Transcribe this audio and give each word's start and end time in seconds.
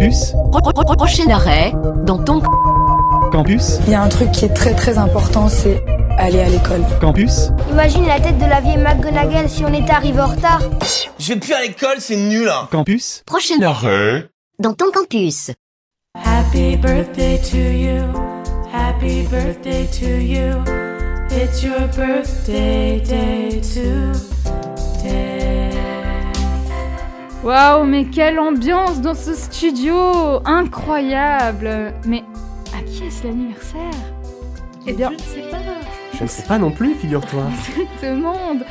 Campus 0.00 0.32
Pro- 0.50 0.62
pro- 0.62 0.72
pro- 0.72 0.96
Prochain 0.96 1.28
arrêt, 1.28 1.74
dans 2.04 2.16
ton 2.24 2.40
Campus 3.30 3.80
Il 3.86 3.92
y 3.92 3.94
a 3.94 4.00
un 4.00 4.08
truc 4.08 4.32
qui 4.32 4.46
est 4.46 4.54
très 4.54 4.74
très 4.74 4.96
important, 4.96 5.46
c'est 5.50 5.84
aller 6.16 6.40
à 6.40 6.48
l'école. 6.48 6.80
Campus 7.02 7.50
Imagine 7.70 8.06
la 8.06 8.18
tête 8.18 8.38
de 8.38 8.46
la 8.46 8.62
vieille 8.62 8.78
McGonagall 8.78 9.50
si 9.50 9.62
on 9.62 9.72
était 9.74 9.90
arrivé 9.90 10.18
en 10.18 10.28
retard. 10.28 10.62
Je 11.18 11.34
vais 11.34 11.38
plus 11.38 11.52
à 11.52 11.60
l'école, 11.60 11.96
c'est 11.98 12.16
nul 12.16 12.48
hein. 12.48 12.66
Campus 12.70 13.22
prochain 13.26 13.60
arrêt, 13.60 14.26
dans 14.58 14.72
ton 14.72 14.86
campus. 14.90 15.50
Happy 16.14 16.76
birthday 16.78 17.38
to 17.50 17.58
you. 17.58 18.02
Happy 18.72 19.26
birthday 19.30 19.86
to 19.86 20.06
you. 20.06 20.64
It's 21.30 21.62
your 21.62 21.86
birthday 21.94 23.00
day 23.00 23.60
today. 23.60 25.39
Waouh, 27.42 27.84
mais 27.84 28.04
quelle 28.04 28.38
ambiance 28.38 29.00
dans 29.00 29.14
ce 29.14 29.34
studio 29.34 29.96
Incroyable 30.44 31.94
Mais 32.04 32.22
à 32.78 32.82
qui 32.82 33.04
est-ce 33.06 33.24
l'anniversaire? 33.26 33.80
Eh 34.86 34.92
bien, 34.92 35.08
Je 35.10 35.14
ne 35.14 35.20
sais 35.44 35.50
pas. 35.50 35.56
Je 36.18 36.22
ne 36.24 36.28
sais 36.28 36.42
pas 36.42 36.58
non 36.58 36.70
plus, 36.70 36.94
figure-toi. 36.94 37.44
tout 37.74 38.06
le 38.06 38.16
monde 38.16 38.64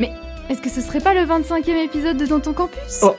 Mais 0.00 0.12
est-ce 0.48 0.62
que 0.62 0.70
ce 0.70 0.80
serait 0.80 1.00
pas 1.00 1.12
le 1.12 1.20
25e 1.26 1.84
épisode 1.84 2.16
de 2.16 2.24
Dans 2.26 2.40
ton 2.40 2.54
campus? 2.54 3.00
Oh. 3.02 3.14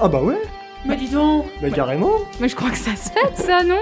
Ah 0.00 0.08
bah 0.08 0.20
ouais, 0.20 0.40
Mais 0.84 0.96
dis 0.96 1.08
donc. 1.08 1.46
bah 1.62 1.70
carrément. 1.70 2.12
Mais 2.40 2.48
je 2.48 2.56
crois 2.56 2.70
que 2.70 2.76
ça 2.76 2.96
se 2.96 3.10
fête, 3.10 3.36
ça, 3.36 3.62
non? 3.62 3.80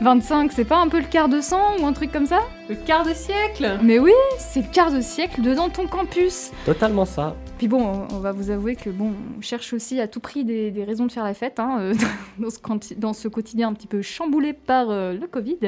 25, 0.00 0.50
c'est 0.52 0.64
pas 0.64 0.78
un 0.78 0.88
peu 0.88 0.98
le 0.98 1.04
quart 1.04 1.28
de 1.28 1.40
cent 1.42 1.76
ou 1.78 1.86
un 1.86 1.92
truc 1.92 2.10
comme 2.10 2.24
ça? 2.26 2.40
Le 2.70 2.74
quart 2.74 3.04
de 3.04 3.12
siècle. 3.12 3.78
Mais 3.82 3.98
oui, 3.98 4.12
c'est 4.38 4.62
le 4.62 4.72
quart 4.72 4.90
de 4.90 5.02
siècle 5.02 5.42
de 5.42 5.54
Dans 5.54 5.68
ton 5.68 5.86
campus 5.86 6.50
Totalement 6.64 7.04
ça. 7.04 7.36
Puis 7.60 7.68
bon, 7.68 8.06
on- 8.10 8.20
va 8.20 8.32
vous 8.32 8.48
avouer 8.48 8.74
que 8.74 8.88
bon, 8.88 9.12
on 9.36 9.42
cherche 9.42 9.74
aussi 9.74 10.00
à 10.00 10.08
tout 10.08 10.18
prix 10.20 10.46
des, 10.46 10.70
des 10.70 10.82
raisons 10.82 11.04
de 11.04 11.12
faire 11.12 11.24
la 11.24 11.34
fête 11.34 11.60
hein, 11.60 11.76
euh, 11.78 11.94
dans, 12.38 12.48
ce, 12.48 12.58
quanti- 12.58 12.94
dans 12.96 13.12
ce 13.12 13.28
quotidien 13.28 13.68
un 13.68 13.74
petit 13.74 13.86
peu 13.86 14.00
chamboulé 14.00 14.54
par 14.54 14.88
euh, 14.88 15.12
le 15.12 15.26
Covid. 15.26 15.58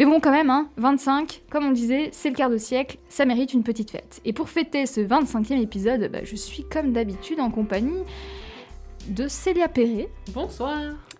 Mais 0.00 0.04
bon, 0.06 0.18
quand 0.18 0.32
même, 0.32 0.50
hein, 0.50 0.66
25, 0.78 1.42
comme 1.50 1.66
on 1.66 1.70
disait, 1.70 2.08
c'est 2.10 2.30
le 2.30 2.34
quart 2.34 2.50
de 2.50 2.56
siècle, 2.56 2.98
ça 3.08 3.24
mérite 3.26 3.52
une 3.54 3.62
petite 3.62 3.92
fête. 3.92 4.20
Et 4.24 4.32
pour 4.32 4.48
fêter 4.48 4.86
ce 4.86 5.00
25e 5.00 5.60
épisode, 5.62 6.10
bah, 6.12 6.18
je 6.24 6.34
suis 6.34 6.64
comme 6.64 6.90
d'habitude 6.92 7.38
en 7.38 7.50
compagnie 7.50 8.02
de 9.08 9.28
Célia 9.28 9.68
Perret 9.68 10.08
Bonsoir. 10.34 10.78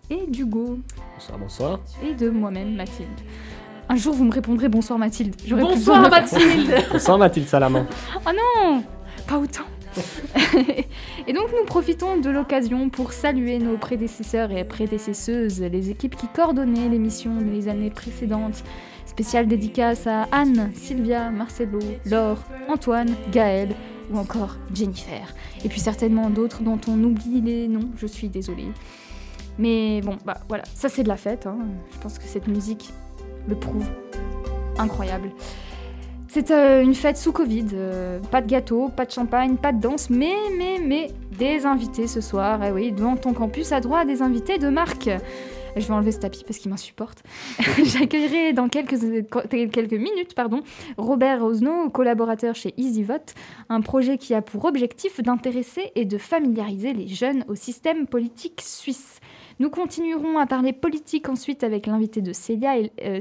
et 0.09 0.25
d'Hugo 0.27 0.79
Bonsoir, 1.15 1.37
bonsoir. 1.39 1.79
et 2.05 2.13
de 2.15 2.29
moi-même, 2.29 2.75
Mathilde. 2.75 3.07
Un 3.87 3.95
jour, 3.95 4.13
vous 4.13 4.25
me 4.25 4.33
répondrez 4.33 4.67
bonsoir 4.67 4.99
Mathilde. 4.99 5.35
Bonsoir. 5.49 6.09
Mathilde. 6.09 6.73
Bonsoir 6.91 7.17
Mathilde 7.17 7.47
Salaman. 7.47 7.85
Oh 8.27 8.29
non 8.35 8.83
Pas 9.27 9.37
autant 9.37 9.63
Et 11.27 11.33
donc 11.33 11.47
nous 11.57 11.65
profitons 11.65 12.17
de 12.17 12.29
l'occasion 12.29 12.89
pour 12.89 13.13
saluer 13.13 13.59
nos 13.59 13.77
prédécesseurs 13.77 14.51
et 14.51 14.63
prédécesseuses, 14.63 15.61
les 15.61 15.89
équipes 15.91 16.15
qui 16.15 16.27
coordonnaient 16.27 16.89
l'émission 16.89 17.37
les 17.39 17.67
années 17.67 17.91
précédentes. 17.91 18.63
Spéciale 19.05 19.47
dédicace 19.47 20.07
à 20.07 20.23
Anne, 20.31 20.71
Sylvia, 20.73 21.29
Marcelo, 21.29 21.77
Laure, 22.05 22.39
Antoine, 22.67 23.13
Gaël 23.31 23.69
ou 24.11 24.17
encore 24.17 24.57
Jennifer. 24.73 25.33
Et 25.63 25.69
puis 25.69 25.79
certainement 25.79 26.31
d'autres 26.31 26.63
dont 26.63 26.79
on 26.87 27.01
oublie 27.03 27.41
les 27.41 27.67
noms, 27.67 27.89
je 27.97 28.07
suis 28.07 28.29
désolée. 28.29 28.71
Mais 29.59 30.01
bon, 30.01 30.17
bah 30.25 30.39
voilà, 30.47 30.63
ça 30.73 30.89
c'est 30.89 31.03
de 31.03 31.07
la 31.09 31.17
fête. 31.17 31.45
hein. 31.45 31.59
Je 31.93 31.99
pense 31.99 32.17
que 32.17 32.25
cette 32.25 32.47
musique 32.47 32.89
le 33.47 33.55
prouve. 33.55 33.85
Incroyable. 34.79 35.29
C'est 36.33 36.49
euh, 36.49 36.81
une 36.81 36.95
fête 36.95 37.17
sous 37.17 37.31
Covid. 37.31 37.67
euh, 37.75 38.19
pas 38.31 38.41
de 38.41 38.47
gâteau, 38.47 38.89
pas 38.89 39.05
de 39.05 39.11
champagne, 39.11 39.55
pas 39.55 39.71
de 39.71 39.79
danse, 39.79 40.09
mais, 40.09 40.33
mais, 40.57 40.79
mais, 40.83 41.11
des 41.37 41.67
invités 41.67 42.07
ce 42.07 42.21
soir. 42.21 42.59
Eh 42.63 42.71
oui, 42.71 42.91
dans 42.91 43.15
ton 43.17 43.33
campus 43.33 43.71
a 43.71 43.79
droit 43.79 43.99
à 43.99 44.05
des 44.05 44.23
invités 44.23 44.57
de 44.57 44.69
marque. 44.69 45.11
Je 45.75 45.87
vais 45.87 45.93
enlever 45.93 46.11
ce 46.11 46.17
tapis 46.17 46.43
parce 46.43 46.57
qu'il 46.57 46.71
m'insupporte. 46.71 47.21
J'accueillerai 47.83 48.53
dans 48.53 48.67
quelques, 48.67 48.97
quelques 49.49 49.93
minutes 49.93 50.33
pardon, 50.35 50.63
Robert 50.97 51.39
Rosno, 51.41 51.91
collaborateur 51.91 52.55
chez 52.55 52.73
EasyVote, 52.79 53.35
un 53.69 53.81
projet 53.81 54.17
qui 54.17 54.33
a 54.33 54.41
pour 54.41 54.65
objectif 54.65 55.21
d'intéresser 55.21 55.91
et 55.93 56.05
de 56.05 56.17
familiariser 56.17 56.93
les 56.93 57.07
jeunes 57.07 57.45
au 57.47 57.53
système 57.53 58.07
politique 58.07 58.61
suisse. 58.61 59.19
Nous 59.59 59.69
continuerons 59.69 60.37
à 60.37 60.45
parler 60.45 60.73
politique 60.73 61.29
ensuite 61.29 61.63
avec 61.63 61.87
l'invité 61.87 62.21
de 62.21 62.33
Célia, 62.33 62.75
euh, 63.03 63.19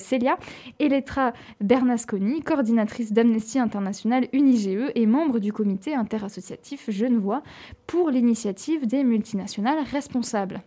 Eletra 0.78 1.32
Bernasconi, 1.60 2.43
coordinatrice 2.43 3.12
d'Amnesty 3.12 3.59
International 3.59 4.26
UNIGE 4.32 4.92
et 4.94 5.06
membre 5.06 5.38
du 5.38 5.53
comité 5.53 5.94
interassociatif 5.94 6.91
Genevois 6.91 7.42
pour 7.87 8.10
l'initiative 8.10 8.87
des 8.87 9.04
multinationales 9.04 9.84
responsables. 9.91 10.62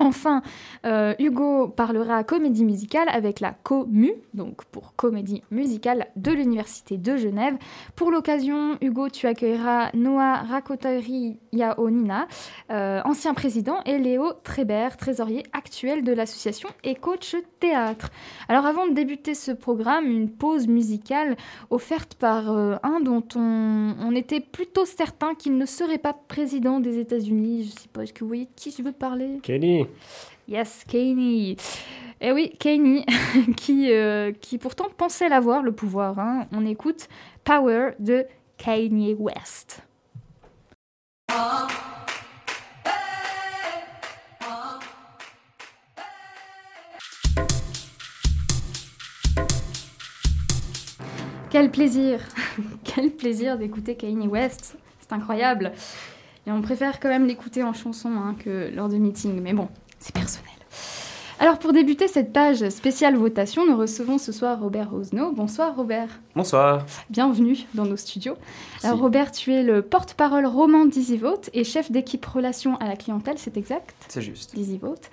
Enfin, 0.00 0.42
euh, 0.86 1.14
Hugo 1.18 1.68
parlera 1.68 2.22
comédie 2.22 2.64
musicale 2.64 3.08
avec 3.10 3.40
la 3.40 3.52
COMU, 3.52 4.12
donc 4.32 4.64
pour 4.66 4.94
comédie 4.94 5.42
musicale 5.50 6.06
de 6.14 6.30
l'Université 6.30 6.96
de 6.96 7.16
Genève. 7.16 7.56
Pour 7.96 8.12
l'occasion, 8.12 8.78
Hugo, 8.80 9.08
tu 9.08 9.26
accueilleras 9.26 9.90
Noah 9.94 10.36
Rakotori 10.42 11.38
Yaonina, 11.52 12.28
euh, 12.70 13.00
ancien 13.04 13.34
président, 13.34 13.80
et 13.86 13.98
Léo 13.98 14.32
Trébert, 14.44 14.96
trésorier 14.96 15.42
actuel 15.52 16.04
de 16.04 16.12
l'association 16.12 16.68
et 16.84 16.94
coach 16.94 17.34
théâtre. 17.58 18.10
Alors 18.48 18.66
avant 18.66 18.86
de 18.86 18.92
débuter 18.92 19.34
ce 19.34 19.50
programme, 19.50 20.06
une 20.06 20.30
pause 20.30 20.68
musicale 20.68 21.36
offerte 21.70 22.14
par 22.14 22.52
euh, 22.52 22.76
un 22.84 23.00
dont 23.00 23.24
on, 23.34 24.14
était 24.14 24.40
plutôt 24.40 24.84
certain 24.84 25.34
qu'il 25.34 25.58
ne 25.58 25.66
serait 25.66 25.98
pas 25.98 26.12
président 26.12 26.80
des 26.80 26.98
États-Unis. 26.98 27.64
Je 27.64 27.80
sais 27.82 27.88
pas, 27.92 28.02
est-ce 28.02 28.12
que 28.12 28.20
vous 28.20 28.28
voyez 28.28 28.46
de 28.46 28.50
qui 28.56 28.70
je 28.76 28.82
veux 28.82 28.92
parler 28.92 29.38
Kelly. 29.42 29.87
Yes, 30.48 30.84
Kanye. 30.88 31.56
Eh 32.20 32.32
oui, 32.32 32.52
Kanye, 32.58 33.04
qui, 33.56 33.92
euh, 33.92 34.32
qui 34.32 34.58
pourtant 34.58 34.88
pensait 34.96 35.28
l'avoir, 35.28 35.62
le 35.62 35.72
pouvoir. 35.72 36.18
hein. 36.18 36.46
On 36.52 36.64
écoute 36.66 37.08
Power 37.44 37.90
de 37.98 38.24
Kanye 38.56 39.14
West. 39.18 39.82
Quel 51.50 51.70
plaisir 51.70 52.20
Quel 52.84 53.10
plaisir 53.10 53.56
d'écouter 53.58 53.96
Kanye 53.96 54.28
West 54.28 54.76
C'est 55.00 55.12
incroyable 55.12 55.72
Et 56.48 56.50
on 56.50 56.62
préfère 56.62 56.98
quand 56.98 57.10
même 57.10 57.26
l'écouter 57.26 57.62
en 57.62 57.74
chanson 57.74 58.08
hein, 58.08 58.34
que 58.42 58.74
lors 58.74 58.88
de 58.88 58.96
meetings, 58.96 59.38
mais 59.42 59.52
bon, 59.52 59.68
c'est 59.98 60.14
personnel. 60.14 60.48
Alors 61.40 61.58
pour 61.58 61.74
débuter 61.74 62.08
cette 62.08 62.32
page 62.32 62.66
spéciale 62.70 63.16
votation, 63.16 63.66
nous 63.66 63.76
recevons 63.76 64.16
ce 64.16 64.32
soir 64.32 64.58
Robert 64.58 64.90
Rosno. 64.90 65.30
Bonsoir 65.32 65.76
Robert, 65.76 66.08
Bonsoir. 66.34 66.86
bienvenue 67.10 67.58
dans 67.74 67.84
nos 67.84 67.98
studios. 67.98 68.36
Alors. 68.82 68.98
Robert, 68.98 69.30
tu 69.30 69.52
es 69.52 69.62
le 69.62 69.82
porte-parole 69.82 70.46
roman 70.46 70.86
d'EasyVote 70.86 71.50
et 71.52 71.64
chef 71.64 71.92
d'équipe 71.92 72.24
relations 72.24 72.76
à 72.78 72.88
la 72.88 72.96
clientèle, 72.96 73.36
c'est 73.36 73.58
exact? 73.58 73.94
C'est 74.08 74.22
juste. 74.22 74.54
d'EasyVote. 74.54 75.10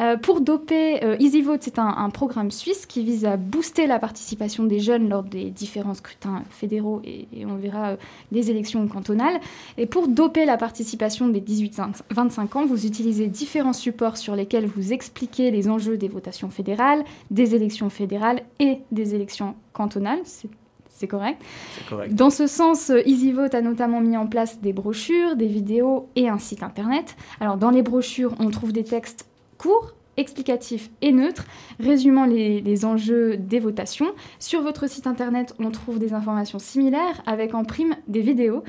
Euh, 0.00 0.16
pour 0.16 0.40
doper, 0.40 1.04
euh, 1.04 1.16
EasyVote, 1.20 1.62
c'est 1.62 1.78
un, 1.78 1.86
un 1.86 2.10
programme 2.10 2.50
suisse 2.50 2.84
qui 2.84 3.04
vise 3.04 3.24
à 3.24 3.36
booster 3.36 3.86
la 3.86 4.00
participation 4.00 4.64
des 4.64 4.80
jeunes 4.80 5.08
lors 5.08 5.22
des 5.22 5.50
différents 5.50 5.94
scrutins 5.94 6.42
fédéraux 6.50 7.00
et, 7.04 7.28
et 7.32 7.46
on 7.46 7.54
verra 7.54 7.90
euh, 7.90 7.96
des 8.32 8.50
élections 8.50 8.86
cantonales. 8.88 9.38
Et 9.78 9.86
pour 9.86 10.08
doper 10.08 10.46
la 10.46 10.56
participation 10.56 11.28
des 11.28 11.40
18-25 11.40 12.58
ans, 12.58 12.66
vous 12.66 12.86
utilisez 12.86 13.28
différents 13.28 13.72
supports 13.72 14.16
sur 14.16 14.34
lesquels 14.34 14.66
vous 14.66 14.92
expliquez 14.92 15.52
les 15.52 15.68
enjeux 15.68 15.96
des 15.96 16.08
votations 16.08 16.50
fédérales, 16.50 17.04
des 17.30 17.54
élections 17.54 17.88
fédérales 17.88 18.42
et 18.58 18.78
des 18.90 19.14
élections 19.14 19.54
cantonales. 19.72 20.20
C'est- 20.24 20.48
C'est 20.96 21.08
correct. 21.08 21.42
C'est 21.76 21.86
correct. 21.88 22.14
Dans 22.14 22.30
ce 22.30 22.46
sens, 22.46 22.90
euh, 22.90 23.00
EasyVote 23.04 23.54
a 23.54 23.60
notamment 23.60 24.00
mis 24.00 24.16
en 24.16 24.26
place 24.28 24.60
des 24.60 24.72
brochures, 24.72 25.34
des 25.36 25.48
vidéos 25.48 26.08
et 26.14 26.28
un 26.28 26.38
site 26.38 26.62
internet. 26.62 27.16
Alors 27.40 27.56
dans 27.56 27.70
les 27.70 27.82
brochures, 27.82 28.32
on 28.38 28.48
trouve 28.50 28.72
des 28.72 28.84
textes 28.84 29.26
courts, 29.58 29.94
explicatifs 30.16 30.90
et 31.02 31.12
neutres, 31.12 31.44
résumant 31.80 32.24
les, 32.24 32.60
les 32.60 32.84
enjeux 32.84 33.36
des 33.36 33.58
votations. 33.58 34.12
Sur 34.38 34.62
votre 34.62 34.88
site 34.88 35.06
internet, 35.06 35.54
on 35.58 35.70
trouve 35.70 35.98
des 35.98 36.12
informations 36.12 36.58
similaires 36.58 37.22
avec 37.26 37.54
en 37.54 37.64
prime 37.64 37.96
des 38.06 38.20
vidéos. 38.20 38.62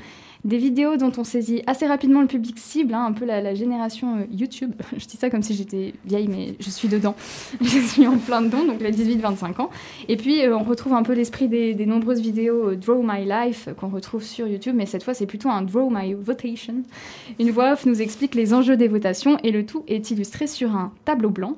Des 0.46 0.58
vidéos 0.58 0.96
dont 0.96 1.10
on 1.18 1.24
saisit 1.24 1.64
assez 1.66 1.88
rapidement 1.88 2.20
le 2.20 2.28
public 2.28 2.56
cible, 2.56 2.94
hein, 2.94 3.04
un 3.04 3.12
peu 3.12 3.24
la, 3.24 3.40
la 3.40 3.56
génération 3.56 4.18
euh, 4.18 4.26
YouTube. 4.30 4.74
Je 4.96 5.04
dis 5.04 5.16
ça 5.16 5.28
comme 5.28 5.42
si 5.42 5.56
j'étais 5.56 5.92
vieille, 6.04 6.28
mais 6.28 6.54
je 6.60 6.70
suis 6.70 6.86
dedans. 6.86 7.16
je 7.60 7.80
suis 7.80 8.06
en 8.06 8.16
plein 8.16 8.42
dedans, 8.42 8.64
donc 8.64 8.80
les 8.80 8.92
18-25 8.92 9.60
ans. 9.60 9.70
Et 10.06 10.16
puis, 10.16 10.42
euh, 10.42 10.56
on 10.56 10.62
retrouve 10.62 10.92
un 10.92 11.02
peu 11.02 11.14
l'esprit 11.14 11.48
des, 11.48 11.74
des 11.74 11.84
nombreuses 11.84 12.20
vidéos 12.20 12.70
euh, 12.70 12.76
Draw 12.76 13.02
My 13.02 13.24
Life 13.24 13.70
qu'on 13.76 13.88
retrouve 13.88 14.22
sur 14.22 14.46
YouTube, 14.46 14.76
mais 14.76 14.86
cette 14.86 15.02
fois, 15.02 15.14
c'est 15.14 15.26
plutôt 15.26 15.48
un 15.48 15.62
Draw 15.62 15.90
My 15.90 16.14
Votation. 16.14 16.74
Une 17.40 17.50
voix 17.50 17.72
off 17.72 17.84
nous 17.84 18.00
explique 18.00 18.36
les 18.36 18.54
enjeux 18.54 18.76
des 18.76 18.86
votations 18.86 19.38
et 19.42 19.50
le 19.50 19.66
tout 19.66 19.82
est 19.88 20.12
illustré 20.12 20.46
sur 20.46 20.76
un 20.76 20.92
tableau 21.04 21.30
blanc. 21.30 21.56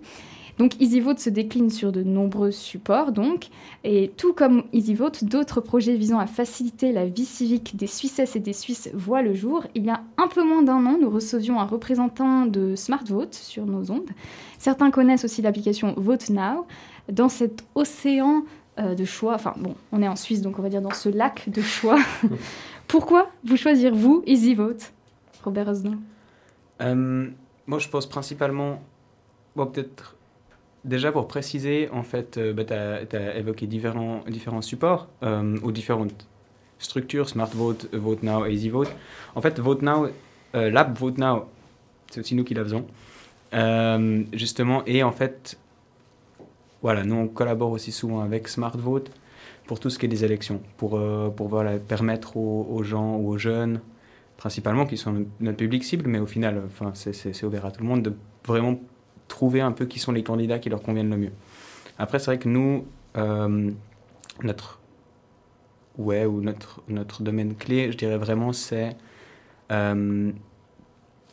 Donc 0.58 0.80
EasyVote 0.80 1.20
se 1.20 1.30
décline 1.30 1.70
sur 1.70 1.92
de 1.92 2.02
nombreux 2.02 2.50
supports, 2.50 3.12
donc, 3.12 3.46
et 3.84 4.10
tout 4.16 4.32
comme 4.32 4.64
EasyVote, 4.72 5.24
d'autres 5.24 5.60
projets 5.60 5.94
visant 5.94 6.18
à 6.18 6.26
faciliter 6.26 6.90
la 6.90 7.06
vie 7.06 7.24
civique 7.24 7.76
des 7.76 7.86
Suissesses 7.86 8.34
et 8.34 8.40
des 8.40 8.52
Suisses 8.52 8.90
voient 8.92 9.22
le 9.22 9.34
jour. 9.34 9.64
Il 9.76 9.84
y 9.84 9.90
a 9.90 10.02
un 10.16 10.26
peu 10.26 10.42
moins 10.42 10.62
d'un 10.62 10.84
an, 10.84 10.98
nous 11.00 11.10
recevions 11.10 11.60
un 11.60 11.64
représentant 11.64 12.44
de 12.46 12.74
SmartVote 12.74 13.34
sur 13.34 13.66
nos 13.66 13.92
ondes. 13.92 14.10
Certains 14.58 14.90
connaissent 14.90 15.24
aussi 15.24 15.42
l'application 15.42 15.94
Vote 15.96 16.28
Now. 16.28 16.66
Dans 17.08 17.28
cet 17.28 17.64
océan 17.76 18.42
euh, 18.80 18.96
de 18.96 19.04
choix, 19.04 19.34
enfin 19.34 19.54
bon, 19.56 19.76
on 19.92 20.02
est 20.02 20.08
en 20.08 20.16
Suisse, 20.16 20.42
donc 20.42 20.58
on 20.58 20.62
va 20.62 20.68
dire 20.68 20.82
dans 20.82 20.92
ce 20.92 21.08
lac 21.08 21.48
de 21.48 21.62
choix, 21.62 22.00
pourquoi 22.88 23.30
vous 23.44 23.56
choisir, 23.56 23.94
vous, 23.94 24.24
EasyVote 24.26 24.92
Robert 25.44 25.68
Osno 25.68 25.92
euh, 26.82 27.30
Moi, 27.66 27.78
je 27.78 27.88
pense 27.88 28.06
principalement, 28.06 28.82
bon, 29.54 29.66
peut-être 29.66 30.17
déjà 30.88 31.12
pour 31.12 31.28
préciser, 31.28 31.88
en 31.92 32.02
fait, 32.02 32.36
euh, 32.36 32.52
bah, 32.52 32.64
tu 32.64 32.72
as, 32.74 33.36
évoqué 33.36 33.66
différents, 33.66 34.24
supports 34.60 35.08
euh, 35.22 35.56
ou 35.62 35.70
différentes 35.70 36.26
structures, 36.78 37.28
Smart 37.28 37.50
Vote, 37.52 37.88
Vote 37.92 38.22
Now, 38.22 38.46
Easy 38.46 38.70
Vote. 38.70 38.90
En 39.34 39.40
fait, 39.40 39.60
Vote 39.60 39.82
euh, 39.84 40.70
l'app 40.70 40.98
Vote 40.98 41.18
Now, 41.18 41.48
c'est 42.10 42.20
aussi 42.20 42.34
nous 42.34 42.44
qui 42.44 42.54
la 42.54 42.64
faisons. 42.64 42.86
justement, 44.32 44.82
et 44.86 45.02
en 45.02 45.12
fait, 45.12 45.58
voilà, 46.82 47.04
nous 47.04 47.16
on 47.16 47.28
collabore 47.28 47.72
aussi 47.72 47.92
souvent 47.92 48.20
avec 48.20 48.48
Smart 48.48 48.76
Vote 48.76 49.10
pour 49.66 49.80
tout 49.80 49.90
ce 49.90 49.98
qui 49.98 50.06
est 50.06 50.08
des 50.08 50.24
élections, 50.24 50.62
pour, 50.78 50.98
pour 51.36 51.64
permettre 51.86 52.36
aux, 52.38 52.66
aux, 52.70 52.82
gens 52.82 53.16
ou 53.16 53.28
aux 53.28 53.38
jeunes, 53.38 53.80
principalement 54.38 54.86
qui 54.86 54.96
sont 54.96 55.26
notre 55.40 55.58
public 55.58 55.84
cible, 55.84 56.08
mais 56.08 56.20
au 56.20 56.26
final, 56.26 56.62
enfin, 56.66 56.92
c'est 56.94 57.44
ouvert 57.44 57.66
à 57.66 57.70
tout 57.70 57.82
le 57.82 57.88
monde, 57.88 58.02
de 58.02 58.14
vraiment 58.46 58.80
trouver 59.28 59.60
un 59.60 59.72
peu 59.72 59.86
qui 59.86 59.98
sont 59.98 60.12
les 60.12 60.22
candidats 60.22 60.58
qui 60.58 60.70
leur 60.70 60.82
conviennent 60.82 61.10
le 61.10 61.16
mieux. 61.16 61.32
Après, 61.98 62.18
c'est 62.18 62.26
vrai 62.26 62.38
que 62.38 62.48
nous, 62.48 62.86
euh, 63.16 63.70
notre 64.42 64.80
ouais 65.98 66.24
ou 66.24 66.40
notre 66.40 66.82
notre 66.88 67.22
domaine 67.22 67.54
clé, 67.54 67.92
je 67.92 67.96
dirais 67.96 68.18
vraiment, 68.18 68.52
c'est 68.52 68.96
euh, 69.72 70.32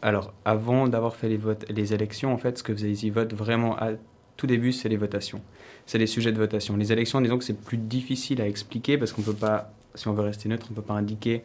alors 0.01 0.33
avant 0.44 0.88
d'avoir 0.88 1.15
fait 1.15 1.30
les 1.30 1.38
votes, 1.38 1.65
les 1.69 1.94
élections, 1.94 2.33
en 2.33 2.38
fait, 2.38 2.57
ce 2.57 2.63
que 2.63 2.71
vous 2.71 2.83
avez 2.83 3.09
vote 3.09 3.33
vraiment 3.33 3.77
à 3.77 3.92
tout 4.38 4.48
début, 4.48 4.71
c'est 4.71 4.89
les 4.89 4.98
votations, 4.98 5.41
c'est 5.86 5.98
les 5.98 6.07
sujets 6.07 6.31
de 6.31 6.38
votation. 6.38 6.75
Les 6.75 6.91
élections, 6.91 7.21
disons 7.21 7.38
que 7.38 7.44
c'est 7.44 7.59
plus 7.59 7.77
difficile 7.77 8.41
à 8.41 8.48
expliquer 8.48 8.98
parce 8.98 9.13
qu'on 9.13 9.21
peut 9.21 9.33
pas, 9.33 9.71
si 9.94 10.07
on 10.07 10.13
veut 10.13 10.24
rester 10.24 10.50
neutre, 10.50 10.68
on 10.71 10.74
peut 10.74 10.81
pas 10.81 10.94
indiquer 10.95 11.44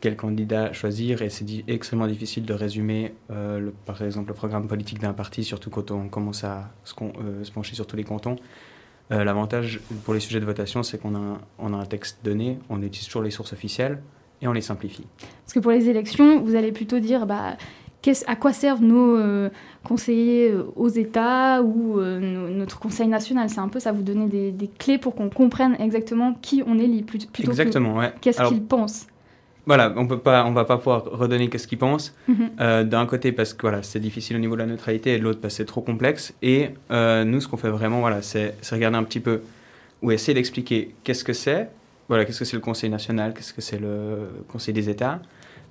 quel 0.00 0.16
candidat 0.16 0.72
choisir 0.72 1.22
et 1.22 1.28
c'est 1.28 1.44
extrêmement 1.68 2.06
difficile 2.06 2.44
de 2.44 2.54
résumer, 2.54 3.14
euh, 3.30 3.58
le, 3.58 3.70
par 3.70 4.02
exemple, 4.02 4.28
le 4.28 4.34
programme 4.34 4.66
politique 4.66 4.98
d'un 4.98 5.12
parti, 5.12 5.44
surtout 5.44 5.70
quand 5.70 5.90
on 5.90 6.08
commence 6.08 6.42
à 6.42 6.70
se, 6.84 6.94
euh, 7.02 7.44
se 7.44 7.52
pencher 7.52 7.74
sur 7.74 7.86
tous 7.86 7.96
les 7.96 8.04
cantons. 8.04 8.36
Euh, 9.12 9.24
l'avantage 9.24 9.80
pour 10.04 10.14
les 10.14 10.20
sujets 10.20 10.40
de 10.40 10.46
votation, 10.46 10.82
c'est 10.82 10.98
qu'on 10.98 11.14
a, 11.14 11.40
on 11.58 11.74
a 11.74 11.76
un 11.76 11.84
texte 11.84 12.20
donné, 12.24 12.58
on 12.70 12.80
utilise 12.82 13.06
toujours 13.06 13.22
les 13.22 13.30
sources 13.30 13.52
officielles 13.52 14.00
et 14.40 14.48
on 14.48 14.52
les 14.52 14.60
simplifie. 14.62 15.04
Parce 15.44 15.52
que 15.52 15.58
pour 15.58 15.72
les 15.72 15.88
élections, 15.88 16.40
vous 16.40 16.54
allez 16.54 16.72
plutôt 16.72 16.98
dire 16.98 17.26
bah, 17.26 17.56
à 18.26 18.36
quoi 18.36 18.54
servent 18.54 18.82
nos 18.82 19.50
conseillers 19.84 20.54
aux 20.76 20.88
États 20.88 21.60
ou 21.60 22.00
notre 22.00 22.78
Conseil 22.78 23.08
national? 23.08 23.50
C'est 23.50 23.58
un 23.58 23.68
peu 23.68 23.80
ça, 23.80 23.92
vous 23.92 24.02
donner 24.02 24.26
des, 24.26 24.52
des 24.52 24.68
clés 24.68 24.96
pour 24.96 25.14
qu'on 25.14 25.28
comprenne 25.28 25.76
exactement 25.78 26.32
qui 26.40 26.62
on 26.66 26.78
élit, 26.78 27.02
plutôt 27.02 27.28
Exactement, 27.50 27.96
ouais. 27.96 28.14
qu'est-ce 28.22 28.42
qu'ils 28.48 28.62
pensent 28.62 29.06
voilà, 29.66 29.92
on 29.96 30.06
peut 30.06 30.18
pas, 30.18 30.44
on 30.44 30.52
va 30.52 30.64
pas 30.64 30.76
pouvoir 30.78 31.04
redonner 31.04 31.48
qu'est-ce 31.48 31.68
qu'ils 31.68 31.78
pensent. 31.78 32.14
Mhm. 32.28 32.50
Euh, 32.60 32.84
d'un 32.84 33.06
côté 33.06 33.32
parce 33.32 33.54
que 33.54 33.62
voilà, 33.62 33.82
c'est 33.82 34.00
difficile 34.00 34.36
au 34.36 34.40
niveau 34.40 34.54
de 34.54 34.60
la 34.60 34.66
neutralité, 34.66 35.14
et 35.14 35.18
de 35.18 35.22
l'autre 35.22 35.40
parce 35.40 35.54
que 35.54 35.58
c'est 35.58 35.64
trop 35.66 35.82
complexe. 35.82 36.34
Et 36.42 36.70
euh, 36.90 37.24
nous, 37.24 37.40
ce 37.40 37.48
qu'on 37.48 37.56
fait 37.56 37.70
vraiment, 37.70 38.00
voilà, 38.00 38.22
c'est 38.22 38.54
regarder 38.70 38.96
un 38.96 39.04
petit 39.04 39.20
peu 39.20 39.42
ou 40.02 40.10
essayer 40.12 40.34
d'expliquer 40.34 40.94
qu'est-ce 41.04 41.24
que 41.24 41.32
c'est. 41.32 41.68
Voilà, 42.08 42.24
qu'est-ce 42.24 42.40
que 42.40 42.44
c'est 42.44 42.56
le 42.56 42.62
Conseil 42.62 42.90
national, 42.90 43.34
qu'est-ce 43.34 43.52
que 43.52 43.60
c'est 43.60 43.78
le 43.78 44.28
Conseil 44.48 44.74
des 44.74 44.88
États. 44.88 45.20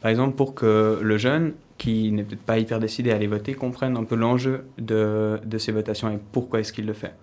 Par 0.01 0.09
exemple, 0.09 0.35
pour 0.35 0.55
que 0.55 0.99
le 1.01 1.17
jeune 1.17 1.53
qui 1.77 2.11
n'est 2.11 2.23
peut-être 2.23 2.43
pas 2.43 2.57
hyper 2.57 2.79
décidé 2.79 3.11
à 3.11 3.15
aller 3.15 3.27
voter 3.27 3.53
comprenne 3.53 3.97
un 3.97 4.03
peu 4.03 4.15
l'enjeu 4.15 4.65
de, 4.77 5.39
de 5.43 5.57
ces 5.57 5.71
votations 5.71 6.09
et 6.09 6.19
pourquoi 6.31 6.59
est-ce 6.59 6.71
qu'il 6.71 6.85
le 6.85 6.93
fait. 6.93 7.13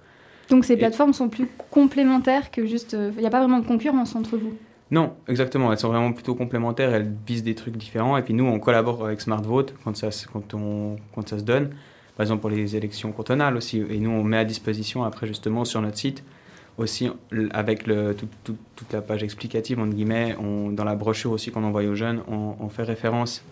Donc 0.51 0.65
ces 0.65 0.77
plateformes 0.77 1.13
sont 1.13 1.29
plus 1.29 1.49
complémentaires 1.71 2.51
que 2.51 2.67
juste. 2.67 2.95
Euh, 2.95 3.11
il 3.17 3.21
n'y 3.21 3.27
a 3.27 3.31
pas 3.31 3.41
vraiment 3.41 3.59
de 3.59 3.67
concurrence 3.67 4.15
entre 4.15 4.37
vous? 4.37 4.55
Non, 4.91 5.15
exactement. 5.27 5.73
Elles 5.73 5.79
sont 5.79 5.89
vraiment 5.89 6.13
plutôt 6.13 6.35
complémentaires. 6.35 6.95
Elles 6.95 7.13
visent 7.27 7.43
des 7.43 7.55
trucs 7.55 7.77
différents. 7.77 8.17
Et 8.17 8.23
puis 8.23 8.35
nous, 8.35 8.45
on 8.45 8.59
collabore 8.61 9.05
avec 9.05 9.21
Smart 9.21 9.43
Vote 9.43 9.75
quand 9.83 9.97
ça, 9.97 10.11
quand 10.33 10.55
on, 10.55 10.97
quand 11.15 11.29
ça 11.29 11.39
se 11.39 11.45
donne. 11.45 11.71
Par 12.17 12.25
exemple, 12.25 12.41
pour 12.41 12.51
les 12.51 12.77
élections 12.77 13.13
cantonales 13.13 13.57
aussi. 13.57 13.79
Et 13.91 13.99
nous, 13.99 14.11
on 14.11 14.23
met 14.23 14.39
à 14.39 14.45
disposition 14.45 15.05
après, 15.05 15.27
justement, 15.27 15.65
sur 15.65 15.83
notre 15.83 15.99
site, 15.99 16.23
aussi 16.79 17.11
avec 17.51 17.87
le, 17.87 18.15
toute 18.45 18.93
la 18.93 19.03
page 19.03 19.23
explicative, 19.23 19.81
entre 19.81 19.95
guillemets, 19.95 20.37
dans 20.73 20.85
la 20.85 20.95
brochure 20.95 21.33
aussi 21.33 21.51
qu'on 21.51 21.65
envoie 21.65 21.83
aux 21.83 21.95
jeunes, 21.95 22.23
on, 22.29 22.69
fait 22.69 22.85
référence 22.85 23.43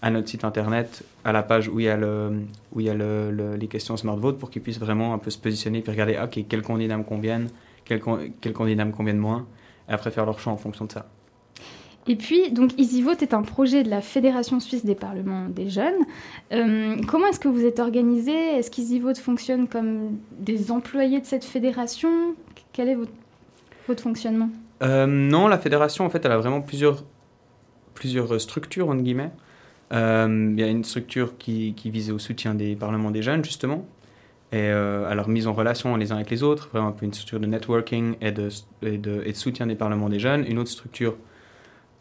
à 0.00 0.10
notre 0.10 0.28
site 0.28 0.44
internet, 0.44 1.02
à 1.24 1.32
la 1.32 1.42
page 1.42 1.68
où 1.68 1.80
il 1.80 1.86
y 1.86 1.88
a, 1.88 1.96
le, 1.96 2.30
où 2.72 2.80
il 2.80 2.86
y 2.86 2.90
a 2.90 2.94
le, 2.94 3.56
les 3.58 3.66
questions 3.68 3.96
Smart 3.96 4.16
Vote 4.16 4.38
pour 4.38 4.48
qu'ils 4.48 4.62
puissent 4.62 4.78
vraiment 4.78 5.12
un 5.12 5.18
peu 5.18 5.30
se 5.30 5.38
positionner 5.38 5.82
et 5.84 5.90
regarder, 5.90 6.18
ok, 6.22 6.44
quel 6.48 6.62
candidat 6.62 6.96
me 6.96 7.02
conviennent, 7.04 7.48
quel, 7.84 8.00
quel 8.40 8.52
candidat 8.52 8.84
me 8.84 8.92
conviennent 8.92 9.18
moins 9.18 9.46
et 9.88 9.92
après 9.92 10.10
faire 10.10 10.26
leur 10.26 10.38
choix 10.38 10.52
en 10.52 10.56
fonction 10.56 10.84
de 10.84 10.92
ça. 10.92 11.06
Et 12.10 12.16
puis, 12.16 12.50
donc 12.52 12.72
EasyVote 12.78 13.20
est 13.22 13.34
un 13.34 13.42
projet 13.42 13.82
de 13.82 13.90
la 13.90 14.00
Fédération 14.00 14.60
suisse 14.60 14.84
des 14.84 14.94
parlements 14.94 15.46
des 15.48 15.68
jeunes. 15.68 16.06
Euh, 16.52 16.96
comment 17.06 17.26
est-ce 17.26 17.38
que 17.38 17.48
vous 17.48 17.66
êtes 17.66 17.80
organisé? 17.80 18.32
Est-ce 18.32 18.70
qu'EasyVote 18.70 19.18
fonctionne 19.18 19.68
comme 19.68 20.16
des 20.38 20.70
employés 20.70 21.20
de 21.20 21.26
cette 21.26 21.44
fédération? 21.44 22.34
Quel 22.72 22.88
est 22.88 22.94
votre, 22.94 23.12
votre 23.86 24.02
fonctionnement? 24.02 24.48
Euh, 24.82 25.06
Non, 25.06 25.48
la 25.48 25.58
fédération, 25.58 26.06
en 26.06 26.10
fait, 26.10 26.24
elle 26.24 26.32
a 26.32 26.38
vraiment 26.38 26.62
plusieurs, 26.62 27.04
plusieurs 27.92 28.40
structures, 28.40 28.88
entre 28.88 29.02
guillemets. 29.02 29.32
Euh, 29.92 30.50
il 30.52 30.58
y 30.58 30.62
a 30.62 30.68
une 30.68 30.84
structure 30.84 31.36
qui, 31.36 31.74
qui 31.74 31.90
vise 31.90 32.10
au 32.10 32.18
soutien 32.18 32.54
des 32.54 32.74
parlements 32.74 33.10
des 33.10 33.22
jeunes, 33.22 33.44
justement, 33.44 33.84
et 34.50 34.70
euh, 34.70 35.12
leur 35.14 35.28
mise 35.28 35.46
en 35.46 35.52
relation 35.52 35.94
les 35.96 36.10
uns 36.10 36.16
avec 36.16 36.30
les 36.30 36.42
autres, 36.42 36.70
vraiment 36.72 36.88
un 36.88 36.96
une 37.02 37.12
structure 37.12 37.38
de 37.38 37.46
networking 37.46 38.16
et 38.22 38.32
de, 38.32 38.48
soutien 39.34 39.66
des 39.66 39.74
parlements 39.74 40.08
des 40.08 40.18
jeunes. 40.18 40.46
Une 40.46 40.58
autre 40.58 40.70
structure 40.70 41.16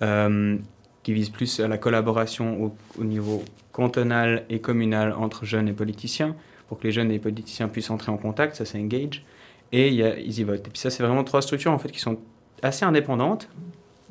euh, 0.02 0.58
qui 1.04 1.14
vise 1.14 1.30
plus 1.30 1.60
à 1.60 1.68
la 1.68 1.78
collaboration 1.78 2.64
au, 2.64 2.76
au, 3.00 3.04
niveau 3.04 3.44
cantonal 3.74 4.46
et 4.50 4.60
communal 4.60 5.14
entre 5.14 5.44
jeunes 5.44 5.68
et 5.68 5.74
politiciens, 5.74 6.36
pour 6.70 6.80
que 6.80 6.86
les 6.86 6.94
jeunes 6.94 7.10
et 7.10 7.14
les 7.14 7.20
politiciens 7.20 7.68
puissent 7.68 7.90
entrer 7.90 8.12
en 8.12 8.18
contact, 8.18 8.56
ça 8.56 8.64
c'est 8.64 8.80
Engage. 8.80 9.26
Et 9.74 9.94
y 9.94 10.02
a 10.02 10.18
EasyVote. 10.18 10.66
Et 10.66 10.70
puis 10.70 10.80
ça, 10.80 10.90
c'est 10.90 11.04
vraiment 11.04 11.26
trois 11.26 11.42
structures 11.42 11.74
en 11.74 11.78
fait 11.78 11.92
qui 11.92 12.00
sont 12.00 12.20
assez 12.62 12.86
indépendantes. 12.86 13.50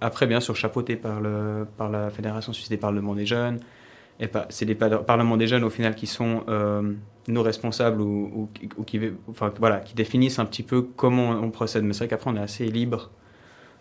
Après, 0.02 0.26
bien 0.26 0.40
sûr, 0.40 0.54
chapeautées 0.54 0.96
par 0.96 1.20
la 1.22 2.10
Fédération 2.10 2.52
suisse 2.52 2.68
des 2.68 2.76
parlements 2.76 3.14
des 3.14 3.24
jeunes. 3.24 3.60
Et 4.20 4.28
c'est 4.50 4.66
les 4.66 4.74
parlements 4.74 5.38
des 5.38 5.46
jeunes 5.46 5.64
au 5.64 5.70
final 5.70 5.94
qui 5.94 6.06
sont... 6.06 6.44
Euh, 6.48 6.92
nos 7.28 7.42
responsables 7.42 8.00
ou, 8.00 8.48
ou, 8.78 8.82
qui, 8.84 9.00
enfin, 9.28 9.52
voilà, 9.58 9.80
qui 9.80 9.94
définissent 9.94 10.38
un 10.38 10.44
petit 10.44 10.62
peu 10.62 10.82
comment 10.82 11.30
on 11.30 11.50
procède. 11.50 11.84
Mais 11.84 11.92
c'est 11.92 12.00
vrai 12.00 12.08
qu'après, 12.08 12.30
on 12.30 12.36
est 12.36 12.40
assez 12.40 12.66
libre 12.66 13.10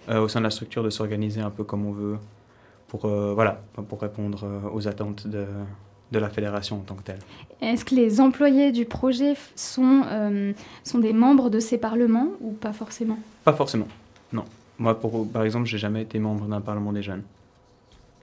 euh, 0.09 0.21
au 0.21 0.27
sein 0.27 0.39
de 0.39 0.45
la 0.45 0.49
structure 0.49 0.83
de 0.83 0.89
s'organiser 0.89 1.41
un 1.41 1.51
peu 1.51 1.63
comme 1.63 1.85
on 1.85 1.91
veut 1.91 2.17
pour, 2.87 3.05
euh, 3.05 3.33
voilà, 3.33 3.61
pour 3.87 4.01
répondre 4.01 4.43
euh, 4.43 4.69
aux 4.73 4.87
attentes 4.87 5.27
de, 5.27 5.45
de 6.11 6.19
la 6.19 6.29
fédération 6.29 6.77
en 6.77 6.81
tant 6.81 6.95
que 6.95 7.03
telle. 7.03 7.19
Est-ce 7.61 7.85
que 7.85 7.95
les 7.95 8.19
employés 8.19 8.71
du 8.71 8.85
projet 8.85 9.35
sont, 9.55 10.03
sont 10.83 10.99
des 10.99 11.13
membres 11.13 11.49
de 11.49 11.59
ces 11.59 11.77
parlements 11.77 12.29
ou 12.41 12.51
pas 12.51 12.73
forcément? 12.73 13.17
Pas 13.43 13.53
forcément, 13.53 13.87
non. 14.33 14.45
Moi, 14.77 14.99
pour, 14.99 15.27
par 15.29 15.43
exemple, 15.43 15.65
j'ai 15.67 15.77
jamais 15.77 16.01
été 16.01 16.19
membre 16.19 16.45
d'un 16.47 16.61
parlement 16.61 16.91
des 16.91 17.01
jeunes. 17.01 17.23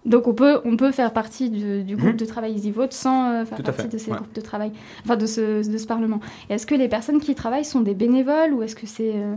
Donc 0.05 0.27
on 0.27 0.35
peut, 0.35 0.61
on 0.65 0.77
peut 0.77 0.91
faire 0.91 1.13
partie 1.13 1.49
du, 1.49 1.97
groupe 1.97 2.13
mhm. 2.13 2.17
de 2.17 2.25
travail 2.25 2.55
EasyVote 2.55 2.93
sans 2.93 3.31
euh, 3.31 3.45
faire 3.45 3.63
partie 3.63 3.89
de 3.89 3.99
ces 3.99 4.11
groupes 4.11 4.35
de 4.35 4.41
travail, 4.41 4.73
enfin 5.05 5.17
de 5.17 5.27
ce, 5.27 5.69
de 5.69 5.79
ce 5.79 5.87
Parlement. 5.87 6.21
Est-ce 6.51 6.67
que 6.67 6.75
les 6.75 6.89
personnes 6.89 7.21
qui 7.21 7.33
y 7.33 7.35
travaillent 7.35 7.65
sont 7.65 7.81
des 7.81 7.95
bénévoles 7.95 8.53
ou 8.53 8.63
est-ce 8.63 8.75
que 8.75 8.87
c'est 8.87 9.13
euh, 9.15 9.35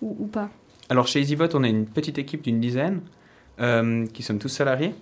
ou, 0.00 0.26
pas? 0.26 0.48
Alors 0.88 1.06
chez 1.06 1.20
EasyVote, 1.20 1.54
on 1.54 1.62
est 1.62 1.70
une 1.70 1.84
petite 1.84 2.18
équipe 2.18 2.42
d'une 2.42 2.60
dizaine 2.60 3.02
euh, 3.60 4.06
qui 4.06 4.22
sommes 4.22 4.38
tous 4.38 4.48
salariés. 4.48 4.94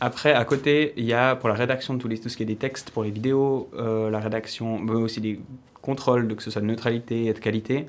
Après, 0.00 0.32
à 0.32 0.44
côté, 0.44 0.94
il 0.96 1.04
y 1.04 1.12
a 1.12 1.34
pour 1.34 1.48
la 1.48 1.54
rédaction 1.54 1.94
de 1.94 1.98
tous 1.98 2.08
les, 2.08 2.18
tout 2.18 2.28
ce 2.28 2.36
qui 2.36 2.44
est 2.44 2.46
des 2.46 2.56
textes 2.56 2.90
pour 2.90 3.02
les 3.02 3.10
vidéos, 3.10 3.68
la 3.76 4.18
rédaction, 4.18 4.78
mais 4.78 4.92
aussi 4.92 5.20
des 5.20 5.38
contrôles, 5.82 6.26
de, 6.26 6.32
que 6.32 6.42
ce 6.42 6.50
soit 6.50 6.62
de 6.62 6.66
neutralité 6.66 7.26
et 7.26 7.34
de 7.34 7.38
qualité. 7.38 7.84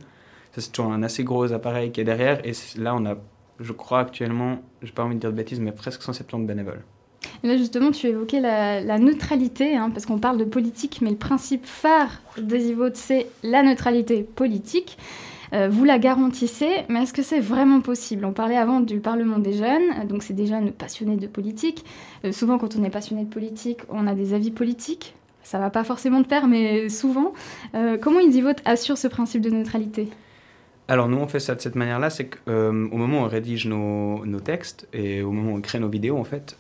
Ça, 0.53 0.59
c'est 0.59 0.73
toujours 0.73 0.91
un 0.91 1.03
assez 1.03 1.23
gros 1.23 1.53
appareil 1.53 1.93
qui 1.93 2.01
est 2.01 2.03
derrière. 2.03 2.45
Et 2.45 2.51
là, 2.77 2.93
on 2.95 3.05
a 3.05 3.15
je 3.61 3.71
crois 3.71 3.99
actuellement, 3.99 4.59
je 4.81 4.87
n'ai 4.87 4.93
pas 4.93 5.03
envie 5.03 5.15
de 5.15 5.19
dire 5.19 5.31
de 5.31 5.37
bêtises, 5.37 5.59
mais 5.59 5.71
presque 5.71 6.01
170 6.01 6.45
bénévoles. 6.45 6.81
là, 7.43 7.57
justement, 7.57 7.91
tu 7.91 8.07
évoquais 8.07 8.39
la, 8.39 8.97
neutralité, 8.99 9.75
hein, 9.75 9.89
parce 9.91 10.05
qu'on 10.05 10.19
parle 10.19 10.37
de 10.37 10.43
politique, 10.43 10.99
mais 11.01 11.09
le 11.09 11.15
principe 11.15 11.65
phare 11.65 12.21
des 12.37 12.73
e 12.73 12.91
c'est 12.93 13.27
la 13.43 13.63
neutralité 13.63 14.23
politique. 14.23 14.97
Euh, 15.53 15.67
vous 15.69 15.83
la 15.83 15.99
garantissez, 15.99 16.85
mais 16.87 17.03
est-ce 17.03 17.11
que 17.11 17.23
c'est 17.23 17.41
vraiment 17.41 17.81
possible? 17.81 18.23
On 18.23 18.31
parlait 18.31 18.55
avant 18.55 18.79
du 18.79 18.99
Parlement 18.99 19.37
des 19.37 19.51
jeunes, 19.51 20.07
donc 20.07 20.23
c'est 20.23 20.33
des 20.33 20.45
jeunes 20.45 20.71
passionnés 20.71 21.17
de 21.17 21.27
politique. 21.27 21.83
Euh, 22.23 22.31
souvent, 22.31 22.57
quand 22.57 22.77
on 22.77 22.83
est 22.85 22.89
passionné 22.89 23.25
de 23.25 23.29
politique, 23.29 23.79
on 23.89 24.07
a 24.07 24.15
des 24.15 24.33
avis 24.33 24.51
politiques. 24.51 25.13
ça 25.43 25.59
va 25.59 25.69
pas 25.69 25.83
forcément 25.83 26.21
de 26.21 26.27
pair, 26.27 26.47
mais 26.47 26.87
souvent. 26.87 27.33
Euh, 27.75 27.97
comment 27.97 28.21
EasyVote 28.21 28.61
assure 28.63 28.97
ce 28.97 29.09
principe 29.09 29.41
de 29.41 29.49
neutralité? 29.49 30.07
Alors 30.91 31.07
nous 31.07 31.19
on 31.19 31.27
fait 31.27 31.39
ça 31.39 31.55
de 31.55 31.61
cette 31.61 31.75
manière-là, 31.75 32.09
c'est 32.09 32.27
qu'au 32.27 32.73
moment 32.73 33.21
où 33.21 33.23
on 33.23 33.27
rédige 33.29 33.65
nos, 33.65 34.25
nos, 34.25 34.41
textes 34.41 34.89
et 34.91 35.21
au 35.21 35.31
moment 35.31 35.53
où 35.53 35.55
on 35.55 35.61
crée 35.61 35.79
nos 35.79 35.87
vidéos 35.87 36.17
en 36.17 36.25
fait, 36.25 36.57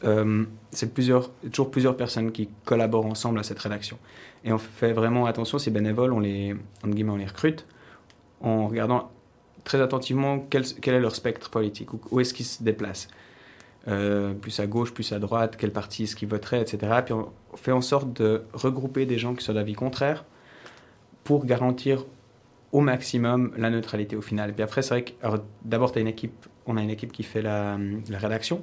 c'est 0.71 0.93
plusieurs, 0.93 1.31
toujours 1.51 1.69
plusieurs 1.69 1.97
personnes 1.97 2.31
qui 2.31 2.47
collaborent 2.63 3.07
ensemble 3.07 3.39
à 3.39 3.43
cette 3.43 3.59
rédaction. 3.59 3.97
Et 4.45 4.53
on 4.53 4.57
fait 4.57 4.93
vraiment 4.93 5.25
attention, 5.25 5.57
ces 5.59 5.69
bénévoles, 5.69 6.13
on 6.13 6.21
les, 6.21 6.55
on 6.81 6.87
les 6.87 7.25
recrute 7.25 7.65
en 8.39 8.69
regardant 8.69 9.11
très 9.65 9.81
attentivement 9.81 10.39
quel, 10.49 10.63
quel 10.81 10.95
est 10.95 11.01
leur 11.01 11.13
spectre 11.13 11.49
politique, 11.49 11.93
où, 11.93 11.99
où 12.11 12.21
est-ce 12.21 12.33
qu'ils 12.33 12.45
se 12.45 12.63
déplacent. 12.63 13.09
Euh, 13.89 14.33
plus 14.33 14.61
à 14.61 14.65
gauche, 14.65 14.93
plus 14.93 15.11
à 15.11 15.19
droite, 15.19 15.55
quel 15.57 15.73
parti 15.73 16.03
est-ce 16.03 16.15
qu'ils 16.15 16.29
voteraient, 16.29 16.61
etc. 16.61 17.01
Puis 17.03 17.13
on 17.13 17.31
fait 17.55 17.73
en 17.73 17.81
sorte 17.81 18.13
de 18.13 18.43
regrouper 18.53 19.05
des 19.05 19.17
gens 19.17 19.33
qui 19.33 19.43
sont 19.43 19.53
d'avis 19.53 19.73
contraire 19.73 20.23
pour 21.25 21.45
garantir 21.45 22.05
au 22.71 22.81
maximum 22.81 23.51
la 23.57 23.69
neutralité 23.69 24.15
au 24.15 24.21
final. 24.21 24.53
Puis 24.53 24.63
après, 24.63 24.81
c'est 24.81 24.93
vrai 24.93 25.03
que 25.03 25.11
d'abord, 25.63 25.91
une 25.97 26.07
équipe, 26.07 26.45
on 26.65 26.77
a 26.77 26.81
une 26.81 26.89
équipe 26.89 27.11
qui 27.11 27.23
fait 27.23 27.41
la, 27.41 27.77
rédaction. 28.09 28.61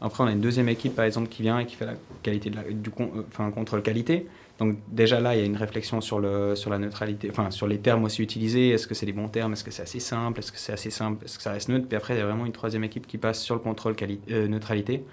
Après, 0.00 0.22
on 0.22 0.26
a 0.26 0.32
une 0.32 0.42
deuxième 0.42 0.68
équipe, 0.68 0.94
par 0.94 1.06
exemple, 1.06 1.28
qui 1.28 1.42
vient 1.42 1.58
et 1.58 1.64
qui 1.64 1.74
fait 1.74 1.86
la 1.86 1.94
qualité 2.22 2.50
du 2.50 2.90
euh, 3.00 3.22
enfin, 3.28 3.50
contrôle 3.50 3.82
qualité. 3.82 4.26
Donc 4.58 4.76
déjà 4.88 5.20
là, 5.20 5.34
il 5.34 5.40
y 5.40 5.42
a 5.42 5.46
une 5.46 5.56
réflexion 5.56 6.00
sur, 6.00 6.18
le, 6.18 6.54
sur 6.54 6.70
la 6.70 6.78
neutralité, 6.78 7.28
enfin 7.30 7.50
sur 7.50 7.66
les 7.66 7.78
termes 7.78 8.04
aussi 8.04 8.22
utilisés. 8.22 8.70
Est-ce 8.70 8.86
que 8.86 8.94
c'est 8.94 9.06
les 9.06 9.12
bons 9.12 9.28
termes? 9.28 9.54
Est-ce 9.54 9.64
que 9.64 9.70
c'est 9.70 9.82
assez 9.82 10.00
simple? 10.00 10.38
Est-ce 10.38 10.52
que 10.52 10.58
c'est 10.58 10.72
assez 10.72 10.90
simple? 10.90 11.24
Est-ce 11.24 11.38
que 11.38 11.42
ça 11.42 11.52
reste 11.52 11.68
neutre? 11.68 11.86
Puis 11.88 11.96
après, 11.96 12.14
il 12.14 12.18
y 12.18 12.20
a 12.20 12.26
vraiment 12.26 12.46
une 12.46 12.52
troisième 12.52 12.84
équipe 12.84 13.06
qui 13.06 13.16
passe 13.16 13.42
sur 13.42 13.54
le 13.54 13.60
contrôle 13.60 13.96
euh, 14.30 14.48
neutralité, 14.48 15.04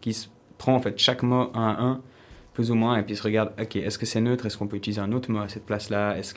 qui 0.00 0.14
se 0.14 0.28
prend 0.56 0.74
en 0.74 0.80
fait 0.80 0.98
chaque 0.98 1.22
mot 1.22 1.50
un 1.54 1.68
à 1.68 1.82
un, 1.82 2.00
plus 2.54 2.70
ou 2.70 2.74
moins, 2.74 2.98
et 2.98 3.02
puis 3.02 3.16
se 3.16 3.22
regarde, 3.22 3.52
ok, 3.60 3.76
est-ce 3.76 3.98
que 3.98 4.06
c'est 4.06 4.20
neutre? 4.20 4.46
Est-ce 4.46 4.58
qu'on 4.58 4.66
peut 4.66 4.76
utiliser 4.76 5.00
un 5.00 5.12
autre 5.12 5.30
mot 5.30 5.40
à 5.40 5.48
cette 5.48 5.64
place-là? 5.64 6.18
Est-ce 6.18 6.34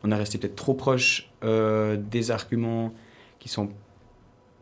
qu'on 0.00 0.10
est 0.10 0.16
resté 0.16 0.38
peut-être 0.38 0.56
trop 0.56 0.74
proche 0.74 1.30
euh, 1.44 1.96
des 1.96 2.30
arguments 2.30 2.92
qui 3.38 3.48
sont 3.48 3.68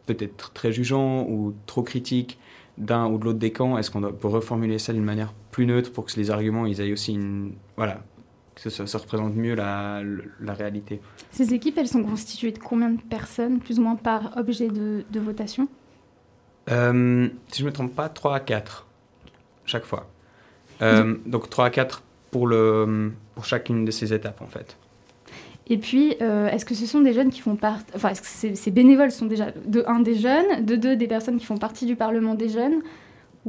peut-être 0.06 0.52
très 0.52 0.72
jugeants 0.72 1.26
ou 1.28 1.54
trop 1.66 1.82
critiques 1.82 2.38
d'un 2.78 3.06
ou 3.06 3.18
de 3.18 3.24
l'autre 3.24 3.38
des 3.38 3.52
camps 3.52 3.76
Est-ce 3.76 3.90
qu'on 3.90 4.00
peut 4.00 4.28
reformuler 4.28 4.78
ça 4.78 4.92
d'une 4.92 5.04
manière 5.04 5.32
plus 5.50 5.66
neutre 5.66 5.92
pour 5.92 6.04
que 6.06 6.12
les 6.16 6.30
arguments 6.30 6.66
ils 6.66 6.80
aient 6.80 6.92
aussi 6.92 7.14
une. 7.14 7.52
Voilà, 7.76 8.02
que 8.54 8.70
ça, 8.70 8.86
ça 8.86 8.98
représente 8.98 9.34
mieux 9.34 9.54
la, 9.54 10.02
la, 10.40 10.54
réalité? 10.54 11.00
Ces 11.30 11.54
équipes, 11.54 11.78
elles 11.78 11.88
sont 11.88 12.02
constituées 12.02 12.52
de 12.52 12.58
combien 12.58 12.90
de 12.90 13.00
personnes, 13.02 13.58
plus 13.60 13.78
ou 13.78 13.82
moins 13.82 13.96
par 13.96 14.36
objet 14.36 14.68
de, 14.68 15.04
de 15.10 15.20
votation? 15.20 15.68
Euh, 16.70 17.28
Si 17.48 17.60
je 17.60 17.64
ne 17.64 17.70
me 17.70 17.72
trompe 17.72 17.94
pas, 17.94 18.08
3 18.08 18.36
à 18.36 18.40
4, 18.40 18.86
chaque 19.64 19.84
fois. 19.84 20.08
Euh, 20.82 21.16
donc 21.26 21.50
3 21.50 21.66
à 21.66 21.70
4 21.70 22.02
pour, 22.30 22.46
le, 22.46 23.12
pour 23.34 23.44
chacune 23.44 23.84
de 23.84 23.90
ces 23.90 24.12
étapes, 24.12 24.40
en 24.42 24.46
fait. 24.46 24.76
Et 25.70 25.78
puis, 25.78 26.16
euh, 26.22 26.48
est-ce 26.48 26.64
que 26.64 26.74
ce 26.74 26.86
sont 26.86 27.00
des 27.00 27.12
jeunes 27.12 27.30
qui 27.30 27.40
font 27.40 27.56
partie... 27.56 27.92
Enfin, 27.94 28.10
est-ce 28.10 28.22
que 28.22 28.26
ces, 28.26 28.54
ces, 28.54 28.70
bénévoles 28.70 29.10
sont 29.10 29.26
déjà, 29.26 29.52
de 29.66 29.84
un, 29.86 30.00
des 30.00 30.14
jeunes, 30.14 30.64
de 30.64 30.76
deux, 30.76 30.96
des 30.96 31.06
personnes 31.06 31.38
qui 31.38 31.44
font 31.44 31.58
partie 31.58 31.84
du 31.84 31.94
Parlement 31.94 32.34
des 32.34 32.48
jeunes 32.48 32.80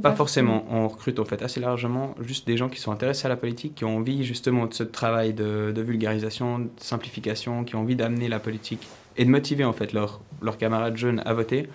pas, 0.01 0.15
forcément. 0.15 0.65
On 0.69 0.87
recrute 0.87 1.19
en 1.19 1.25
fait 1.25 1.41
assez 1.41 1.59
largement 1.59 2.15
juste 2.21 2.47
des 2.47 2.57
gens 2.57 2.69
qui 2.69 2.79
sont 2.79 2.91
intéressés 2.91 3.25
à 3.25 3.29
la 3.29 3.35
politique, 3.35 3.75
qui 3.75 3.85
ont 3.85 3.97
envie 3.97 4.23
justement 4.23 4.65
de 4.65 4.73
ce 4.73 4.83
travail 4.83 5.33
de, 5.33 5.73
vulgarisation, 5.75 6.59
de 6.59 6.69
simplification, 6.77 7.63
qui 7.63 7.75
ont 7.75 7.81
envie 7.81 7.95
d'amener 7.95 8.29
la 8.29 8.39
politique 8.39 8.87
et 9.17 9.25
de 9.25 9.29
motiver 9.29 9.65
en 9.65 9.73
fait 9.73 9.93
leurs 9.93 10.21
camarades 10.57 10.95
jeunes 10.95 11.21
à 11.25 11.33
voter. 11.33 11.67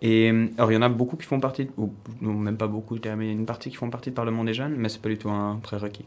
Et 0.00 0.30
alors 0.56 0.70
il 0.70 0.74
y 0.74 0.78
en 0.78 0.82
a 0.82 0.88
beaucoup 0.88 1.16
qui 1.16 1.26
font 1.26 1.40
partie, 1.40 1.68
ou 1.76 1.92
non, 2.20 2.32
même 2.32 2.56
pas 2.56 2.68
beaucoup, 2.68 2.96
mais 3.16 3.32
une 3.32 3.46
partie 3.46 3.70
qui 3.70 3.76
font 3.76 3.90
partie 3.90 4.10
du 4.10 4.14
Parlement 4.14 4.44
des 4.44 4.54
jeunes, 4.54 4.76
mais 4.76 4.88
c'est 4.88 5.02
pas 5.02 5.08
du 5.08 5.18
tout 5.18 5.30
un 5.30 5.56
prérequis. 5.56 6.04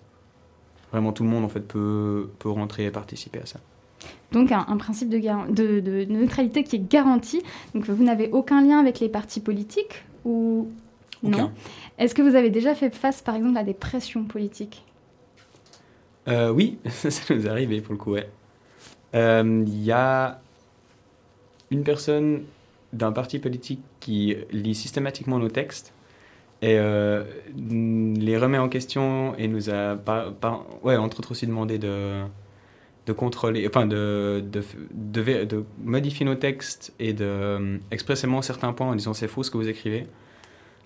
Vraiment 0.91 1.11
tout 1.11 1.23
le 1.23 1.29
monde 1.29 1.43
en 1.45 1.49
fait 1.49 1.61
peut, 1.61 2.29
peut 2.39 2.49
rentrer 2.49 2.85
et 2.85 2.91
participer 2.91 3.39
à 3.39 3.45
ça. 3.45 3.59
Donc 4.31 4.51
un, 4.51 4.65
un 4.67 4.77
principe 4.77 5.09
de, 5.09 5.17
de, 5.51 5.79
de, 5.79 6.05
neutralité 6.05 6.63
qui 6.63 6.77
est 6.77 6.89
garanti. 6.89 7.41
Donc 7.73 7.85
vous 7.85 8.03
n'avez 8.03 8.29
aucun 8.31 8.61
lien 8.61 8.79
avec 8.79 8.99
les 8.99 9.09
partis 9.09 9.41
politiques 9.41 10.03
ou 10.23 10.67
non? 11.23 11.51
Est-ce 11.97 12.15
que 12.15 12.21
vous 12.21 12.35
avez 12.35 12.49
déjà 12.49 12.73
fait 12.73 12.93
face, 12.93 13.21
par 13.21 13.35
exemple, 13.35 13.57
à 13.57 13.63
des 13.63 13.73
pressions 13.73 14.23
politiques? 14.23 14.83
Euh, 16.27 16.51
Oui, 16.51 16.77
ça 16.89 17.33
nous 17.33 17.45
est 17.45 17.49
arrivé 17.49 17.81
pour 17.81 17.93
le 17.93 17.97
coup, 17.97 18.11
ouais. 18.11 18.29
Il 19.13 19.19
euh, 19.19 19.65
y 19.67 19.91
a 19.91 20.39
une 21.69 21.83
personne 21.83 22.43
d'un 22.93 23.11
parti 23.11 23.39
politique 23.39 23.81
qui 23.99 24.35
lit 24.51 24.75
systématiquement 24.75 25.37
nos 25.37 25.49
textes 25.49 25.93
et 26.61 26.77
euh, 26.77 27.23
les 27.55 28.37
remet 28.37 28.57
en 28.57 28.69
question 28.69 29.35
et 29.37 29.47
nous 29.47 29.69
a, 29.69 29.95
par, 29.95 30.33
par, 30.33 30.65
ouais, 30.83 30.95
entre 30.95 31.19
autres 31.19 31.31
aussi 31.31 31.47
demandé 31.47 31.77
de, 31.77 32.21
de 33.07 33.13
contrôler, 33.13 33.67
enfin 33.67 33.85
de, 33.85 34.43
de, 34.51 34.63
de, 34.93 35.43
de, 35.45 35.63
modifier 35.83 36.25
nos 36.25 36.35
textes 36.35 36.93
et 36.99 37.13
de 37.13 37.25
euh, 37.25 37.77
expressément 37.89 38.41
certains 38.41 38.73
points 38.73 38.87
en 38.87 38.95
disant 38.95 39.13
c'est 39.13 39.27
faux 39.27 39.43
ce 39.43 39.49
que 39.49 39.57
vous 39.57 39.67
écrivez. 39.67 40.05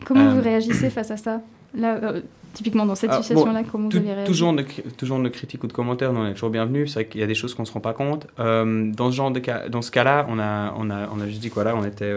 Comment 0.06 0.30
vous 0.32 0.40
euh, 0.40 0.42
réagissez 0.42 0.90
face 0.90 1.12
à 1.12 1.18
ça? 1.18 1.42
Là, 1.74 1.98
euh, 2.02 2.22
typiquement 2.54 2.86
dans 2.86 2.96
cette 2.96 3.12
ah, 3.12 3.22
situation-là, 3.22 3.64
comment 3.70 3.90
vous 3.90 3.98
avez 3.98 4.14
réagi 4.14 4.32
toujours 4.32 4.54
de, 4.54 4.64
toujours 4.98 5.20
de 5.20 5.30
critiques 5.30 5.64
ou 5.64 5.68
de 5.68 5.74
commentaires, 5.74 6.12
on 6.12 6.26
est 6.26 6.34
toujours 6.34 6.50
bienvenus. 6.50 6.90
C'est 6.90 7.02
vrai 7.02 7.08
qu'il 7.08 7.20
y 7.20 7.24
a 7.24 7.28
des 7.28 7.36
choses 7.36 7.54
qu'on 7.54 7.64
ne 7.64 7.68
se 7.68 7.74
rend 7.74 7.82
pas 7.82 7.94
compte. 7.94 8.28
Euh, 8.40 8.92
dans 8.92 9.12
ce 9.12 9.16
genre 9.16 9.32
de 9.32 9.40
cas, 9.40 9.68
dans 9.68 9.82
ce 9.82 9.92
cas-là, 9.92 10.26
on 10.30 10.40
a, 10.40 10.74
on 10.78 10.90
a, 10.90 11.10
on 11.10 11.20
a 11.20 11.28
juste 11.28 11.42
dit 11.42 11.50
quoi 11.50 11.66
là, 11.66 11.76
on 11.76 11.84
était, 11.84 12.14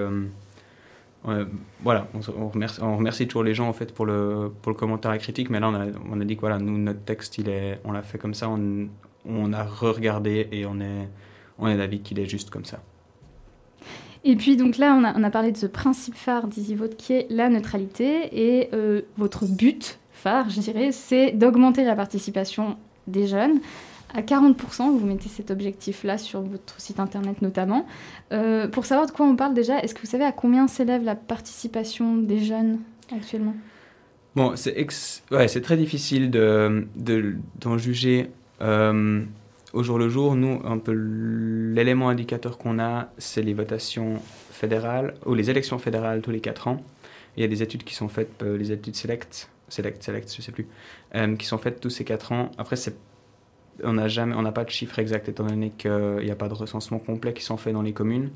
voilà, 1.83 2.07
on, 2.15 2.49
remercie, 2.49 2.81
on, 2.81 2.97
remercie, 2.97 3.27
toujours 3.27 3.43
les 3.43 3.53
gens 3.53 3.69
en 3.69 3.73
fait 3.73 3.93
pour 3.93 4.07
le, 4.07 4.51
pour 4.63 4.71
le 4.71 4.79
commentaire 4.79 5.13
et 5.13 5.19
critique, 5.19 5.51
mais 5.51 5.61
là 5.61 5.69
on 5.69 5.75
a, 5.75 5.87
on 6.11 6.21
a 6.21 6.25
dit 6.25 6.37
que 6.37 6.41
voilà, 6.41 6.59
nous 6.59 6.79
notre 6.79 7.01
texte, 7.01 7.39
il 7.39 7.49
est, 7.49 7.81
on 7.85 7.93
l'a 7.93 8.03
fait 8.03 8.19
comme 8.19 8.35
ça, 8.35 8.49
on, 8.49 8.89
on 9.29 9.53
a 9.53 9.63
re-regardé 9.63 10.49
et 10.51 10.67
on 10.67 10.81
est, 10.81 11.09
on 11.59 11.69
est 11.69 11.77
d'avis 11.77 12.01
qu'il 12.01 12.19
est 12.19 12.27
juste 12.27 12.51
comme 12.51 12.65
ça. 12.65 12.81
Et 14.25 14.37
puis 14.37 14.57
donc 14.57 14.79
là, 14.79 14.95
on 14.95 15.05
a, 15.05 15.17
on 15.17 15.23
a 15.23 15.31
parlé 15.31 15.53
de 15.53 15.57
ce 15.57 15.67
principe 15.67 16.15
phare 16.15 16.49
d'EasyVote 16.49 16.97
qui 16.97 17.13
est 17.13 17.27
la 17.31 17.49
neutralité. 17.49 18.29
Et 18.33 18.69
euh, 18.73 19.03
votre 19.17 19.47
but 19.47 19.99
phare, 20.13 20.51
je 20.51 20.61
dirais, 20.61 20.93
c'est 20.93 21.33
d'augmenter 21.33 21.85
la 21.85 21.95
participation 21.95 22.77
des 23.07 23.27
jeunes. 23.27 23.61
À 24.15 24.23
40%, 24.23 24.99
vous 24.99 25.07
mettez 25.07 25.29
cet 25.29 25.51
objectif-là 25.51 26.17
sur 26.17 26.41
votre 26.41 26.81
site 26.81 26.99
internet 26.99 27.43
notamment. 27.43 27.87
Euh, 28.33 28.67
pour 28.67 28.87
savoir 28.87 29.07
de 29.07 29.13
quoi 29.13 29.27
on 29.27 29.37
parle 29.37 29.55
déjà, 29.55 29.79
est-ce 29.81 29.95
que 29.95 30.01
vous 30.01 30.07
savez 30.07 30.25
à 30.25 30.33
combien 30.33 30.67
s'élève 30.67 31.05
la 31.05 31.15
participation 31.15 32.17
des 32.17 32.39
jeunes 32.39 32.79
actuellement? 33.15 33.55
Bon, 34.35 34.57
c'est 34.57 34.73
ex... 34.77 35.23
ouais, 35.31 35.47
très 35.49 35.77
difficile 35.77 36.31
d'en 36.31 36.83
de, 36.97 37.37
d'en 37.61 37.77
juger. 37.77 38.31
Euh, 38.61 39.25
au 39.73 39.83
jour 39.83 39.99
le 39.99 40.09
jour, 40.09 40.35
nous, 40.35 40.61
un 40.65 40.79
peu 40.79 40.93
l'élément 40.93 42.09
indicateur 42.09 42.59
qu'on 42.59 42.79
a, 42.79 43.09
c'est 43.19 43.43
les 43.43 43.55
votations 43.55 44.21
fédérales, 44.51 45.15
ou 45.27 45.35
les 45.35 45.51
élections 45.51 45.79
fédérales 45.79 46.23
tous 46.23 46.31
les 46.31 46.41
4 46.41 46.69
ans. 46.69 46.83
il 47.37 47.43
y 47.43 47.45
a 47.45 47.49
des 47.49 47.63
études 47.63 47.85
qui 47.85 47.95
sont 47.95 48.09
faites, 48.09 48.43
euh, 48.43 48.57
les 48.57 48.73
études 48.73 48.97
select, 48.97 49.51
select, 49.69 50.03
select, 50.03 50.35
je 50.35 50.43
sais 50.43 50.53
plus, 50.53 50.67
euh, 51.15 51.37
qui 51.37 51.47
sont 51.47 51.59
faites 51.59 51.81
tous 51.81 51.91
ces 51.91 52.05
4 52.05 52.33
ans. 52.33 52.51
Après, 52.59 52.77
on 53.85 53.93
n'a 53.93 54.09
jamais, 54.09 54.35
on 54.35 54.43
n'a 54.43 54.53
pas 54.53 54.65
de 54.65 54.71
chiffre 54.71 54.99
exact 54.99 55.29
étant 55.29 55.45
donné 55.45 55.71
qu'il 55.77 56.25
n'y 56.25 56.31
a 56.31 56.37
pas 56.37 56.49
de 56.49 56.55
recensement 56.55 56.99
complet 56.99 57.33
qui 57.33 57.43
sont 57.45 57.57
faits 57.57 57.75
dans 57.75 57.83
les 57.83 57.93
communes. 57.93 58.31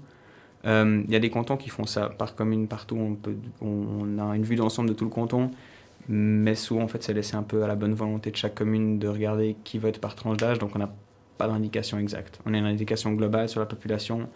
Il 0.64 1.11
y 1.11 1.17
a 1.17 1.19
des 1.19 1.31
cantons 1.31 1.57
qui 1.57 1.71
font 1.71 1.87
ça 1.87 2.09
par 2.09 2.37
commune 2.37 2.69
partout. 2.69 2.97
On, 2.97 3.17
peut, 3.17 3.35
on 3.61 4.19
a 4.21 4.37
une 4.37 4.45
vue 4.45 4.55
d'ensemble 4.55 4.91
de 4.91 4.95
tout 4.95 5.05
le 5.05 5.11
canton, 5.11 5.50
mais 6.09 6.55
souvent 6.55 6.83
en 6.83 6.89
fait 6.89 7.03
c'est 7.03 7.13
laissé 7.13 7.37
un 7.37 7.43
peu 7.43 7.63
à 7.63 7.67
la 7.67 7.77
bonne 7.77 7.95
volonté 7.95 8.31
de 8.31 8.37
chaque 8.37 8.55
commune 8.55 8.99
de 8.99 9.09
regarder 9.09 9.57
qui 9.65 9.79
vote 9.79 9.99
par 9.99 10.15
tranche 10.15 10.37
d'âge. 10.37 10.59
Donc 10.59 10.75
on 10.75 10.79
n'a 10.79 10.93
pas 11.39 11.49
d'indication 11.49 11.99
exacte. 11.99 12.41
On 12.47 12.55
a 12.55 12.59
une 12.59 12.67
indication 12.67 13.13
globale 13.13 13.49
sur 13.49 13.61
la 13.61 13.67
population, 13.67 14.29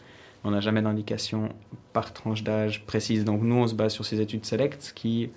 on 0.44 0.50
n'a 0.50 0.60
jamais 0.60 0.82
d'indication 0.82 1.50
par 1.92 2.12
tranche 2.12 2.42
d'âge 2.42 2.84
précise. 2.86 3.24
Donc 3.24 3.42
nous, 3.42 3.56
on 3.56 3.66
se 3.66 3.74
base 3.74 3.92
sur 3.92 4.04
ces 4.04 4.20
études 4.20 4.44
select 4.44 4.92
qui, 4.94 5.30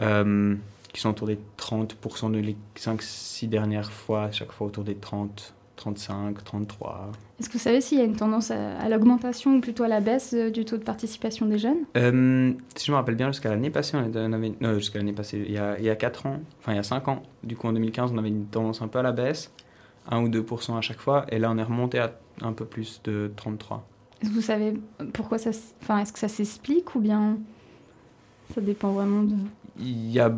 euh, 0.00 0.54
qui 0.92 1.00
sont 1.00 1.10
autour 1.10 1.26
des 1.26 1.38
30% 1.58 2.30
de 2.30 2.38
les 2.38 2.56
5-6 2.76 3.48
dernières 3.48 3.92
fois, 3.92 4.24
à 4.24 4.32
chaque 4.32 4.52
fois 4.52 4.66
autour 4.66 4.84
des 4.84 4.94
30, 4.94 5.54
35, 5.82 6.44
33. 6.44 7.10
Est-ce 7.40 7.48
que 7.48 7.54
vous 7.54 7.58
savez 7.58 7.80
s'il 7.80 7.98
y 7.98 8.00
a 8.00 8.04
une 8.04 8.14
tendance 8.14 8.52
à, 8.52 8.88
l'augmentation 8.88 9.56
ou 9.56 9.60
plutôt 9.60 9.82
à 9.82 9.88
la 9.88 10.00
baisse 10.00 10.32
euh, 10.32 10.50
du 10.50 10.64
taux 10.64 10.76
de 10.76 10.84
participation 10.84 11.46
des 11.46 11.58
jeunes? 11.58 11.78
Euh, 11.96 12.52
Si 12.76 12.86
je 12.86 12.92
me 12.92 12.96
rappelle 12.96 13.16
bien, 13.16 13.32
jusqu'à 13.32 13.50
l'année 13.50 13.70
passée, 13.70 13.96
on 13.96 14.32
avait, 14.32 14.52
non, 14.60 14.74
jusqu'à 14.74 14.98
l'année 14.98 15.12
passée, 15.12 15.42
il 15.44 15.52
y, 15.52 15.58
a, 15.58 15.76
il 15.78 15.84
y 15.84 15.90
a 15.90 15.96
4 15.96 16.26
ans, 16.26 16.40
enfin 16.60 16.72
il 16.72 16.76
y 16.76 16.78
a 16.78 16.84
5 16.84 17.08
ans, 17.08 17.22
du 17.42 17.56
coup 17.56 17.66
en 17.66 17.72
2015, 17.72 18.12
on 18.12 18.18
avait 18.18 18.28
une 18.28 18.46
tendance 18.46 18.80
un 18.80 18.88
peu 18.88 19.00
à 19.00 19.02
la 19.02 19.12
baisse. 19.12 19.52
1 20.10 20.22
ou 20.22 20.28
2% 20.28 20.76
à 20.76 20.80
chaque 20.80 21.00
fois. 21.00 21.26
Et 21.30 21.38
là, 21.38 21.50
on 21.50 21.58
est 21.58 21.62
remonté 21.62 21.98
à 21.98 22.12
un 22.40 22.52
peu 22.52 22.64
plus 22.64 23.00
de 23.04 23.30
33. 23.36 23.86
Est-ce 24.20 24.30
que 24.30 24.34
vous 24.34 24.40
savez 24.40 24.74
pourquoi 25.12 25.38
ça... 25.38 25.50
Enfin, 25.80 25.98
est-ce 25.98 26.12
que 26.12 26.18
ça 26.18 26.28
s'explique 26.28 26.94
ou 26.94 27.00
bien 27.00 27.38
ça 28.54 28.60
dépend 28.60 28.90
vraiment 28.90 29.22
de... 29.22 29.34
Il 29.78 30.10
y 30.10 30.20
a 30.20 30.30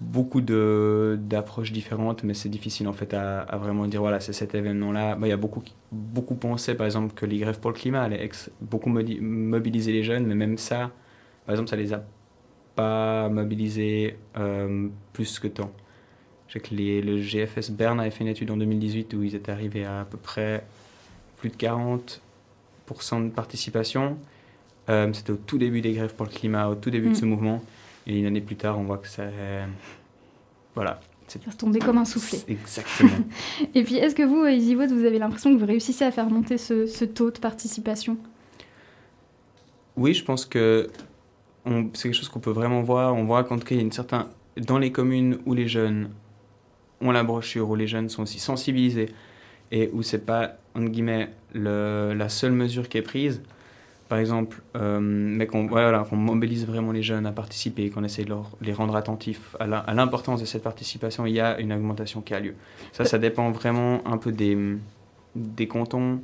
beaucoup 0.00 0.42
d'approches 0.42 1.72
différentes, 1.72 2.24
mais 2.24 2.34
c'est 2.34 2.50
difficile 2.50 2.88
en 2.88 2.92
fait 2.92 3.14
à, 3.14 3.46
vraiment 3.56 3.86
dire 3.86 4.00
voilà, 4.00 4.20
c'est 4.20 4.34
cet 4.34 4.54
événement-là. 4.54 5.16
il 5.22 5.28
y 5.28 5.32
a 5.32 5.36
beaucoup 5.38 5.62
beaucoup 5.90 6.34
pensé 6.34 6.74
par 6.74 6.84
exemple 6.86 7.14
que 7.14 7.24
les 7.24 7.38
grèves 7.38 7.58
pour 7.58 7.70
le 7.70 7.76
climat 7.76 8.02
allaient 8.02 8.28
beaucoup 8.60 8.90
mobiliser 8.90 9.92
les 9.92 10.02
jeunes, 10.04 10.26
mais 10.26 10.34
même 10.34 10.58
ça, 10.58 10.90
par 11.46 11.54
exemple, 11.54 11.70
ça 11.70 11.76
les 11.76 11.94
a 11.94 12.02
pas 12.76 13.28
mobilisés 13.30 14.16
euh, 14.36 14.88
plus 15.14 15.38
que 15.38 15.48
tant 15.48 15.70
Je 16.48 16.54
sais 16.54 16.60
que 16.60 16.74
les- 16.74 17.00
le 17.00 17.18
GFS 17.18 17.70
Berne 17.70 17.98
avait 18.00 18.10
fait 18.10 18.24
une 18.24 18.28
étude 18.28 18.50
en 18.50 18.56
2018 18.58 19.14
où 19.14 19.22
ils 19.22 19.34
étaient 19.34 19.52
arrivés 19.52 19.84
à 19.86 20.00
à 20.00 20.04
peu 20.04 20.18
près 20.18 20.64
plus 21.38 21.48
de 21.48 21.56
40% 21.56 23.24
de 23.24 23.30
participation. 23.30 24.18
Euh, 24.90 25.10
C'était 25.14 25.32
au 25.32 25.36
tout 25.36 25.56
début 25.58 25.80
des 25.80 25.92
grèves 25.92 26.14
pour 26.14 26.26
le 26.26 26.30
climat, 26.32 26.68
au 26.68 26.74
tout 26.74 26.90
début 26.90 27.08
Mm. 27.08 27.12
de 27.12 27.16
ce 27.16 27.24
mouvement. 27.24 27.62
Et 28.06 28.18
une 28.18 28.26
année 28.26 28.40
plus 28.40 28.56
tard, 28.56 28.78
on 28.78 28.84
voit 28.84 28.98
que 28.98 29.08
ça. 29.08 29.24
Voilà. 30.74 31.00
C'est 31.28 31.42
Ça 31.44 31.50
se 31.52 31.56
tombait 31.56 31.78
comme 31.78 31.98
un 31.98 32.04
soufflet. 32.04 32.40
Exactement. 32.48 33.10
Et 33.74 33.84
puis, 33.84 33.96
est-ce 33.96 34.14
que 34.14 34.22
vous, 34.22 34.44
EasyVote, 34.44 34.90
vous 34.90 35.04
avez 35.04 35.18
l'impression 35.18 35.54
que 35.54 35.58
vous 35.58 35.66
réussissez 35.66 36.04
à 36.04 36.10
faire 36.10 36.28
monter 36.28 36.58
ce, 36.58 36.86
ce 36.86 37.04
taux 37.04 37.30
de 37.30 37.38
participation? 37.38 38.16
Oui, 39.96 40.14
je 40.14 40.24
pense 40.24 40.44
que 40.46 40.90
c'est 41.94 42.02
quelque 42.08 42.14
chose 42.14 42.28
qu'on 42.28 42.40
peut 42.40 42.50
vraiment 42.50 42.82
voir. 42.82 43.14
On 43.14 43.24
voit 43.24 43.44
qu'en 43.44 43.58
tout 43.58 43.64
cas, 43.64 43.74
il 43.74 43.78
y 43.78 43.80
a 43.80 43.84
une 43.84 43.92
certaine... 43.92 44.24
Dans 44.56 44.78
les 44.78 44.92
communes 44.92 45.38
où 45.46 45.54
les 45.54 45.68
jeunes 45.68 46.10
ont 47.00 47.12
la 47.12 47.22
brochure, 47.24 47.68
où 47.70 47.74
les 47.76 47.86
jeunes 47.86 48.08
sont 48.08 48.22
aussi 48.24 48.38
sensibilisés, 48.38 49.08
et 49.70 49.88
où 49.92 50.02
c'est 50.02 50.26
pas, 50.26 50.56
entre 50.74 50.88
guillemets, 50.90 51.30
le- 51.54 52.12
la 52.14 52.28
seule 52.28 52.52
mesure 52.52 52.88
qui 52.88 52.98
est 52.98 53.02
prise, 53.02 53.42
par 54.12 54.18
exemple, 54.18 54.60
euh, 54.76 54.98
mais 55.00 55.46
qu'on 55.46 55.66
voilà, 55.68 56.04
mobilise 56.12 56.66
vraiment 56.66 56.92
les 56.92 57.02
jeunes 57.02 57.24
à 57.24 57.32
participer, 57.32 57.88
qu'on 57.88 58.04
essaie 58.04 58.24
de 58.24 58.28
leur, 58.28 58.50
les 58.60 58.74
rendre 58.74 58.94
attentifs 58.94 59.56
à 59.58 59.94
l'importance 59.94 60.38
de 60.38 60.44
cette 60.44 60.62
participation, 60.62 61.24
il 61.24 61.32
y 61.32 61.40
a 61.40 61.58
une 61.58 61.72
augmentation 61.72 62.20
qui 62.20 62.34
a 62.34 62.40
lieu. 62.40 62.54
Ça, 62.92 63.06
ça 63.06 63.16
dépend 63.16 63.50
vraiment 63.52 64.06
un 64.06 64.18
peu 64.18 64.30
des, 64.30 64.58
des 65.34 65.66
cantons 65.66 66.20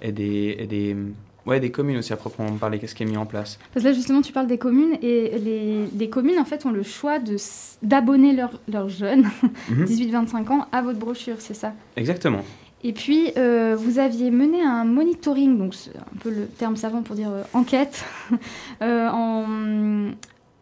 et 0.00 0.12
des, 0.12 0.56
et 0.60 0.66
des, 0.66 0.96
ouais, 1.44 1.60
des 1.60 1.70
communes 1.70 1.98
aussi 1.98 2.14
à 2.14 2.16
proprement 2.16 2.50
parler, 2.52 2.78
qu'est-ce 2.78 2.94
qui 2.94 3.02
est 3.02 3.06
mis 3.06 3.18
en 3.18 3.26
place. 3.26 3.58
Parce 3.74 3.84
que 3.84 3.90
là, 3.90 3.94
justement, 3.94 4.22
tu 4.22 4.32
parles 4.32 4.46
des 4.46 4.56
communes, 4.56 4.96
et 5.02 5.38
les, 5.38 5.84
les 5.94 6.08
communes, 6.08 6.38
en 6.38 6.46
fait, 6.46 6.64
ont 6.64 6.72
le 6.72 6.84
choix 6.84 7.18
d'abonner 7.82 8.34
leurs 8.66 8.88
jeunes, 8.88 9.26
Mhm. 9.68 9.84
18-25 9.84 10.48
ans, 10.52 10.66
à 10.72 10.80
votre 10.80 10.98
brochure, 10.98 11.36
c'est 11.40 11.52
ça? 11.52 11.74
Exactement. 11.98 12.42
Et 12.84 12.92
puis, 12.92 13.32
euh, 13.36 13.74
vous 13.76 13.98
aviez 13.98 14.30
mené 14.30 14.62
un 14.62 14.84
monitoring, 14.84 15.58
donc 15.58 15.74
c'est 15.74 15.96
un 15.96 16.18
peu 16.20 16.30
le 16.30 16.46
terme 16.46 16.76
savant 16.76 17.02
pour 17.02 17.16
dire 17.16 17.30
euh, 17.30 17.42
enquête, 17.52 18.04
euh, 18.82 19.08
en... 19.08 20.12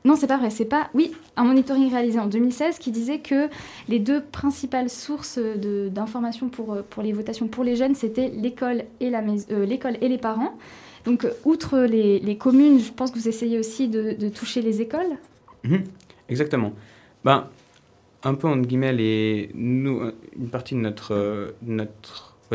Non, 0.06 0.16
c'est 0.16 0.26
pas 0.26 0.36
vrai, 0.36 0.50
c'est 0.50 0.66
pas... 0.66 0.90
Oui, 0.92 1.12
un 1.36 1.44
monitoring 1.44 1.90
réalisé 1.90 2.18
en 2.18 2.26
2016 2.26 2.78
qui 2.78 2.90
disait 2.90 3.20
que 3.20 3.48
les 3.88 3.98
deux 3.98 4.22
principales 4.22 4.90
sources 4.90 5.38
d'informations 5.38 6.50
pour, 6.50 6.74
euh, 6.74 6.82
pour 6.88 7.02
les 7.02 7.12
votations 7.12 7.48
pour 7.48 7.64
les 7.64 7.74
jeunes, 7.74 7.94
c'était 7.94 8.28
l'école 8.28 8.84
et, 9.00 9.10
l'école 9.50 9.96
et 10.00 10.08
les 10.08 10.18
parents. 10.18 10.54
Donc, 11.06 11.26
outre 11.44 11.80
les, 11.80 12.18
les 12.20 12.36
communes, 12.36 12.80
je 12.80 12.92
pense 12.92 13.10
que 13.10 13.18
vous 13.18 13.28
essayez 13.28 13.58
aussi 13.58 13.88
de, 13.88 14.12
de 14.12 14.28
toucher 14.28 14.62
les 14.62 14.82
écoles? 14.82 15.18
Mhm. 15.64 15.84
Exactement. 16.28 16.72
Ben, 17.24 17.48
un 18.24 18.34
peu 18.34 18.48
entre 18.48 18.66
guillemets, 18.66 18.92
euh, 18.94 19.46
une 19.54 20.48
partie 20.50 20.74
de 20.74 20.80
notre, 20.80 21.12
euh, 21.12 21.52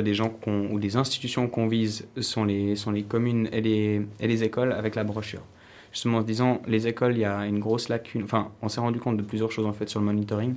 des 0.01 0.13
gens 0.13 0.33
ou 0.47 0.79
des 0.79 0.95
institutions 0.95 1.47
qu'on 1.47 1.67
vise 1.67 2.07
sont 2.21 2.45
les, 2.45 2.75
communes 3.07 3.49
et 3.51 3.61
les, 3.61 4.43
écoles 4.43 4.71
avec 4.71 4.95
la 4.95 5.03
brochure. 5.03 5.41
Justement, 5.91 6.19
en 6.19 6.21
se 6.21 6.25
disant, 6.25 6.61
les 6.67 6.87
écoles, 6.87 7.13
il 7.13 7.19
y 7.19 7.25
a 7.25 7.45
une 7.45 7.59
grosse 7.59 7.89
lacune. 7.89 8.23
Enfin, 8.23 8.51
on 8.61 8.69
s'est 8.69 8.79
rendu 8.79 8.99
compte 8.99 9.17
de 9.17 9.23
plusieurs 9.23 9.51
choses 9.51 9.65
en 9.65 9.73
fait 9.73 9.89
sur 9.89 9.99
le 9.99 10.05
monitoring. 10.05 10.55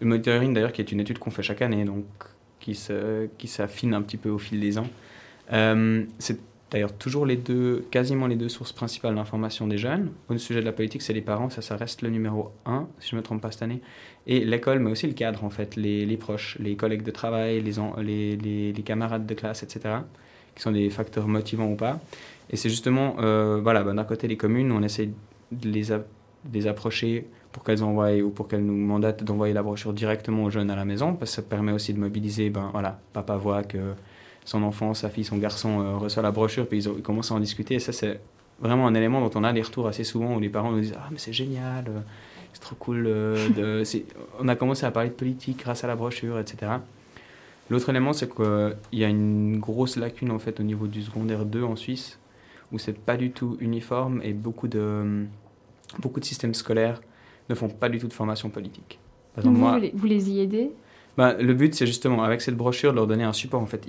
Le 0.00 0.06
monitoring, 0.06 0.54
d'ailleurs, 0.54 0.72
qui 0.72 0.80
est 0.80 0.90
une 0.90 1.00
étude 1.00 1.18
qu'on 1.18 1.30
fait 1.30 1.42
chaque 1.42 1.62
année, 1.62 1.84
donc 1.84 2.04
qui 2.58 2.74
s'affine 2.74 3.94
un 3.94 4.02
petit 4.02 4.16
peu 4.16 4.28
au 4.28 4.38
fil 4.38 4.58
des 4.58 4.78
ans. 4.78 4.88
Euh, 5.52 6.04
d'ailleurs 6.70 6.92
toujours 6.92 7.26
les 7.26 7.36
deux, 7.36 7.86
quasiment 7.90 8.26
les 8.26 8.36
deux 8.36 8.48
sources 8.48 8.72
principales 8.72 9.14
d'information 9.14 9.66
des 9.66 9.78
jeunes. 9.78 10.10
Au 10.28 10.36
sujet 10.38 10.60
de 10.60 10.64
la 10.64 10.72
politique, 10.72 11.02
c'est 11.02 11.12
les 11.12 11.20
parents, 11.20 11.48
ça, 11.50 11.62
ça 11.62 11.76
reste 11.76 12.02
le 12.02 12.10
numéro 12.10 12.50
un, 12.64 12.88
si 12.98 13.10
je 13.10 13.16
ne 13.16 13.20
me 13.20 13.24
trompe 13.24 13.40
pas 13.40 13.50
cette 13.52 13.62
année. 13.62 13.80
Et 14.26 14.44
l'école, 14.44 14.80
mais 14.80 14.90
aussi 14.90 15.06
le 15.06 15.12
cadre, 15.12 15.44
en 15.44 15.50
fait, 15.50 15.76
les, 15.76 16.04
les 16.04 16.16
proches, 16.16 16.56
les 16.60 16.74
collègues 16.76 17.02
de 17.04 17.10
travail, 17.12 17.60
les, 17.62 18.36
les, 18.36 18.72
les, 18.72 18.82
camarades 18.82 19.26
de 19.26 19.34
classe, 19.34 19.62
etc., 19.62 19.96
qui 20.54 20.62
sont 20.62 20.72
des 20.72 20.90
facteurs 20.90 21.28
motivants 21.28 21.70
ou 21.70 21.76
pas. 21.76 22.00
Et 22.50 22.56
c'est 22.56 22.68
justement, 22.70 23.16
euh, 23.20 23.60
voilà, 23.62 23.82
ben, 23.84 23.94
d'un 23.94 24.04
côté, 24.04 24.26
les 24.26 24.36
communes, 24.36 24.72
on 24.72 24.82
essaie 24.82 25.10
de 25.52 25.68
les, 25.68 25.92
a- 25.92 25.98
de 25.98 26.04
les 26.52 26.66
approcher 26.66 27.26
pour 27.52 27.62
qu'elles 27.62 27.84
envoient 27.84 28.16
ou 28.20 28.30
pour 28.30 28.48
qu'elles 28.48 28.64
nous 28.64 28.76
mandatent 28.76 29.22
d'envoyer 29.22 29.54
la 29.54 29.62
brochure 29.62 29.92
directement 29.92 30.44
aux 30.44 30.50
jeunes 30.50 30.70
à 30.70 30.76
la 30.76 30.84
maison, 30.84 31.14
parce 31.14 31.30
que 31.30 31.36
ça 31.36 31.42
permet 31.42 31.72
aussi 31.72 31.94
de 31.94 31.98
mobiliser, 32.00 32.50
ben 32.50 32.70
voilà, 32.72 33.00
papa 33.12 33.36
voit 33.36 33.62
que 33.62 33.78
son 34.46 34.62
enfant, 34.62 34.94
sa 34.94 35.10
fille, 35.10 35.24
son 35.24 35.36
garçon 35.36 35.80
euh, 35.80 35.96
reçoit 35.96 36.22
la 36.22 36.30
brochure, 36.30 36.66
puis 36.66 36.82
ils, 36.82 37.02
commencent 37.02 37.32
à 37.32 37.34
en 37.34 37.40
discuter. 37.40 37.74
Et 37.74 37.80
ça, 37.80 37.92
c'est 37.92 38.20
vraiment 38.60 38.86
un 38.86 38.94
élément 38.94 39.20
dont 39.20 39.38
on 39.38 39.44
a 39.44 39.52
des 39.52 39.60
retours 39.60 39.88
assez 39.88 40.04
souvent 40.04 40.36
où 40.36 40.40
les 40.40 40.48
parents 40.48 40.70
nous 40.70 40.80
disent 40.80 40.94
Ah, 40.96 41.08
mais 41.10 41.18
c'est 41.18 41.32
génial, 41.32 41.84
euh, 41.88 42.00
c'est 42.52 42.60
trop 42.60 42.76
cool. 42.76 43.04
euh, 43.06 43.48
de... 43.50 43.82
On 44.40 44.48
a 44.48 44.54
commencé 44.54 44.86
à 44.86 44.90
parler 44.92 45.10
de 45.10 45.14
politique 45.14 45.58
grâce 45.58 45.82
à 45.82 45.88
la 45.88 45.96
brochure, 45.96 46.38
etc. 46.38 46.72
L'autre 47.68 47.88
élément, 47.90 48.12
c'est 48.12 48.32
qu'il 48.32 48.76
y 48.92 49.02
a 49.04 49.08
une 49.08 49.58
grosse 49.58 49.96
lacune 49.96 50.30
en 50.30 50.38
fait 50.38 50.60
au 50.60 50.62
niveau 50.62 50.86
du 50.86 51.02
secondaire 51.02 51.44
2 51.44 51.64
en 51.64 51.74
Suisse, 51.74 52.20
où 52.70 52.78
c'est 52.78 52.96
pas 52.96 53.16
du 53.16 53.32
tout 53.32 53.56
uniforme 53.60 54.20
et 54.22 54.32
beaucoup 54.32 54.68
de, 54.68 55.24
beaucoup 55.98 56.20
de 56.20 56.24
systèmes 56.24 56.54
scolaires 56.54 57.00
ne 57.48 57.56
font 57.56 57.68
pas 57.68 57.88
du 57.88 57.98
tout 57.98 58.06
de 58.06 58.12
formation 58.12 58.48
politique. 58.48 59.00
Par 59.34 59.42
exemple, 59.42 59.56
vous, 59.56 59.64
moi- 59.64 59.80
vous 59.92 60.06
les, 60.06 60.14
les 60.14 60.30
y 60.30 60.40
aidez? 60.40 60.70
bah, 61.16 61.34
le 61.34 61.52
but, 61.52 61.74
c'est 61.74 61.86
justement, 61.86 62.22
avec 62.22 62.40
cette 62.40 62.56
brochure, 62.56 62.92
de 62.92 62.96
leur 62.96 63.08
donner 63.08 63.24
un 63.24 63.32
support 63.32 63.60
en 63.60 63.66
fait 63.66 63.88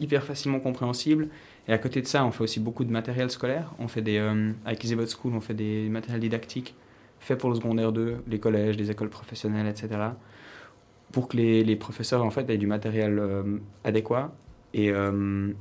hyper 0.00 0.24
facilement 0.24 0.60
compréhensible. 0.60 1.28
Et 1.68 1.72
à 1.72 1.78
côté 1.78 2.00
de 2.00 2.06
ça, 2.06 2.24
on 2.24 2.30
fait 2.30 2.44
aussi 2.44 2.60
beaucoup 2.60 2.84
de 2.84 2.90
matériel 2.90 3.30
scolaire. 3.30 3.72
On 3.78 3.88
fait 3.88 4.02
des, 4.02 4.18
euh, 4.18 4.52
avec 4.64 4.84
EasyVote 4.84 5.08
School, 5.08 5.34
on 5.34 5.40
fait 5.40 5.54
des 5.54 5.88
matériels 5.88 6.20
didactiques 6.20 6.74
faits 7.20 7.38
pour 7.38 7.50
le 7.50 7.56
secondaire 7.56 7.92
2, 7.92 8.24
les 8.26 8.38
collèges, 8.38 8.76
les 8.76 8.90
écoles 8.90 9.10
professionnelles, 9.10 9.66
etc. 9.66 9.88
Pour 11.12 11.28
que 11.28 11.36
les, 11.36 11.62
les 11.62 11.76
professeurs 11.76 12.24
en 12.24 12.30
fait, 12.30 12.48
aient 12.48 12.56
du 12.56 12.66
matériel 12.66 13.18
euh, 13.18 13.58
adéquat 13.84 14.32
et, 14.72 14.90
euh, 14.90 15.52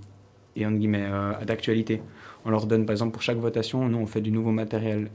et 0.55 0.65
entre 0.65 0.77
guillemets, 0.77 1.09
d'actualité. 1.45 2.01
On 2.45 2.49
leur 2.49 2.65
donne, 2.65 2.85
par 2.85 2.93
exemple, 2.93 3.11
pour 3.11 3.21
chaque 3.21 3.37
votation, 3.37 3.87
nous, 3.89 3.97
on 3.97 4.05
fait 4.05 4.21
du 4.21 4.31
nouveau 4.31 4.51
matériel 4.51 5.09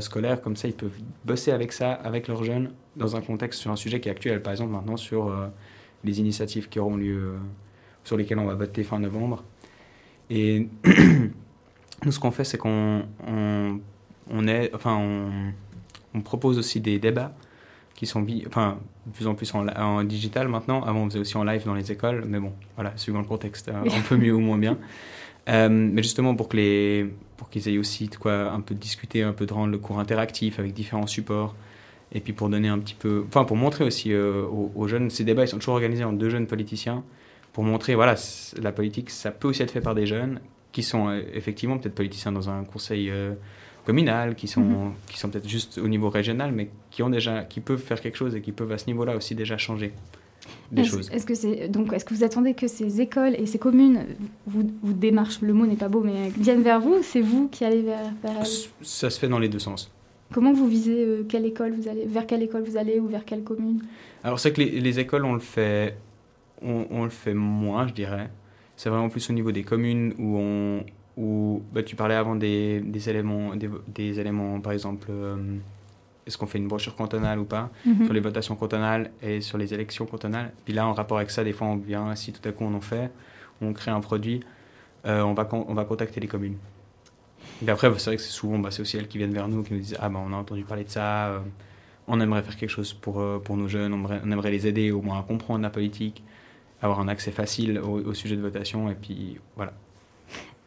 scolaire. 0.00 0.40
Comme 0.40 0.56
ça, 0.56 0.68
ils 0.68 0.74
peuvent 0.74 0.98
bosser 1.24 1.50
avec 1.50 1.72
ça, 1.72 1.92
avec 1.92 2.28
leurs 2.28 2.44
jeunes, 2.44 2.72
dans 2.96 3.16
un 3.16 3.20
contexte 3.20 3.60
sur 3.60 3.70
un 3.70 3.76
sujet 3.76 4.00
qui 4.00 4.08
est 4.08 4.12
actuel. 4.12 4.42
Par 4.42 4.52
exemple, 4.52 4.72
maintenant, 4.72 4.96
sur 4.96 5.34
les 6.04 6.20
initiatives 6.20 6.68
qui 6.68 6.78
auront 6.78 6.96
lieu, 6.96 7.34
sur 8.06 8.16
lesquelles 8.16 8.38
on 8.38 8.46
va 8.46 8.54
voter 8.54 8.84
fin 8.84 9.00
novembre. 9.00 9.42
Et 10.30 10.68
nous, 12.04 12.12
ce 12.12 12.20
qu'on 12.20 12.30
fait, 12.30 12.44
c'est 12.44 12.56
qu'on 12.56 13.02
on, 13.26 13.80
on 14.30 14.48
est, 14.48 14.72
enfin, 14.74 14.96
on, 14.96 15.52
on 16.14 16.20
propose 16.20 16.56
aussi 16.56 16.80
des 16.80 16.98
débats 16.98 17.34
qui 17.94 18.06
sont 18.06 18.24
enfin, 18.46 18.78
de 19.06 19.12
plus 19.12 19.26
en 19.26 19.34
plus 19.34 19.52
en, 19.54 20.04
digital 20.04 20.46
maintenant. 20.48 20.82
Avant, 20.84 21.00
on 21.00 21.06
faisait 21.06 21.18
aussi 21.18 21.36
en 21.36 21.42
live 21.42 21.64
dans 21.64 21.74
les 21.74 21.90
écoles, 21.90 22.24
mais 22.28 22.38
bon, 22.38 22.52
voilà, 22.76 22.92
suivant 22.96 23.20
le 23.20 23.26
contexte, 23.26 23.68
euh, 23.68 23.82
un 23.84 24.00
peu 24.02 24.16
mieux 24.16 24.34
ou 24.34 24.40
moins 24.40 24.58
bien. 24.58 24.78
Euh, 25.48 25.68
mais 25.68 26.02
justement, 26.02 26.34
pour 26.34 26.48
que 26.48 26.56
les, 26.56 27.06
pour 27.36 27.48
qu'ils 27.48 27.68
aient 27.68 27.78
aussi 27.78 28.08
de 28.08 28.16
quoi 28.16 28.50
un 28.50 28.60
peu 28.60 28.74
discuter, 28.74 29.22
un 29.22 29.32
peu 29.32 29.46
de 29.46 29.52
rendre 29.52 29.70
le 29.70 29.78
cours 29.78 30.00
interactif 30.00 30.58
avec 30.58 30.74
différents 30.74 31.06
supports. 31.06 31.54
Et 32.10 32.18
puis 32.18 32.32
pour 32.32 32.48
donner 32.48 32.66
un 32.66 32.80
petit 32.80 32.96
peu, 32.96 33.24
enfin 33.28 33.44
pour 33.44 33.56
montrer 33.56 33.84
aussi 33.84 34.12
euh, 34.12 34.42
aux, 34.42 34.72
aux 34.74 34.88
jeunes, 34.88 35.08
ces 35.08 35.22
débats 35.22 35.44
ils 35.44 35.48
sont 35.48 35.58
toujours 35.58 35.74
organisés 35.74 36.02
en 36.02 36.12
deux 36.12 36.30
jeunes 36.30 36.48
politiciens 36.48 37.04
pour 37.56 37.64
montrer, 37.64 37.94
voilà, 37.94 38.16
la 38.60 38.70
politique 38.70 39.08
ça 39.08 39.30
peut 39.30 39.48
aussi 39.48 39.62
être 39.62 39.70
fait 39.70 39.80
par 39.80 39.94
des 39.94 40.04
jeunes 40.04 40.40
qui 40.72 40.82
sont 40.82 41.08
euh, 41.08 41.22
effectivement 41.32 41.78
peut-être 41.78 41.94
politiciens 41.94 42.30
dans 42.30 42.50
un 42.50 42.64
conseil 42.64 43.08
euh, 43.10 43.32
communal, 43.86 44.34
qui 44.34 44.46
sont, 44.46 44.60
Mhm. 44.60 44.92
qui 45.10 45.18
sont 45.18 45.30
peut-être 45.30 45.48
juste 45.48 45.78
au 45.78 45.88
niveau 45.88 46.10
régional, 46.10 46.52
mais 46.52 46.68
qui 46.90 47.02
ont 47.02 47.08
déjà, 47.08 47.44
qui 47.44 47.60
peuvent 47.60 47.80
faire 47.80 48.02
quelque 48.02 48.18
chose 48.18 48.36
et 48.36 48.42
qui 48.42 48.52
peuvent 48.52 48.72
à 48.72 48.76
ce 48.76 48.88
niveau-là 48.88 49.16
aussi 49.16 49.34
déjà 49.34 49.56
changer 49.56 49.94
des 50.70 50.82
Est-ce 50.82 50.90
choses. 50.90 51.10
est-ce 51.10 51.24
que 51.24 51.34
c'est 51.34 51.68
donc 51.68 51.94
est-ce 51.94 52.04
que 52.04 52.12
vous 52.12 52.24
attendez 52.24 52.52
que 52.52 52.68
ces 52.68 53.00
écoles 53.00 53.34
et 53.38 53.46
ces 53.46 53.58
communes 53.58 54.00
vous, 54.46 54.70
vous 54.82 54.92
démarchent? 54.92 55.40
Le 55.40 55.54
mot 55.54 55.64
n'est 55.64 55.76
pas 55.76 55.88
beau 55.88 56.02
mais 56.02 56.28
viennent 56.38 56.62
vers 56.62 56.78
vous 56.82 56.96
C'est 57.02 57.22
vous 57.22 57.48
qui 57.48 57.64
allez 57.64 57.80
vers, 57.80 58.12
vers 58.22 58.46
Ça 58.82 59.08
se 59.08 59.18
fait 59.18 59.28
dans 59.28 59.38
les 59.38 59.48
deux 59.48 59.60
sens. 59.60 59.90
Comment 60.34 60.52
vous 60.52 60.68
visez 60.68 61.02
euh, 61.04 61.24
quelle 61.26 61.46
école 61.46 61.72
vous 61.72 61.88
allez 61.88 62.04
vers 62.04 62.26
quelle 62.26 62.42
école 62.42 62.64
vous 62.64 62.76
allez 62.76 63.00
ou 63.00 63.06
vers 63.06 63.24
quelle 63.24 63.44
commune? 63.44 63.80
Alors 64.24 64.38
c'est 64.40 64.52
que 64.52 64.60
les, 64.60 64.78
les 64.78 64.98
écoles, 64.98 65.24
on 65.24 65.32
le 65.34 65.40
fait, 65.40 65.96
on, 66.62 66.86
on 66.90 67.04
le 67.04 67.10
fait 67.10 67.34
moins, 67.34 67.86
je 67.88 67.94
dirais. 67.94 68.30
C'est 68.76 68.90
vraiment 68.90 69.08
plus 69.08 69.28
au 69.30 69.32
niveau 69.32 69.52
des 69.52 69.62
communes 69.62 70.14
où 70.18 70.36
on, 70.38 70.84
où 71.16 71.62
bah, 71.72 71.82
tu 71.82 71.96
parlais 71.96 72.14
avant 72.14 72.36
des, 72.36 72.80
des 72.80 73.08
éléments, 73.08 73.54
des, 73.56 73.70
des 73.88 74.20
éléments, 74.20 74.60
par 74.60 74.72
exemple, 74.72 75.08
euh, 75.10 75.56
est-ce 76.26 76.36
qu'on 76.36 76.46
fait 76.46 76.58
une 76.58 76.68
brochure 76.68 76.94
cantonale 76.94 77.38
ou 77.38 77.44
pas? 77.44 77.70
Mhm. 77.86 78.04
sur 78.04 78.12
les 78.14 78.20
votations 78.20 78.56
cantonales 78.56 79.10
et 79.22 79.40
sur 79.40 79.56
les 79.58 79.72
élections 79.72 80.06
cantonales. 80.06 80.52
Puis 80.64 80.74
là, 80.74 80.86
en 80.86 80.92
rapport 80.92 81.16
avec 81.18 81.30
ça, 81.30 81.42
des 81.44 81.52
fois, 81.52 81.68
on 81.68 81.76
vient, 81.76 82.14
si 82.14 82.32
tout 82.32 82.46
à 82.46 82.52
coup 82.52 82.64
on 82.64 82.74
en 82.74 82.80
fait, 82.80 83.10
on 83.62 83.72
crée 83.72 83.90
un 83.90 84.00
produit, 84.00 84.40
euh, 85.06 85.22
on, 85.22 85.34
va 85.34 85.48
on 85.52 85.72
va 85.74 85.84
contacter 85.84 86.20
les 86.20 86.26
communes. 86.26 86.56
Et 87.66 87.70
après, 87.70 87.90
c'est 87.98 88.10
vrai 88.10 88.16
que 88.16 88.22
c'est 88.22 88.30
souvent, 88.30 88.58
bah, 88.58 88.70
c'est 88.70 88.82
aussi 88.82 88.98
elles 88.98 89.08
qui 89.08 89.16
viennent 89.18 89.32
vers 89.32 89.48
nous, 89.48 89.62
qui 89.62 89.72
nous 89.72 89.80
disent 89.80 89.96
Ah, 90.00 90.08
ben 90.10 90.20
on 90.22 90.32
a 90.32 90.36
entendu 90.36 90.64
parler 90.64 90.84
de 90.84 90.90
ça, 90.90 91.28
euh, 91.28 91.38
on 92.08 92.20
aimerait 92.20 92.42
faire 92.42 92.56
quelque 92.56 92.70
chose 92.70 92.92
pour, 92.92 93.22
pour 93.42 93.56
nos 93.56 93.68
jeunes, 93.68 93.94
on 93.94 93.96
aimerait, 93.98 94.20
on 94.24 94.30
aimerait 94.30 94.50
les 94.50 94.66
aider 94.66 94.90
au 94.90 95.00
moins 95.00 95.18
à 95.20 95.22
comprendre 95.22 95.62
la 95.62 95.70
politique, 95.70 96.22
avoir 96.82 97.00
un 97.00 97.08
accès 97.08 97.30
facile 97.30 97.78
au, 97.78 98.00
au 98.00 98.14
sujet 98.14 98.36
de 98.36 98.42
votation, 98.42 98.90
et 98.90 98.94
puis 98.94 99.38
voilà. 99.56 99.72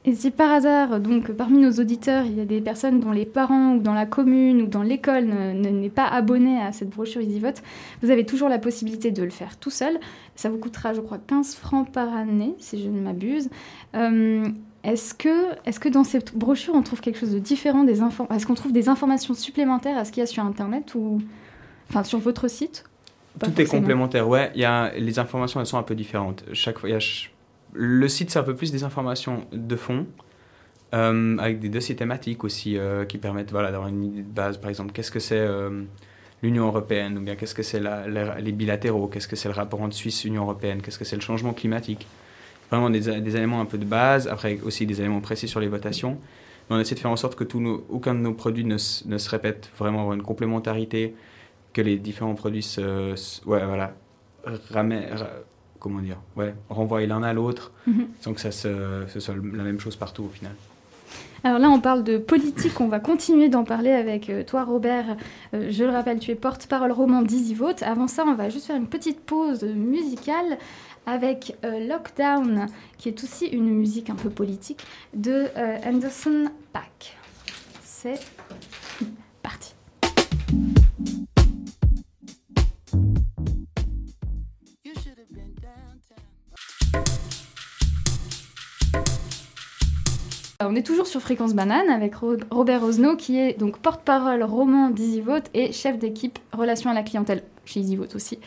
Et 0.06 0.14
si 0.14 0.32
par 0.32 0.50
hasard, 0.52 1.02
donc 1.02 1.32
parmi 1.34 1.60
nos 1.60 1.72
auditeurs, 1.74 2.26
il 2.26 2.38
y 2.38 2.40
a 2.40 2.46
des 2.46 2.62
personnes 2.62 3.02
dont 3.02 3.12
les 3.12 3.26
parents 3.26 3.74
ou 3.74 3.80
dans 3.80 3.94
la 3.94 4.06
commune 4.06 4.62
ou 4.62 4.66
dans 4.66 4.82
l'école 4.82 5.26
n'est 5.26 5.90
pas 5.90 6.08
abonné 6.08 6.62
à 6.62 6.72
cette 6.72 6.90
brochure 6.90 7.22
EasyVote, 7.22 7.62
vous 8.02 8.10
avez 8.10 8.26
toujours 8.26 8.48
la 8.48 8.60
possibilité 8.60 9.12
de 9.12 9.22
le 9.24 9.30
faire 9.30 9.58
tout 9.58 9.70
seul. 9.70 10.00
Ça 10.36 10.50
vous 10.50 10.58
coûtera, 10.58 10.94
je 10.94 11.02
crois, 11.02 11.18
15 11.18 11.56
francs 11.56 11.92
par 11.92 12.14
année, 12.16 12.56
si 12.60 12.82
je 12.82 12.88
ne 12.90 13.02
m'abuse. 13.02 13.50
Euh, 13.96 14.48
est-ce 14.86 15.14
que, 15.14 15.52
est 15.66 15.78
que 15.78 15.90
dans 15.90 16.06
cette 16.06 16.34
brochure, 16.34 16.76
on 16.76 16.82
trouve 16.82 17.02
quelque 17.02 17.20
chose 17.20 17.34
de 17.34 17.40
différent 17.40 17.84
des 17.84 18.02
Est-ce 18.02 18.48
qu'on 18.48 18.56
trouve 18.56 18.72
des 18.72 18.88
informations 18.88 19.34
supplémentaires 19.34 19.98
à 19.98 20.06
ce 20.06 20.14
qu'il 20.14 20.22
y 20.22 20.24
a 20.24 20.28
sur 20.28 20.46
Internet 20.46 20.96
ou 20.96 21.20
enfin 21.90 22.06
sur 22.06 22.20
votre 22.20 22.48
site? 22.48 22.86
Tout 23.40 23.62
est 23.62 23.66
complémentaire, 23.66 24.28
ouais. 24.28 24.52
Y 24.56 24.66
a, 24.66 24.92
les 24.98 25.20
informations, 25.20 25.60
elles 25.60 25.66
sont 25.66 25.78
un 25.78 25.84
peu 25.84 25.96
différentes. 25.96 26.44
Chaque 26.54 26.80
fois, 26.80 26.90
le 27.74 28.08
site, 28.08 28.32
c'est 28.32 28.40
un 28.40 28.44
peu 28.44 28.56
plus 28.56 28.72
des 28.72 28.84
informations 28.84 29.46
de 29.52 29.76
fond, 29.76 30.08
euh, 30.94 31.38
avec 31.38 31.60
des 31.60 31.70
dossiers 31.70 31.96
thématiques 31.96 32.44
aussi 32.44 32.78
euh, 32.78 33.06
qui 33.06 33.20
permettent 33.20 33.52
voilà, 33.52 33.72
d'avoir 33.72 33.90
une 33.90 34.04
idée 34.04 34.24
de 34.24 34.32
base. 34.32 34.58
Par 34.58 34.70
exemple, 34.70 34.92
qu'est-ce 34.92 35.12
que 35.12 35.20
c'est 35.20 35.38
euh, 35.38 35.84
l'Union 36.42 36.66
européenne, 36.68 37.18
ou 37.18 37.22
bien 37.22 37.36
qu'est-ce 37.36 37.54
que 37.54 37.64
c'est 37.64 37.80
les 37.80 38.52
bilatéraux, 38.52 39.08
qu'est-ce 39.08 39.28
que 39.28 39.36
c'est 39.36 39.50
le 39.50 39.54
rapport 39.54 39.82
entre 39.82 39.96
Suisse 39.96 40.26
Union 40.26 40.44
européenne, 40.44 40.82
qu'est-ce 40.82 40.98
que 40.98 41.06
c'est 41.06 41.16
le 41.16 41.22
changement 41.22 41.54
climatique. 41.54 42.08
Vraiment 42.72 42.90
des, 42.90 43.22
des, 43.22 43.36
éléments 43.36 43.62
un 43.62 43.66
peu 43.66 43.78
de 43.78 43.86
base, 43.86 44.28
après 44.28 44.60
aussi 44.64 44.86
des 44.86 45.00
éléments 45.00 45.22
précis 45.22 45.48
sur 45.48 45.60
les 45.60 45.68
votations. 45.68 46.18
Mais 46.70 46.76
on 46.76 46.80
essaie 46.80 46.96
de 46.96 47.00
faire 47.00 47.12
en 47.12 47.16
sorte 47.16 47.36
que 47.36 47.44
tout 47.44 47.84
aucun 47.90 48.14
de 48.14 48.20
nos 48.20 48.34
produits 48.34 48.66
ne, 48.66 48.78
ne, 49.06 49.18
se 49.18 49.30
répète, 49.30 49.70
vraiment 49.78 50.02
avoir 50.02 50.16
une 50.16 50.24
complémentarité, 50.24 51.16
que 51.74 51.82
les 51.82 51.98
différents 51.98 52.36
produits 52.36 52.64
se, 52.64 53.14
ouais, 53.46 53.66
voilà, 53.66 53.94
ramènent 54.72 55.08
comment 55.80 56.00
dire, 56.00 56.18
ouais, 56.36 56.54
renvoyer 56.70 57.08
l'un 57.08 57.24
à 57.24 57.34
l'autre, 57.34 57.72
mhm. 57.88 58.08
sans 58.20 58.34
que 58.34 58.42
ça 58.42 58.52
se, 58.52 59.06
ce 59.08 59.20
soit 59.20 59.36
la 59.36 59.64
même 59.64 59.80
chose 59.80 59.96
partout 59.96 60.24
au 60.24 60.30
final. 60.30 60.52
Alors 61.44 61.60
là, 61.60 61.70
on 61.70 61.80
parle 61.80 62.04
de 62.04 62.18
politique, 62.18 62.82
on 62.82 62.88
va 62.88 63.00
continuer 63.00 63.48
d'en 63.48 63.64
parler 63.64 63.92
avec 63.92 64.30
euh, 64.30 64.44
toi, 64.44 64.66
Robert. 64.66 65.16
Euh, 65.54 65.70
je 65.72 65.86
le 65.86 65.92
rappelle, 65.92 66.20
tu 66.20 66.32
es 66.32 66.36
porte-parole 66.36 66.92
roman 66.92 67.22
d'EasyVote. 67.22 67.82
Avant 67.84 68.08
ça, 68.08 68.26
on 68.28 68.36
va 68.36 68.50
juste 68.50 68.66
faire 68.66 68.76
une 68.76 68.88
petite 68.90 69.22
pause 69.22 69.64
musicale 69.64 70.58
avec 71.06 71.56
euh, 71.64 71.88
Lockdown, 71.88 72.66
qui 72.98 73.08
est 73.08 73.24
aussi 73.24 73.46
une 73.48 73.70
musique 73.70 74.10
un 74.10 74.16
peu 74.16 74.30
politique, 74.30 74.84
de 75.14 75.46
Anderson 75.86 76.50
Pack. 76.74 77.18
C'est 77.82 78.20
parti. 79.42 79.79
On 90.62 90.76
est 90.76 90.86
toujours 90.86 91.08
sur 91.08 91.22
Fréquence 91.22 91.54
Banane 91.54 91.88
avec 91.88 92.16
Robert 92.52 92.84
Osno 92.84 93.16
qui 93.16 93.40
est 93.40 93.58
donc 93.58 93.78
porte-parole 93.78 94.44
roman 94.44 94.90
d'EasyVote 94.90 95.46
et 95.54 95.72
chef 95.72 95.98
d'équipe 95.98 96.38
relations 96.52 96.90
à 96.90 96.94
la 96.94 97.02
clientèle 97.02 97.44
chez 97.64 97.80
EasyVote 97.80 98.14
aussi. 98.14 98.40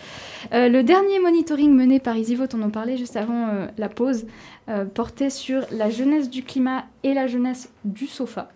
Euh, 0.53 0.69
le 0.69 0.83
dernier 0.83 1.21
monitoring 1.21 1.73
mené 1.73 2.01
par 2.01 2.15
EasyVote, 2.15 2.55
on 2.55 2.61
en 2.61 2.69
parlait 2.69 2.99
juste 2.99 3.17
avant 3.17 3.49
euh, 3.49 3.67
la 3.79 3.89
pause, 3.89 4.27
euh, 4.69 4.85
portait 4.85 5.31
sur 5.31 5.63
la 5.71 5.89
jeunesse 5.89 6.29
du 6.29 6.43
climat 6.43 6.85
et 7.03 7.15
la 7.15 7.27
jeunesse 7.29 7.73
du 7.87 8.07
sofa. 8.07 8.51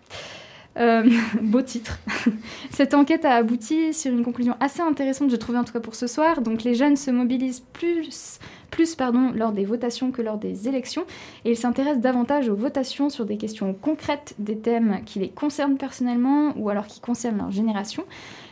beau 1.41 1.63
titre. 1.63 1.97
Cette 2.69 2.93
enquête 2.93 3.25
a 3.25 3.33
abouti 3.33 3.91
sur 3.91 4.11
une 4.11 4.23
conclusion 4.23 4.55
assez 4.59 4.81
intéressante, 4.81 5.31
je 5.31 5.35
trouvais 5.35 5.57
en 5.57 5.63
tout 5.63 5.73
cas 5.73 5.79
pour 5.79 5.95
ce 5.95 6.05
soir. 6.05 6.41
Donc 6.41 6.61
les 6.61 6.75
jeunes 6.75 6.95
se 6.95 7.09
mobilisent 7.09 7.63
plus 7.73 8.37
plus 8.69 8.95
pardon, 8.95 9.31
lors 9.33 9.51
des 9.51 9.65
votations 9.65 10.11
que 10.11 10.21
lors 10.21 10.37
des 10.37 10.67
élections, 10.67 11.05
et 11.45 11.51
ils 11.51 11.57
s'intéressent 11.57 12.01
davantage 12.01 12.49
aux 12.49 12.55
votations 12.55 13.09
sur 13.09 13.25
des 13.25 13.37
questions 13.37 13.73
concrètes, 13.73 14.35
des 14.39 14.57
thèmes 14.57 14.99
qui 15.05 15.19
les 15.19 15.29
concernent 15.29 15.77
personnellement 15.77 16.53
ou 16.57 16.69
alors 16.69 16.87
qui 16.87 16.99
concernent 16.99 17.37
leur 17.37 17.51
génération. 17.51 18.03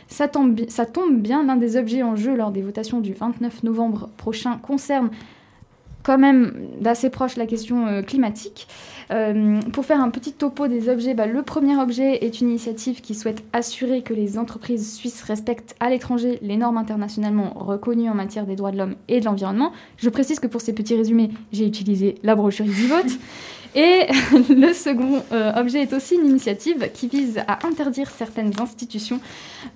Ça 0.08 0.28
tombe, 0.28 0.60
ça 0.68 0.86
tombe 0.86 1.20
bien, 1.20 1.44
l'un 1.44 1.56
des 1.56 1.76
objets 1.76 2.02
en 2.02 2.16
jeu 2.16 2.36
lors 2.36 2.50
des 2.50 2.62
votations 2.62 3.00
du 3.00 3.12
29 3.12 3.64
novembre 3.64 4.08
prochain 4.16 4.58
concerne 4.58 5.10
quand 6.06 6.18
même 6.18 6.68
d'assez 6.80 7.10
proche 7.10 7.36
la 7.36 7.46
question 7.46 7.88
euh, 7.88 8.02
climatique. 8.02 8.68
Euh, 9.10 9.60
pour 9.72 9.84
faire 9.84 10.00
un 10.00 10.10
petit 10.10 10.32
topo 10.32 10.66
des 10.66 10.88
objets, 10.88 11.14
bah, 11.14 11.26
le 11.26 11.42
premier 11.42 11.76
objet 11.76 12.24
est 12.24 12.40
une 12.40 12.48
initiative 12.48 13.00
qui 13.00 13.14
souhaite 13.14 13.44
assurer 13.52 14.02
que 14.02 14.14
les 14.14 14.38
entreprises 14.38 14.94
suisses 14.94 15.22
respectent 15.22 15.76
à 15.80 15.90
l'étranger 15.90 16.38
les 16.42 16.56
normes 16.56 16.76
internationalement 16.76 17.52
reconnues 17.54 18.10
en 18.10 18.14
matière 18.14 18.46
des 18.46 18.56
droits 18.56 18.72
de 18.72 18.78
l'homme 18.78 18.96
et 19.08 19.20
de 19.20 19.24
l'environnement. 19.24 19.72
Je 19.96 20.08
précise 20.10 20.40
que 20.40 20.46
pour 20.46 20.60
ces 20.60 20.72
petits 20.72 20.96
résumés, 20.96 21.30
j'ai 21.52 21.66
utilisé 21.66 22.16
la 22.22 22.34
brochure 22.34 22.66
EasyVote. 22.66 23.06
Et 23.76 24.06
le 24.48 24.72
second 24.72 25.22
euh, 25.32 25.52
objet 25.52 25.82
est 25.82 25.92
aussi 25.92 26.14
une 26.14 26.26
initiative 26.26 26.90
qui 26.94 27.08
vise 27.08 27.42
à 27.46 27.66
interdire 27.66 28.10
certaines 28.10 28.58
institutions, 28.58 29.20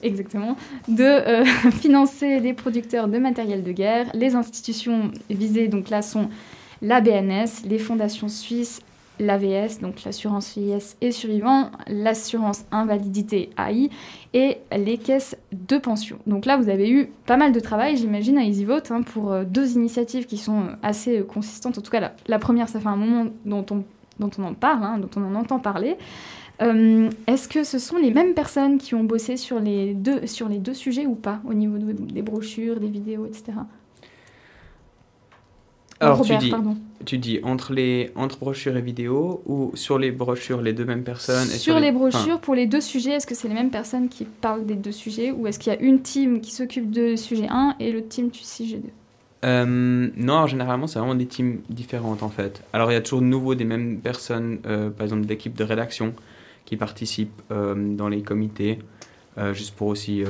exactement, 0.03 0.57
de 0.89 1.05
euh, 1.05 1.45
financer 1.83 2.41
des 2.41 2.55
producteurs 2.55 3.09
de 3.09 3.19
matériel 3.19 3.63
de 3.63 3.73
guerre. 3.73 4.07
Les 4.15 4.35
institutions 4.35 5.11
visées, 5.29 5.69
donc 5.69 5.91
là, 5.91 6.01
sont 6.01 6.31
la 6.81 7.03
BNS, 7.03 7.67
les 7.69 7.79
fondations 7.79 8.29
suisses, 8.29 8.81
l'AVS, 9.21 9.81
donc 9.81 10.03
l'assurance 10.05 10.55
vieillesse 10.55 10.97
et 11.01 11.13
survivant, 11.13 11.71
l'assurance 11.87 12.65
invalidité 12.73 13.51
AI 13.59 13.91
et 14.35 14.59
les 14.77 14.99
caisses 14.99 15.37
de 15.53 15.79
pension. 15.79 16.19
Donc 16.27 16.47
là, 16.47 16.57
vous 16.57 16.69
avez 16.69 16.91
eu 16.91 17.11
pas 17.27 17.37
mal 17.37 17.53
de 17.53 17.61
travail, 17.61 17.97
j'imagine, 17.97 18.39
à 18.39 18.45
EasyVote 18.45 18.91
hein, 18.91 19.03
pour 19.03 19.33
euh, 19.33 19.45
deux 19.45 19.75
initiatives 19.75 20.27
qui 20.27 20.39
sont 20.39 20.61
euh, 20.61 20.73
assez 20.83 21.21
euh, 21.21 21.25
consistantes. 21.25 21.79
En 21.79 21.83
tout 21.83 21.91
cas, 21.91 22.13
la, 22.27 22.39
première, 22.39 22.69
ça 22.69 22.81
fait 22.81 22.89
un 22.89 22.97
moment 22.97 23.31
dont 23.45 23.67
on, 23.71 24.43
en 24.43 24.55
parle, 24.55 24.83
hein, 24.83 24.99
dont 24.99 25.11
on 25.17 25.25
en 25.25 25.35
entend 25.35 25.59
parler. 25.59 25.97
Est-ce 27.27 27.49
que 27.49 27.65
ce 27.65 27.79
sont 27.79 27.97
les 27.97 28.11
mêmes 28.11 28.35
personnes 28.35 28.77
qui 28.77 28.95
ont 28.95 29.03
bossé 29.03 29.39
sur 29.39 29.61
les 29.61 29.95
deux 29.95 30.75
sujets 30.75 31.07
ou 31.07 31.15
pas, 31.15 31.41
au 31.49 31.55
niveau 31.55 31.79
des 31.79 32.21
brochures, 32.21 32.79
des 32.81 32.89
vidéos, 32.89 33.25
etc. 33.25 33.53
Alors, 36.01 36.23
tu, 36.23 36.35
dis, 36.39 36.53
tu 37.05 37.19
dis 37.19 37.41
entre, 37.43 37.75
les, 37.75 38.11
entre 38.17 38.39
brochures 38.39 38.75
et 38.75 38.81
vidéos 38.81 39.43
ou 39.45 39.71
sur 39.75 39.99
les 39.99 40.11
brochures, 40.11 40.63
les 40.63 40.73
deux 40.73 40.87
mêmes 40.87 41.05
personnes 41.05 41.47
Sur, 41.47 41.79
les... 41.79 41.93
brochures, 41.93 42.41
pour 42.41 42.55
les 42.55 42.67
deux 42.67 42.81
sujets, 42.81 43.13
est-ce 43.13 43.27
que 43.27 43.35
c'est 43.35 43.49
les 43.49 43.55
mêmes 43.55 43.71
personnes 43.71 44.09
qui 44.09 44.25
parlent 44.25 44.65
des 44.65 44.77
deux 44.77 44.93
sujets 44.93 45.31
ou 45.31 45.47
est-ce 45.47 45.59
qu'il 45.59 45.73
y 45.73 45.77
a 45.77 45.79
une 45.79 46.01
team 46.01 46.41
qui 46.41 46.53
s'occupe 46.53 46.91
de 46.91 47.17
sujet 47.17 47.49
1 47.51 47.77
et 47.81 47.93
le 47.93 48.03
team 48.03 48.31
du 48.31 48.39
sujet 48.39 48.79
2 48.79 48.89
euh, 49.43 50.11
non, 50.17 50.47
généralement, 50.47 50.87
c'est 50.87 50.99
vraiment 50.99 51.15
des 51.15 51.27
teams 51.27 51.61
différentes 51.71 52.23
en 52.23 52.29
fait. 52.29 52.63
Alors, 52.73 52.91
il 52.91 52.95
y 52.95 52.99
a 52.99 53.01
toujours 53.01 53.23
de 53.23 53.27
nouveau 53.27 53.55
des 53.55 53.65
mêmes 53.65 53.99
personnes, 53.99 54.59
euh, 54.67 54.91
par 54.91 55.05
exemple 55.05 55.25
d'équipes 55.25 55.57
de 55.57 55.65
rédaction, 55.65 56.15
qui 56.67 56.77
participent 56.77 57.41
euh, 57.51 57.75
dans 57.97 58.09
les 58.09 58.23
comités, 58.23 58.79
juste 59.53 59.75
pour 59.75 59.87
aussi, 59.87 60.23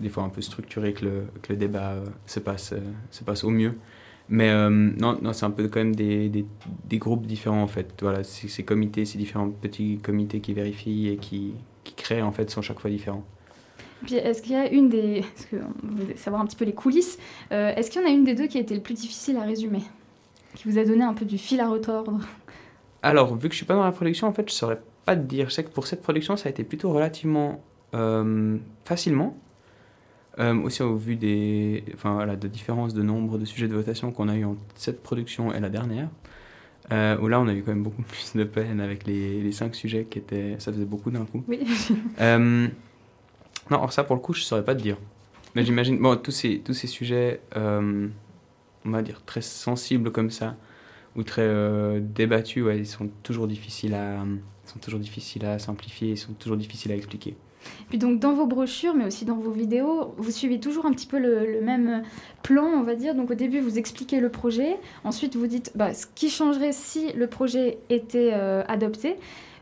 des 0.00 0.08
fois, 0.08 0.24
un 0.24 0.28
peu 0.28 0.40
structurer 0.40 0.92
que 0.92 1.04
le, 1.04 1.22
que 1.40 1.52
le 1.52 1.56
débat 1.56 1.94
se, 2.26 2.40
passe, 2.40 2.74
se 3.12 3.22
passe 3.22 3.44
au 3.44 3.50
mieux. 3.50 3.74
Mais 4.30 4.48
euh, 4.48 4.70
non, 4.70 5.18
non 5.20 5.32
c'est 5.32 5.44
un 5.44 5.50
peu 5.50 5.68
quand 5.68 5.80
même 5.80 5.94
des, 5.94 6.28
des, 6.28 6.46
des, 6.84 6.98
groupes 6.98 7.26
différents 7.26 7.62
en 7.62 7.66
fait. 7.66 7.92
Voilà, 8.00 8.22
ces 8.22 8.62
comités, 8.62 9.04
ces 9.04 9.18
différents 9.18 9.50
petits 9.50 9.98
comités 9.98 10.40
qui 10.40 10.54
vérifient 10.54 11.08
et 11.08 11.16
qui, 11.16 11.54
qui 11.82 11.94
créent 11.94 12.22
en 12.22 12.30
fait 12.30 12.48
sont 12.48 12.62
chaque 12.62 12.78
fois 12.78 12.90
différents. 12.90 13.24
Puis 14.02 14.14
est-ce 14.14 14.40
qu'il 14.40 14.52
y 14.52 14.56
a 14.56 14.70
une 14.70 14.88
des. 14.88 15.24
Parce 15.34 15.46
que 15.46 15.56
savoir 16.16 16.42
un 16.42 16.46
petit 16.46 16.56
peu 16.56 16.64
les 16.64 16.74
coulisses, 16.74 17.18
euh, 17.52 17.74
est-ce 17.74 17.90
qu'il 17.90 18.00
y 18.00 18.04
en 18.04 18.08
a 18.08 18.12
une 18.12 18.24
des 18.24 18.34
deux 18.34 18.46
qui 18.46 18.58
a 18.58 18.60
été 18.60 18.74
le 18.74 18.80
plus 18.80 18.94
difficile 18.94 19.36
à 19.36 19.42
résumer 19.42 19.82
Qui 20.54 20.68
vous 20.68 20.78
a 20.78 20.84
donné 20.84 21.02
un 21.02 21.12
peu 21.12 21.24
du 21.24 21.36
fil 21.36 21.60
à 21.60 21.68
retordre? 21.68 22.20
Alors, 23.02 23.34
vu 23.34 23.48
que 23.48 23.54
je 23.54 23.58
suis 23.58 23.66
pas 23.66 23.74
dans 23.74 23.84
la 23.84 23.92
production, 23.92 24.26
en 24.28 24.32
fait, 24.32 24.48
je 24.48 24.54
saurais 24.54 24.80
pas 25.04 25.16
te 25.16 25.22
dire. 25.22 25.48
Je 25.48 25.54
sais 25.54 25.64
que 25.64 25.70
pour 25.70 25.86
cette 25.86 26.02
production, 26.02 26.36
ça 26.36 26.48
a 26.48 26.50
été 26.50 26.64
plutôt 26.64 26.92
relativement 26.92 27.62
euh, 27.94 28.56
facilement. 28.84 29.36
Euh, 30.38 30.54
aussi 30.62 30.82
au 30.82 30.96
vu 30.96 31.16
des, 31.16 31.82
enfin, 31.94 32.14
voilà, 32.14 32.36
de 32.36 32.46
différences 32.46 32.94
de 32.94 33.02
nombre 33.02 33.36
de 33.36 33.44
sujets 33.44 33.66
de 33.66 33.74
votation 33.74 34.12
qu'on 34.12 34.28
a 34.28 34.36
eu 34.36 34.44
en 34.44 34.56
cette 34.76 35.02
production 35.02 35.52
et 35.52 35.58
la 35.58 35.68
dernière, 35.68 36.08
euh, 36.92 37.18
où 37.18 37.26
là 37.26 37.40
on 37.40 37.48
a 37.48 37.52
eu 37.52 37.62
quand 37.62 37.72
même 37.72 37.82
beaucoup 37.82 38.02
plus 38.08 38.36
de 38.36 38.44
peine 38.44 38.80
avec 38.80 39.06
les, 39.06 39.42
les 39.42 39.52
cinq 39.52 39.74
sujets 39.74 40.06
qui 40.08 40.18
étaient, 40.18 40.54
ça 40.60 40.72
faisait 40.72 40.84
beaucoup 40.84 41.10
d'un 41.10 41.24
coup. 41.24 41.42
Oui. 41.48 41.60
euh, 42.20 42.68
non, 43.70 43.76
alors 43.78 43.92
ça 43.92 44.04
pour 44.04 44.14
le 44.14 44.22
coup 44.22 44.32
je 44.32 44.42
saurais 44.42 44.64
pas 44.64 44.74
te 44.74 44.82
dire. 44.82 44.96
Mais 45.56 45.64
j'imagine, 45.64 45.98
bon, 45.98 46.16
tous 46.16 46.30
ces, 46.30 46.60
tous 46.60 46.74
ces 46.74 46.86
sujets, 46.86 47.40
on 47.56 48.10
va 48.84 49.02
dire 49.02 49.22
très 49.26 49.42
sensibles 49.42 50.12
comme 50.12 50.30
ça, 50.30 50.54
ou 51.16 51.24
très 51.24 52.00
débattus, 52.00 52.62
ouais, 52.62 52.78
ils 52.78 52.86
sont 52.86 53.10
toujours 53.24 53.48
difficiles 53.48 53.94
à, 53.94 54.22
ils 54.22 54.70
sont 54.70 54.78
toujours 54.78 55.00
difficiles 55.00 55.44
à 55.44 55.58
simplifier, 55.58 56.10
ils 56.10 56.18
sont 56.18 56.34
toujours 56.34 56.56
difficiles 56.56 56.92
à 56.92 56.94
expliquer. 56.94 57.34
Puis 57.88 57.98
donc 57.98 58.20
dans 58.20 58.32
vos 58.32 58.46
brochures, 58.46 58.94
mais 58.94 59.04
aussi 59.04 59.24
dans 59.24 59.36
vos 59.36 59.50
vidéos, 59.50 60.14
vous 60.16 60.30
suivez 60.30 60.60
toujours 60.60 60.86
un 60.86 60.92
petit 60.92 61.06
peu 61.06 61.18
le, 61.18 61.60
même 61.60 62.02
plan, 62.42 62.64
on 62.64 62.82
va 62.82 62.94
dire. 62.94 63.14
Donc 63.14 63.30
au 63.30 63.34
début, 63.34 63.60
vous 63.60 63.78
expliquez 63.78 64.20
le 64.20 64.28
projet. 64.28 64.76
Ensuite, 65.04 65.36
vous 65.36 65.46
dites 65.46 65.72
bah, 65.74 65.94
ce 65.94 66.06
qui 66.14 66.30
changerait 66.30 66.72
si 66.72 67.12
le 67.12 67.26
projet 67.26 67.78
était 67.88 68.30
euh, 68.32 68.62
adopté, 68.68 69.16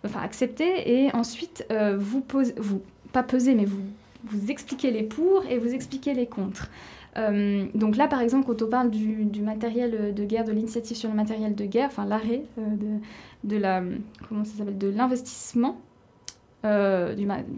enfin 0.04 0.20
accepté. 0.20 1.04
Et 1.04 1.14
ensuite, 1.14 1.66
euh, 1.70 1.96
vous 1.98 2.20
posez, 2.20 2.54
vous 2.56 2.80
pas 3.12 3.22
pesez, 3.22 3.54
mais 3.54 3.64
vous 3.64 3.82
vous 4.24 4.50
expliquez 4.50 4.90
les 4.90 5.02
pour 5.02 5.44
et 5.48 5.58
vous 5.58 5.72
expliquez 5.74 6.14
les 6.14 6.26
contre. 6.26 6.68
Euh, 7.16 7.66
donc 7.74 7.96
là, 7.96 8.06
par 8.06 8.20
exemple, 8.20 8.46
quand 8.46 8.62
on 8.62 8.68
parle 8.68 8.90
du, 8.90 9.24
du 9.24 9.42
matériel 9.42 10.14
de 10.14 10.24
guerre, 10.24 10.44
de 10.44 10.52
l'initiative 10.52 10.96
sur 10.96 11.08
le 11.08 11.16
matériel 11.16 11.54
de 11.54 11.64
guerre, 11.64 11.88
enfin 11.88 12.06
l'arrêt 12.06 12.42
euh, 12.58 12.62
de, 12.76 13.48
de 13.48 13.56
la, 13.56 13.82
comment 14.28 14.44
ça 14.44 14.58
s'appelle, 14.58 14.78
de 14.78 14.88
l'investissement 14.88 15.80
euh, 16.64 17.14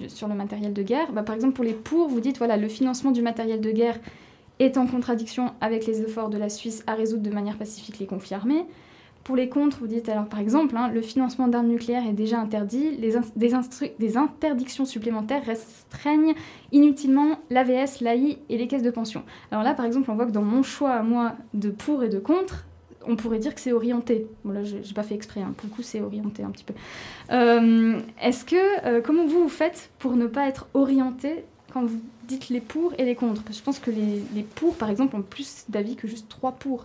sur 0.08 0.28
le 0.28 0.34
matériel 0.34 0.72
de 0.72 0.82
guerre, 0.82 1.12
bah, 1.12 1.22
par 1.22 1.34
exemple 1.34 1.54
pour 1.54 1.64
les 1.64 1.72
pour, 1.72 2.08
vous 2.08 2.20
dites 2.20 2.38
voilà 2.38 2.56
le 2.56 2.68
financement 2.68 3.12
du 3.12 3.22
matériel 3.22 3.60
de 3.60 3.70
guerre 3.70 3.98
est 4.58 4.76
en 4.76 4.86
contradiction 4.86 5.52
avec 5.62 5.86
les 5.86 6.02
efforts 6.02 6.28
de 6.28 6.36
la 6.36 6.50
Suisse 6.50 6.84
à 6.86 6.94
résoudre 6.94 7.22
de 7.22 7.30
manière 7.30 7.56
pacifique 7.56 7.98
les 7.98 8.06
conflits 8.06 8.34
armés. 8.34 8.66
Pour 9.24 9.36
les 9.36 9.48
contre, 9.48 9.78
vous 9.78 9.86
dites 9.86 10.08
alors 10.08 10.26
par 10.26 10.38
exemple, 10.38 10.76
hein, 10.76 10.88
le 10.88 11.00
financement 11.02 11.48
d'armes 11.48 11.68
nucléaires 11.68 12.06
est 12.06 12.12
déjà 12.12 12.38
interdit, 12.38 12.96
les 12.96 13.16
des 13.98 14.16
interdictions 14.16 14.84
supplémentaires 14.84 15.44
restreignent 15.44 16.34
inutilement 16.72 17.38
l'AVS, 17.48 18.00
l'AI 18.00 18.38
et 18.48 18.58
les 18.58 18.66
caisses 18.66 18.82
de 18.82 18.90
pension. 18.90 19.22
Alors 19.50 19.62
là, 19.62 19.74
par 19.74 19.86
exemple, 19.86 20.10
on 20.10 20.14
voit 20.14 20.26
que 20.26 20.30
dans 20.30 20.42
mon 20.42 20.62
choix 20.62 20.92
à 20.92 21.02
moi 21.02 21.34
de 21.54 21.70
pour 21.70 22.02
et 22.02 22.08
de 22.08 22.18
contre, 22.18 22.66
on 23.06 23.16
pourrait 23.16 23.38
dire 23.38 23.54
que 23.54 23.60
c'est 23.60 23.72
orienté. 23.72 24.26
Bon 24.44 24.52
là, 24.52 24.62
j'ai 24.62 24.82
j'ai 24.82 24.94
pas 24.94 25.02
fait 25.02 25.14
exprès, 25.14 25.40
hein. 25.40 25.52
pour 25.56 25.68
le 25.68 25.74
coup, 25.74 25.82
c'est 25.82 26.00
orienté 26.00 26.42
un 26.42 26.50
petit 26.50 26.64
peu. 26.64 26.74
Euh, 27.30 27.98
Est-ce 28.22 28.44
que, 28.44 28.86
euh, 28.86 29.00
comment 29.00 29.26
vous 29.26 29.42
vous 29.42 29.48
faites 29.48 29.90
pour 29.98 30.16
ne 30.16 30.26
pas 30.26 30.48
être 30.48 30.66
orienté 30.74 31.44
quand 31.72 31.84
vous 31.84 32.00
dites 32.26 32.48
les 32.48 32.60
pour 32.60 32.92
et 32.98 33.04
les 33.04 33.14
contre? 33.14 33.42
Parce 33.42 33.56
que 33.56 33.60
je 33.60 33.64
pense 33.64 33.78
que 33.78 33.90
les, 33.90 34.22
les 34.34 34.42
pour, 34.42 34.76
par 34.76 34.90
exemple, 34.90 35.16
ont 35.16 35.22
plus 35.22 35.64
d'avis 35.68 35.96
que 35.96 36.08
juste 36.08 36.28
trois 36.28 36.52
pour. 36.52 36.84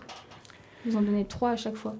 Vous 0.84 0.96
en 0.96 1.02
donnez 1.02 1.24
trois 1.24 1.50
à 1.50 1.56
chaque 1.56 1.76
fois. 1.76 1.94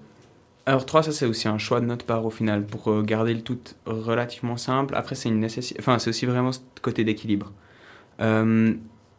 Alors 0.69 0.85
3, 0.85 1.05
ça 1.05 1.13
c'est 1.13 1.27
aussi 1.27 1.47
un 1.47 1.59
choix 1.59 1.81
de 1.81 1.87
notre 1.87 2.05
part 2.05 2.27
au 2.27 2.31
final 2.31 2.65
pour 2.67 3.03
garder 3.05 3.33
le 3.35 3.41
tout 3.41 3.59
relativement 3.87 4.57
simple. 4.57 4.97
Après 4.97 5.15
c'est 5.15 5.29
une 5.29 5.39
nécessité, 5.39 5.79
enfin 5.79 6.01
c'est 6.01 6.11
aussi 6.11 6.27
vraiment 6.27 6.51
ce 6.51 6.59
côté 6.83 7.05
d'équilibre. 7.05 7.53
Euh, 8.21 8.75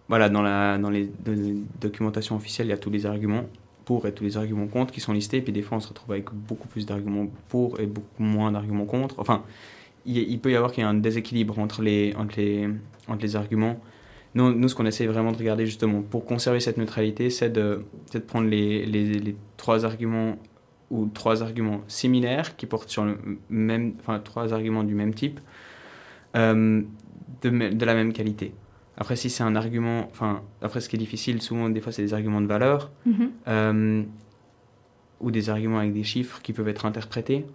voilà, 0.10 0.28
dans, 0.28 0.42
la, 0.42 0.78
dans, 0.78 0.90
les, 0.90 1.10
dans 1.24 1.32
les 1.32 1.56
documentations 1.80 2.36
officielles, 2.36 2.68
il 2.68 2.72
y 2.72 2.74
a 2.74 2.78
tous 2.78 2.90
les 2.90 3.06
arguments 3.06 3.46
pour 3.88 4.06
et 4.06 4.12
tous 4.12 4.26
les 4.26 4.36
arguments 4.36 4.68
contre 4.68 4.92
qui 4.92 5.00
sont 5.00 5.14
listés. 5.14 5.38
Et 5.38 5.42
puis 5.42 5.54
des 5.54 5.62
fois 5.62 5.78
on 5.78 5.80
se 5.80 5.88
retrouve 5.88 6.12
avec 6.12 6.26
beaucoup 6.34 6.68
plus 6.68 6.86
d'arguments 6.86 7.28
pour 7.48 7.80
et 7.80 7.88
beaucoup 7.88 8.22
moins 8.22 8.52
d'arguments 8.52 8.86
contre. 8.86 9.16
Enfin, 9.18 9.44
il, 10.06 10.40
peut 10.40 10.52
y 10.52 10.56
avoir 10.56 10.74
qu'il 10.74 10.84
y 10.84 10.88
ait 10.88 10.90
un 10.90 10.94
déséquilibre 10.94 11.58
entre 11.58 11.82
les, 11.82 12.14
entre 12.18 12.36
les, 12.38 12.70
entre 13.08 13.22
les 13.22 13.36
arguments. 13.38 13.80
Nous, 14.36 14.54
nous, 14.54 14.68
ce 14.68 14.76
qu'on 14.76 14.86
essaie 14.86 15.06
vraiment 15.06 15.32
de 15.32 15.38
regarder 15.38 15.66
justement 15.66 16.02
pour 16.02 16.26
conserver 16.26 16.60
cette 16.60 16.78
neutralité, 16.78 17.30
c'est 17.30 17.50
de, 17.50 17.86
de 18.14 18.20
prendre 18.20 18.48
les, 18.48 18.86
les, 18.86 19.36
trois 19.56 19.86
arguments 19.86 20.38
ou 20.92 21.08
trois 21.08 21.42
arguments 21.42 21.82
similaires 21.88 22.58
qui 22.58 22.66
portent 22.66 22.90
sur 22.90 23.06
le 23.06 23.18
même, 23.50 23.94
enfin 24.00 24.20
trois 24.20 24.54
arguments 24.54 24.84
du 24.84 24.96
même 24.96 25.14
type, 25.14 25.40
euh, 26.36 26.82
de 27.42 27.86
la 27.86 27.94
même 27.94 28.12
qualité. 28.12 28.54
Après, 28.98 29.16
si 29.16 29.30
c'est 29.30 29.44
un 29.44 29.56
argument, 29.56 30.08
enfin, 30.12 30.42
après 30.62 30.82
ce 30.82 30.90
qui 30.90 30.96
est 30.96 31.00
difficile, 31.00 31.42
souvent 31.42 31.70
des 31.70 31.82
fois 31.82 31.92
c'est 31.92 32.02
des 32.02 32.14
arguments 32.16 32.42
de 32.42 32.48
valeur 32.48 32.92
Mhm. 33.06 33.30
euh, 33.48 34.04
ou 35.22 35.32
des 35.32 35.50
arguments 35.50 35.80
avec 35.80 35.94
des 35.94 36.04
chiffres 36.04 36.42
qui 36.42 36.52
peuvent 36.54 36.68
être 36.68 36.86
interprétés. 36.86 37.46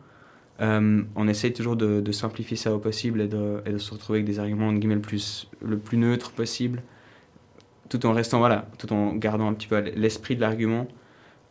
Euh, 0.61 1.03
on 1.17 1.27
essaye 1.29 1.53
toujours 1.53 1.77
de, 1.77 2.01
de 2.01 2.13
simplifier 2.13 2.57
ça 2.57 2.73
au 2.75 2.79
possible 2.79 3.21
et 3.21 3.27
de, 3.29 3.61
et 3.67 3.73
de 3.73 3.79
se 3.79 3.91
retrouver 3.93 4.19
avec 4.21 4.27
des 4.27 4.39
arguments 4.39 4.69
entre 4.69 4.79
guillemets, 4.79 4.95
le 4.97 5.01
plus, 5.01 5.49
le 5.61 5.79
plus 5.79 5.97
neutre 5.99 6.31
possible, 6.33 6.83
tout 7.89 8.05
en 8.07 8.13
restant, 8.13 8.39
voilà, 8.39 8.67
tout 8.79 8.93
en 8.93 9.15
gardant 9.15 9.49
un 9.49 9.55
petit 9.55 9.67
peu 9.67 9.79
l'esprit 9.97 10.37
de 10.37 10.41
l'argument, 10.41 10.87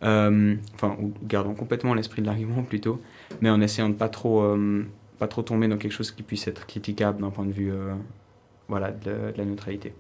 euh, 0.04 0.56
enfin, 0.76 0.96
ou 1.02 1.12
gardant 1.28 1.54
complètement 1.54 1.94
l'esprit 1.94 2.22
de 2.22 2.28
l'argument 2.28 2.64
plutôt, 2.64 3.02
mais 3.42 3.50
en 3.50 3.60
essayant 3.62 3.90
de 3.90 3.96
pas 3.96 4.10
trop, 4.10 4.42
euh, 4.44 4.86
pas 5.20 5.28
trop 5.28 5.42
tomber 5.42 5.68
dans 5.68 5.78
quelque 5.78 5.92
chose 5.92 6.12
qui 6.12 6.24
puisse 6.24 6.48
être 6.48 6.66
critiquable 6.66 7.22
d'un 7.22 7.30
point 7.30 7.46
de 7.46 7.52
vue, 7.52 7.72
voilà, 8.72 8.90
de, 8.92 9.10
la- 9.12 9.32
de 9.32 9.38
la 9.38 9.46
neutralité. 9.46 9.94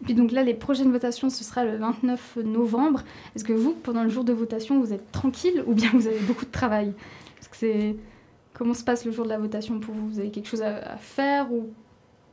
Et 0.00 0.04
puis 0.04 0.14
donc 0.14 0.30
là, 0.32 0.42
les 0.42 0.54
prochaines 0.54 0.90
votations, 0.92 1.28
ce 1.30 1.42
sera 1.44 1.64
le 1.64 1.76
29 1.76 2.38
novembre. 2.44 3.02
Est-ce 3.34 3.44
que 3.44 3.52
vous, 3.52 3.72
pendant 3.74 4.02
le 4.04 4.08
jour 4.10 4.24
de 4.24 4.32
votation, 4.32 4.80
vous 4.80 4.92
êtes 4.92 5.10
tranquille 5.12 5.62
ou 5.66 5.74
bien 5.74 5.90
vous 5.92 6.06
avez 6.06 6.20
beaucoup 6.20 6.44
de 6.46 6.50
travail? 6.50 6.94
Est-ce 7.40 7.48
que 7.48 7.56
c'est... 7.56 7.96
Comment 8.54 8.72
se 8.74 8.84
passe 8.84 9.04
le 9.04 9.12
jour 9.12 9.24
de 9.26 9.30
la 9.30 9.38
votation 9.38 9.78
pour 9.80 9.94
vous? 9.94 10.08
Vous 10.08 10.18
avez 10.18 10.30
quelque 10.30 10.48
chose 10.48 10.62
à, 10.62 10.76
à 10.92 10.96
faire 10.96 11.52
ou 11.52 11.68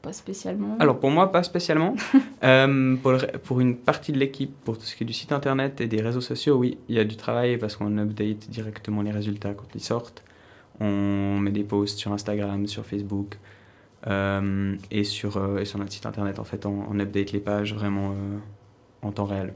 pas 0.02 0.14
spécialement? 0.14 0.78
Alors 0.80 1.00
pour 1.00 1.10
moi, 1.12 1.32
pas 1.32 1.44
spécialement. 1.44 1.96
Euh, 2.44 2.98
pour, 2.98 3.12
le 3.12 3.18
ré- 3.18 3.32
pour 3.42 3.62
une 3.62 3.78
partie 3.78 4.12
de 4.12 4.18
l'équipe, 4.20 4.54
pour 4.66 4.78
tout 4.78 4.84
ce 4.84 4.98
qui 4.98 5.04
est 5.06 5.08
du 5.08 5.14
site 5.14 5.32
internet 5.32 5.80
et 5.80 5.88
des 5.88 6.02
réseaux 6.02 6.20
sociaux, 6.20 6.58
oui, 6.58 6.78
il 6.90 6.96
y 6.96 7.00
a 7.00 7.06
du 7.06 7.16
travail 7.16 7.58
parce 7.58 7.78
qu'on 7.78 7.98
update 7.98 8.50
directement 8.50 9.02
les 9.02 9.12
résultats 9.12 9.54
quand 9.54 9.68
ils 9.76 9.82
sortent. 9.82 10.24
On 10.82 11.38
met 11.40 11.52
des 11.52 11.64
posts 11.64 11.98
sur 12.00 12.12
Instagram, 12.12 12.68
sur 12.68 12.86
Facebook 12.86 13.38
et, 14.08 15.04
sur, 15.04 15.38
euh, 15.38 15.60
et 15.60 15.66
sur 15.66 15.80
notre 15.80 15.92
site 15.92 16.06
internet. 16.06 16.40
En 16.40 16.44
fait, 16.44 16.66
on, 16.66 16.84
on 16.90 17.00
update 17.00 17.32
les 17.32 17.40
pages 17.40 17.74
vraiment 17.74 18.12
euh, 18.12 18.38
en 19.02 19.12
temps 19.12 19.26
réel. 19.26 19.54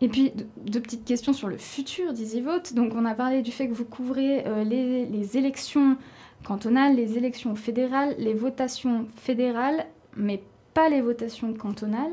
Et 0.00 0.08
puis, 0.08 0.32
deux, 0.66 0.80
petites 0.80 1.04
questions 1.04 1.32
sur 1.32 1.48
le 1.48 1.56
futur 1.56 2.12
d'EasyVote. 2.12 2.74
Donc, 2.74 2.92
on 2.94 3.04
a 3.04 3.14
parlé 3.14 3.42
du 3.42 3.52
fait 3.52 3.68
que 3.68 3.74
vous 3.74 3.84
couvrez 3.84 4.44
euh, 4.46 4.64
les, 4.64 5.06
les 5.06 5.36
élections 5.36 5.96
cantonales, 6.44 6.96
les 6.96 7.16
élections 7.16 7.54
fédérales, 7.54 8.16
les 8.18 8.34
votations 8.34 9.06
fédérales, 9.16 9.86
mais 10.16 10.42
pas 10.74 10.88
les 10.88 11.00
votations 11.00 11.52
cantonales. 11.54 12.12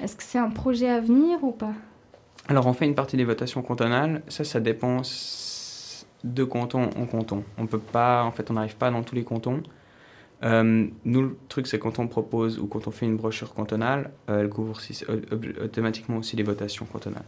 Est-ce 0.00 0.14
que 0.16 0.22
c'est 0.22 0.38
un 0.38 0.50
projet 0.50 0.88
à 0.88 1.00
venir 1.00 1.42
ou 1.42 1.50
pas? 1.50 1.72
Alors, 2.48 2.66
on 2.66 2.72
fait 2.72 2.86
une 2.86 2.94
partie 2.94 3.16
des 3.16 3.24
votations 3.24 3.62
cantonales. 3.62 4.22
Ça, 4.28 4.44
ça 4.44 4.60
dépend 4.60 5.02
de 6.22 6.44
canton 6.44 6.90
en 6.96 7.06
canton. 7.06 7.42
On 7.58 7.66
peut 7.66 7.78
pas, 7.78 8.22
en 8.24 8.30
fait, 8.30 8.50
on 8.50 8.54
n'arrive 8.54 8.76
pas 8.76 8.90
dans 8.90 9.02
tous 9.02 9.16
les 9.16 9.24
cantons. 9.24 9.62
Euh, 10.46 10.86
nous, 11.04 11.22
le 11.22 11.36
truc, 11.48 11.66
c'est 11.66 11.78
quand 11.78 11.98
on 11.98 12.06
propose 12.06 12.58
ou 12.58 12.66
quand 12.66 12.86
on 12.86 12.90
fait 12.92 13.06
une 13.06 13.16
brochure 13.16 13.52
cantonale, 13.52 14.10
euh, 14.30 14.42
elle 14.42 14.48
couvre 14.48 14.76
aussi- 14.76 15.04
euh, 15.08 15.20
automatiquement 15.64 16.18
aussi 16.18 16.36
les 16.36 16.44
votations 16.44 16.86
cantonales. 16.86 17.24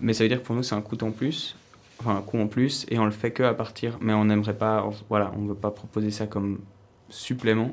Mais 0.00 0.14
ça 0.14 0.24
veut 0.24 0.28
dire 0.28 0.40
que 0.40 0.46
pour 0.46 0.56
nous, 0.56 0.62
c'est 0.62 0.74
un 0.74 0.80
coût 0.80 0.96
en 1.02 1.10
plus, 1.10 1.56
enfin 2.00 2.16
un 2.16 2.22
coût 2.22 2.38
en 2.38 2.46
plus, 2.46 2.86
et 2.90 2.98
on 2.98 3.04
le 3.04 3.10
fait 3.10 3.32
que 3.32 3.42
à 3.42 3.52
partir. 3.54 3.98
Mais 4.00 4.14
on 4.14 4.24
n'aimerait 4.24 4.56
pas, 4.56 4.84
on- 4.86 4.94
voilà, 5.10 5.30
on 5.36 5.44
veut 5.46 5.54
pas 5.54 5.70
proposer 5.70 6.10
ça 6.10 6.26
comme 6.26 6.60
supplément. 7.10 7.72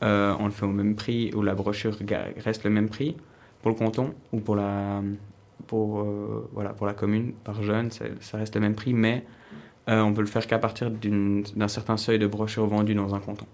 On 0.00 0.44
le 0.46 0.50
fait 0.50 0.64
au 0.66 0.72
même 0.72 0.96
prix, 0.96 1.30
où 1.34 1.42
la 1.42 1.54
brochure 1.54 1.96
reste 2.38 2.64
le 2.64 2.70
même 2.70 2.88
prix 2.88 3.16
pour 3.60 3.70
le 3.70 3.76
canton 3.76 4.14
ou 4.32 4.40
pour 4.40 4.56
la, 4.56 5.00
pour, 5.68 6.04
voilà, 6.52 6.70
pour 6.70 6.86
la 6.86 6.92
commune 6.94 7.32
par 7.44 7.62
jeune, 7.62 7.90
ça, 7.92 8.38
reste 8.38 8.54
le 8.56 8.60
même 8.60 8.74
prix, 8.74 8.94
mais 8.94 9.24
on 9.86 10.12
peut 10.12 10.22
le 10.22 10.26
faire 10.26 10.44
qu'à 10.46 10.58
partir 10.58 10.90
d'un 10.90 11.68
certain 11.68 11.96
seuil 11.96 12.18
de 12.18 12.26
brochures 12.26 12.66
vendues 12.66 12.96
dans 12.96 13.14
un 13.14 13.20
canton. 13.20 13.46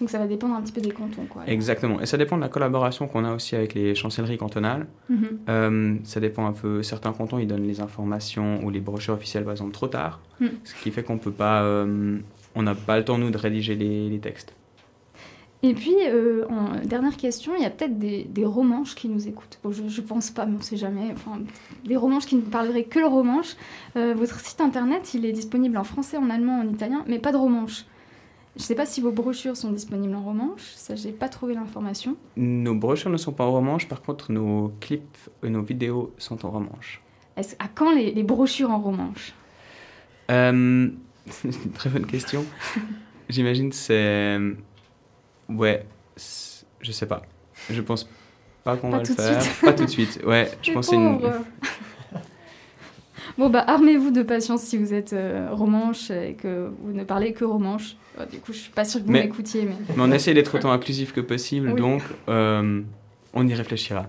Donc, 0.00 0.10
ça 0.10 0.18
va 0.18 0.26
dépendre 0.26 0.56
un 0.56 0.60
petit 0.60 0.72
peu 0.72 0.80
des 0.80 0.90
cantons, 0.90 1.24
quoi. 1.28 1.42
Exactement. 1.46 2.00
Et 2.00 2.06
ça 2.06 2.16
dépend 2.16 2.36
de 2.36 2.40
la 2.42 2.48
collaboration 2.48 3.06
qu'on 3.06 3.24
a 3.24 3.32
aussi 3.32 3.54
avec 3.54 3.74
les 3.74 3.94
chancelleries 3.94 4.38
cantonales. 4.38 4.88
Mhm. 5.08 5.38
Euh, 5.48 5.94
ça 6.02 6.18
dépend 6.18 6.46
un 6.46 6.52
peu. 6.52 6.82
Certains 6.82 7.12
cantons, 7.12 7.38
ils 7.38 7.46
donnent 7.46 7.66
les 7.66 7.80
informations 7.80 8.64
ou 8.64 8.70
les 8.70 8.80
brochures 8.80 9.14
officielles, 9.14 9.44
par 9.44 9.52
exemple, 9.52 9.70
trop 9.72 9.86
tard. 9.86 10.20
Mm. 10.40 10.46
Ce 10.64 10.74
qui 10.82 10.90
fait 10.90 11.04
qu'on 11.04 11.18
peut 11.18 11.30
pas. 11.30 11.62
euh, 11.62 12.18
on 12.56 12.62
n'a 12.62 12.74
pas 12.74 12.98
le 12.98 13.04
temps, 13.04 13.18
nous, 13.18 13.30
de 13.30 13.38
rédiger 13.38 13.76
les, 13.76 14.08
les 14.10 14.18
textes. 14.18 14.52
Et 15.62 15.74
puis, 15.74 15.94
euh, 16.08 16.44
en 16.50 16.84
dernière 16.84 17.16
question, 17.16 17.52
il 17.56 17.62
y 17.62 17.66
a 17.66 17.70
peut-être 17.70 17.98
des, 17.98 18.24
des 18.24 18.44
romanches 18.44 18.94
qui 18.96 19.08
nous 19.08 19.28
écoutent. 19.28 19.58
Bon, 19.62 19.70
je, 19.72 19.86
je 19.88 20.00
pense 20.02 20.30
pas, 20.30 20.44
mais 20.44 20.56
on 20.58 20.60
sait 20.60 20.76
jamais. 20.76 21.12
Enfin, 21.12 21.38
des 21.86 21.96
romanches 21.96 22.26
qui 22.26 22.34
ne 22.36 22.42
parleraient 22.42 22.84
que 22.84 22.98
le 22.98 23.06
romanche. 23.06 23.54
Votre 23.94 24.40
site 24.40 24.60
internet, 24.60 25.14
il 25.14 25.24
est 25.24 25.32
disponible 25.32 25.76
en 25.78 25.84
français, 25.84 26.16
en 26.16 26.28
allemand, 26.30 26.58
en 26.60 26.68
italien, 26.68 27.04
mais 27.06 27.18
pas 27.20 27.30
de 27.32 27.38
romanche. 27.38 27.84
Je 28.56 28.62
sais 28.62 28.74
pas 28.76 28.86
si 28.86 29.00
vos 29.00 29.10
brochures 29.10 29.56
sont 29.56 29.72
disponibles 29.72 30.14
en 30.14 30.22
romanche. 30.22 30.62
Ça, 30.76 30.94
j'ai 30.94 31.10
pas 31.10 31.28
trouvé 31.28 31.54
l'information. 31.54 32.16
Nos 32.36 32.74
brochures 32.74 33.10
ne 33.10 33.16
sont 33.16 33.32
pas 33.32 33.44
en 33.44 33.50
romanche, 33.50 33.88
par 33.88 34.00
contre, 34.00 34.30
nos 34.30 34.72
clips 34.80 35.18
et 35.42 35.50
nos 35.50 35.62
vidéos 35.62 36.14
sont 36.18 36.46
en 36.46 36.50
romanche. 36.50 37.02
Est-ce- 37.36 37.56
à 37.58 37.66
quand 37.66 37.92
les, 37.92 38.12
les 38.12 38.22
brochures 38.22 38.70
en 38.70 38.78
romanche 38.80 39.32
Euh, 40.30 40.88
c'est 41.28 41.48
une 41.64 41.72
très 41.72 41.90
bonne 41.90 42.06
question. 42.06 42.44
J'imagine 43.28 43.72
c'est. 43.72 44.38
Ouais, 45.48 45.84
c'est- 46.16 46.64
je 46.80 46.92
sais 46.92 47.06
pas. 47.06 47.22
Je 47.70 47.80
pense 47.80 48.08
pas 48.62 48.76
qu'on 48.76 48.90
Pas 48.90 48.98
va 48.98 49.02
le 49.02 49.08
faire. 49.14 49.42
suite. 49.42 49.60
Pas 49.62 49.72
tout 49.72 49.84
de 49.84 49.90
suite, 49.90 50.20
ouais. 50.24 50.48
Je 50.62 50.68
Les 50.68 50.74
pense 50.74 50.86
que 50.86 50.90
c'est 50.90 50.96
une. 50.96 51.20
Bon, 53.36 53.50
bah, 53.50 53.64
armez-vous 53.66 54.10
de 54.12 54.22
patience 54.22 54.62
si 54.62 54.76
vous 54.78 54.94
êtes 54.94 55.12
euh, 55.12 55.48
romanche 55.50 56.10
et 56.10 56.34
que 56.34 56.70
vous 56.82 56.92
ne 56.92 57.02
parlez 57.04 57.32
que 57.32 57.44
romanche. 57.44 57.96
Euh, 58.20 58.26
du 58.26 58.38
coup, 58.38 58.52
je 58.52 58.58
suis 58.58 58.70
pas 58.70 58.84
sûre 58.84 59.00
que 59.00 59.06
vous 59.06 59.12
m'écoutiez, 59.12 59.62
mais 59.64 59.74
Mais 59.96 60.02
on 60.02 60.12
essaie 60.12 60.34
d'être 60.34 60.54
autant 60.56 60.70
inclusif 60.70 61.12
que 61.12 61.20
possible, 61.20 61.70
Oui. 61.74 61.80
donc 61.80 62.02
euh, 62.28 62.82
on 63.32 63.46
y 63.48 63.54
réfléchira. 63.54 64.06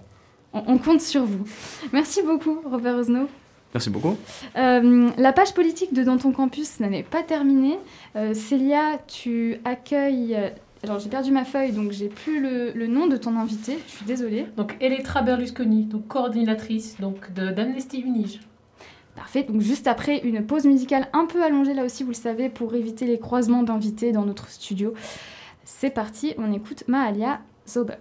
on, 0.53 0.61
on 0.67 0.77
compte 0.77 1.01
sur 1.01 1.23
vous. 1.25 1.43
Merci 1.91 2.21
beaucoup, 2.21 2.59
Robert 2.69 2.95
Osno. 2.97 3.27
Merci 3.73 3.89
beaucoup. 3.89 4.15
Euh, 4.57 5.09
la 5.17 5.33
page 5.33 5.53
politique 5.53 5.93
de 5.93 6.03
Dans 6.03 6.17
ton 6.17 6.31
campus 6.31 6.79
n'est 6.79 7.03
pas 7.03 7.23
terminée. 7.23 7.77
Euh, 8.15 8.33
Célia, 8.33 8.99
tu 9.07 9.57
accueilles. 9.65 10.37
Alors, 10.83 10.99
j'ai 10.99 11.09
perdu 11.09 11.31
ma 11.31 11.45
feuille, 11.45 11.71
donc 11.71 11.91
j'ai 11.91 12.07
plus 12.09 12.39
le, 12.41 12.71
le 12.75 12.85
nom 12.87 13.07
de 13.07 13.17
ton 13.17 13.35
invité. 13.37 13.79
Je 13.87 13.91
suis 13.91 14.05
désolée. 14.05 14.45
Donc 14.55 14.77
Elettra 14.79 15.23
Berlusconi, 15.23 15.85
donc 15.85 16.07
coordinatrice 16.07 16.97
donc 17.01 17.33
de 17.33 17.49
d'Amnesty 17.49 17.99
Unige. 18.01 18.39
Parfait, 19.15 19.43
donc 19.43 19.61
juste 19.61 19.87
après 19.87 20.19
une 20.19 20.45
pause 20.45 20.65
musicale 20.65 21.07
un 21.13 21.25
peu 21.25 21.41
allongée 21.41 21.73
là 21.73 21.85
aussi, 21.85 22.03
vous 22.03 22.11
le 22.11 22.15
savez, 22.15 22.49
pour 22.49 22.75
éviter 22.75 23.05
les 23.05 23.17
croisements 23.17 23.63
d'invités 23.63 24.11
dans 24.11 24.25
notre 24.25 24.49
studio. 24.49 24.93
C'est 25.63 25.89
parti, 25.89 26.33
on 26.37 26.51
écoute 26.51 26.83
Maalia 26.87 27.39
Zober. 27.67 27.95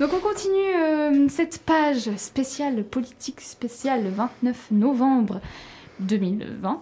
Donc 0.00 0.12
on 0.12 0.20
continue 0.20 0.74
euh, 0.76 1.28
cette 1.28 1.58
page 1.58 2.10
spéciale 2.16 2.84
politique 2.84 3.40
spéciale 3.40 4.04
le 4.04 4.10
29 4.10 4.70
novembre. 4.70 5.40
2020 6.00 6.80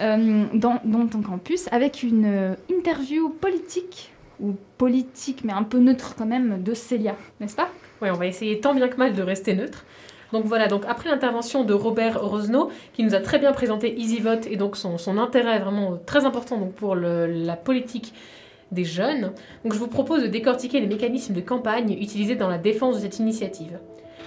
euh, 0.00 0.44
dans, 0.54 0.78
ton 1.06 1.22
campus 1.22 1.68
avec 1.72 2.02
une 2.02 2.24
euh, 2.26 2.54
interview 2.70 3.30
politique 3.30 4.12
ou 4.40 4.54
politique 4.76 5.42
mais 5.44 5.52
un 5.52 5.64
peu 5.64 5.78
neutre 5.78 6.14
quand 6.16 6.26
même 6.26 6.62
de 6.62 6.74
Célia, 6.74 7.16
n'est-ce 7.40 7.56
pas? 7.56 7.68
Oui, 8.02 8.08
on 8.10 8.16
va 8.16 8.26
essayer 8.26 8.60
tant 8.60 8.74
bien 8.74 8.88
que 8.88 8.96
mal 8.96 9.14
de 9.14 9.22
rester 9.22 9.54
neutre. 9.54 9.84
Donc 10.32 10.44
voilà, 10.44 10.68
donc 10.68 10.84
après 10.86 11.08
l'intervention 11.08 11.64
de 11.64 11.72
Robert 11.72 12.20
Rosno, 12.20 12.70
qui 12.92 13.02
nous 13.02 13.14
a 13.14 13.20
très 13.20 13.38
bien 13.38 13.52
présenté 13.52 13.98
EasyVote 13.98 14.46
et 14.46 14.56
donc 14.56 14.76
son, 14.76 14.98
son 14.98 15.16
intérêt 15.18 15.58
vraiment 15.58 15.98
très 16.04 16.26
important 16.26 16.58
donc 16.58 16.74
pour 16.74 16.94
la 16.94 17.56
politique 17.56 18.12
des 18.70 18.84
jeunes, 18.84 19.32
donc 19.64 19.72
je 19.72 19.78
vous 19.78 19.88
propose 19.88 20.22
de 20.22 20.26
décortiquer 20.26 20.80
les 20.80 20.86
mécanismes 20.86 21.32
de 21.32 21.40
campagne 21.40 21.92
utilisés 21.92 22.36
dans 22.36 22.48
la 22.48 22.58
défense 22.58 22.96
de 22.96 23.00
cette 23.00 23.18
initiative. 23.18 23.78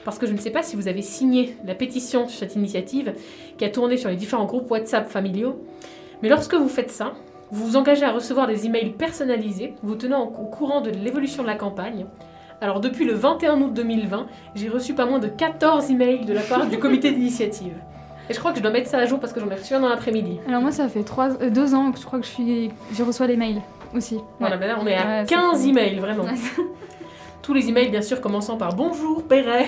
Parce 0.05 0.17
que 0.17 0.25
je 0.25 0.33
ne 0.33 0.37
sais 0.37 0.49
pas 0.49 0.63
si 0.63 0.75
vous 0.75 0.87
avez 0.87 1.01
signé 1.01 1.55
la 1.65 1.75
pétition 1.75 2.27
sur 2.27 2.39
cette 2.39 2.55
initiative 2.55 3.13
qui 3.57 3.65
a 3.65 3.69
tourné 3.69 3.97
sur 3.97 4.09
les 4.09 4.15
différents 4.15 4.45
groupes 4.45 4.69
WhatsApp 4.71 5.07
familiaux, 5.09 5.61
mais 6.23 6.29
lorsque 6.29 6.53
vous 6.55 6.69
faites 6.69 6.89
ça, 6.91 7.13
vous 7.51 7.65
vous 7.67 7.75
engagez 7.77 8.05
à 8.05 8.11
recevoir 8.11 8.47
des 8.47 8.65
emails 8.65 8.91
personnalisés, 8.91 9.73
vous 9.83 9.95
tenant 9.95 10.23
au 10.23 10.45
courant 10.45 10.81
de 10.81 10.89
l'évolution 10.89 11.43
de 11.43 11.47
la 11.47 11.55
campagne. 11.55 12.05
Alors 12.61 12.79
depuis 12.79 13.05
le 13.05 13.13
21 13.13 13.59
août 13.61 13.73
2020, 13.73 14.27
j'ai 14.55 14.69
reçu 14.69 14.93
pas 14.93 15.05
moins 15.05 15.19
de 15.19 15.27
14 15.27 15.89
emails 15.91 16.25
de 16.25 16.33
la 16.33 16.41
part 16.41 16.65
du 16.67 16.77
comité 16.79 17.11
d'initiative. 17.11 17.73
Et 18.29 18.33
je 18.33 18.39
crois 18.39 18.51
que 18.51 18.57
je 18.57 18.61
dois 18.63 18.71
mettre 18.71 18.87
ça 18.89 18.99
à 18.99 19.05
jour 19.05 19.19
parce 19.19 19.33
que 19.33 19.39
j'en 19.39 19.49
ai 19.49 19.55
reçu 19.55 19.73
un 19.73 19.79
dans 19.81 19.89
l'après-midi. 19.89 20.39
Alors 20.47 20.61
moi 20.61 20.71
ça 20.71 20.87
fait 20.87 21.03
trois, 21.03 21.29
euh, 21.41 21.49
deux 21.49 21.73
ans 21.75 21.91
que 21.91 21.99
je 21.99 22.05
crois 22.05 22.19
que 22.19 22.25
je, 22.25 22.31
suis, 22.31 22.69
je 22.93 23.03
reçois 23.03 23.27
les 23.27 23.35
mails 23.35 23.61
aussi. 23.95 24.17
Voilà, 24.39 24.57
ben 24.57 24.67
là 24.67 24.77
on 24.81 24.87
est 24.87 24.95
à 24.95 25.21
Ouais, 25.21 25.25
ça 25.27 25.35
15 25.35 25.61
fait- 25.63 25.69
emails 25.69 25.99
vraiment. 25.99 26.23
Tous 27.41 27.54
les 27.54 27.69
emails 27.69 27.89
bien 27.89 28.04
sûr 28.04 28.21
commençant 28.21 28.56
par 28.56 28.75
bonjour 28.75 29.23
Perret. 29.23 29.67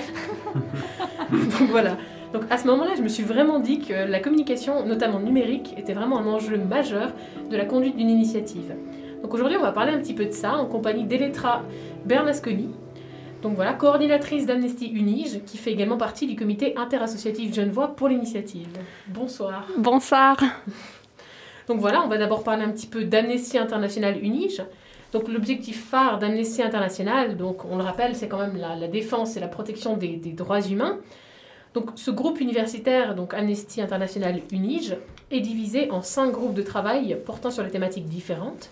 Donc 1.32 1.70
voilà. 1.70 1.98
Donc 2.32 2.44
à 2.50 2.58
ce 2.58 2.68
moment-là, 2.68 2.92
je 2.96 3.02
me 3.02 3.08
suis 3.08 3.24
vraiment 3.24 3.60
dit 3.60 3.80
que 3.80 3.94
la 3.94 4.20
communication, 4.20 4.86
notamment 4.86 5.20
numérique, 5.20 5.74
était 5.78 5.94
vraiment 5.94 6.20
un 6.20 6.28
enjeu 6.28 6.58
majeur 6.58 7.12
de 7.50 7.58
la 7.58 7.66
conduite 7.66 7.96
d'une 7.96 8.10
initiative. 8.10 8.76
Donc 9.22 9.34
aujourd'hui, 9.34 9.58
on 9.58 9.62
va 9.62 9.72
parler 9.72 9.92
un 9.92 10.00
petit 10.00 10.14
peu 10.14 10.26
de 10.26 10.32
ça 10.32 10.56
en 10.56 10.66
compagnie 10.66 11.06
d'Eletra 11.06 11.64
Bernasconi. 12.06 12.70
Donc 13.42 13.56
voilà, 13.56 13.74
coordinatrice 13.74 14.46
d'Amnesty 14.46 14.88
Unige, 14.88 15.44
qui 15.46 15.58
fait 15.58 15.72
également 15.72 15.98
partie 15.98 16.28
du 16.28 16.36
comité 16.36 16.78
interassociatif 16.78 17.54
Genevois 17.54 17.90
pour 17.90 18.08
l'initiative. 18.08 18.68
Bonsoir. 19.08 19.68
Bonsoir. 19.78 20.38
Donc 21.68 21.80
voilà, 21.80 22.04
on 22.04 22.08
va 22.08 22.18
d'abord 22.18 22.44
parler 22.44 22.64
un 22.64 22.70
petit 22.70 22.88
peu 22.88 23.04
d'Amnesty 23.04 23.58
International 23.58 24.18
Unige. 24.22 24.62
Donc 25.14 25.28
l'objectif 25.28 25.86
phare 25.86 26.18
d'Amnesty 26.18 26.64
International, 26.64 27.38
donc 27.38 27.66
on 27.66 27.78
le 27.78 27.84
rappelle, 27.84 28.16
c'est 28.16 28.28
quand 28.28 28.40
même 28.40 28.58
la, 28.58 28.88
défense 28.88 29.38
et 29.38 29.40
la 29.40 29.48
protection 29.48 29.96
des, 29.96 30.18
droits 30.18 30.62
humains. 30.62 30.98
Ce 31.96 32.10
groupe 32.10 32.42
universitaire, 32.42 33.14
donc 33.14 33.36
Amnesty 33.36 33.80
International 33.80 34.42
Unige, 34.52 34.98
est 35.30 35.40
divisé 35.40 35.92
en 35.92 36.02
cinq 36.02 36.32
groupes 36.32 36.56
de 36.56 36.64
travail 36.64 37.16
portant 37.26 37.52
sur 37.52 37.64
des 37.64 37.70
thématiques 37.70 38.08
différentes. 38.08 38.72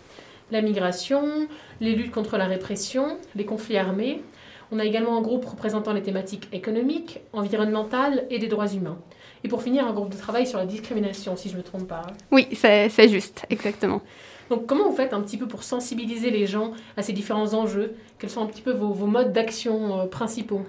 La 0.52 0.62
migration, 0.62 1.48
les 1.80 1.96
luttes 1.96 2.12
contre 2.12 2.38
la 2.38 2.46
répression, 2.46 3.18
les 3.36 3.46
conflits 3.46 3.78
armés. 3.78 4.24
On 4.72 4.80
a 4.80 4.86
également 4.86 5.18
un 5.18 5.22
groupe 5.22 5.46
représentant 5.46 5.94
les 5.94 6.02
thématiques 6.02 6.48
économiques, 6.54 7.20
environnementales 7.34 8.26
et 8.32 8.40
des 8.40 8.48
droits 8.48 8.74
humains. 8.74 8.98
Et 9.44 9.48
pour 9.48 9.64
finir, 9.64 9.88
un 9.88 9.94
groupe 9.94 10.10
de 10.10 10.18
travail 10.18 10.46
sur 10.46 10.60
la 10.60 10.66
discrimination, 10.66 11.36
si 11.36 11.50
je 11.50 11.54
ne 11.54 11.60
me 11.60 11.64
trompe 11.64 11.88
pas. 11.88 12.04
Oui, 12.32 12.48
c'est 12.54 13.10
juste, 13.10 13.46
exactement. 13.50 14.02
Donc 14.50 14.66
comment 14.66 14.90
vous 14.90 14.96
faites 14.96 15.14
un 15.14 15.22
petit 15.22 15.38
peu 15.38 15.48
pour 15.48 15.64
sensibiliser 15.64 16.30
les 16.30 16.46
gens 16.46 16.72
à 16.98 17.02
ces 17.02 17.14
différents 17.14 17.54
enjeux? 17.54 17.96
Quels 18.20 18.30
sont 18.30 18.42
un 18.44 18.48
petit 18.48 18.62
peu 18.62 18.72
vos, 18.72 18.90
vos 18.92 19.06
modes 19.08 19.32
d'action 19.32 20.00
euh, 20.02 20.06
principaux? 20.06 20.62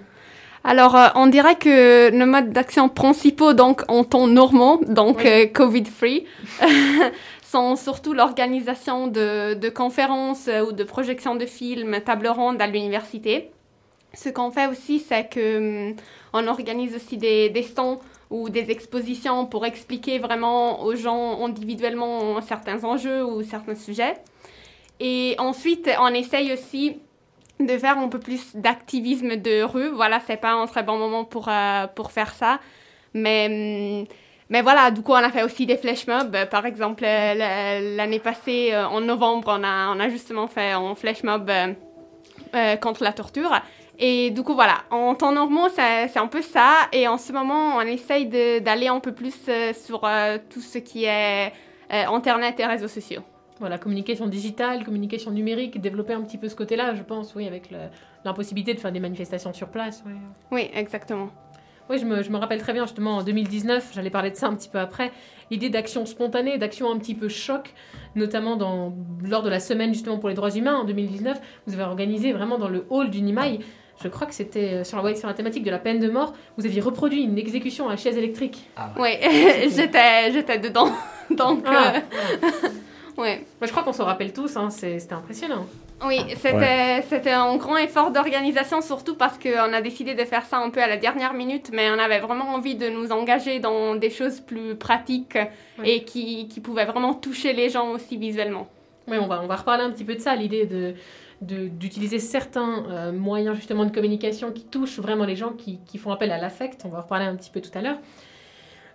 Alors, 0.63 0.95
euh, 0.95 1.09
on 1.15 1.27
dirait 1.27 1.55
que 1.57 2.09
nos 2.11 2.25
modes 2.25 2.51
d'action 2.53 2.87
principaux, 2.87 3.51
donc 3.51 3.83
en 3.89 4.05
temps 4.05 4.27
normand, 4.27 4.77
donc 4.87 5.17
Oui. 5.17 5.27
euh, 5.27 5.45
Covid-free, 5.47 6.25
sont 7.43 7.75
surtout 7.75 8.13
l'organisation 8.13 9.07
de, 9.07 9.53
de 9.55 9.69
conférences 9.69 10.49
ou 10.67 10.71
de 10.71 10.83
projections 10.85 11.35
de 11.35 11.45
films, 11.45 11.99
table 12.05 12.27
ronde 12.27 12.61
à 12.61 12.67
l'université. 12.67 13.51
Ce 14.13 14.29
qu'on 14.29 14.51
fait 14.51 14.67
aussi, 14.67 14.99
c'est 14.99 15.27
que 15.29 15.91
hum, 15.91 16.47
organise 16.47 16.95
aussi 16.95 17.17
des, 17.17 17.49
des 17.49 17.63
stands 17.63 17.99
ou 18.33 18.49
des 18.49 18.71
expositions 18.71 19.45
pour 19.45 19.63
expliquer 19.63 20.17
vraiment 20.17 20.81
aux 20.81 20.95
gens 20.95 21.45
individuellement 21.45 22.41
certains 22.41 22.83
enjeux 22.83 23.23
ou 23.23 23.43
certains 23.43 23.75
sujets. 23.75 24.15
Et 24.99 25.35
ensuite, 25.37 25.87
on 25.99 26.07
essaye 26.07 26.51
aussi 26.51 26.97
de 27.59 27.77
faire 27.77 27.97
un 27.99 28.07
peu 28.07 28.19
plus 28.19 28.55
d'activisme 28.55 29.35
de 29.35 29.61
rue. 29.61 29.89
Voilà, 29.89 30.19
c'est 30.25 30.37
pas 30.37 30.53
un 30.53 30.65
très 30.65 30.81
bon 30.81 30.97
moment 30.97 31.25
pour, 31.25 31.47
euh, 31.47 31.85
pour 31.95 32.11
faire 32.11 32.33
ça. 32.33 32.59
Mais, 33.13 33.45
hum, 33.99 34.07
mais 34.49 34.63
voilà, 34.63 34.89
du 34.89 35.03
coup, 35.03 35.11
on 35.11 35.23
a 35.29 35.29
fait 35.29 35.43
aussi 35.43 35.67
des 35.67 35.77
flash 35.77 36.07
mobs. 36.07 36.35
Par 36.49 36.65
exemple, 36.65 37.03
euh, 37.05 37.35
la- 37.35 37.79
l'année 37.81 38.19
passée, 38.19 38.71
euh, 38.73 38.87
en 38.87 39.01
novembre, 39.01 39.47
on 39.59 39.63
a, 39.63 39.93
on 39.95 39.99
a 39.99 40.09
justement 40.09 40.47
fait 40.47 40.71
un 40.71 40.95
flash 40.95 41.21
mob 41.23 41.51
contre 42.81 43.03
la 43.03 43.13
torture. 43.13 43.51
Et 43.99 44.31
du 44.31 44.41
coup, 44.43 44.53
voilà, 44.55 44.79
en 44.91 45.13
temps 45.15 45.31
normaux, 45.31 45.69
ça- 45.69 46.07
c'est 46.07 46.19
un 46.19 46.27
peu 46.27 46.41
ça. 46.41 46.71
Et 46.91 47.07
en 47.07 47.17
ce 47.17 47.31
moment, 47.31 47.75
on 47.77 47.81
essaye 47.81 48.25
d'aller 48.27 48.87
un 48.87 48.99
peu 48.99 49.11
plus 49.13 49.35
euh, 49.49 49.71
sur 49.73 50.03
euh, 50.03 50.37
tout 50.49 50.61
ce 50.61 50.79
qui 50.79 51.05
est 51.05 51.47
euh, 51.91 52.05
Internet 52.07 52.59
et 52.59 52.65
réseaux 52.65 52.87
sociaux. 52.87 53.21
Voilà, 53.59 53.77
communication 53.77 54.25
digitale, 54.27 54.83
communication 54.83 55.29
numérique, 55.31 55.79
développer 55.79 56.13
un 56.13 56.21
petit 56.21 56.39
peu 56.39 56.49
ce 56.49 56.55
côté-là, 56.55 56.95
je 56.95 57.03
pense, 57.03 57.35
oui, 57.35 57.47
avec 57.47 57.69
l'impossibilité 58.25 58.73
de 58.73 58.79
faire 58.79 58.91
des 58.91 58.99
manifestations 58.99 59.53
sur 59.53 59.69
place. 59.69 60.03
oui. 60.05 60.13
Oui, 60.51 60.69
exactement. 60.73 61.29
Oui, 61.89 61.99
je 61.99 62.05
me, 62.05 62.23
je 62.23 62.31
me 62.31 62.37
rappelle 62.37 62.59
très 62.61 62.73
bien, 62.73 62.85
justement, 62.85 63.17
en 63.17 63.23
2019, 63.23 63.91
j'allais 63.93 64.09
parler 64.09 64.31
de 64.31 64.35
ça 64.37 64.47
un 64.47 64.55
petit 64.55 64.69
peu 64.69 64.79
après, 64.79 65.11
l'idée 65.51 65.69
d'action 65.69 66.05
spontanée, 66.05 66.57
d'action 66.57 66.89
un 66.91 66.97
petit 66.97 67.13
peu 67.13 67.27
choc, 67.29 67.73
notamment 68.15 68.55
dans, 68.55 68.93
lors 69.23 69.43
de 69.43 69.49
la 69.49 69.59
semaine 69.59 69.93
justement 69.93 70.17
pour 70.17 70.29
les 70.29 70.35
droits 70.35 70.49
humains 70.55 70.77
en 70.77 70.85
2019, 70.85 71.39
vous 71.67 71.73
avez 71.73 71.83
organisé 71.83 72.31
vraiment 72.31 72.57
dans 72.57 72.69
le 72.69 72.85
hall 72.89 73.09
du 73.09 73.21
Nimaï, 73.21 73.59
je 74.01 74.07
crois 74.07 74.27
que 74.27 74.33
c'était 74.33 74.73
euh, 74.73 74.83
sur 74.83 74.97
la, 74.97 75.03
ouais, 75.03 75.15
sur 75.15 75.27
la 75.27 75.33
thématique 75.33 75.63
de 75.63 75.71
la 75.71 75.79
peine 75.79 75.99
de 75.99 76.09
mort, 76.09 76.33
vous 76.57 76.65
aviez 76.65 76.81
reproduit 76.81 77.23
une 77.23 77.37
exécution 77.37 77.89
à 77.89 77.95
chaise 77.97 78.17
électrique. 78.17 78.67
Oui, 78.99 79.11
j'étais 79.75 80.31
j'étais 80.31 80.59
dedans. 80.59 80.89
Donc, 81.29 81.63
Ah, 81.65 81.93
euh, 81.95 82.49
ouais. 83.21 83.45
Moi, 83.59 83.67
je 83.67 83.71
crois 83.71 83.83
qu'on 83.83 83.93
s'en 83.93 84.05
rappelle 84.05 84.33
tous, 84.33 84.55
hein, 84.57 84.69
c'est- 84.69 84.99
c'était 84.99 85.13
impressionnant. 85.13 85.65
Oui, 86.05 86.19
c'était 86.35 87.01
c'était 87.07 87.31
un 87.31 87.55
grand 87.55 87.77
effort 87.77 88.11
d'organisation, 88.11 88.81
surtout 88.81 89.15
parce 89.15 89.37
qu'on 89.37 89.71
a 89.71 89.81
décidé 89.81 90.15
de 90.15 90.25
faire 90.25 90.43
ça 90.45 90.57
un 90.57 90.69
peu 90.69 90.81
à 90.81 90.87
la 90.87 90.97
dernière 90.97 91.33
minute, 91.33 91.69
mais 91.71 91.89
on 91.91 91.99
avait 91.99 92.19
vraiment 92.19 92.49
envie 92.53 92.75
de 92.75 92.89
nous 92.89 93.11
engager 93.13 93.59
dans 93.59 93.95
des 93.95 94.09
choses 94.09 94.41
plus 94.41 94.75
pratiques 94.75 95.37
Ouais. 95.79 95.89
et 95.89 96.03
qui, 96.03 96.47
qui 96.49 96.59
pouvaient 96.59 96.85
vraiment 96.85 97.13
toucher 97.13 97.53
les 97.53 97.69
gens 97.69 97.89
aussi 97.91 98.17
visuellement. 98.17 98.67
Oui, 99.07 99.17
on 99.19 99.27
va, 99.27 99.41
on 99.41 99.47
va 99.47 99.55
reparler 99.55 99.83
un 99.83 99.91
petit 99.91 100.03
peu 100.03 100.15
de 100.15 100.19
ça, 100.19 100.35
l'idée 100.35 100.65
de- 100.65 100.93
d'utiliser 101.45 102.19
certains 102.19 102.85
euh, 102.89 103.11
moyens 103.11 103.55
justement 103.55 103.85
de 103.85 103.91
communication 103.91 104.51
qui 104.51 104.63
touchent 104.63 104.99
vraiment 104.99 105.25
les 105.25 105.35
gens 105.35 105.53
qui, 105.53 105.79
font 105.97 106.11
appel 106.11 106.31
à 106.31 106.37
l'affect. 106.37 106.81
On 106.85 106.89
va 106.89 106.99
en 106.99 107.01
reparler 107.01 107.25
un 107.25 107.35
petit 107.35 107.51
peu 107.51 107.61
tout 107.61 107.71
à 107.73 107.81
l'heure. 107.81 107.97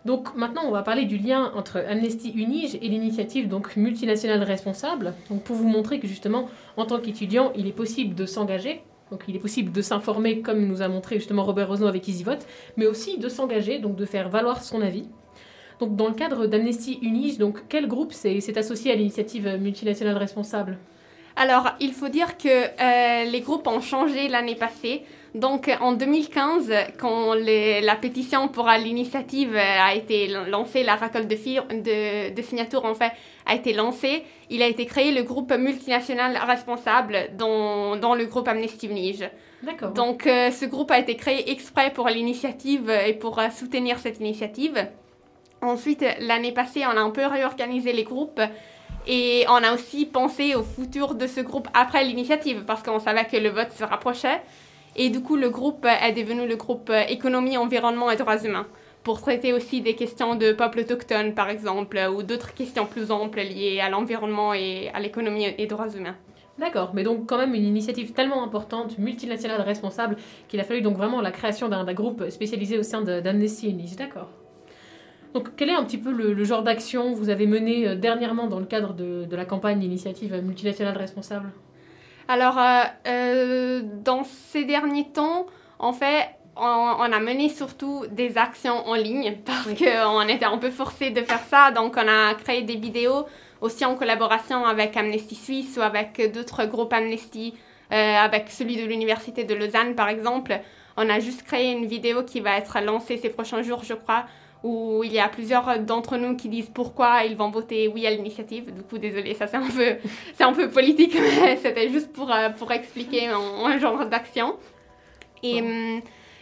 Donc 0.04 0.34
maintenant, 0.37 0.62
on 0.66 0.70
va 0.70 0.82
parler 0.82 1.04
du 1.04 1.18
lien 1.18 1.52
entre 1.54 1.78
Amnesty 1.78 2.30
Unige 2.30 2.76
et 2.76 2.88
l'initiative 2.88 3.48
donc 3.48 3.76
multinationale 3.76 4.42
responsable. 4.42 5.14
Donc 5.28 5.42
pour 5.42 5.56
vous 5.56 5.68
montrer 5.68 6.00
que 6.00 6.06
justement, 6.06 6.48
en 6.76 6.87
tant 6.87 6.98
qu'étudiant, 6.98 7.52
il 7.56 7.66
est 7.66 7.72
possible 7.72 8.14
de 8.14 8.24
s'engager. 8.24 8.82
Donc 9.11 9.24
il 9.26 9.34
est 9.34 9.40
possible 9.40 9.72
de 9.72 9.82
s'informer, 9.82 10.40
comme 10.40 10.66
nous 10.66 10.82
a 10.82 10.88
montré 10.88 11.16
justement 11.16 11.44
Robert 11.44 11.68
Rosno 11.68 11.87
avec 11.87 12.08
EasyVote, 12.08 12.46
mais 12.76 12.87
aussi 12.87 13.18
de 13.18 13.28
s'engager, 13.28 13.78
donc 13.78 13.96
de 13.96 14.04
faire 14.04 14.28
valoir 14.28 14.62
son 14.62 14.82
avis. 14.82 15.06
Donc 15.80 15.96
dans 15.96 16.08
le 16.08 16.14
cadre 16.14 16.46
d'Amnesty 16.46 16.98
Unige, 17.02 17.38
donc 17.38 17.64
quel 17.68 17.87
groupe 17.88 18.12
s'est 18.12 18.58
associé 18.58 18.92
à 18.92 18.94
l'initiative 18.94 19.58
multinationale 19.61 20.16
responsable? 20.16 20.78
Alors, 21.38 21.70
il 21.81 21.92
faut 21.92 22.09
dire 22.09 22.37
que 22.37 22.48
euh, 22.48 23.24
les 23.31 23.40
groupes 23.40 23.66
ont 23.68 23.81
changé 23.81 24.27
l'année 24.29 24.57
passée. 24.57 25.05
Donc, 25.35 25.70
en 25.81 25.92
2015, 25.92 26.72
quand 26.98 27.35
les- 27.35 27.81
la 27.81 27.94
pétition 27.94 28.48
pour 28.48 28.66
l'initiative 28.68 29.55
euh, 29.55 29.61
a 29.88 29.94
été 29.94 30.27
lancée, 30.27 30.83
la 30.83 30.96
récolte 30.96 31.29
de, 31.29 31.37
fir- 31.37 31.66
de, 31.68 32.35
de 32.35 32.42
signatures 32.42 32.85
en 32.85 32.94
fait 32.94 33.12
a 33.46 33.55
été 33.55 33.72
lancée, 33.72 34.24
il 34.51 34.62
a 34.62 34.66
été 34.66 34.85
créé 34.87 35.12
le 35.12 35.22
groupe 35.22 35.53
multinational 35.53 36.37
responsable 36.44 37.29
dans, 37.37 37.94
dans 37.96 38.15
le 38.17 38.25
groupe 38.25 38.48
Amnesty 38.48 38.88
Unige. 38.88 39.31
D'accord. 39.62 39.90
Donc, 39.92 40.27
euh, 40.27 40.50
ce 40.50 40.65
groupe 40.65 40.90
a 40.90 40.98
été 40.98 41.15
créé 41.15 41.50
exprès 41.52 41.92
pour 41.92 42.08
l'initiative 42.08 42.90
et 42.90 43.12
pour 43.12 43.38
euh, 43.38 43.50
soutenir 43.50 43.98
cette 44.00 44.19
initiative. 44.19 44.88
Ensuite, 45.60 46.04
l'année 46.21 46.52
passée, 46.52 46.83
on 46.87 46.96
a 46.96 47.00
un 47.00 47.10
peu 47.10 47.27
réorganisé 47.27 47.92
les 47.92 48.04
groupes 48.04 48.40
et 49.06 49.44
on 49.48 49.56
a 49.56 49.72
aussi 49.72 50.04
pensé 50.04 50.54
au 50.54 50.62
futur 50.62 51.14
de 51.14 51.26
ce 51.26 51.40
groupe 51.40 51.68
après 51.74 52.04
l'initiative 52.04 52.64
parce 52.66 52.82
qu'on 52.82 52.98
savait 52.98 53.24
que 53.24 53.36
le 53.36 53.48
vote 53.48 53.72
se 53.72 53.84
rapprochait. 53.84 54.40
Et 54.96 55.10
du 55.10 55.22
coup, 55.22 55.36
le 55.36 55.48
groupe 55.48 55.86
est 55.86 56.12
devenu 56.12 56.46
le 56.46 56.56
groupe 56.56 56.92
économie, 57.08 57.56
environnement 57.56 58.10
et 58.10 58.16
droits 58.16 58.44
humains 58.44 58.66
pour 59.04 59.20
traiter 59.20 59.52
aussi 59.52 59.80
des 59.80 59.94
questions 59.94 60.34
de 60.34 60.52
peuples 60.52 60.80
autochtones, 60.80 61.32
par 61.32 61.48
exemple, 61.48 61.98
ou 62.14 62.22
d'autres 62.22 62.52
questions 62.52 62.84
plus 62.84 63.10
amples 63.10 63.40
liées 63.40 63.80
à 63.80 63.88
l'environnement 63.88 64.52
et 64.52 64.90
à 64.92 65.00
l'économie 65.00 65.46
et 65.56 65.66
droits 65.66 65.88
humains. 65.88 66.16
D'accord, 66.58 66.90
mais 66.92 67.04
donc 67.04 67.26
quand 67.26 67.38
même 67.38 67.54
une 67.54 67.64
initiative 67.64 68.12
tellement 68.12 68.42
importante, 68.42 68.98
multinationale 68.98 69.60
responsable, 69.60 70.16
qu'il 70.48 70.58
a 70.60 70.64
fallu 70.64 70.82
donc 70.82 70.96
vraiment 70.96 71.20
la 71.20 71.30
création 71.30 71.68
d'un 71.68 71.84
groupe 71.94 72.28
spécialisé 72.28 72.78
au 72.78 72.82
sein 72.82 73.00
d'Amnesty 73.00 73.70
Unige. 73.70 73.96
D'accord. 73.96 74.28
Donc 75.35 75.50
quel 75.56 75.70
est 75.70 75.74
un 75.74 75.85
petit 75.85 75.98
peu 75.98 76.10
le, 76.10 76.44
genre 76.44 76.62
d'action 76.62 77.12
que 77.12 77.18
vous 77.18 77.29
avez 77.29 77.46
mené 77.46 77.87
euh, 77.87 77.94
dernièrement 77.94 78.46
dans 78.46 78.58
le 78.58 78.66
cadre 78.66 78.94
de, 78.94 79.24
de 79.24 79.37
la 79.37 79.44
campagne 79.44 79.83
Initiative 79.83 80.35
multinationale 80.42 80.96
responsable? 80.96 81.52
Alors, 82.29 82.58
euh, 82.58 82.83
euh, 83.06 83.83
dans 84.04 84.24
ces 84.24 84.64
derniers 84.64 85.08
temps, 85.08 85.46
en 85.79 85.92
fait, 85.92 86.29
on, 86.56 86.60
a 86.60 87.20
mené 87.20 87.48
surtout 87.48 88.04
des 88.10 88.37
actions 88.37 88.87
en 88.87 88.94
ligne 88.94 89.37
parce 89.44 89.68
qu'on 89.74 90.29
était 90.29 90.44
un 90.44 90.58
peu 90.58 90.70
forcé 90.70 91.10
de 91.10 91.22
faire 91.22 91.42
ça. 91.48 91.70
Donc, 91.70 91.94
on 91.96 92.08
a 92.08 92.35
créé 92.35 92.62
des 92.62 92.76
vidéos 92.76 93.26
aussi 93.60 93.85
en 93.85 93.94
collaboration 93.94 94.66
avec 94.66 94.96
Amnesty 94.96 95.35
Suisse 95.35 95.76
ou 95.79 95.83
avec 95.83 96.33
d'autres 96.33 96.64
groupes 96.66 96.92
Amnesty, 96.92 97.54
avec 97.90 98.50
celui 98.50 98.76
de 98.76 98.85
l'Université 98.87 99.44
de 99.44 99.54
Lausanne 99.54 99.94
par 99.94 100.08
exemple. 100.08 100.60
On 100.96 101.08
a 101.08 101.20
juste 101.20 101.44
créé 101.44 101.72
une 101.72 101.87
vidéo 101.87 102.24
qui 102.24 102.40
va 102.40 102.56
être 102.56 102.81
lancée 102.81 103.16
ces 103.18 103.31
prochains 103.31 103.62
jours, 103.62 103.85
je 103.85 103.94
crois, 103.94 104.26
où 104.65 105.02
il 105.04 105.13
y 105.13 105.21
a 105.21 105.29
plusieurs 105.29 105.79
d'entre 105.79 106.17
nous 106.17 106.37
qui 106.37 106.48
disent 106.48 106.71
pourquoi 106.73 107.25
ils 107.25 107.37
vont 107.37 107.50
voter 107.50 107.88
oui 107.88 108.06
à 108.06 108.11
l'initiative. 108.11 108.73
Du 108.75 108.83
coup, 108.83 108.98
désolé, 108.98 109.35
ça 109.35 109.46
c'est 109.46 109.56
un 109.56 109.69
peu, 109.69 109.96
c'est 110.35 110.44
un 110.44 110.52
peu 110.52 110.69
politique, 110.69 111.17
mais 111.44 111.56
c'était 111.56 111.88
juste 111.90 112.13
pour, 112.13 112.33
euh, 112.33 112.50
pour 112.50 112.73
expliquer 112.73 113.29
un, 113.29 113.79
genre 113.79 114.04
d'action. 114.06 114.56
Et 115.42 115.63
hum, 115.63 116.00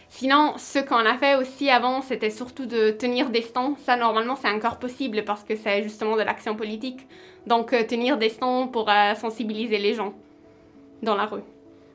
sinon, 0.09 0.53
ce 0.57 0.79
qu'on 0.79 1.05
a 1.05 1.17
fait 1.17 1.35
aussi 1.35 1.69
avant, 1.69 2.01
c'était 2.01 2.31
surtout 2.31 2.65
de 2.65 2.89
tenir 2.91 3.29
des 3.29 3.43
stands. 3.43 3.75
Ça, 3.77 3.95
normalement, 3.95 4.35
c'est 4.35 4.49
encore 4.49 4.77
possible 4.77 5.23
parce 5.23 5.43
que 5.43 5.55
c'est 5.55 5.83
justement 5.83 6.17
de 6.17 6.23
l'action 6.23 6.55
politique. 6.55 7.07
Donc, 7.45 7.73
euh, 7.73 7.83
tenir 7.83 8.17
des 8.17 8.29
stands 8.29 8.67
pour 8.67 8.89
euh, 8.89 9.13
sensibiliser 9.13 9.77
les 9.77 9.93
gens 9.93 10.13
dans 11.03 11.15
la 11.15 11.25
rue. 11.25 11.43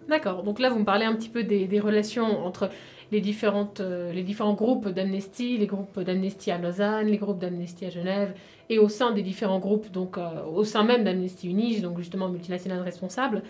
D'accord. 0.08 0.44
Donc 0.44 0.60
là, 0.60 0.70
vous 0.70 0.78
me 0.78 0.84
parlez 0.84 1.04
un 1.04 1.14
petit 1.14 1.28
peu 1.28 1.42
des, 1.42 1.66
des 1.66 1.80
relations 1.80 2.44
entre 2.46 2.70
les, 3.12 3.20
différentes, 3.20 3.80
euh, 3.80 4.10
les 4.12 4.22
différents 4.22 4.54
groupes 4.54 4.88
d'Amnesty, 4.88 5.58
les 5.58 5.66
groupes 5.66 6.00
d'Amnesty 6.00 6.50
à 6.50 6.58
Lausanne, 6.58 7.06
les 7.06 7.18
groupes 7.18 7.38
d'Amnesty 7.38 7.84
à 7.84 7.90
Genève, 7.90 8.34
et 8.70 8.78
au 8.78 8.88
sein 8.88 9.12
des 9.12 9.22
différents 9.22 9.58
groupes, 9.58 9.92
donc 9.92 10.16
euh, 10.16 10.44
au 10.46 10.64
sein 10.64 10.82
même 10.82 11.04
d'Amnesty 11.04 11.50
Unige, 11.50 11.82
donc 11.82 11.98
justement 11.98 12.28
multinational 12.28 12.80
responsable. 12.80 13.42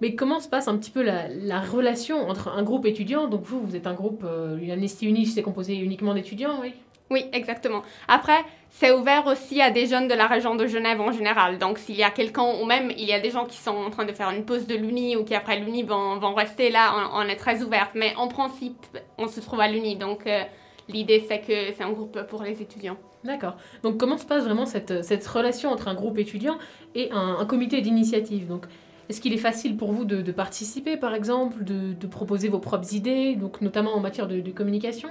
Mais 0.00 0.14
comment 0.14 0.40
se 0.40 0.48
passe 0.48 0.66
un 0.66 0.76
petit 0.76 0.90
peu 0.90 1.02
la, 1.02 1.28
la 1.28 1.60
relation 1.60 2.28
entre 2.28 2.48
un 2.48 2.62
groupe 2.62 2.84
étudiant 2.84 3.28
Donc 3.28 3.42
vous, 3.44 3.60
vous 3.60 3.76
êtes 3.76 3.86
un 3.86 3.94
groupe, 3.94 4.24
euh, 4.24 4.72
Amnesty 4.72 5.06
Unige, 5.06 5.28
c'est 5.28 5.42
composé 5.42 5.76
uniquement 5.76 6.12
d'étudiants, 6.12 6.60
oui? 6.60 6.72
Oui, 7.10 7.26
exactement. 7.32 7.82
Après, 8.06 8.44
c'est 8.70 8.92
ouvert 8.92 9.26
aussi 9.26 9.60
à 9.60 9.72
des 9.72 9.86
jeunes 9.86 10.06
de 10.06 10.14
la 10.14 10.28
région 10.28 10.54
de 10.54 10.66
Genève 10.68 11.00
en 11.00 11.10
général. 11.10 11.58
Donc, 11.58 11.78
s'il 11.78 11.96
y 11.96 12.04
a 12.04 12.10
quelqu'un, 12.10 12.54
ou 12.62 12.64
même 12.64 12.92
il 12.96 13.04
y 13.04 13.12
a 13.12 13.18
des 13.18 13.30
gens 13.30 13.46
qui 13.46 13.56
sont 13.56 13.74
en 13.74 13.90
train 13.90 14.04
de 14.04 14.12
faire 14.12 14.30
une 14.30 14.44
pause 14.44 14.68
de 14.68 14.76
l'Uni 14.76 15.16
ou 15.16 15.24
qui 15.24 15.34
après 15.34 15.58
l'Uni 15.58 15.82
vont, 15.82 16.18
vont, 16.18 16.34
rester 16.34 16.70
là, 16.70 17.10
on, 17.14 17.22
est 17.22 17.36
très 17.36 17.62
ouvert. 17.62 17.90
Mais 17.96 18.14
en 18.16 18.28
principe, 18.28 18.86
on 19.18 19.26
se 19.26 19.40
trouve 19.40 19.60
à 19.60 19.66
l'Uni. 19.66 19.96
Donc, 19.96 20.24
euh, 20.28 20.44
l'idée, 20.88 21.24
c'est 21.26 21.40
que 21.40 21.74
c'est 21.76 21.82
un 21.82 21.90
groupe 21.90 22.22
pour 22.28 22.44
les 22.44 22.62
étudiants. 22.62 22.96
D'accord. 23.24 23.56
Donc, 23.82 23.98
comment 23.98 24.16
se 24.16 24.24
passe 24.24 24.44
vraiment 24.44 24.64
cette, 24.64 25.04
cette 25.04 25.26
relation 25.26 25.70
entre 25.70 25.88
un 25.88 25.94
groupe 25.94 26.16
étudiant 26.16 26.58
et 26.94 27.10
un, 27.10 27.44
comité 27.44 27.80
d'initiative? 27.80 28.46
Donc, 28.46 28.66
est-ce 29.08 29.20
qu'il 29.20 29.32
est 29.32 29.38
facile 29.38 29.76
pour 29.76 29.90
vous 29.90 30.04
de, 30.04 30.30
participer, 30.30 30.96
par 30.96 31.14
exemple, 31.14 31.64
de, 31.64 31.92
de, 31.92 32.06
proposer 32.06 32.48
vos 32.48 32.60
propres 32.60 32.94
idées, 32.94 33.34
donc 33.34 33.60
notamment 33.60 33.96
en 33.96 34.00
matière 34.00 34.28
de 34.28 34.48
communication? 34.52 35.08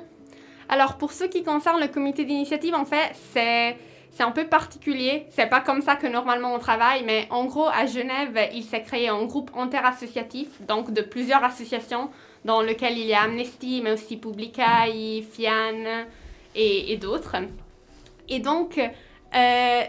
Alors, 0.70 0.98
pour 0.98 1.12
ce 1.12 1.24
qui 1.24 1.44
concerne 1.44 1.82
le 1.82 1.88
comité 1.88 2.26
d'initiative, 2.26 2.76
en 2.76 2.86
fait, 2.86 3.12
c'est 3.34 3.76
c'est 4.12 4.24
un 4.24 4.32
peu 4.32 4.46
particulier. 4.48 5.28
C'est 5.30 5.48
pas 5.48 5.62
comme 5.62 5.82
ça 5.82 5.96
que 5.96 6.08
normalement 6.08 6.54
on 6.54 6.60
travaille, 6.60 7.04
mais 7.06 7.28
en 7.30 7.46
gros, 7.46 7.68
à 7.68 7.86
Genève, 7.86 8.38
il 8.54 8.64
s'est 8.64 8.82
créé 8.82 9.08
un 9.08 9.24
groupe 9.26 9.52
interassociatif, 9.56 10.62
donc 10.62 10.92
de 10.92 11.02
plusieurs 11.02 11.44
associations, 11.44 12.10
dans 12.46 12.62
lequel 12.62 12.98
il 12.98 13.06
y 13.06 13.14
a 13.14 13.24
Amnesty, 13.24 13.82
mais 13.84 13.92
aussi 13.92 14.18
Publicae, 14.18 15.22
FIAN 15.32 16.06
et, 16.56 16.98
d'autres. 16.98 17.36
Et 18.28 18.40
donc, 18.40 18.80
euh, 18.80 19.82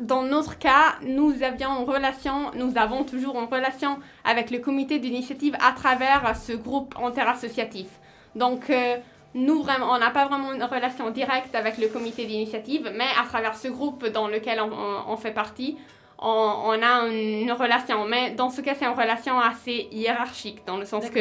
dans 0.00 0.22
notre 0.22 0.58
cas, 0.58 0.96
nous 1.02 1.42
avions 1.42 1.80
une 1.80 1.88
relation, 1.88 2.50
nous 2.54 2.72
avons 2.76 3.04
toujours 3.04 3.38
une 3.38 3.48
relation 3.48 3.98
avec 4.24 4.50
le 4.50 4.58
comité 4.58 4.98
d'initiative 4.98 5.54
à 5.60 5.72
travers 5.72 6.34
ce 6.36 6.52
groupe 6.52 6.94
interassociatif. 7.02 7.88
Donc, 8.34 8.70
euh, 8.70 8.96
nous, 9.34 9.62
vraiment, 9.62 9.92
on 9.92 9.98
n'a 9.98 10.10
pas 10.10 10.26
vraiment 10.26 10.52
une 10.52 10.64
relation 10.64 11.10
directe 11.10 11.54
avec 11.54 11.78
le 11.78 11.88
comité 11.88 12.26
d'initiative, 12.26 12.90
mais 12.94 13.06
à 13.20 13.26
travers 13.26 13.56
ce 13.56 13.68
groupe 13.68 14.06
dans 14.06 14.26
lequel 14.26 14.60
on, 14.60 15.16
fait 15.16 15.30
partie, 15.30 15.76
on, 16.18 16.72
a 16.82 17.06
une, 17.08 17.52
relation. 17.52 18.04
Mais 18.06 18.32
dans 18.32 18.50
ce 18.50 18.60
cas, 18.60 18.74
c'est 18.74 18.86
une 18.86 18.98
relation 18.98 19.38
assez 19.38 19.88
hiérarchique, 19.92 20.58
dans 20.66 20.78
le 20.78 20.84
sens 20.84 21.08
que 21.10 21.20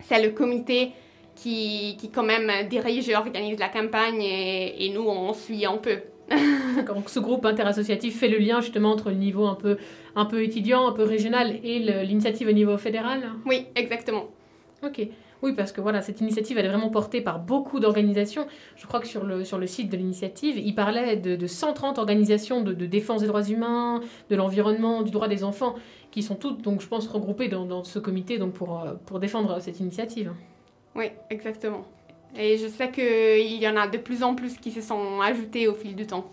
c'est 0.00 0.22
le 0.22 0.30
comité 0.30 0.92
qui, 1.34 1.96
qui, 1.98 2.10
quand 2.10 2.22
même, 2.22 2.50
dirige 2.68 3.08
et 3.08 3.16
organise 3.16 3.58
la 3.58 3.68
campagne, 3.68 4.22
et, 4.22 4.86
et 4.86 4.88
nous, 4.90 5.06
on 5.06 5.34
suit 5.34 5.66
un 5.66 5.76
peu. 5.76 5.98
Donc 6.86 7.10
ce 7.10 7.18
groupe 7.18 7.44
interassociatif 7.44 8.18
fait 8.18 8.28
le 8.28 8.38
lien 8.38 8.60
justement 8.60 8.92
entre 8.92 9.10
le 9.10 9.16
niveau 9.16 9.46
un 9.46 9.54
peu, 9.54 9.76
un 10.14 10.24
peu 10.24 10.42
étudiant, 10.42 10.86
un 10.86 10.92
peu 10.92 11.02
régional 11.02 11.58
et 11.64 11.78
l'initiative 11.78 12.48
au 12.48 12.52
niveau 12.52 12.76
fédéral? 12.78 13.30
Oui, 13.46 13.66
exactement. 13.74 14.26
Ok. 14.82 15.06
Oui, 15.42 15.54
parce 15.54 15.72
que 15.72 15.80
voilà, 15.80 16.02
cette 16.02 16.20
initiative, 16.20 16.58
elle 16.58 16.66
est 16.66 16.68
vraiment 16.68 16.90
portée 16.90 17.20
par 17.22 17.38
beaucoup 17.38 17.80
d'organisations. 17.80 18.46
Je 18.76 18.86
crois 18.86 19.00
que 19.00 19.06
sur 19.06 19.24
le, 19.24 19.44
sur 19.44 19.58
le 19.58 19.66
site 19.66 19.90
de 19.90 19.96
l'initiative, 19.96 20.58
il 20.58 20.74
parlait 20.74 21.16
de, 21.16 21.34
de 21.34 21.46
130 21.46 21.98
organisations 21.98 22.60
de, 22.62 22.74
de, 22.74 22.86
défense 22.86 23.22
des 23.22 23.26
droits 23.26 23.42
humains, 23.42 24.00
de 24.28 24.36
l'environnement, 24.36 25.02
du 25.02 25.10
droit 25.10 25.28
des 25.28 25.42
enfants, 25.42 25.74
qui 26.10 26.22
sont 26.22 26.34
toutes, 26.34 26.60
donc 26.62 26.82
je 26.82 26.88
pense, 26.88 27.08
regroupées 27.08 27.48
dans, 27.48 27.64
dans 27.64 27.84
ce 27.84 27.98
comité 27.98 28.36
donc 28.36 28.52
pour, 28.52 28.80
euh, 28.80 28.92
pour 29.06 29.18
défendre 29.18 29.60
cette 29.60 29.80
initiative. 29.80 30.32
Oui, 30.94 31.06
exactement. 31.30 31.84
Et 32.36 32.58
je 32.58 32.68
sais 32.68 32.90
qu'il 32.90 33.56
y 33.56 33.68
en 33.68 33.76
a 33.76 33.88
de 33.88 33.98
plus 33.98 34.22
en 34.22 34.34
plus 34.34 34.56
qui 34.58 34.70
se 34.70 34.80
sont 34.80 35.20
ajoutés 35.20 35.68
au 35.68 35.74
fil 35.74 35.96
du 35.96 36.06
temps. 36.06 36.30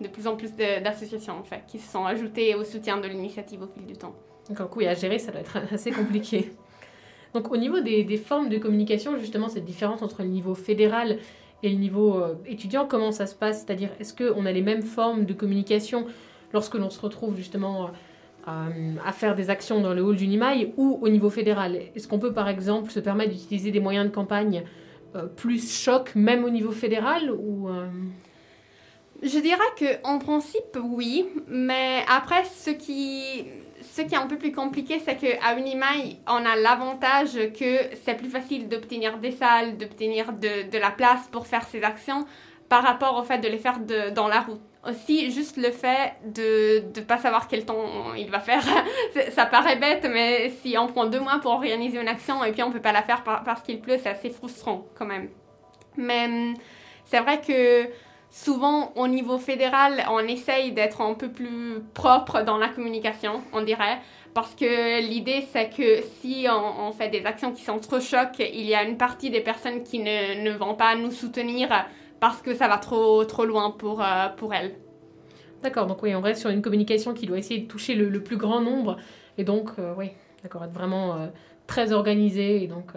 De 0.00 0.06
plus 0.06 0.28
en 0.28 0.36
plus 0.36 0.54
d'associations, 0.54 1.34
en 1.38 1.42
fait, 1.42 1.62
qui 1.66 1.78
se 1.78 1.90
sont 1.90 2.04
ajoutées 2.04 2.54
au 2.54 2.62
soutien 2.62 2.98
de 2.98 3.08
l'initiative 3.08 3.62
au 3.62 3.66
fil 3.66 3.84
du 3.84 3.94
temps. 3.94 4.14
Donc, 4.48 4.76
oui, 4.76 4.86
à 4.86 4.94
gérer, 4.94 5.18
ça 5.18 5.32
doit 5.32 5.40
être 5.40 5.58
assez 5.72 5.90
compliqué. 5.90 6.52
Donc 7.34 7.52
au 7.52 7.56
niveau 7.56 7.80
des, 7.80 8.16
formes 8.16 8.48
de 8.48 8.58
communication, 8.58 9.16
justement, 9.18 9.48
cette 9.48 9.64
différence 9.64 10.02
entre 10.02 10.22
le 10.22 10.28
niveau 10.28 10.54
fédéral 10.54 11.18
et 11.62 11.68
le 11.68 11.76
niveau 11.76 12.20
euh, 12.20 12.34
étudiant, 12.46 12.86
comment 12.86 13.12
ça 13.12 13.26
se 13.26 13.34
passe? 13.34 13.64
C'est-à-dire, 13.64 13.90
est-ce 14.00 14.14
qu'on 14.14 14.46
a 14.46 14.52
les 14.52 14.62
mêmes 14.62 14.82
formes 14.82 15.24
de 15.24 15.34
communication 15.34 16.06
lorsque 16.52 16.74
l'on 16.74 16.90
se 16.90 17.00
retrouve 17.00 17.36
justement 17.36 17.90
euh, 18.48 18.94
à 19.04 19.12
faire 19.12 19.34
des 19.34 19.50
actions 19.50 19.80
dans 19.80 19.92
le 19.92 20.02
hall 20.02 20.16
du 20.16 20.26
NIMAI 20.26 20.72
ou 20.76 20.98
au 21.02 21.08
niveau 21.08 21.30
fédéral? 21.30 21.76
Est-ce 21.94 22.08
qu'on 22.08 22.18
peut 22.18 22.32
par 22.32 22.48
exemple 22.48 22.90
se 22.90 23.00
permettre 23.00 23.32
d'utiliser 23.32 23.70
des 23.70 23.80
moyens 23.80 24.06
de 24.08 24.14
campagne 24.14 24.64
euh, 25.16 25.26
plus 25.26 25.70
choc, 25.70 26.12
même 26.14 26.44
au 26.44 26.50
niveau 26.50 26.70
fédéral 26.70 27.32
Je 29.22 29.38
dirais 29.40 29.58
que 29.76 30.06
en 30.06 30.18
principe, 30.18 30.78
oui, 30.82 31.26
mais 31.48 32.04
après, 32.08 32.44
ce 32.44 32.70
qui 32.70 33.46
ce 33.98 34.02
qui 34.02 34.14
est 34.14 34.18
un 34.18 34.28
peu 34.28 34.38
plus 34.38 34.52
compliqué, 34.52 35.00
c'est 35.04 35.16
qu'à 35.16 35.56
Unimail, 35.56 36.18
on 36.28 36.44
a 36.44 36.54
l'avantage 36.54 37.32
que 37.58 37.96
c'est 38.04 38.14
plus 38.14 38.28
facile 38.28 38.68
d'obtenir 38.68 39.18
des 39.18 39.32
salles, 39.32 39.76
d'obtenir 39.76 40.32
de, 40.32 40.78
la 40.78 40.90
place 40.90 41.26
pour 41.32 41.48
faire 41.48 41.64
ces 41.64 41.82
actions 41.82 42.24
par 42.68 42.84
rapport 42.84 43.16
au 43.16 43.24
fait 43.24 43.38
de 43.38 43.48
les 43.48 43.58
faire 43.58 43.80
dans 44.14 44.28
la 44.28 44.40
route. 44.40 44.60
Aussi, 44.88 45.32
juste 45.32 45.56
le 45.56 45.72
fait 45.72 46.14
de 46.24 46.84
ne 46.96 47.04
pas 47.04 47.18
savoir 47.18 47.48
quel 47.48 47.64
temps 47.64 48.14
il 48.16 48.30
va 48.30 48.38
faire, 48.38 48.62
ça 49.32 49.46
paraît 49.46 49.76
bête, 49.76 50.06
mais 50.08 50.50
si 50.62 50.78
on 50.78 50.86
prend 50.86 51.06
deux 51.06 51.20
mois 51.20 51.40
pour 51.40 51.50
organiser 51.50 52.00
une 52.00 52.08
action 52.08 52.44
et 52.44 52.52
puis 52.52 52.62
on 52.62 52.68
ne 52.68 52.72
peut 52.72 52.80
pas 52.80 52.92
la 52.92 53.02
faire 53.02 53.24
parce 53.24 53.62
qu'il 53.62 53.80
pleut, 53.80 53.98
c'est 54.00 54.10
assez 54.10 54.30
frustrant 54.30 54.86
quand 54.94 55.06
même. 55.06 55.28
Mais 55.96 56.26
hum, 56.26 56.54
c'est 57.04 57.18
vrai 57.18 57.40
que 57.40 57.88
souvent 58.30 58.92
au 58.96 59.08
niveau 59.08 59.38
fédéral, 59.38 60.04
on 60.10 60.20
essaye 60.20 60.72
d'être 60.72 61.00
un 61.00 61.14
peu 61.14 61.30
plus 61.30 61.80
propre 61.94 62.42
dans 62.42 62.58
la 62.58 62.68
communication, 62.68 63.42
on 63.52 63.62
dirait. 63.62 63.98
Parce 64.34 64.54
que 64.54 65.00
l'idée, 65.00 65.44
c'est 65.52 65.70
que 65.70 66.02
si 66.20 66.46
on, 66.48 66.92
fait 66.92 67.08
des 67.08 67.24
actions 67.24 67.52
qui 67.52 67.62
sont 67.62 67.78
trop 67.78 68.00
chocs, 68.00 68.38
il 68.38 68.66
y 68.66 68.74
a 68.74 68.84
une 68.84 68.96
partie 68.96 69.30
des 69.30 69.40
personnes 69.40 69.82
qui 69.82 69.98
ne, 69.98 70.42
ne 70.44 70.56
vont 70.56 70.74
pas 70.74 70.94
nous 70.94 71.10
soutenir 71.10 71.68
parce 72.20 72.42
que 72.42 72.54
ça 72.54 72.68
va 72.68 72.78
trop, 72.78 73.24
trop 73.24 73.44
loin 73.44 73.70
pour, 73.70 74.02
euh, 74.02 74.28
pour 74.36 74.54
elles. 74.54 74.74
D'accord, 75.62 75.86
donc 75.86 76.02
oui, 76.02 76.14
on 76.14 76.20
reste 76.20 76.40
sur 76.40 76.50
une 76.50 76.62
communication 76.62 77.14
qui 77.14 77.26
doit 77.26 77.38
essayer 77.38 77.60
de 77.60 77.66
toucher 77.66 77.94
le, 77.94 78.22
plus 78.22 78.36
grand 78.36 78.60
nombre. 78.60 78.96
Et 79.38 79.44
donc, 79.44 79.70
euh, 79.78 79.94
oui, 79.96 80.10
d'accord, 80.42 80.64
être 80.64 80.72
vraiment 80.72 81.16
euh, 81.16 81.26
très 81.66 81.92
organisé. 81.92 82.62
Et 82.62 82.68
donc, 82.68 82.92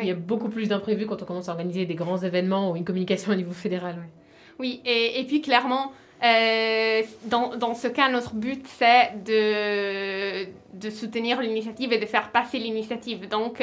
il 0.00 0.06
y 0.06 0.10
a 0.10 0.14
beaucoup 0.14 0.48
plus 0.48 0.68
d'imprévus 0.68 1.06
quand 1.06 1.20
on 1.22 1.24
commence 1.24 1.48
à 1.48 1.52
organiser 1.52 1.86
des 1.86 1.94
grands 1.94 2.18
événements 2.18 2.70
ou 2.70 2.76
une 2.76 2.84
communication 2.84 3.32
au 3.32 3.36
niveau 3.36 3.52
fédéral. 3.52 3.96
Oui. 3.98 4.23
Oui, 4.58 4.80
et, 4.84 5.24
puis 5.26 5.40
clairement, 5.40 5.92
euh, 6.22 7.02
dans, 7.24 7.56
dans, 7.56 7.74
ce 7.74 7.88
cas, 7.88 8.08
notre 8.08 8.34
but, 8.34 8.64
c'est 8.66 9.12
de, 9.24 10.46
de 10.74 10.90
soutenir 10.90 11.40
l'initiative 11.40 11.92
et 11.92 11.98
de 11.98 12.06
faire 12.06 12.30
passer 12.30 12.58
l'initiative. 12.58 13.28
Donc, 13.28 13.62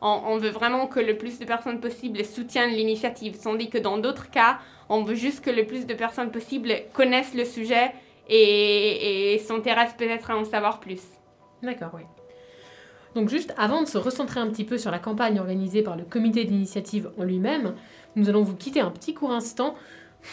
on, 0.00 0.20
on, 0.26 0.36
veut 0.38 0.50
vraiment 0.50 0.86
que 0.86 1.00
le 1.00 1.16
plus 1.16 1.38
de 1.38 1.44
personnes 1.44 1.80
possible 1.80 2.24
soutiennent 2.24 2.70
l'initiative, 2.72 3.38
tandis 3.42 3.70
que 3.70 3.78
dans 3.78 3.98
d'autres 3.98 4.30
cas, 4.30 4.58
on 4.88 5.02
veut 5.02 5.14
juste 5.14 5.44
que 5.44 5.50
le 5.50 5.64
plus 5.64 5.86
de 5.86 5.94
personnes 5.94 6.30
possible 6.30 6.72
connaissent 6.92 7.34
le 7.34 7.44
sujet 7.44 7.92
et, 8.28 9.34
et 9.34 9.38
s'intéressent 9.38 9.96
peut-être 9.96 10.30
à 10.30 10.36
en 10.36 10.44
savoir 10.44 10.80
plus. 10.80 11.02
D'accord, 11.62 11.90
oui. 11.94 12.02
Donc 13.14 13.28
juste 13.28 13.52
avant 13.58 13.82
de 13.82 13.88
se 13.88 13.98
recentrer 13.98 14.40
un 14.40 14.48
petit 14.48 14.64
peu 14.64 14.78
sur 14.78 14.90
la 14.90 14.98
campagne 14.98 15.38
organisée 15.38 15.82
par 15.82 15.96
le 15.96 16.04
comité 16.04 16.44
d'initiative 16.44 17.10
en 17.18 17.24
lui-même, 17.24 17.74
nous 18.16 18.28
allons 18.28 18.42
vous 18.42 18.56
quitter 18.56 18.80
un 18.80 18.90
petit 18.90 19.14
court 19.14 19.32
instant, 19.32 19.74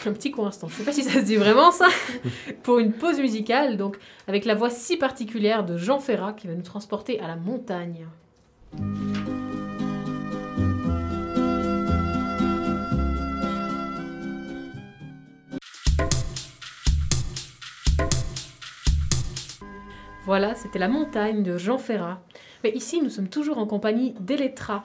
un 0.06 0.12
petit 0.12 0.30
court 0.30 0.46
instant, 0.46 0.68
je 0.68 0.74
ne 0.74 0.78
sais 0.78 0.84
pas 0.84 0.92
si 0.92 1.02
ça 1.02 1.20
se 1.20 1.24
dit 1.24 1.36
vraiment 1.36 1.70
ça, 1.70 1.88
pour 2.62 2.78
une 2.78 2.92
pause 2.92 3.18
musicale, 3.20 3.76
donc 3.76 3.98
avec 4.28 4.44
la 4.44 4.54
voix 4.54 4.70
si 4.70 4.96
particulière 4.96 5.64
de 5.64 5.76
Jean 5.76 5.98
Ferrat 5.98 6.32
qui 6.32 6.46
va 6.46 6.54
nous 6.54 6.62
transporter 6.62 7.20
à 7.20 7.28
la 7.28 7.36
montagne. 7.36 8.06
Voilà, 20.30 20.54
c'était 20.54 20.78
La 20.78 20.86
montagne 20.86 21.42
de 21.42 21.58
Jean 21.58 21.76
Ferrat. 21.76 22.22
Mais 22.62 22.70
ici, 22.70 23.00
nous 23.02 23.10
sommes 23.10 23.28
toujours 23.28 23.58
en 23.58 23.66
compagnie 23.66 24.14
d'Elettra 24.20 24.84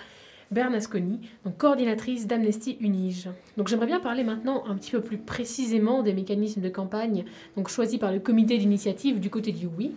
Bernasconi, 0.51 1.19
donc 1.43 1.57
coordinatrice 1.57 2.27
d'Amnesty 2.27 2.77
Unige. 2.79 3.29
Donc 3.57 3.67
j'aimerais 3.67 3.87
bien 3.87 3.99
parler 3.99 4.23
maintenant 4.23 4.63
un 4.67 4.75
petit 4.75 4.91
peu 4.91 5.01
plus 5.01 5.17
précisément 5.17 6.03
des 6.03 6.13
mécanismes 6.13 6.61
de 6.61 6.69
campagne 6.69 7.25
donc 7.55 7.69
choisis 7.69 7.99
par 7.99 8.11
le 8.11 8.19
comité 8.19 8.57
d'initiative 8.57 9.19
du 9.19 9.29
côté 9.29 9.51
du 9.51 9.67
oui. 9.67 9.91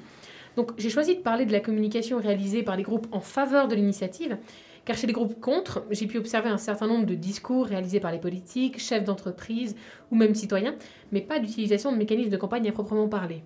Donc 0.56 0.72
j'ai 0.78 0.90
choisi 0.90 1.16
de 1.16 1.20
parler 1.20 1.46
de 1.46 1.52
la 1.52 1.60
communication 1.60 2.18
réalisée 2.18 2.62
par 2.62 2.76
les 2.76 2.82
groupes 2.82 3.06
en 3.12 3.20
faveur 3.20 3.68
de 3.68 3.74
l'initiative, 3.74 4.38
car 4.84 4.96
chez 4.96 5.06
les 5.06 5.12
groupes 5.12 5.38
contre, 5.40 5.84
j'ai 5.90 6.06
pu 6.06 6.18
observer 6.18 6.48
un 6.48 6.56
certain 6.56 6.86
nombre 6.86 7.06
de 7.06 7.14
discours 7.14 7.66
réalisés 7.66 8.00
par 8.00 8.10
les 8.10 8.18
politiques, 8.18 8.80
chefs 8.80 9.04
d'entreprise 9.04 9.76
ou 10.10 10.16
même 10.16 10.34
citoyens, 10.34 10.74
mais 11.12 11.20
pas 11.20 11.38
d'utilisation 11.38 11.92
de 11.92 11.98
mécanismes 11.98 12.30
de 12.30 12.36
campagne 12.36 12.68
à 12.68 12.72
proprement 12.72 13.08
parler. 13.08 13.42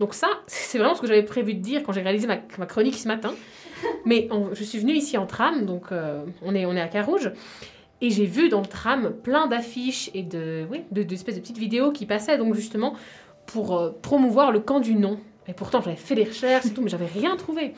Donc 0.00 0.14
ça, 0.14 0.28
c'est 0.48 0.78
vraiment 0.78 0.94
ce 0.94 1.00
que 1.00 1.06
j'avais 1.06 1.22
prévu 1.22 1.54
de 1.54 1.60
dire 1.60 1.82
quand 1.84 1.92
j'ai 1.92 2.02
réalisé 2.02 2.26
ma, 2.26 2.36
chronique 2.66 2.96
ce 2.96 3.06
matin. 3.06 3.32
Mais 4.04 4.28
je 4.52 4.64
suis 4.64 4.78
venue 4.78 4.94
ici 4.94 5.16
en 5.16 5.26
tram, 5.26 5.66
donc 5.66 5.92
euh, 5.92 6.24
on, 6.42 6.54
est, 6.54 6.66
on 6.66 6.74
est 6.74 6.80
à 6.80 6.88
Carouge, 6.88 7.32
et 8.00 8.10
j'ai 8.10 8.26
vu 8.26 8.48
dans 8.48 8.60
le 8.60 8.66
tram 8.66 9.12
plein 9.22 9.46
d'affiches 9.46 10.10
et 10.14 10.22
de, 10.22 10.66
oui, 10.70 10.82
de, 10.90 11.02
espèces 11.12 11.36
de 11.36 11.40
petites 11.40 11.58
vidéos 11.58 11.92
qui 11.92 12.06
passaient 12.06 12.38
donc 12.38 12.54
justement 12.54 12.94
pour 13.46 13.76
euh, 13.76 13.90
promouvoir 14.02 14.52
le 14.52 14.60
camp 14.60 14.80
du 14.80 14.94
non. 14.94 15.18
Et 15.48 15.52
pourtant, 15.52 15.80
j'avais 15.80 15.96
fait 15.96 16.14
des 16.14 16.24
recherches 16.24 16.66
et 16.66 16.70
tout, 16.70 16.82
mais 16.82 16.90
j'avais 16.90 17.06
rien 17.06 17.36
trouvé. 17.36 17.74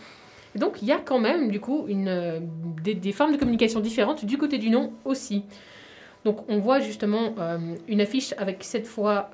Et 0.55 0.59
donc, 0.59 0.83
il 0.83 0.89
y 0.89 0.93
a 0.93 0.99
quand 0.99 1.19
même, 1.19 1.51
du 1.51 1.61
coup, 1.61 1.87
une, 1.89 2.09
euh, 2.09 2.41
des, 2.83 2.95
des, 2.95 3.13
formes 3.13 3.33
de 3.33 3.39
communication 3.39 3.81
différentes 3.81 4.25
du 4.25 4.37
côté 4.37 4.59
du 4.59 4.69
non 4.69 4.93
aussi. 5.05 5.45
Donc, 6.25 6.45
on 6.49 6.59
voit 6.59 6.79
justement 6.79 7.35
une 7.89 8.01
affiche 8.01 8.33
avec 8.39 8.63
cette 8.63 8.87
fois 8.87 9.31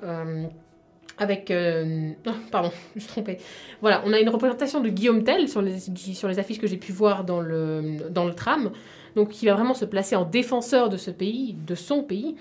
avec... 1.19 1.51
Euh, 1.51 2.11
pardon, 2.51 2.71
je 2.95 2.95
me 2.95 2.99
suis 3.01 3.09
trompée. 3.09 3.37
Voilà, 3.81 4.01
on 4.05 4.13
a 4.13 4.19
une 4.19 4.29
représentation 4.29 4.81
de 4.81 4.89
Guillaume 4.89 5.23
Tell 5.23 5.47
sur 5.47 5.61
les, 5.61 6.39
affiches 6.39 6.59
que 6.59 6.67
j'ai 6.67 6.77
pu 6.77 6.91
voir 6.91 7.23
dans 7.23 7.41
le, 7.41 8.33
tram, 8.35 8.71
donc 9.15 9.29
qui 9.29 9.45
va 9.45 9.53
vraiment 9.53 9.73
se 9.73 9.85
placer 9.85 10.15
en 10.15 10.25
défenseur 10.25 10.89
de 10.89 10.97
ce 10.97 11.11
pays, 11.11 11.55
de 11.67 11.75
son 11.75 12.03
pays, 12.03 12.35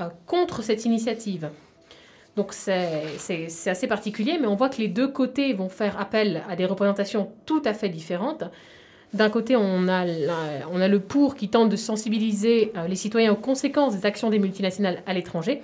euh, 0.00 0.08
contre 0.26 0.62
cette 0.62 0.84
initiative. 0.84 1.50
Donc 2.36 2.52
c'est 2.52 3.46
assez 3.66 3.86
particulier, 3.86 4.36
mais 4.38 4.46
on 4.46 4.56
voit 4.56 4.68
que 4.68 4.78
les 4.78 4.88
deux 4.88 5.08
côtés 5.08 5.54
vont 5.54 5.70
faire 5.70 5.98
appel 5.98 6.42
à 6.50 6.56
des 6.56 6.66
représentations 6.66 7.30
tout 7.46 7.62
à 7.64 7.72
fait 7.72 7.88
différentes. 7.88 8.44
D'un 9.14 9.30
côté, 9.30 9.56
on 9.56 9.88
a, 9.88 10.04
on 10.70 10.80
a 10.80 10.88
le 10.88 11.00
pour 11.00 11.36
qui 11.36 11.48
tente 11.48 11.70
de 11.70 11.76
sensibiliser 11.76 12.72
euh, 12.76 12.86
les 12.88 12.96
citoyens 12.96 13.32
aux 13.32 13.36
conséquences 13.36 13.96
des 13.96 14.04
actions 14.04 14.28
des 14.28 14.38
multinationales 14.38 15.02
à 15.06 15.14
l'étranger, 15.14 15.62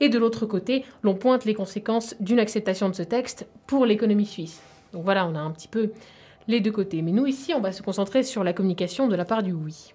et 0.00 0.08
de 0.08 0.18
l'autre 0.18 0.46
côté, 0.46 0.84
l'on 1.02 1.14
pointe 1.14 1.44
les 1.44 1.54
conséquences 1.54 2.16
d'une 2.20 2.40
acceptation 2.40 2.88
de 2.88 2.94
ce 2.94 3.02
texte 3.02 3.46
pour 3.66 3.86
l'économie 3.86 4.26
suisse. 4.26 4.60
Donc 4.92 5.04
voilà, 5.04 5.26
on 5.26 5.34
a 5.34 5.40
un 5.40 5.50
petit 5.50 5.68
peu 5.68 5.90
les 6.48 6.60
deux 6.60 6.72
côtés. 6.72 7.02
Mais 7.02 7.12
nous, 7.12 7.26
ici, 7.26 7.54
on 7.54 7.60
va 7.60 7.72
se 7.72 7.82
concentrer 7.82 8.22
sur 8.22 8.42
la 8.42 8.52
communication 8.52 9.08
de 9.08 9.16
la 9.16 9.24
part 9.24 9.42
du 9.42 9.52
oui. 9.52 9.92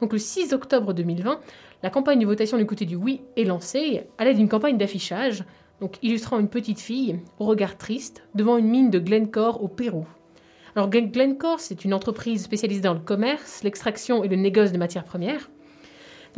Donc 0.00 0.12
le 0.12 0.18
6 0.18 0.52
octobre 0.52 0.92
2020, 0.92 1.40
la 1.82 1.90
campagne 1.90 2.20
de 2.20 2.26
votation 2.26 2.58
du 2.58 2.66
côté 2.66 2.84
du 2.84 2.96
oui 2.96 3.22
est 3.36 3.44
lancée 3.44 4.04
à 4.18 4.24
l'aide 4.24 4.36
d'une 4.36 4.48
campagne 4.48 4.78
d'affichage, 4.78 5.44
donc 5.80 5.96
illustrant 6.02 6.38
une 6.38 6.48
petite 6.48 6.80
fille 6.80 7.20
au 7.38 7.46
regard 7.46 7.76
triste 7.78 8.22
devant 8.34 8.56
une 8.56 8.68
mine 8.68 8.90
de 8.90 8.98
Glencore 8.98 9.62
au 9.62 9.68
Pérou. 9.68 10.06
Alors 10.76 10.90
Glencore, 10.90 11.60
c'est 11.60 11.84
une 11.84 11.94
entreprise 11.94 12.44
spécialisée 12.44 12.80
dans 12.80 12.94
le 12.94 13.00
commerce, 13.00 13.62
l'extraction 13.64 14.22
et 14.22 14.28
le 14.28 14.36
négoce 14.36 14.72
de 14.72 14.78
matières 14.78 15.04
premières. 15.04 15.50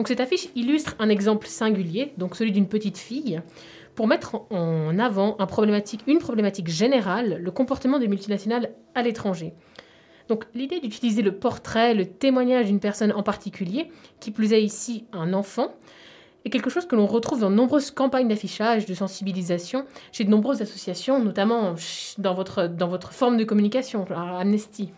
Cette 0.06 0.20
affiche 0.20 0.48
illustre 0.56 0.96
un 0.98 1.08
exemple 1.08 1.46
singulier, 1.46 2.12
donc 2.18 2.34
celui 2.34 2.52
d'une 2.52 2.68
petite 2.68 2.98
fille, 2.98 3.40
pour 3.94 4.06
mettre 4.06 4.42
en 4.50 4.98
avant 4.98 5.36
une 6.06 6.18
problématique 6.18 6.68
générale, 6.68 7.38
le 7.40 7.50
comportement 7.50 7.98
des 7.98 8.08
multinationales 8.08 8.70
à 8.94 9.02
l'étranger. 9.02 9.52
Donc 10.28 10.46
l'idée 10.54 10.80
d'utiliser 10.80 11.22
le 11.22 11.34
portrait, 11.34 11.94
le 11.94 12.06
témoignage 12.06 12.66
d'une 12.66 12.80
personne 12.80 13.12
en 13.12 13.22
particulier, 13.22 13.90
qui 14.20 14.30
plus 14.30 14.52
est 14.52 14.62
ici 14.62 15.04
un 15.12 15.34
enfant, 15.34 15.74
est 16.44 16.50
quelque 16.50 16.70
chose 16.70 16.86
que 16.86 16.96
l'on 16.96 17.06
retrouve 17.06 17.40
dans 17.40 17.50
de 17.50 17.56
nombreuses 17.56 17.90
campagnes 17.90 18.28
d'affichage, 18.28 18.86
de 18.86 18.94
sensibilisation, 18.94 19.84
chez 20.12 20.24
de 20.24 20.30
nombreuses 20.30 20.62
associations, 20.62 21.22
notamment 21.22 21.74
dans 22.18 22.34
votre, 22.34 22.66
dans 22.68 22.88
votre 22.88 23.12
forme 23.12 23.36
de 23.36 23.44
communication, 23.44 24.06
Amnesty. 24.10 24.92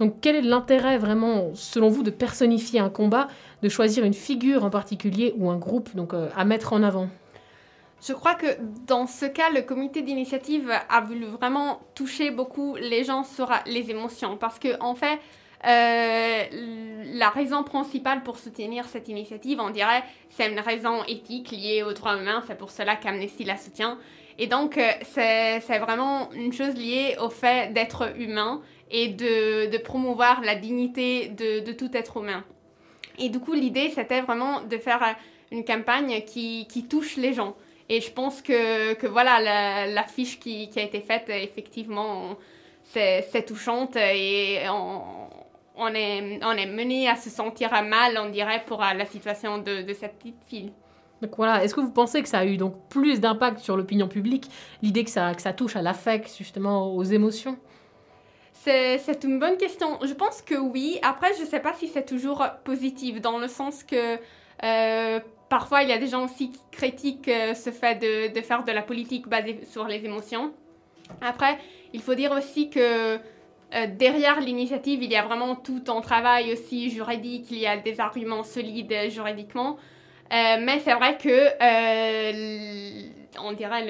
Donc 0.00 0.16
quel 0.20 0.36
est 0.36 0.42
l'intérêt 0.42 0.98
vraiment, 0.98 1.52
selon 1.54 1.88
vous, 1.88 2.02
de 2.02 2.10
personnifier 2.10 2.80
un 2.80 2.90
combat, 2.90 3.28
de 3.62 3.68
choisir 3.68 4.04
une 4.04 4.14
figure 4.14 4.64
en 4.64 4.70
particulier 4.70 5.34
ou 5.38 5.50
un 5.50 5.56
groupe 5.56 5.94
donc, 5.94 6.14
euh, 6.14 6.28
à 6.36 6.44
mettre 6.44 6.72
en 6.72 6.82
avant 6.82 7.08
je 8.06 8.12
crois 8.12 8.34
que 8.34 8.46
dans 8.86 9.06
ce 9.06 9.24
cas, 9.24 9.48
le 9.48 9.62
comité 9.62 10.02
d'initiative 10.02 10.70
a 10.90 11.00
voulu 11.00 11.24
vraiment 11.24 11.80
toucher 11.94 12.30
beaucoup 12.30 12.76
les 12.76 13.02
gens 13.02 13.24
sur 13.24 13.50
les 13.64 13.90
émotions. 13.90 14.36
Parce 14.36 14.58
que, 14.58 14.78
en 14.80 14.94
fait, 14.94 15.18
euh, 15.66 16.42
la 17.14 17.30
raison 17.30 17.62
principale 17.62 18.22
pour 18.22 18.36
soutenir 18.36 18.86
cette 18.88 19.08
initiative, 19.08 19.58
on 19.58 19.70
dirait, 19.70 20.04
c'est 20.28 20.50
une 20.50 20.60
raison 20.60 21.02
éthique 21.04 21.50
liée 21.50 21.82
aux 21.82 21.94
droits 21.94 22.18
humains. 22.18 22.42
C'est 22.46 22.58
pour 22.58 22.70
cela 22.70 22.96
qu'Amnesty 22.96 23.44
la 23.44 23.56
soutient. 23.56 23.98
Et 24.38 24.48
donc, 24.48 24.76
euh, 24.76 24.90
c'est 25.02 25.78
vraiment 25.78 26.30
une 26.32 26.52
chose 26.52 26.74
liée 26.74 27.16
au 27.20 27.30
fait 27.30 27.72
d'être 27.72 28.18
humain 28.18 28.60
et 28.90 29.08
de, 29.08 29.78
promouvoir 29.78 30.42
la 30.42 30.56
dignité 30.56 31.28
de, 31.28 31.72
tout 31.72 31.96
être 31.96 32.18
humain. 32.18 32.44
Et 33.18 33.28
du 33.28 33.40
coup, 33.40 33.52
l'idée, 33.52 33.90
c'était 33.90 34.20
vraiment 34.20 34.62
de 34.62 34.78
faire 34.78 35.16
une 35.50 35.64
campagne 35.64 36.22
qui, 36.26 36.86
touche 36.88 37.16
les 37.16 37.32
gens. 37.32 37.54
Et 37.88 38.00
je 38.00 38.10
pense 38.10 38.40
que, 38.42 38.94
que 38.94 39.06
voilà, 39.06 39.86
l'affiche 39.86 40.38
qui, 40.40 40.68
qui, 40.70 40.80
a 40.80 40.82
été 40.82 41.00
faite, 41.00 41.28
effectivement, 41.28 42.36
c'est 42.82 43.44
touchante 43.46 43.96
et 43.96 44.60
on, 45.76 45.94
est, 45.94 46.66
mené 46.66 47.08
à 47.08 47.16
se 47.16 47.30
sentir 47.30 47.70
mal, 47.84 48.18
on 48.18 48.30
dirait, 48.30 48.64
pour 48.66 48.80
la 48.80 49.06
situation 49.06 49.58
de, 49.58 49.82
de 49.82 49.92
cette 49.92 50.18
petite 50.18 50.42
fille. 50.46 50.72
Donc 51.22 51.36
voilà, 51.36 51.64
est-ce 51.64 51.74
que 51.74 51.80
vous 51.80 51.90
pensez 51.90 52.22
que 52.22 52.28
ça 52.28 52.40
a 52.40 52.44
eu 52.44 52.56
donc 52.56 52.74
plus 52.88 53.20
d'impact 53.20 53.60
sur 53.60 53.76
l'opinion 53.76 54.08
publique, 54.08 54.50
l'idée 54.82 55.04
que 55.04 55.10
ça, 55.10 55.34
que 55.34 55.40
ça 55.40 55.52
touche 55.52 55.76
à 55.76 55.82
l'affect, 55.82 56.30
justement, 56.36 56.94
aux 56.94 57.04
émotions? 57.04 57.56
C'est 58.64 59.24
une 59.24 59.38
bonne 59.38 59.56
question. 59.56 59.98
Je 60.02 60.12
pense 60.14 60.40
que 60.42 60.54
oui. 60.54 60.98
Après, 61.02 61.34
je 61.34 61.42
ne 61.42 61.46
sais 61.46 61.60
pas 61.60 61.74
si 61.74 61.88
c'est 61.88 62.06
toujours 62.06 62.44
positif, 62.64 63.20
dans 63.20 63.38
le 63.38 63.48
sens 63.48 63.84
que 63.84 64.18
euh, 64.62 65.20
parfois, 65.48 65.82
il 65.82 65.88
y 65.88 65.92
a 65.92 65.98
des 65.98 66.06
gens 66.06 66.24
aussi 66.24 66.50
qui 66.50 66.60
critiquent 66.70 67.28
euh, 67.28 67.54
ce 67.54 67.70
fait 67.70 67.96
de, 67.96 68.40
faire 68.40 68.64
de 68.64 68.72
la 68.72 68.82
politique 68.82 69.28
basée 69.28 69.60
sur 69.64 69.86
les 69.86 70.04
émotions. 70.04 70.52
Après, 71.20 71.58
il 71.92 72.00
faut 72.00 72.14
dire 72.14 72.32
aussi 72.32 72.70
que 72.70 73.16
euh, 73.16 73.86
derrière 73.88 74.40
l'initiative, 74.40 75.02
il 75.02 75.10
y 75.10 75.16
a 75.16 75.24
vraiment 75.24 75.56
tout 75.56 75.82
un 75.88 76.00
travail 76.00 76.52
aussi 76.52 76.90
juridique, 76.90 77.50
il 77.50 77.58
y 77.58 77.66
a 77.66 77.76
des 77.76 78.00
arguments 78.00 78.44
solides 78.44 78.94
juridiquement. 79.10 79.76
mais 80.30 80.80
c'est 80.80 80.94
vrai 80.94 81.18
que, 81.18 81.50
on 83.38 83.52
dirait, 83.52 83.84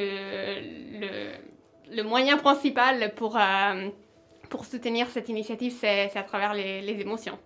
le, 1.91 2.03
moyen 2.03 2.37
principal 2.37 3.15
pour 3.15 3.39
pour 4.49 4.65
soutenir 4.65 5.09
cette 5.09 5.29
initiative, 5.29 5.75
c'est 5.79 6.17
à 6.17 6.23
travers 6.23 6.55
les, 6.55 7.01
émotions. 7.01 7.39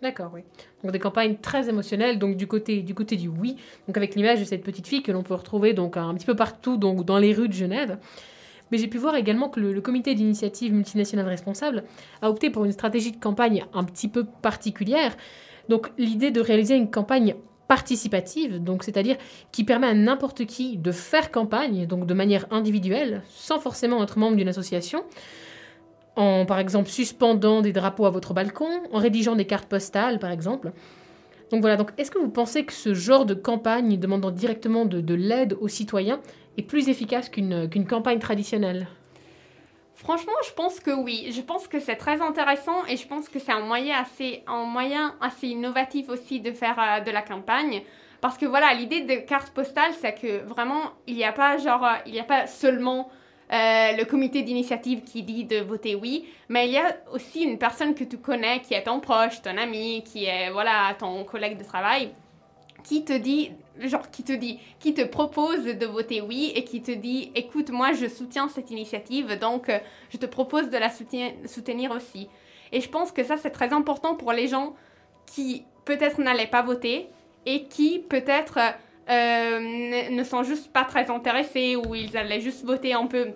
D'accord, 0.00 0.30
oui. 0.34 0.40
Donc 0.82 0.92
des 0.92 0.98
campagnes 0.98 1.36
très 1.36 1.68
émotionnelles, 1.68 2.18
donc 2.18 2.36
du 2.36 2.46
côté 2.46 2.82
du, 2.82 3.28
oui, 3.28 3.56
donc 3.86 3.96
avec 3.96 4.16
l'image 4.16 4.40
de 4.40 4.44
cette 4.44 4.64
petite 4.64 4.88
fille 4.88 5.02
que 5.02 5.12
l'on 5.12 5.22
peut 5.22 5.34
retrouver 5.34 5.74
donc 5.74 5.96
un 5.96 6.12
petit 6.14 6.26
peu 6.26 6.34
partout 6.34 6.76
donc 6.76 7.04
dans 7.04 7.18
les 7.18 7.32
rues 7.32 7.48
de 7.48 7.52
Genève. 7.52 7.98
Mais 8.72 8.78
j'ai 8.78 8.88
pu 8.88 8.98
voir 8.98 9.14
également 9.14 9.48
que 9.50 9.60
le, 9.60 9.80
comité 9.80 10.14
d'initiative 10.14 10.72
multinationale 10.72 11.28
responsable 11.28 11.84
a 12.22 12.30
opté 12.30 12.50
pour 12.50 12.64
une 12.64 12.72
stratégie 12.72 13.12
de 13.12 13.20
campagne 13.20 13.64
un 13.74 13.84
petit 13.84 14.08
peu 14.08 14.24
particulière. 14.24 15.14
Donc 15.68 15.92
l'idée 15.98 16.30
de 16.30 16.40
réaliser 16.40 16.74
une 16.74 16.90
campagne 16.90 17.36
participative, 17.68 18.62
donc 18.62 18.82
c'est-à-dire 18.82 19.16
qui 19.52 19.64
permet 19.64 19.86
à 19.86 19.94
n'importe 19.94 20.46
qui 20.46 20.78
de 20.78 20.90
faire 20.90 21.30
campagne, 21.30 21.86
donc 21.86 22.06
de 22.06 22.14
manière 22.14 22.46
individuelle, 22.50 23.22
sans 23.28 23.60
forcément 23.60 24.02
être 24.02 24.18
membre 24.18 24.36
d'une 24.36 24.48
association, 24.48 25.04
en 26.16 26.44
par 26.46 26.58
exemple 26.58 26.88
suspendant 26.88 27.62
des 27.62 27.72
drapeaux 27.72 28.06
à 28.06 28.10
votre 28.10 28.34
balcon, 28.34 28.68
en 28.92 28.98
rédigeant 28.98 29.36
des 29.36 29.46
cartes 29.46 29.68
postales 29.68 30.18
par 30.18 30.30
exemple. 30.30 30.72
Donc 31.50 31.60
voilà, 31.60 31.76
donc 31.76 31.90
est-ce 31.98 32.10
que 32.10 32.18
vous 32.18 32.30
pensez 32.30 32.64
que 32.64 32.72
ce 32.72 32.94
genre 32.94 33.26
de 33.26 33.34
campagne 33.34 33.98
demandant 33.98 34.30
directement 34.30 34.86
de, 34.86 35.14
l'aide 35.14 35.56
aux 35.60 35.68
citoyens 35.68 36.20
est 36.56 36.62
plus 36.62 36.88
efficace 36.88 37.28
qu'une 37.28 37.86
campagne 37.86 38.18
traditionnelle? 38.18 38.86
Franchement, 40.02 40.32
je 40.44 40.52
pense 40.54 40.80
que 40.80 40.90
oui. 40.90 41.30
Je 41.30 41.40
pense 41.40 41.68
que 41.68 41.78
c'est 41.78 41.94
très 41.94 42.20
intéressant 42.20 42.84
et 42.88 42.96
je 42.96 43.06
pense 43.06 43.28
que 43.28 43.38
c'est 43.38 43.52
un 43.52 43.60
moyen 43.60 43.96
assez, 44.00 44.42
un 44.48 44.64
moyen 44.64 45.14
assez 45.20 45.46
innovatif 45.46 46.08
aussi 46.08 46.40
de 46.40 46.50
faire 46.50 46.76
euh, 46.78 47.00
de 47.00 47.10
la 47.12 47.22
campagne. 47.22 47.82
Parce 48.20 48.36
que 48.36 48.46
voilà, 48.46 48.74
l'idée 48.74 49.02
de 49.02 49.14
carte 49.26 49.50
postale, 49.50 49.92
c'est 50.00 50.14
que 50.14 50.44
vraiment, 50.44 50.92
il 51.06 51.14
n'y 51.14 51.24
a 51.24 51.32
pas 51.32 51.56
genre, 51.58 51.84
euh, 51.84 51.94
il 52.06 52.12
n'y 52.12 52.20
a 52.20 52.24
pas 52.24 52.48
seulement 52.48 53.10
euh, 53.52 53.92
le 53.96 54.04
comité 54.04 54.42
d'initiative 54.42 55.02
qui 55.02 55.22
dit 55.22 55.44
de 55.44 55.58
voter 55.58 55.94
oui, 55.94 56.26
mais 56.48 56.66
il 56.68 56.72
y 56.72 56.78
a 56.78 56.96
aussi 57.12 57.42
une 57.42 57.58
personne 57.58 57.94
que 57.94 58.04
tu 58.04 58.18
connais, 58.18 58.60
qui 58.60 58.74
est 58.74 58.84
ton 58.84 59.00
proche, 59.00 59.42
ton 59.42 59.56
ami, 59.58 60.02
qui 60.04 60.24
est 60.24 60.50
voilà 60.50 60.94
ton 60.98 61.24
collègue 61.24 61.58
de 61.58 61.64
travail, 61.64 62.12
qui 62.82 63.04
te 63.04 63.12
dit 63.12 63.52
genre 63.80 64.10
qui 64.10 64.22
te 64.22 64.32
dit, 64.32 64.58
qui 64.78 64.94
te 64.94 65.02
propose 65.02 65.64
de 65.64 65.86
voter 65.86 66.20
oui 66.20 66.52
et 66.54 66.64
qui 66.64 66.82
te 66.82 66.90
dit, 66.90 67.32
écoute, 67.34 67.70
moi 67.70 67.92
je 67.92 68.06
soutiens 68.06 68.48
cette 68.48 68.70
initiative, 68.70 69.38
donc 69.38 69.68
euh, 69.68 69.78
je 70.10 70.18
te 70.18 70.26
propose 70.26 70.70
de 70.70 70.78
la 70.78 70.90
soutenir, 70.90 71.32
soutenir 71.46 71.90
aussi. 71.90 72.28
Et 72.70 72.80
je 72.80 72.88
pense 72.88 73.12
que 73.12 73.22
ça 73.22 73.36
c'est 73.36 73.50
très 73.50 73.72
important 73.72 74.14
pour 74.14 74.32
les 74.32 74.48
gens 74.48 74.74
qui 75.26 75.64
peut-être 75.84 76.20
n'allaient 76.20 76.46
pas 76.46 76.62
voter 76.62 77.08
et 77.46 77.64
qui 77.64 77.98
peut-être 77.98 78.58
euh, 79.10 80.10
ne 80.10 80.24
sont 80.24 80.42
juste 80.42 80.72
pas 80.72 80.84
très 80.84 81.10
intéressés 81.10 81.76
ou 81.76 81.94
ils 81.94 82.16
allaient 82.16 82.40
juste 82.40 82.64
voter 82.64 82.92
un 82.94 83.06
peu 83.06 83.32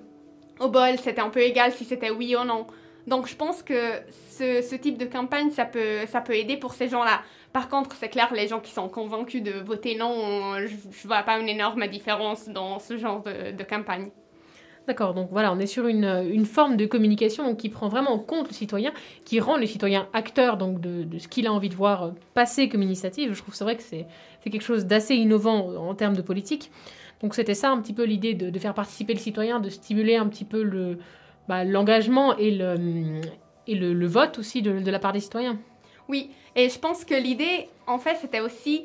au 0.60 0.68
bol, 0.68 0.98
c'était 0.98 1.20
un 1.20 1.30
peu 1.30 1.40
égal 1.40 1.72
si 1.72 1.84
c'était 1.84 2.10
oui 2.10 2.36
ou 2.36 2.44
non. 2.44 2.66
Donc 3.06 3.28
je 3.28 3.36
pense 3.36 3.62
que 3.62 4.00
ce, 4.30 4.74
type 4.76 4.98
de 4.98 5.04
campagne, 5.04 5.50
ça 5.50 5.64
peut, 5.64 6.06
ça 6.06 6.20
peut 6.20 6.34
aider 6.34 6.56
pour 6.56 6.74
ces 6.74 6.88
gens-là. 6.88 7.20
Par 7.52 7.68
contre, 7.68 7.94
c'est 7.98 8.08
clair, 8.08 8.32
les 8.34 8.48
gens 8.48 8.60
qui 8.60 8.72
sont 8.72 8.88
convaincus 8.88 9.42
de 9.42 9.52
voter 9.52 9.96
non, 9.96 10.56
je 10.58 10.74
ne 10.74 11.06
vois 11.06 11.22
pas 11.22 11.38
une 11.38 11.48
énorme 11.48 11.86
différence 11.86 12.48
dans 12.48 12.78
ce 12.78 12.98
genre 12.98 13.22
de, 13.22 13.62
campagne. 13.62 14.10
D'accord, 14.86 15.14
donc 15.14 15.28
voilà, 15.30 15.52
on 15.52 15.58
est 15.58 15.66
sur 15.66 15.86
une, 15.86 16.04
une 16.30 16.44
forme 16.44 16.76
de 16.76 16.86
communication 16.86 17.54
qui 17.56 17.70
prend 17.70 17.88
vraiment 17.88 18.12
en 18.12 18.18
compte 18.18 18.48
le 18.48 18.54
citoyen, 18.54 18.92
qui 19.24 19.40
rend 19.40 19.56
le 19.56 19.66
citoyen 19.66 20.06
acteur 20.12 20.58
donc 20.58 20.80
de, 20.80 21.02
de 21.02 21.18
ce 21.18 21.26
qu'il 21.28 21.46
a 21.46 21.52
envie 21.52 21.68
de 21.68 21.74
voir 21.74 22.12
passer 22.34 22.68
comme 22.68 22.82
initiative. 22.82 23.32
Je 23.32 23.40
trouve 23.40 23.54
c'est 23.54 23.64
vrai 23.64 23.76
que 23.76 23.82
c'est 23.82 24.06
quelque 24.44 24.62
chose 24.62 24.84
d'assez 24.86 25.14
innovant 25.14 25.74
en 25.76 25.94
termes 25.94 26.14
de 26.16 26.22
politique. 26.22 26.70
Donc 27.22 27.34
c'était 27.34 27.54
ça 27.54 27.70
un 27.70 27.80
petit 27.80 27.92
peu 27.92 28.04
l'idée 28.04 28.34
de, 28.34 28.58
faire 28.58 28.74
participer 28.74 29.14
le 29.14 29.18
citoyen, 29.18 29.60
de 29.60 29.70
stimuler 29.70 30.16
un 30.16 30.26
petit 30.28 30.44
peu 30.44 30.62
le, 30.62 30.98
bah, 31.48 31.64
l'engagement 31.64 32.36
et, 32.36 32.50
le, 32.50 33.20
et 33.66 33.74
le, 33.74 34.06
vote 34.06 34.38
aussi 34.38 34.62
de, 34.62 34.90
la 34.90 34.98
part 34.98 35.12
des 35.12 35.20
citoyens. 35.20 35.58
Oui, 36.08 36.30
et 36.54 36.68
je 36.68 36.78
pense 36.78 37.04
que 37.04 37.14
l'idée, 37.14 37.68
en 37.86 37.98
fait, 37.98 38.16
c'était 38.20 38.40
aussi 38.40 38.84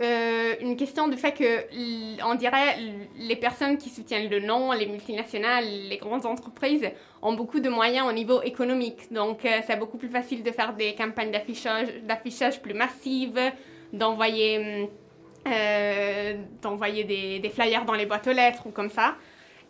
euh, 0.00 0.54
une 0.60 0.76
question 0.76 1.08
du 1.08 1.16
fait 1.16 1.32
que, 1.32 2.24
on 2.24 2.34
dirait, 2.34 2.76
les 3.18 3.36
personnes 3.36 3.78
qui 3.78 3.88
soutiennent 3.88 4.30
le 4.30 4.40
non, 4.40 4.72
les 4.72 4.86
multinationales, 4.86 5.64
les 5.88 5.96
grandes 5.96 6.26
entreprises, 6.26 6.88
ont 7.20 7.34
beaucoup 7.34 7.60
de 7.60 7.68
moyens 7.68 8.06
au 8.08 8.12
niveau 8.12 8.42
économique. 8.42 9.12
Donc, 9.12 9.44
euh, 9.44 9.60
c'est 9.66 9.78
beaucoup 9.78 9.98
plus 9.98 10.08
facile 10.08 10.42
de 10.42 10.50
faire 10.50 10.74
des 10.74 10.94
campagnes 10.94 11.32
d'affichage, 11.32 11.88
d'affichage 12.06 12.62
plus 12.62 12.74
massives, 12.74 13.40
d'envoyer, 13.92 14.88
euh, 15.46 16.34
d'envoyer 16.62 17.04
des, 17.04 17.38
des 17.38 17.50
flyers 17.50 17.84
dans 17.84 17.94
les 17.94 18.06
boîtes 18.06 18.26
aux 18.26 18.32
lettres 18.32 18.66
ou 18.66 18.70
comme 18.70 18.90
ça. 18.90 19.14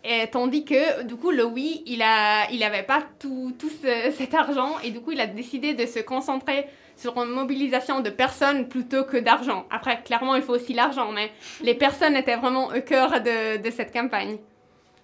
Et 0.05 0.27
tandis 0.31 0.65
que, 0.65 1.05
du 1.05 1.15
coup, 1.15 1.31
le 1.31 1.45
oui, 1.45 1.83
il 1.87 1.99
n'avait 1.99 2.81
il 2.81 2.87
pas 2.87 3.03
tout, 3.21 3.55
tout 3.59 3.71
ce, 3.71 4.11
cet 4.11 4.35
argent 4.35 4.79
et 4.83 4.91
du 4.91 5.01
coup, 5.01 5.13
il 5.13 5.21
a 5.21 5.27
décidé 5.27 5.75
de 5.75 5.87
se 5.87 6.01
concentrer 6.01 6.67
sur 6.97 7.17
une 7.17 7.31
mobilisation 7.31 8.01
de 8.01 8.11
personnes 8.11 8.69
plutôt 8.69 9.05
que 9.05 9.17
d'argent. 9.17 9.65
Après, 9.71 10.03
clairement, 10.03 10.35
il 10.35 10.43
faut 10.43 10.55
aussi 10.55 10.75
l'argent, 10.75 11.13
mais 11.13 11.31
les 11.63 11.75
personnes 11.75 12.17
étaient 12.17 12.37
vraiment 12.37 12.67
au 12.69 12.81
cœur 12.81 13.21
de, 13.21 13.63
de 13.63 13.71
cette 13.71 13.93
campagne. 13.93 14.39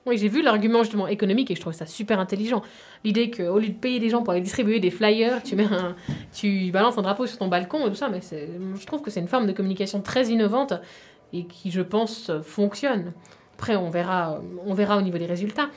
Oui, 0.08 0.16
j'ai 0.16 0.28
vu 0.28 0.40
l'argument 0.40 0.82
justement 0.82 1.06
économique 1.06 1.50
et 1.50 1.54
je 1.54 1.60
trouve 1.60 1.74
ça 1.74 1.84
super 1.84 2.18
intelligent. 2.18 2.62
L'idée 3.04 3.30
qu'au 3.30 3.58
lieu 3.58 3.68
de 3.68 3.74
payer 3.74 4.00
des 4.00 4.08
gens 4.08 4.22
pour 4.22 4.32
aller 4.32 4.40
distribuer 4.40 4.80
des 4.80 4.90
flyers, 4.90 5.42
tu, 5.42 5.54
mets 5.54 5.64
un, 5.64 5.94
tu 6.32 6.70
balances 6.70 6.96
un 6.96 7.02
drapeau 7.02 7.26
sur 7.26 7.36
ton 7.36 7.48
balcon 7.48 7.86
et 7.86 7.90
tout 7.90 7.94
ça, 7.94 8.08
mais 8.08 8.20
je 8.22 8.86
trouve 8.86 9.02
que 9.02 9.10
c'est 9.10 9.20
une 9.20 9.28
forme 9.28 9.46
de 9.46 9.52
communication 9.52 10.00
très 10.00 10.28
innovante 10.28 10.72
et 11.34 11.44
qui, 11.44 11.70
je 11.70 11.82
pense, 11.82 12.30
fonctionne. 12.42 13.12
Après, 13.56 13.76
on 13.76 13.90
verra, 13.90 14.40
on 14.64 14.72
verra 14.72 14.96
au 14.96 15.02
niveau 15.02 15.18
des 15.18 15.26
résultats. 15.26 15.68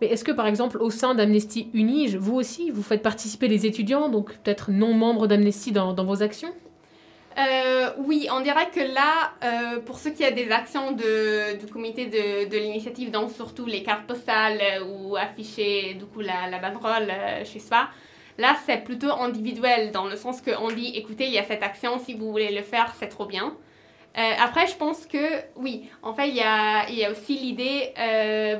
Mais 0.00 0.06
est-ce 0.06 0.24
que, 0.24 0.32
par 0.32 0.46
exemple, 0.46 0.78
au 0.78 0.88
sein 0.88 1.14
d'Amnesty 1.14 1.68
Unige, 1.74 2.16
vous 2.16 2.36
aussi, 2.36 2.70
vous 2.70 2.82
faites 2.82 3.02
participer 3.02 3.48
les 3.48 3.66
étudiants, 3.66 4.08
donc 4.08 4.32
peut-être 4.38 4.70
non 4.70 4.94
membres 4.94 5.26
d'Amnesty 5.26 5.72
dans, 5.72 5.92
dans, 5.92 6.04
vos 6.04 6.22
actions? 6.22 6.52
Euh, 7.38 7.90
Oui, 7.98 8.28
on 8.30 8.40
dirait 8.40 8.70
que 8.70 8.80
là, 8.80 9.32
euh, 9.42 9.80
pour 9.80 9.98
ceux 9.98 10.10
qui 10.10 10.24
ont 10.24 10.30
des 10.30 10.50
actions 10.50 10.92
de, 10.92 11.56
du 11.58 11.66
comité 11.66 12.06
de, 12.06 12.48
de 12.48 12.56
l'initiative, 12.56 13.10
donc 13.10 13.30
surtout 13.30 13.66
les 13.66 13.82
cartes 13.82 14.06
postales 14.06 14.60
euh, 14.60 14.84
ou 14.84 15.16
afficher 15.16 15.94
du 15.94 16.04
coup 16.06 16.20
la, 16.20 16.48
la 16.50 16.58
banderole 16.58 17.12
chez 17.44 17.58
soi, 17.58 17.88
là 18.38 18.56
c'est 18.66 18.84
plutôt 18.84 19.12
individuel, 19.12 19.90
dans 19.90 20.06
le 20.06 20.16
sens 20.16 20.40
qu'on 20.40 20.68
dit, 20.68 20.92
écoutez, 20.96 21.26
il 21.26 21.32
y 21.32 21.38
a 21.38 21.44
cette 21.44 21.62
action, 21.62 21.98
si 21.98 22.14
vous 22.14 22.30
voulez 22.30 22.52
le 22.54 22.62
faire, 22.62 22.94
c'est 22.98 23.08
trop 23.08 23.26
bien. 23.26 23.56
Après, 24.16 24.68
je 24.68 24.76
pense 24.76 25.06
que 25.06 25.42
oui, 25.56 25.88
en 26.00 26.14
fait, 26.14 26.28
il 26.28 26.36
y 26.36 26.40
a, 26.40 26.88
il 26.88 26.94
y 26.94 27.04
a 27.04 27.10
aussi 27.10 27.36
l'idée, 27.36 27.92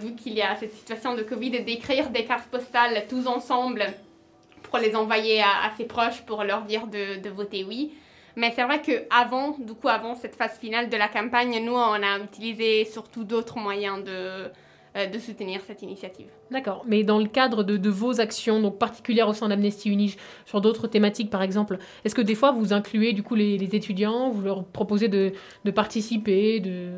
vu 0.01 0.17
qu'il 0.17 0.35
y 0.35 0.43
a 0.43 0.57
cette 0.57 0.73
situation 0.73 1.15
de 1.15 1.23
Covid, 1.23 1.63
d'écrire 1.63 2.11
des 2.11 2.25
cartes 2.25 2.49
postales 2.49 3.05
tous 3.09 3.29
ensemble 3.29 3.87
pour 4.65 4.79
les 4.79 4.97
envoyer 4.97 5.41
à, 5.43 5.67
à 5.67 5.71
ses 5.77 5.85
proches 5.85 6.23
pour 6.23 6.43
leur 6.43 6.63
dire 6.63 6.89
de, 6.89 7.21
de 7.21 7.31
voter 7.31 7.63
oui. 7.63 7.93
Mais 8.37 8.53
c'est 8.55 8.65
vrai 8.65 8.83
qu'avant, 8.83 9.57
du 9.59 9.75
coup, 9.75 9.89
avant 9.89 10.15
cette 10.15 10.35
phase 10.37 10.59
finale 10.59 10.89
de 10.89 10.97
la 10.97 11.09
campagne, 11.09 11.65
nous, 11.65 11.75
on 11.75 12.03
a 12.03 12.19
utilisé 12.19 12.85
surtout 12.85 13.25
d'autres 13.25 13.59
moyens 13.59 14.03
de, 14.03 14.51
de 15.07 15.19
soutenir 15.19 15.61
cette 15.67 15.83
initiative. 15.83 16.27
D'accord, 16.51 16.85
mais 16.87 17.05
dans 17.05 17.19
le 17.19 17.27
cadre 17.27 17.63
de, 17.63 17.77
de, 17.77 17.91
vos 17.91 18.21
actions, 18.21 18.61
donc 18.61 18.79
particulières 18.79 19.29
au 19.29 19.33
sein 19.33 19.49
d'Amnesty 19.49 19.91
Unige, 19.91 20.17
sur 20.47 20.61
d'autres 20.61 20.89
thématiques 20.89 21.31
par 21.31 21.43
exemple, 21.43 21.79
est-ce 22.05 22.15
que 22.15 22.23
des 22.23 22.35
fois 22.35 22.53
vous 22.53 22.73
incluez 22.73 23.13
du 23.13 23.23
coup 23.23 23.35
les, 23.35 23.59
les 23.59 23.75
étudiants, 23.75 24.31
vous 24.31 24.43
leur 24.43 24.65
proposez 24.65 25.09
de, 25.09 25.33
de 25.65 25.71
participer 25.71 26.61
de... 26.61 26.91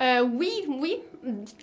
Euh, 0.00 0.22
oui, 0.22 0.50
oui, 0.68 0.96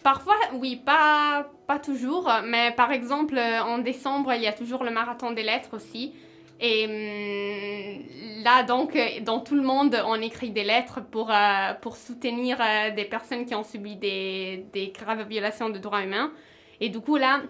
parfois, 0.03 0.35
oui, 0.53 0.75
pas, 0.75 1.49
pas 1.65 1.79
toujours, 1.79 2.29
mais 2.45 2.71
par 2.71 2.91
exemple, 2.91 3.39
en 3.39 3.79
décembre, 3.79 4.33
il 4.35 4.43
y 4.43 4.47
a 4.47 4.53
toujours 4.53 4.83
le 4.83 4.91
marathon 4.91 5.31
des 5.31 5.41
lettres 5.41 5.69
aussi. 5.73 6.13
Et 6.59 6.85
hum, 6.85 8.43
là, 8.43 8.63
donc, 8.63 8.97
dans 9.21 9.39
tout 9.39 9.55
le 9.55 9.61
monde, 9.61 10.01
on 10.05 10.15
écrit 10.21 10.49
des 10.49 10.63
lettres 10.63 11.01
pour, 11.01 11.31
euh, 11.31 11.73
pour 11.81 11.95
soutenir 11.95 12.57
euh, 12.59 12.91
des 12.91 13.05
personnes 13.05 13.45
qui 13.45 13.55
ont 13.55 13.63
subi 13.63 13.95
des, 13.95 14.65
des 14.73 14.89
graves 14.89 15.27
violations 15.27 15.69
de 15.69 15.77
droits 15.77 16.03
humains. 16.03 16.31
Et 16.79 16.89
du 16.89 16.99
coup, 16.99 17.17
là, 17.17 17.41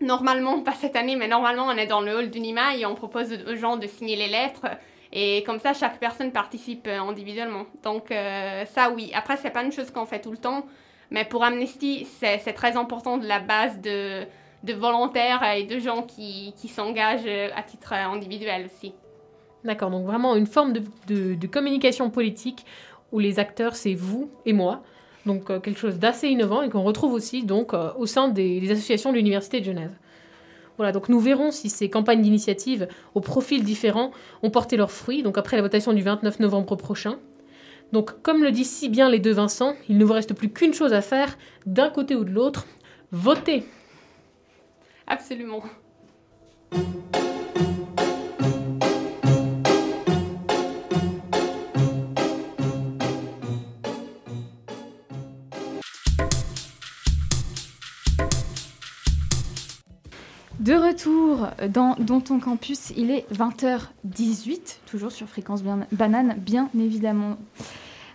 normalement, 0.00 0.60
pas 0.62 0.72
cette 0.72 0.96
année, 0.96 1.16
mais 1.16 1.28
normalement, 1.28 1.66
on 1.66 1.76
est 1.76 1.86
dans 1.86 2.00
le 2.00 2.16
hall 2.16 2.30
du 2.30 2.40
NIMA 2.40 2.76
et 2.76 2.86
on 2.86 2.94
propose 2.94 3.32
aux 3.32 3.56
gens 3.56 3.76
de 3.76 3.86
signer 3.86 4.16
les 4.16 4.28
lettres. 4.28 4.66
Et 5.12 5.42
comme 5.44 5.58
ça, 5.58 5.72
chaque 5.74 5.98
personne 5.98 6.32
participe 6.32 6.86
individuellement. 6.86 7.66
Donc, 7.82 8.10
euh, 8.10 8.64
ça, 8.66 8.90
oui. 8.90 9.10
Après, 9.14 9.36
c'est 9.36 9.50
pas 9.50 9.62
une 9.62 9.72
chose 9.72 9.90
qu'on 9.90 10.06
fait 10.06 10.20
tout 10.20 10.30
le 10.30 10.38
temps. 10.38 10.64
Mais 11.10 11.24
pour 11.24 11.42
Amnesty, 11.42 12.06
c'est 12.20 12.52
très 12.52 12.76
important 12.76 13.18
de 13.18 13.26
la 13.26 13.40
base 13.40 13.80
de, 13.80 14.24
de 14.64 14.72
volontaires 14.74 15.42
et 15.56 15.64
de 15.64 15.78
gens 15.78 16.02
qui, 16.02 16.54
qui 16.56 16.68
s'engagent 16.68 17.26
à 17.54 17.62
titre 17.62 17.92
individuel 17.92 18.66
aussi. 18.66 18.92
D'accord, 19.64 19.90
donc 19.90 20.06
vraiment 20.06 20.36
une 20.36 20.46
forme 20.46 20.72
de, 20.72 21.34
de, 21.34 21.46
communication 21.46 22.08
politique 22.08 22.64
où 23.12 23.18
les 23.18 23.38
acteurs, 23.38 23.76
c'est 23.76 23.94
vous 23.94 24.30
et 24.46 24.52
moi. 24.52 24.82
Donc 25.26 25.50
euh, 25.50 25.60
quelque 25.60 25.78
chose 25.78 25.98
d'assez 25.98 26.28
innovant 26.28 26.62
et 26.62 26.70
qu'on 26.70 26.82
retrouve 26.82 27.12
aussi 27.12 27.42
donc 27.42 27.74
euh, 27.74 27.90
au 27.98 28.06
sein 28.06 28.28
des, 28.28 28.60
des 28.60 28.70
associations 28.70 29.10
de 29.10 29.16
l'Université 29.16 29.60
de 29.60 29.66
Genève. 29.66 29.92
Voilà, 30.78 30.92
donc 30.92 31.10
nous 31.10 31.20
verrons 31.20 31.50
si 31.50 31.68
ces 31.68 31.90
campagnes 31.90 32.22
d'initiative 32.22 32.88
aux 33.14 33.20
profils 33.20 33.62
différents 33.62 34.12
ont 34.42 34.48
porté 34.48 34.78
leurs 34.78 34.90
fruits, 34.90 35.22
donc 35.22 35.36
après 35.36 35.56
la 35.56 35.62
votation 35.62 35.92
du 35.92 36.00
29 36.00 36.40
novembre 36.40 36.74
prochain. 36.76 37.18
Donc 37.92 38.22
comme 38.22 38.42
le 38.42 38.50
disent 38.50 38.70
si 38.70 38.88
bien 38.88 39.10
les 39.10 39.18
deux 39.18 39.32
Vincent, 39.32 39.74
il 39.90 39.98
ne 39.98 40.04
vous 40.06 40.14
reste 40.14 40.32
plus 40.32 40.48
qu'une 40.50 40.72
chose 40.72 40.94
à 40.94 41.02
faire, 41.02 41.36
d'un 41.66 41.90
côté 41.90 42.16
ou 42.16 42.24
de 42.24 42.30
l'autre, 42.30 42.66
voter. 43.12 43.64
Absolument. 45.10 45.60
De 60.60 60.74
retour 60.74 61.48
dans, 61.68 61.96
ton 62.20 62.38
campus, 62.38 62.92
il 62.96 63.10
est 63.10 63.26
20h18, 63.32 64.78
toujours 64.86 65.10
sur 65.10 65.26
Fréquence 65.26 65.64
Banane, 65.90 66.36
bien 66.38 66.70
évidemment. 66.78 67.36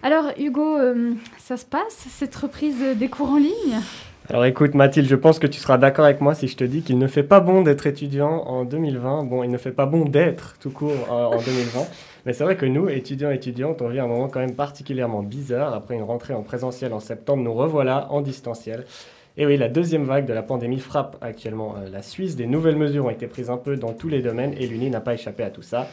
Alors 0.02 0.32
Hugo, 0.38 0.78
euh, 0.78 1.14
ça 1.40 1.58
se 1.58 1.66
passe, 1.66 2.08
cette 2.10 2.36
reprise 2.38 2.82
des 2.96 3.10
cours 3.10 3.32
en 3.32 3.38
ligne? 3.38 3.82
Alors 4.30 4.46
écoute 4.46 4.74
Mathilde, 4.74 5.08
je 5.08 5.16
pense 5.16 5.38
que 5.38 5.46
tu 5.46 5.60
seras 5.60 5.78
d'accord 5.78 6.06
avec 6.06 6.20
moi 6.20 6.34
si 6.34 6.48
je 6.48 6.58
te 6.58 6.64
dis 6.64 6.82
qu'il 6.82 6.98
ne 6.98 7.08
fait 7.08 7.24
pas 7.24 7.40
bon 7.40 7.62
d'être 7.62 7.86
étudiant 7.86 8.44
en 8.48 8.66
2020. 8.66 9.26
Bon, 9.26 9.44
il 9.44 9.52
ne 9.52 9.58
fait 9.58 9.72
pas 9.72 9.86
bon 9.86 10.06
d'être 10.06 10.56
tout 10.60 10.72
court 10.72 11.12
en, 11.12 11.36
en 11.36 11.38
2020. 11.38 11.82
Mais 12.26 12.34
c'est 12.34 12.44
vrai 12.44 12.58
que 12.58 12.66
nous, 12.66 12.90
étudiants 12.90 13.30
et 13.30 13.36
étudiantes, 13.36 13.84
on 13.84 13.90
vit 13.90 14.00
un 14.00 14.08
moment 14.08 14.28
quand 14.28 14.40
même 14.40 14.56
particulièrement 14.56 15.22
bizarre. 15.22 15.76
Après 15.76 15.94
une 15.94 16.04
rentrée 16.04 16.34
en 16.34 16.42
présentiel 16.42 16.92
en 16.94 17.00
septembre, 17.00 17.44
nous 17.44 17.54
revoilà 17.54 18.08
en 18.12 18.22
distanciel. 18.22 18.86
Et 19.38 19.46
oui, 19.46 19.58
la 19.58 19.68
deuxième 19.68 20.06
vague 20.06 20.26
de 20.26 20.34
la 20.34 20.44
pandémie 20.44 20.80
frappe 20.80 21.18
actuellement 21.22 21.76
euh, 21.78 21.90
la 21.90 22.02
Suisse. 22.02 22.36
Des 22.36 22.48
nouvelles 22.48 22.78
mesures 22.78 23.06
ont 23.06 23.10
été 23.10 23.28
prises 23.28 23.50
un 23.50 23.58
peu 23.58 23.76
dans 23.76 23.94
tous 23.94 24.08
les 24.08 24.22
domaines 24.22 24.54
et 24.58 24.66
l'Uni 24.66 24.90
n'a 24.90 25.02
pas 25.02 25.14
échappé 25.14 25.44
à 25.44 25.52
tout 25.52 25.62
ça. 25.62 25.88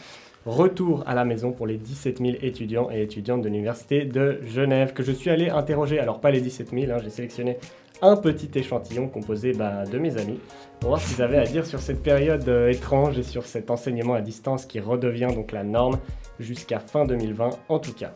Retour 0.47 1.05
à 1.07 1.14
la 1.14 1.24
maison 1.24 1.53
pour 1.53 1.66
les 1.66 1.76
17 1.76 2.18
000 2.18 2.33
étudiants 2.43 2.89
et 2.91 3.03
étudiantes 3.03 3.43
de 3.43 3.49
l'Université 3.49 4.05
de 4.05 4.41
Genève 4.47 4.93
que 4.93 5.03
je 5.03 5.12
suis 5.12 5.30
allé 5.30 5.51
interroger. 5.51 5.99
Alors 6.01 6.20
pas 6.20 6.30
les 6.30 6.41
17 6.41 6.70
000, 6.70 6.93
hein, 6.93 6.97
j'ai 7.03 7.11
sélectionné 7.11 7.59
un 8.03 8.17
petit 8.17 8.51
échantillon 8.55 9.09
composé 9.09 9.53
bah, 9.53 9.85
de 9.85 9.99
mes 9.99 10.19
amis 10.19 10.41
pour 10.81 10.91
voir 10.91 11.01
ce 11.01 11.15
qu'ils 11.15 11.23
avaient 11.23 11.39
à 11.39 11.45
dire 11.45 11.65
sur 11.65 11.81
cette 11.81 12.03
période 12.03 12.47
euh, 12.49 12.71
étrange 12.71 13.19
et 13.19 13.23
sur 13.23 13.47
cet 13.47 13.71
enseignement 13.71 14.15
à 14.15 14.21
distance 14.21 14.67
qui 14.67 14.81
redevient 14.81 15.29
donc 15.35 15.53
la 15.53 15.63
norme 15.63 15.99
jusqu'à 16.41 16.81
fin 16.81 17.05
2020 17.05 17.51
en 17.69 17.79
tout 17.79 17.95
cas. 17.95 18.13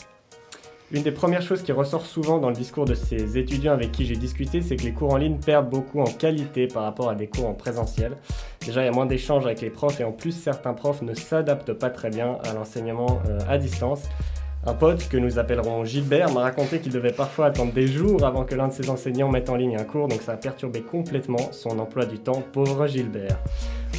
Une 0.92 1.02
des 1.02 1.10
premières 1.10 1.42
choses 1.42 1.62
qui 1.62 1.72
ressort 1.72 2.06
souvent 2.06 2.38
dans 2.38 2.48
le 2.48 2.54
discours 2.54 2.84
de 2.84 2.94
ces 2.94 3.38
étudiants 3.38 3.72
avec 3.72 3.90
qui 3.90 4.06
j'ai 4.06 4.14
discuté, 4.14 4.60
c'est 4.60 4.76
que 4.76 4.84
les 4.84 4.92
cours 4.92 5.12
en 5.12 5.16
ligne 5.16 5.38
perdent 5.38 5.68
beaucoup 5.68 6.00
en 6.00 6.04
qualité 6.04 6.68
par 6.68 6.84
rapport 6.84 7.10
à 7.10 7.16
des 7.16 7.26
cours 7.26 7.48
en 7.48 7.54
présentiel. 7.54 8.16
Déjà, 8.64 8.82
il 8.82 8.86
y 8.86 8.88
a 8.88 8.92
moins 8.92 9.06
d'échanges 9.06 9.44
avec 9.46 9.60
les 9.62 9.70
profs 9.70 10.00
et 10.00 10.04
en 10.04 10.12
plus, 10.12 10.30
certains 10.30 10.74
profs 10.74 11.02
ne 11.02 11.12
s'adaptent 11.14 11.72
pas 11.72 11.90
très 11.90 12.10
bien 12.10 12.38
à 12.44 12.52
l'enseignement 12.52 13.20
euh, 13.28 13.38
à 13.48 13.58
distance. 13.58 14.04
Un 14.68 14.74
pote 14.74 15.08
que 15.08 15.16
nous 15.16 15.38
appellerons 15.38 15.84
Gilbert 15.84 16.32
m'a 16.32 16.40
raconté 16.40 16.80
qu'il 16.80 16.92
devait 16.92 17.12
parfois 17.12 17.46
attendre 17.46 17.72
des 17.72 17.86
jours 17.86 18.24
avant 18.24 18.44
que 18.44 18.56
l'un 18.56 18.66
de 18.66 18.72
ses 18.72 18.90
enseignants 18.90 19.30
mette 19.30 19.48
en 19.48 19.54
ligne 19.54 19.76
un 19.76 19.84
cours, 19.84 20.08
donc 20.08 20.22
ça 20.22 20.32
a 20.32 20.36
perturbé 20.36 20.82
complètement 20.82 21.52
son 21.52 21.78
emploi 21.78 22.04
du 22.04 22.18
temps, 22.18 22.42
pauvre 22.52 22.88
Gilbert. 22.88 23.38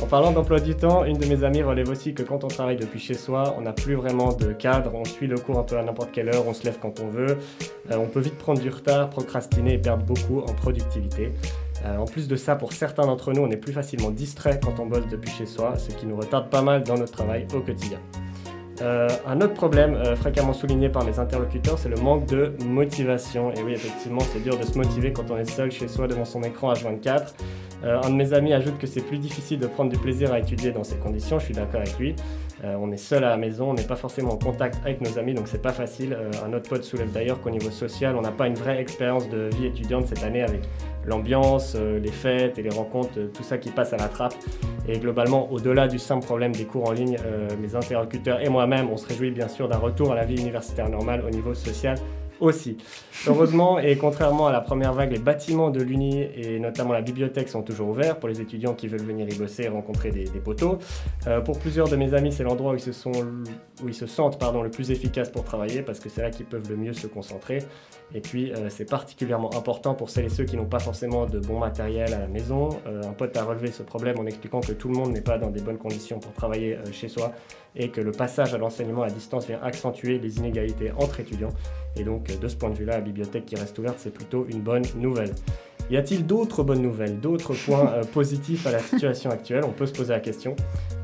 En 0.02 0.08
parlant 0.08 0.34
d'emploi 0.34 0.60
du 0.60 0.76
temps, 0.76 1.06
une 1.06 1.18
de 1.18 1.26
mes 1.26 1.46
amies 1.46 1.64
relève 1.64 1.90
aussi 1.90 2.14
que 2.14 2.22
quand 2.22 2.44
on 2.44 2.50
travaille 2.50 2.76
depuis 2.76 3.00
chez 3.00 3.14
soi, 3.14 3.56
on 3.58 3.62
n'a 3.62 3.72
plus 3.72 3.96
vraiment 3.96 4.34
de 4.34 4.52
cadre, 4.52 4.92
on 4.94 5.06
suit 5.06 5.28
le 5.28 5.38
cours 5.38 5.58
un 5.58 5.64
peu 5.64 5.78
à 5.78 5.84
n'importe 5.84 6.12
quelle 6.12 6.28
heure, 6.28 6.46
on 6.46 6.54
se 6.54 6.66
lève 6.66 6.78
quand 6.82 7.00
on 7.00 7.08
veut, 7.08 7.38
euh, 7.90 7.98
on 7.98 8.08
peut 8.08 8.20
vite 8.20 8.38
prendre 8.38 8.60
du 8.60 8.70
retard, 8.70 9.10
procrastiner 9.10 9.76
et 9.76 9.78
perdre 9.78 10.04
beaucoup 10.04 10.42
en 10.42 10.54
productivité. 10.54 11.32
Euh, 11.86 11.96
en 11.96 12.06
plus 12.06 12.28
de 12.28 12.36
ça, 12.36 12.58
pour 12.58 12.74
certains 12.74 13.06
d'entre 13.06 13.32
nous, 13.32 13.42
on 13.42 13.50
est 13.50 13.58
plus 13.58 13.74
facilement 13.74 14.12
distrait 14.12 14.60
quand 14.62 14.82
on 14.82 14.86
bosse 14.86 15.08
depuis 15.10 15.32
chez 15.32 15.46
soi, 15.46 15.78
ce 15.78 15.92
qui 15.92 16.06
nous 16.06 16.18
retarde 16.18 16.50
pas 16.50 16.62
mal 16.62 16.84
dans 16.84 16.98
notre 16.98 17.14
travail 17.14 17.48
au 17.56 17.62
quotidien. 17.62 18.00
Euh, 18.82 19.08
un 19.26 19.42
autre 19.42 19.54
problème 19.54 19.96
euh, 19.96 20.16
fréquemment 20.16 20.54
souligné 20.54 20.90
par 20.90 21.04
mes 21.04 21.18
interlocuteurs, 21.18 21.80
c'est 21.80 21.90
le 21.90 21.98
manque 21.98 22.26
de 22.28 22.54
motivation. 22.66 23.52
Et 23.54 23.64
oui, 23.64 23.74
effectivement, 23.74 24.22
c'est 24.22 24.44
dur 24.44 24.58
de 24.58 24.64
se 24.64 24.78
motiver 24.78 25.12
quand 25.12 25.32
on 25.32 25.38
est 25.38 25.50
seul 25.50 25.72
chez 25.72 25.88
soi 25.88 26.08
devant 26.08 26.26
son 26.26 26.44
écran 26.44 26.74
H24. 26.74 27.34
Euh, 27.84 28.02
un 28.04 28.10
de 28.10 28.16
mes 28.16 28.34
amis 28.34 28.54
ajoute 28.54 28.78
que 28.78 28.88
c'est 28.88 29.02
plus 29.02 29.18
difficile 29.18 29.60
de 29.60 29.68
prendre 29.68 29.92
du 29.92 29.98
plaisir 29.98 30.32
à 30.32 30.40
étudier 30.40 30.72
dans 30.72 30.84
ces 30.84 30.98
conditions, 30.98 31.40
je 31.40 31.46
suis 31.46 31.54
d'accord 31.54 31.82
avec 31.82 31.98
lui. 32.00 32.16
on 32.64 32.92
est 32.92 32.98
seul 32.98 33.24
à 33.24 33.30
la 33.30 33.38
maison, 33.38 33.70
on 33.70 33.74
n'est 33.76 33.84
pas 33.84 33.96
forcément 33.96 34.34
en 34.34 34.38
contact 34.38 34.80
avec 34.84 35.00
nos 35.00 35.20
amis, 35.20 35.36
donc 35.36 35.48
c'est 35.48 35.62
pas 35.62 35.72
facile. 35.72 36.18
un 36.44 36.54
autre 36.54 36.68
pote 36.68 36.84
soulève 36.84 37.12
d'ailleurs 37.12 37.40
qu'au 37.40 37.52
niveau 37.52 37.70
social, 37.70 38.16
on 38.16 38.22
n'a 38.22 38.32
pas 38.32 38.48
une 38.48 38.56
vraie 38.56 38.82
expérience 38.82 39.30
de 39.30 39.50
vie 39.56 39.68
étudiante 39.68 40.08
cette 40.08 40.24
année 40.24 40.42
avec 40.42 40.62
l'ambiance, 41.06 41.76
les 41.76 42.12
fêtes 42.12 42.58
et 42.58 42.64
les 42.64 42.72
rencontres, 42.72 43.14
tout 43.32 43.44
ça 43.44 43.60
qui 43.60 43.70
passe 43.70 43.94
à 43.94 43.98
la 43.98 44.08
trappe. 44.08 44.34
Et 44.88 45.00
globalement, 45.00 45.52
au-delà 45.52 45.88
du 45.88 46.00
simple 46.00 46.26
problème 46.26 46.54
des 46.54 46.64
cours 46.66 46.88
en 46.88 46.94
ligne, 46.94 47.18
mes 47.60 47.76
interlocuteurs 47.76 48.40
et 48.42 48.48
moi-même, 48.48 48.90
on 48.90 48.96
se 48.96 49.06
réjouit 49.06 49.32
bien 49.32 49.50
sûr 49.50 49.68
d'un 49.68 49.78
retour 49.78 50.14
à 50.14 50.16
la 50.16 50.24
vie 50.24 50.40
universitaire 50.40 50.88
normale 50.90 51.24
au 51.28 51.30
niveau 51.30 51.54
social 51.54 51.98
aussi. 52.40 52.78
Heureusement, 53.26 53.80
et 53.80 53.98
contrairement 53.98 54.48
à 54.48 54.52
la 54.52 54.62
première 54.62 54.94
vague, 54.94 55.12
les 55.12 55.20
bâtiments 55.20 55.70
de 55.70 55.82
l'Uni 55.82 56.22
et 56.22 56.60
notamment 56.60 56.94
la 56.94 57.02
bibliothèque 57.02 57.50
sont 57.50 57.64
toujours 57.64 57.90
ouverts 57.90 58.20
pour 58.20 58.30
les 58.30 58.42
étudiants 58.42 58.74
qui 58.74 58.88
veulent 58.88 59.02
venir 59.02 59.28
y 59.28 59.36
bosser 59.36 59.64
et 59.64 59.70
rencontrer 59.70 60.12
des, 60.12 60.26
poteaux. 60.40 60.78
Euh, 61.26 61.42
pour 61.42 61.60
plusieurs 61.60 61.90
de 61.90 61.96
mes 61.96 62.14
amis, 62.14 62.32
c'est 62.32 62.44
l'endroit 62.44 62.74
où 62.74 62.76
ils 62.76 62.82
se, 62.82 62.92
sentent 64.08 64.44
le 64.64 64.70
plus 64.70 64.92
efficace 64.92 65.30
pour 65.30 65.44
travailler 65.44 65.82
parce 65.82 66.00
que 66.00 66.10
c'est 66.10 66.22
là 66.22 66.30
qu'ils 66.30 66.46
peuvent 66.46 66.70
le 66.70 66.78
mieux 66.78 66.94
se 66.94 67.08
concentrer. 67.08 67.60
Et 68.14 68.22
puis, 68.22 68.54
euh, 68.54 68.70
c'est 68.70 68.90
particulièrement 68.90 69.54
important 69.56 69.94
pour 69.94 70.10
celles 70.10 70.26
et 70.26 70.30
ceux 70.30 70.46
qui 70.46 70.56
n'ont 70.56 70.66
pas 70.66 70.80
forcément 70.80 71.26
de 71.26 71.40
bon 71.40 71.60
matériel 71.60 72.14
à 72.14 72.20
la 72.20 72.28
maison. 72.28 72.70
Euh, 72.88 73.02
un 73.04 73.14
pote 73.14 73.36
a 73.36 73.44
relevé 73.44 73.72
ce 73.72 73.84
problème 73.84 74.20
en 74.20 74.26
expliquant 74.26 74.62
que 74.62 74.72
tout 74.72 74.88
le 74.88 74.96
monde 74.96 75.12
n'est 75.12 75.22
pas 75.22 75.38
dans 75.38 75.50
des 75.50 75.62
bonnes 75.62 75.78
conditions 75.78 76.20
pour 76.20 76.34
travailler 76.34 76.78
chez 76.92 77.08
soi 77.08 77.34
et 77.76 77.90
que 77.90 78.02
le 78.02 78.12
passage 78.12 78.54
à 78.54 78.58
l'enseignement 78.58 79.04
à 79.04 79.10
distance 79.10 79.48
vient 79.48 79.60
accentuer 79.62 80.20
les 80.20 80.38
inégalités 80.38 80.92
entre 80.98 81.20
étudiants. 81.20 81.54
Et 81.96 82.04
donc, 82.04 82.38
de 82.40 82.48
ce 82.48 82.56
point 82.56 82.70
de 82.70 82.76
vue-là, 82.76 82.96
la 82.96 83.02
bibliothèque 83.02 83.46
qui 83.46 83.56
reste 83.56 83.78
ouverte, 83.80 83.98
c'est 84.00 84.14
plutôt 84.14 84.46
une 84.50 84.62
bonne 84.62 84.84
nouvelle. 84.96 85.34
Y 85.90 85.96
a-t-il 85.96 86.26
d'autres 86.26 86.64
bonnes 86.64 86.82
nouvelles, 86.82 87.20
d'autres 87.22 87.54
points 87.54 87.94
euh, 87.94 88.04
positifs 88.04 88.68
à 88.68 88.72
la 88.72 88.80
situation 88.80 89.30
actuelle? 89.30 89.64
On 89.66 89.72
peut 89.72 89.86
se 89.86 89.94
poser 89.94 90.12
la 90.12 90.20
question. 90.20 90.54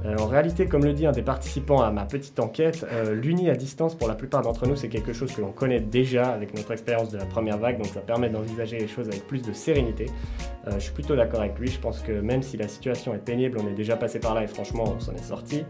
Euh, 0.05 0.17
en 0.17 0.27
réalité, 0.27 0.65
comme 0.65 0.83
le 0.83 0.91
dit 0.91 1.05
un 1.05 1.13
des 1.13 1.21
participants 1.21 1.81
à 1.81 1.89
ma 1.89 2.03
petite 2.03 2.37
enquête, 2.41 2.85
euh, 2.91 3.15
l'uni 3.15 3.49
à 3.49 3.55
distance 3.55 3.95
pour 3.95 4.09
la 4.09 4.15
plupart 4.15 4.41
d'entre 4.41 4.67
nous, 4.67 4.75
c'est 4.75 4.89
quelque 4.89 5.13
chose 5.13 5.31
que 5.31 5.39
l'on 5.39 5.53
connaît 5.53 5.79
déjà 5.79 6.31
avec 6.31 6.53
notre 6.53 6.71
expérience 6.71 7.09
de 7.11 7.17
la 7.17 7.25
première 7.25 7.57
vague, 7.57 7.77
donc 7.77 7.87
ça 7.87 8.01
permet 8.01 8.29
d'envisager 8.29 8.77
les 8.77 8.89
choses 8.89 9.07
avec 9.07 9.25
plus 9.25 9.41
de 9.41 9.53
sérénité. 9.53 10.07
Je 10.71 10.79
suis 10.79 10.93
plutôt 10.93 11.15
d'accord 11.15 11.41
avec 11.41 11.59
lui, 11.59 11.67
je 11.67 11.79
pense 11.79 11.99
que 11.99 12.11
même 12.11 12.41
si 12.41 12.57
la 12.57 12.67
situation 12.67 13.13
est 13.13 13.19
pénible, 13.19 13.57
on 13.61 13.67
est 13.67 13.73
déjà 13.73 13.97
passé 13.97 14.19
par 14.19 14.33
là 14.33 14.43
et 14.43 14.47
franchement, 14.47 14.85
on 14.95 14.99
s'en 14.99 15.13
est 15.13 15.23
sorti. 15.23 15.65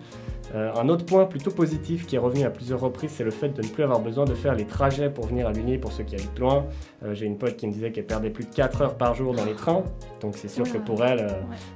un 0.54 0.88
autre 0.90 1.06
point 1.06 1.26
plutôt 1.26 1.52
positif 1.52 2.06
qui 2.06 2.16
est 2.16 2.20
revenu 2.20 2.44
à 2.44 2.52
plusieurs 2.52 2.80
reprises, 2.80 3.12
c'est 3.12 3.24
le 3.24 3.32
fait 3.32 3.50
de 3.50 3.62
ne 3.62 3.68
plus 3.68 3.84
avoir 3.84 4.00
besoin 4.00 4.26
de 4.26 4.36
faire 4.36 4.54
les 4.54 4.66
trajets 4.66 5.10
pour 5.10 5.26
venir 5.26 5.48
à 5.48 5.52
l'Uni 5.52 5.80
pour 5.80 5.92
ceux 5.92 6.04
qui 6.04 6.16
habitent 6.16 6.38
loin. 6.38 6.66
J'ai 7.12 7.26
une 7.26 7.38
pote 7.38 7.56
qui 7.56 7.66
me 7.66 7.72
disait 7.72 7.92
qu'elle 7.92 8.06
perdait 8.06 8.30
plus 8.30 8.46
de 8.46 8.54
4 8.54 8.82
heures 8.82 8.98
par 8.98 9.16
jour 9.16 9.34
dans 9.34 9.46
les 9.46 9.56
trains. 9.56 9.84
Donc 10.22 10.36
c'est 10.38 10.48
sûr 10.48 10.72
que 10.72 10.78
pour 10.78 11.04
elle, 11.04 11.20
euh, 11.20 11.30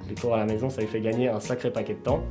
les 0.07 0.15
cours 0.15 0.34
à 0.34 0.38
la 0.38 0.45
maison, 0.45 0.70
ça 0.70 0.82
lui 0.82 0.88
fait 0.88 1.01
gagner 1.01 1.30
un 1.30 1.39
sacré 1.39 1.72
paquet 1.72 1.93
de 1.93 1.99
temps. 1.99 2.24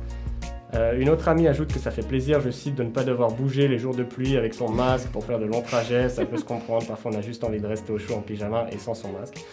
Euh, 0.73 0.99
une 0.99 1.09
autre 1.09 1.27
amie 1.29 1.47
ajoute 1.47 1.71
que 1.71 1.79
ça 1.79 1.91
fait 1.91 2.05
plaisir, 2.05 2.41
je 2.41 2.49
cite, 2.49 2.75
de 2.75 2.83
ne 2.83 2.89
pas 2.89 3.03
devoir 3.03 3.31
bouger 3.31 3.67
les 3.67 3.77
jours 3.77 3.95
de 3.95 4.03
pluie 4.03 4.35
avec 4.35 4.53
son 4.53 4.69
masque 4.69 5.07
pour 5.09 5.23
faire 5.23 5.39
de 5.39 5.45
longs 5.45 5.61
trajets. 5.61 6.09
Ça 6.09 6.25
peut 6.25 6.37
se 6.37 6.43
comprendre, 6.43 6.85
parfois 6.87 7.11
on 7.13 7.17
a 7.17 7.21
juste 7.21 7.43
envie 7.43 7.61
de 7.61 7.67
rester 7.67 7.93
au 7.93 7.97
chaud 7.97 8.15
en 8.15 8.21
pyjama 8.21 8.65
et 8.71 8.77
sans 8.77 8.93
son 8.93 9.11
masque. 9.11 9.45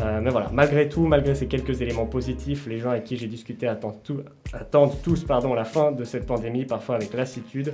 Euh, 0.00 0.20
mais 0.22 0.30
voilà, 0.30 0.50
malgré 0.52 0.88
tout, 0.88 1.06
malgré 1.06 1.34
ces 1.34 1.46
quelques 1.46 1.80
éléments 1.82 2.06
positifs, 2.06 2.66
les 2.66 2.78
gens 2.78 2.90
avec 2.90 3.04
qui 3.04 3.16
j'ai 3.16 3.28
discuté 3.28 3.66
attendent, 3.66 4.02
tous 5.02 5.24
la 5.54 5.64
fin 5.64 5.92
de 5.92 6.04
cette 6.04 6.26
pandémie, 6.26 6.64
parfois 6.64 6.96
avec 6.96 7.12
lassitude. 7.12 7.72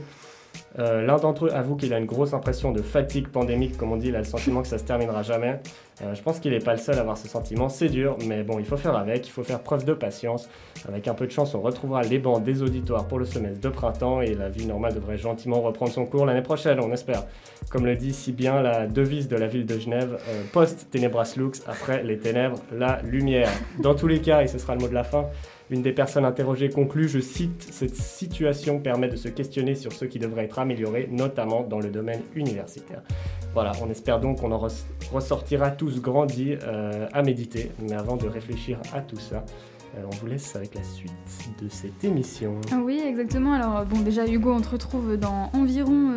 Euh, 0.78 1.03
l'un 1.03 1.16
d'entre 1.16 1.46
eux 1.46 1.50
avoue 1.53 1.76
qu'il 1.76 1.92
a 1.92 1.98
une 1.98 2.07
grosse 2.07 2.32
impression 2.32 2.72
de 2.72 2.80
fatigue 2.80 3.28
pandémique, 3.28 3.76
comme 3.76 3.92
on 3.92 3.96
dit, 3.96 4.09
il 4.09 4.16
a 4.16 4.20
le 4.20 4.24
sentiment 4.24 4.62
que 4.62 4.68
ça 4.68 4.78
se 4.78 4.84
terminera 4.84 5.22
jamais. 5.22 5.61
Euh, 6.03 6.14
je 6.14 6.22
pense 6.22 6.40
qu'il 6.40 6.53
n'est 6.53 6.59
pas 6.59 6.72
le 6.72 6.78
seul 6.78 6.96
à 6.96 7.03
avoir 7.03 7.18
ce 7.18 7.28
sentiment, 7.28 7.68
c'est 7.68 7.88
dur, 7.88 8.16
mais 8.26 8.42
bon, 8.42 8.59
il 8.59 8.64
faut 8.64 8.78
faire 8.78 8.96
avec, 8.96 9.26
il 9.26 9.30
faut 9.30 9.42
faire 9.42 9.61
preuve 9.61 9.84
de 9.84 9.92
patience. 9.92 10.48
Avec 10.88 11.07
un 11.09 11.14
peu 11.14 11.26
de 11.26 11.30
chance, 11.30 11.55
on 11.55 11.61
retrouvera 11.61 12.03
les 12.03 12.18
bancs 12.18 12.42
des 12.42 12.62
auditoires 12.62 13.07
pour 13.07 13.18
le 13.18 13.26
semestre 13.26 13.61
de 13.61 13.68
printemps 13.68 14.22
et 14.22 14.34
la 14.34 14.48
vie 14.48 14.66
normale 14.66 14.94
devrait 14.94 15.18
gentiment 15.18 15.61
reprendre 15.61 15.92
son 15.92 16.07
cours 16.07 16.24
l'année 16.24 16.42
prochaine, 16.42 16.80
on 16.80 16.90
espère. 16.92 17.24
Comme 17.70 17.84
le 17.84 17.94
dit 17.94 18.14
si 18.14 18.32
bien 18.32 18.62
la 18.62 18.86
devise 18.86 19.28
de 19.28 19.36
la 19.36 19.46
ville 19.46 19.66
de 19.66 19.78
Genève, 19.78 20.18
euh, 20.28 20.42
post 20.53 20.88
tenebras 20.90 21.34
lux, 21.36 21.62
après 21.66 22.03
les 22.03 22.18
ténèbres, 22.18 22.59
la 22.72 23.00
lumière. 23.03 23.50
Dans 23.78 23.94
tous 23.94 24.09
les 24.09 24.20
cas, 24.20 24.42
et 24.42 24.46
ce 24.46 24.59
sera 24.59 24.74
le 24.74 24.80
mot 24.80 24.88
de 24.88 24.94
la 24.94 25.05
fin, 25.05 25.26
une 25.72 25.82
des 25.82 25.92
personnes 25.92 26.26
interrogées 26.26 26.68
conclut, 26.68 27.08
je 27.08 27.18
cite, 27.18 27.66
Cette 27.70 27.96
situation 27.96 28.78
permet 28.78 29.08
de 29.08 29.16
se 29.16 29.28
questionner 29.28 29.74
sur 29.74 29.92
ce 29.92 30.04
qui 30.04 30.18
devrait 30.18 30.44
être 30.44 30.58
amélioré, 30.58 31.08
notamment 31.10 31.62
dans 31.62 31.80
le 31.80 31.88
domaine 31.88 32.20
universitaire. 32.34 33.02
Voilà, 33.54 33.72
on 33.82 33.90
espère 33.90 34.20
donc 34.20 34.40
qu'on 34.40 34.52
en 34.52 34.68
ressortira 35.10 35.70
tous 35.70 36.00
grandis 36.00 36.56
euh, 36.62 37.06
à 37.12 37.22
méditer. 37.22 37.70
Mais 37.80 37.94
avant 37.94 38.16
de 38.16 38.26
réfléchir 38.26 38.78
à 38.92 39.00
tout 39.00 39.16
ça, 39.16 39.44
euh, 39.96 40.02
on 40.06 40.14
vous 40.16 40.26
laisse 40.26 40.54
avec 40.56 40.74
la 40.74 40.82
suite 40.82 41.12
de 41.62 41.68
cette 41.68 42.04
émission. 42.04 42.60
Oui, 42.84 43.02
exactement. 43.04 43.52
Alors, 43.52 43.84
bon, 43.86 44.00
déjà, 44.00 44.26
Hugo, 44.26 44.52
on 44.52 44.60
te 44.60 44.70
retrouve 44.70 45.16
dans 45.16 45.50
environ 45.54 46.12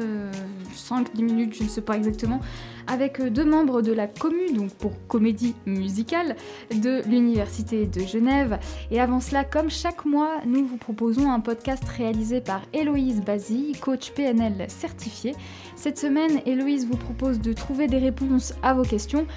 5-10 0.75 1.05
euh, 1.19 1.23
minutes, 1.23 1.55
je 1.57 1.63
ne 1.63 1.69
sais 1.69 1.81
pas 1.81 1.95
exactement, 1.95 2.39
avec 2.87 3.19
euh, 3.19 3.29
deux 3.29 3.45
membres 3.45 3.81
de 3.81 3.91
la 3.91 4.07
Commu, 4.07 4.51
donc 4.53 4.71
pour 4.73 4.91
comédie 5.07 5.55
musicale, 5.65 6.35
de 6.71 7.01
l'Université 7.07 7.85
de 7.85 8.01
Genève. 8.01 8.59
Et 8.91 8.99
avant 8.99 9.19
cela, 9.19 9.43
comme 9.43 9.69
chaque 9.69 10.05
mois, 10.05 10.41
nous 10.45 10.65
vous 10.65 10.77
proposons 10.77 11.31
un 11.31 11.39
podcast 11.39 11.83
réalisé 11.85 12.41
par 12.41 12.61
Héloïse 12.73 13.21
Bazy, 13.21 13.73
coach 13.79 14.11
PNL 14.11 14.65
certifié. 14.69 15.35
Cette 15.75 15.97
semaine, 15.97 16.41
Héloïse 16.45 16.85
vous 16.87 16.97
propose 16.97 17.39
de 17.39 17.53
trouver 17.53 17.87
des 17.87 17.99
réponses 17.99 18.53
à 18.63 18.73
vos 18.73 18.83
questions 18.83 19.27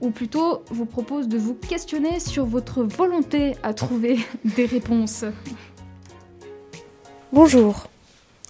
ou 0.00 0.10
plutôt 0.10 0.62
vous 0.70 0.86
propose 0.86 1.28
de 1.28 1.38
vous 1.38 1.54
questionner 1.54 2.20
sur 2.20 2.44
votre 2.44 2.82
volonté 2.82 3.56
à 3.62 3.74
trouver 3.74 4.18
des 4.44 4.66
réponses. 4.66 5.24
Bonjour. 7.32 7.88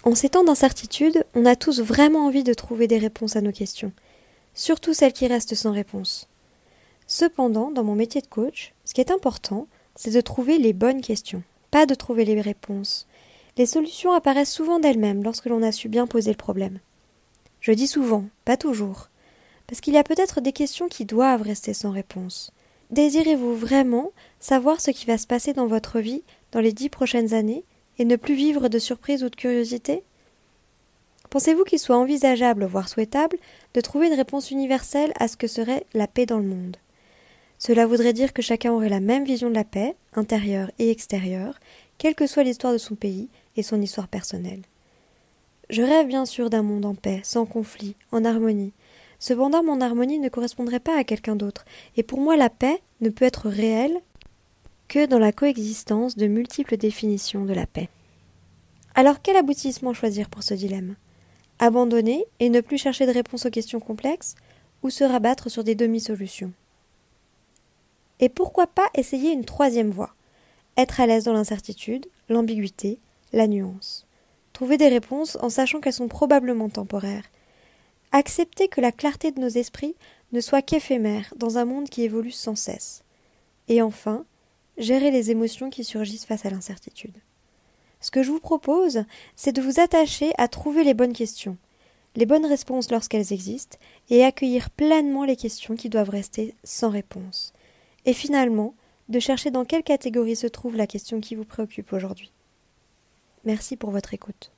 En 0.05 0.15
ces 0.15 0.29
temps 0.29 0.45
d'incertitude, 0.45 1.25
on 1.35 1.45
a 1.45 1.57
tous 1.57 1.81
vraiment 1.81 2.27
envie 2.27 2.45
de 2.45 2.55
trouver 2.55 2.87
des 2.87 2.99
réponses 2.99 3.37
à 3.37 3.41
nos 3.41 3.53
questions, 3.53 3.93
surtout 4.55 4.95
celles 4.95 5.13
qui 5.13 5.27
restent 5.27 5.55
sans 5.55 5.73
réponse. 5.73 6.29
Cependant, 7.07 7.71
dans 7.71 7.85
mon 7.85 7.95
métier 7.95 8.21
de 8.21 8.27
coach, 8.27 8.75
ce 8.85 8.95
qui 8.95 9.01
est 9.01 9.11
important, 9.11 9.67
c'est 9.97 10.13
de 10.13 10.21
trouver 10.21 10.59
les 10.59 10.73
bonnes 10.73 11.01
questions, 11.01 11.43
pas 11.71 11.87
de 11.87 11.95
trouver 11.95 12.25
les 12.25 12.41
réponses. 12.41 13.07
Les 13.57 13.67
solutions 13.67 14.13
apparaissent 14.13 14.53
souvent 14.53 14.79
d'elles-mêmes 14.79 15.25
lorsque 15.25 15.47
l'on 15.47 15.63
a 15.63 15.73
su 15.73 15.89
bien 15.89 16.07
poser 16.07 16.31
le 16.31 16.37
problème. 16.37 16.79
Je 17.61 17.73
dis 17.73 17.89
souvent, 17.89 18.25
pas 18.45 18.57
toujours, 18.57 19.09
parce 19.67 19.81
qu'il 19.81 19.95
y 19.95 19.99
a 19.99 20.05
peut-être 20.05 20.41
des 20.41 20.53
questions 20.53 20.89
qui 20.89 21.05
doivent 21.05 21.43
rester 21.43 21.75
sans 21.75 21.91
réponse. 21.91 22.53
Désirez-vous 22.91 23.55
vraiment 23.55 24.13
savoir 24.39 24.81
ce 24.81 24.93
qui 24.93 25.07
va 25.07 25.19
se 25.19 25.27
passer 25.27 25.53
dans 25.53 25.67
votre 25.67 25.99
vie 25.99 26.23
dans 26.53 26.61
les 26.61 26.73
dix 26.73 26.89
prochaines 26.89 27.35
années 27.35 27.65
et 27.99 28.05
ne 28.05 28.17
plus 28.17 28.35
vivre 28.35 28.69
de 28.69 28.79
surprise 28.79 29.25
ou 29.25 29.31
de 29.31 29.37
curiosité 29.37 30.03
Pensez-vous 31.31 31.65
qu'il 31.65 31.79
soit 31.79 31.97
envisageable, 31.97 32.65
voire 32.65 32.89
souhaitable, 32.89 33.37
de 33.75 33.81
trouver 33.81 34.07
une 34.07 34.15
réponse 34.15 34.51
universelle 34.51 35.13
à 35.19 35.29
ce 35.29 35.37
que 35.37 35.47
serait 35.47 35.85
la 35.93 36.07
paix 36.07 36.25
dans 36.25 36.39
le 36.39 36.47
monde? 36.47 36.79
Cela 37.59 37.87
voudrait 37.87 38.13
dire 38.13 38.33
que 38.33 38.41
chacun 38.41 38.73
aurait 38.73 38.89
la 38.89 39.01
même 39.01 39.25
vision 39.25 39.51
de 39.51 39.55
la 39.55 39.65
paix, 39.65 39.95
intérieure 40.15 40.71
et 40.79 40.91
extérieure, 40.91 41.59
quelle 41.99 42.15
que 42.15 42.27
soit 42.27 42.45
l'histoire 42.45 42.73
de 42.73 42.79
son 42.79 42.95
pays 42.95 43.29
et 43.57 43.63
son 43.63 43.83
histoire 43.83 44.09
personnelle. 44.09 44.63
Je 45.69 45.83
rêve 45.83 46.07
bien 46.07 46.25
sûr 46.25 46.49
d'un 46.49 46.63
monde 46.63 46.87
en 46.87 46.95
paix, 46.95 47.21
sans 47.25 47.45
conflit, 47.45 47.95
en 48.11 48.25
harmonie. 48.25 48.73
Cependant, 49.19 49.63
mon 49.63 49.81
harmonie 49.81 50.21
ne 50.21 50.29
correspondrait 50.29 50.81
pas 50.81 50.97
à 50.97 51.05
quelqu'un 51.05 51.37
d'autre, 51.37 51.65
et 51.97 52.03
pour 52.03 52.21
moi 52.21 52.37
la 52.37 52.49
paix 52.49 52.81
ne 53.01 53.11
peut 53.11 53.25
être 53.25 53.49
réelle 53.49 54.01
que 54.89 55.07
dans 55.07 55.19
la 55.19 55.33
coexistence 55.33 56.17
de 56.17 56.27
multiples 56.27 56.77
définitions 56.77 57.45
de 57.45 57.53
la 57.53 57.67
paix. 57.67 57.89
Alors 58.95 59.23
quel 59.23 59.37
aboutissement 59.37 59.93
choisir 59.93 60.29
pour 60.31 60.43
ce 60.43 60.55
dilemme? 60.55 60.97
Abandonner 61.59 62.25
et 62.41 62.49
ne 62.49 62.61
plus 62.61 62.79
chercher 62.79 63.07
de 63.07 63.13
réponse 63.13 63.47
aux 63.47 63.51
questions 63.51 63.81
complexes, 63.81 64.35
ou 64.83 64.91
se 64.91 65.05
rabattre 65.05 65.51
sur 65.51 65.65
des 65.65 65.75
demi-solutions? 65.75 66.53
Et 68.21 68.29
pourquoi 68.29 68.67
pas 68.67 68.89
essayer 68.95 69.33
une 69.33 69.45
troisième 69.45 69.91
voie? 69.91 70.15
Être 70.77 71.01
à 71.01 71.07
l'aise 71.07 71.25
dans 71.25 71.33
l'incertitude, 71.33 72.07
l'ambiguïté, 72.29 72.99
la 73.33 73.47
nuance. 73.47 74.07
Trouver 74.53 74.77
des 74.77 74.89
réponses 74.89 75.37
en 75.41 75.51
sachant 75.51 75.81
qu'elles 75.81 75.93
sont 75.93 76.09
probablement 76.09 76.69
temporaires. 76.69 77.25
Accepter 78.13 78.69
que 78.69 78.81
la 78.81 78.93
clarté 78.93 79.33
de 79.33 79.41
nos 79.41 79.49
esprits 79.49 79.97
ne 80.33 80.41
soit 80.41 80.63
qu'éphémère 80.63 81.33
dans 81.37 81.59
un 81.59 81.65
monde 81.65 81.89
qui 81.89 82.03
évolue 82.03 82.31
sans 82.31 82.55
cesse. 82.55 83.03
Et 83.69 83.83
enfin, 83.83 84.25
gérer 84.79 85.11
les 85.11 85.31
émotions 85.31 85.71
qui 85.71 85.85
surgissent 85.85 86.25
face 86.25 86.47
à 86.47 86.51
l'incertitude. 86.51 87.17
Ce 88.01 88.11
que 88.11 88.23
je 88.23 88.31
vous 88.31 88.41
propose, 88.41 89.05
c'est 89.37 89.53
de 89.53 89.61
vous 89.61 89.81
attacher 89.81 90.33
à 90.39 90.49
trouver 90.49 90.85
les 90.85 90.95
bonnes 90.95 91.13
questions, 91.13 91.57
les 92.17 92.27
bonnes 92.27 92.47
réponses 92.47 92.91
lorsqu'elles 92.91 93.33
existent, 93.33 93.77
et 94.09 94.25
accueillir 94.25 94.71
pleinement 94.71 95.25
les 95.25 95.37
questions 95.37 95.75
qui 95.75 95.89
doivent 95.89 96.11
rester 96.11 96.55
sans 96.65 96.91
réponse. 96.91 97.53
Et 98.07 98.13
finalement, 98.13 98.75
de 99.09 99.21
chercher 99.21 99.51
dans 99.51 99.65
quelle 99.65 99.83
catégorie 99.83 100.37
se 100.37 100.47
trouve 100.47 100.77
la 100.77 100.87
question 100.87 101.21
qui 101.21 101.35
vous 101.35 101.45
préoccupe 101.45 101.93
aujourd'hui. 101.93 102.33
Merci 103.45 103.77
pour 103.77 103.91
votre 103.91 104.15
écoute. 104.15 104.53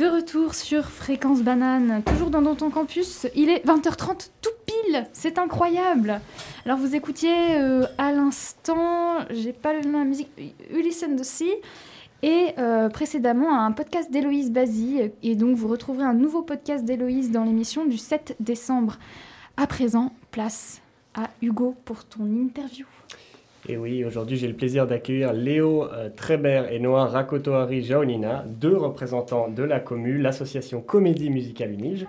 De 0.00 0.06
retour 0.06 0.54
sur 0.54 0.86
Fréquence 0.86 1.42
Banane, 1.42 2.02
toujours 2.04 2.30
dans 2.30 2.54
ton 2.54 2.70
Campus. 2.70 3.26
Il 3.34 3.50
est 3.50 3.62
20h30 3.66 4.30
tout 4.40 4.48
pile, 4.64 5.06
c'est 5.12 5.36
incroyable. 5.36 6.22
Alors 6.64 6.78
vous 6.78 6.94
écoutiez 6.94 7.58
euh, 7.58 7.84
à 7.98 8.10
l'instant, 8.10 9.18
j'ai 9.28 9.52
pas 9.52 9.74
le 9.74 9.82
nom 9.82 9.98
de 9.98 9.98
la 9.98 10.04
musique, 10.04 10.30
Ulysse 10.70 11.04
and 11.06 11.16
the 11.16 11.22
Sea, 11.22 11.52
et 12.22 12.54
euh, 12.56 12.88
précédemment 12.88 13.62
un 13.62 13.72
podcast 13.72 14.10
d'Héloïse 14.10 14.50
Bazy. 14.50 15.10
Et 15.22 15.36
donc 15.36 15.54
vous 15.54 15.68
retrouverez 15.68 16.06
un 16.06 16.14
nouveau 16.14 16.40
podcast 16.40 16.82
d'Héloïse 16.82 17.30
dans 17.30 17.44
l'émission 17.44 17.84
du 17.84 17.98
7 17.98 18.36
décembre. 18.40 18.96
À 19.58 19.66
présent, 19.66 20.14
place 20.30 20.80
à 21.14 21.28
Hugo 21.42 21.76
pour 21.84 22.06
ton 22.06 22.24
interview. 22.24 22.86
Et 23.68 23.76
oui, 23.76 24.04
aujourd'hui 24.04 24.36
j'ai 24.36 24.48
le 24.48 24.54
plaisir 24.54 24.86
d'accueillir 24.86 25.32
Léo 25.32 25.84
euh, 25.84 26.08
Trébert 26.14 26.72
et 26.72 26.78
Noah 26.78 27.06
Rakotoari 27.06 27.82
Jaonina, 27.82 28.44
deux 28.46 28.76
représentants 28.76 29.48
de 29.48 29.62
la 29.62 29.80
commu, 29.80 30.18
l'association 30.18 30.80
Comédie 30.80 31.30
Musicale 31.30 31.72
Unige, 31.72 32.06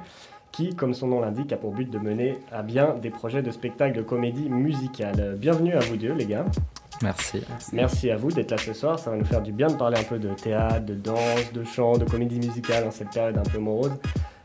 qui, 0.51 0.75
comme 0.75 0.93
son 0.93 1.07
nom 1.07 1.21
l'indique, 1.21 1.51
a 1.53 1.57
pour 1.57 1.71
but 1.71 1.89
de 1.89 1.97
mener 1.97 2.37
à 2.51 2.61
bien 2.61 2.95
des 3.01 3.09
projets 3.09 3.41
de 3.41 3.51
spectacle 3.51 3.97
de 3.97 4.01
comédie 4.01 4.49
musicale. 4.49 5.35
Bienvenue 5.37 5.73
à 5.73 5.79
vous 5.79 5.97
deux, 5.97 6.13
les 6.13 6.25
gars. 6.25 6.45
Merci. 7.01 7.41
Merci 7.73 8.11
à 8.11 8.17
vous 8.17 8.31
d'être 8.31 8.51
là 8.51 8.57
ce 8.57 8.73
soir. 8.73 8.99
Ça 8.99 9.11
va 9.11 9.17
nous 9.17 9.25
faire 9.25 9.41
du 9.41 9.51
bien 9.51 9.67
de 9.67 9.75
parler 9.75 9.99
un 9.99 10.03
peu 10.03 10.19
de 10.19 10.29
théâtre, 10.33 10.85
de 10.85 10.93
danse, 10.93 11.51
de 11.53 11.63
chant, 11.63 11.97
de 11.97 12.05
comédie 12.05 12.37
musicale 12.37 12.85
en 12.85 12.91
cette 12.91 13.09
période 13.09 13.37
un 13.37 13.43
peu 13.43 13.59
morose. 13.59 13.93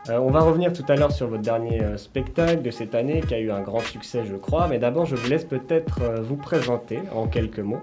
Euh, 0.08 0.18
on 0.18 0.30
va 0.30 0.40
revenir 0.40 0.72
tout 0.72 0.84
à 0.88 0.94
l'heure 0.94 1.12
sur 1.12 1.28
votre 1.28 1.42
dernier 1.42 1.82
euh, 1.82 1.96
spectacle 1.96 2.62
de 2.62 2.70
cette 2.70 2.94
année 2.94 3.20
qui 3.20 3.34
a 3.34 3.40
eu 3.40 3.50
un 3.50 3.60
grand 3.60 3.80
succès, 3.80 4.24
je 4.24 4.36
crois. 4.36 4.68
Mais 4.68 4.78
d'abord, 4.78 5.06
je 5.06 5.16
vous 5.16 5.28
laisse 5.28 5.44
peut-être 5.44 6.02
euh, 6.02 6.20
vous 6.22 6.36
présenter 6.36 7.00
en 7.14 7.26
quelques 7.26 7.60
mots 7.60 7.82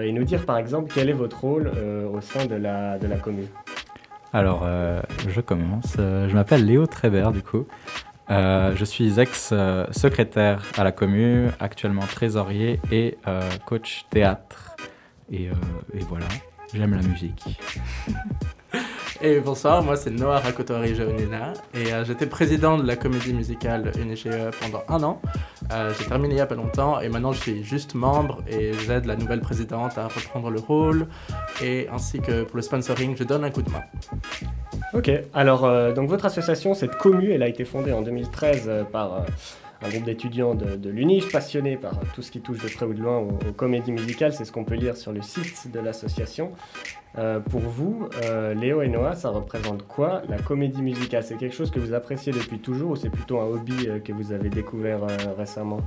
et 0.00 0.10
nous 0.10 0.24
dire 0.24 0.44
par 0.44 0.58
exemple 0.58 0.90
quel 0.92 1.08
est 1.08 1.12
votre 1.12 1.40
rôle 1.40 1.70
au 2.12 2.20
sein 2.20 2.44
de 2.46 2.56
la, 2.56 2.98
commune. 3.22 3.46
Alors, 4.32 4.66
je 5.28 5.40
commence. 5.40 5.94
je 5.96 6.34
m'appelle 6.34 6.66
Léo 6.66 6.86
Trébert, 6.86 7.30
du 7.30 7.40
coup. 7.40 7.68
je 8.28 8.84
suis 8.84 9.20
ex-secrétaire 9.20 10.64
à 10.76 10.82
la 10.82 10.90
commune, 10.90 11.52
actuellement 11.60 12.02
trésorier 12.02 12.80
et 12.90 13.16
coach 13.64 14.06
théâtre. 14.10 14.74
Et 15.30 15.50
voilà, 16.08 16.26
j'aime 16.74 16.96
la 16.96 17.02
musique. 17.02 17.44
Et 19.22 19.40
bonsoir, 19.40 19.82
moi 19.82 19.96
c'est 19.96 20.10
Noah 20.10 20.40
Rakotori 20.40 20.94
Jaunina 20.94 21.54
et 21.74 21.92
euh, 21.92 22.04
j'étais 22.04 22.26
président 22.26 22.76
de 22.76 22.86
la 22.86 22.96
comédie 22.96 23.32
musicale 23.32 23.92
UNIGE 23.98 24.28
pendant 24.60 24.82
un 24.88 25.02
an. 25.02 25.22
Euh, 25.72 25.92
j'ai 25.98 26.04
terminé 26.04 26.34
il 26.34 26.36
n'y 26.36 26.40
a 26.40 26.46
pas 26.46 26.54
longtemps 26.54 27.00
et 27.00 27.08
maintenant 27.08 27.32
je 27.32 27.40
suis 27.40 27.64
juste 27.64 27.94
membre 27.94 28.42
et 28.46 28.72
j'aide 28.86 29.06
la 29.06 29.16
nouvelle 29.16 29.40
présidente 29.40 29.96
à 29.96 30.08
reprendre 30.08 30.50
le 30.50 30.60
rôle 30.60 31.06
et 31.62 31.88
ainsi 31.90 32.20
que 32.20 32.42
pour 32.42 32.56
le 32.56 32.62
sponsoring, 32.62 33.16
je 33.16 33.24
donne 33.24 33.44
un 33.44 33.50
coup 33.50 33.62
de 33.62 33.70
main. 33.70 33.82
Ok, 34.92 35.10
alors 35.32 35.64
euh, 35.64 35.92
donc 35.92 36.08
votre 36.08 36.26
association, 36.26 36.74
cette 36.74 36.96
commu, 36.96 37.30
elle 37.32 37.42
a 37.42 37.48
été 37.48 37.64
fondée 37.64 37.92
en 37.92 38.02
2013 38.02 38.86
par 38.92 39.24
un 39.82 39.88
groupe 39.88 40.04
d'étudiants 40.04 40.54
de, 40.54 40.76
de 40.76 40.90
l'UNIGE 40.90 41.30
passionnés 41.30 41.76
par 41.76 41.98
tout 42.14 42.22
ce 42.22 42.30
qui 42.30 42.40
touche 42.40 42.58
de 42.62 42.68
près 42.68 42.86
ou 42.86 42.94
de 42.94 43.02
loin 43.02 43.18
aux 43.18 43.52
comédies 43.52 43.92
musicales. 43.92 44.32
C'est 44.32 44.44
ce 44.44 44.52
qu'on 44.52 44.64
peut 44.64 44.74
lire 44.74 44.96
sur 44.96 45.12
le 45.12 45.22
site 45.22 45.70
de 45.72 45.80
l'association. 45.80 46.52
Euh, 47.18 47.40
pour 47.40 47.60
vous, 47.60 48.08
euh, 48.24 48.54
Léo 48.54 48.82
et 48.82 48.88
Noah, 48.88 49.14
ça 49.14 49.30
représente 49.30 49.86
quoi 49.86 50.22
la 50.28 50.38
comédie 50.38 50.82
musicale? 50.82 51.22
C'est 51.22 51.36
quelque 51.36 51.54
chose 51.54 51.70
que 51.70 51.80
vous 51.80 51.94
appréciez 51.94 52.32
depuis 52.32 52.58
toujours 52.58 52.90
ou 52.90 52.96
c'est 52.96 53.10
plutôt 53.10 53.40
un 53.40 53.46
hobby 53.46 53.88
euh, 53.88 54.00
que 54.00 54.12
vous 54.12 54.32
avez 54.32 54.50
découvert 54.50 55.00
récemment? 55.36 55.80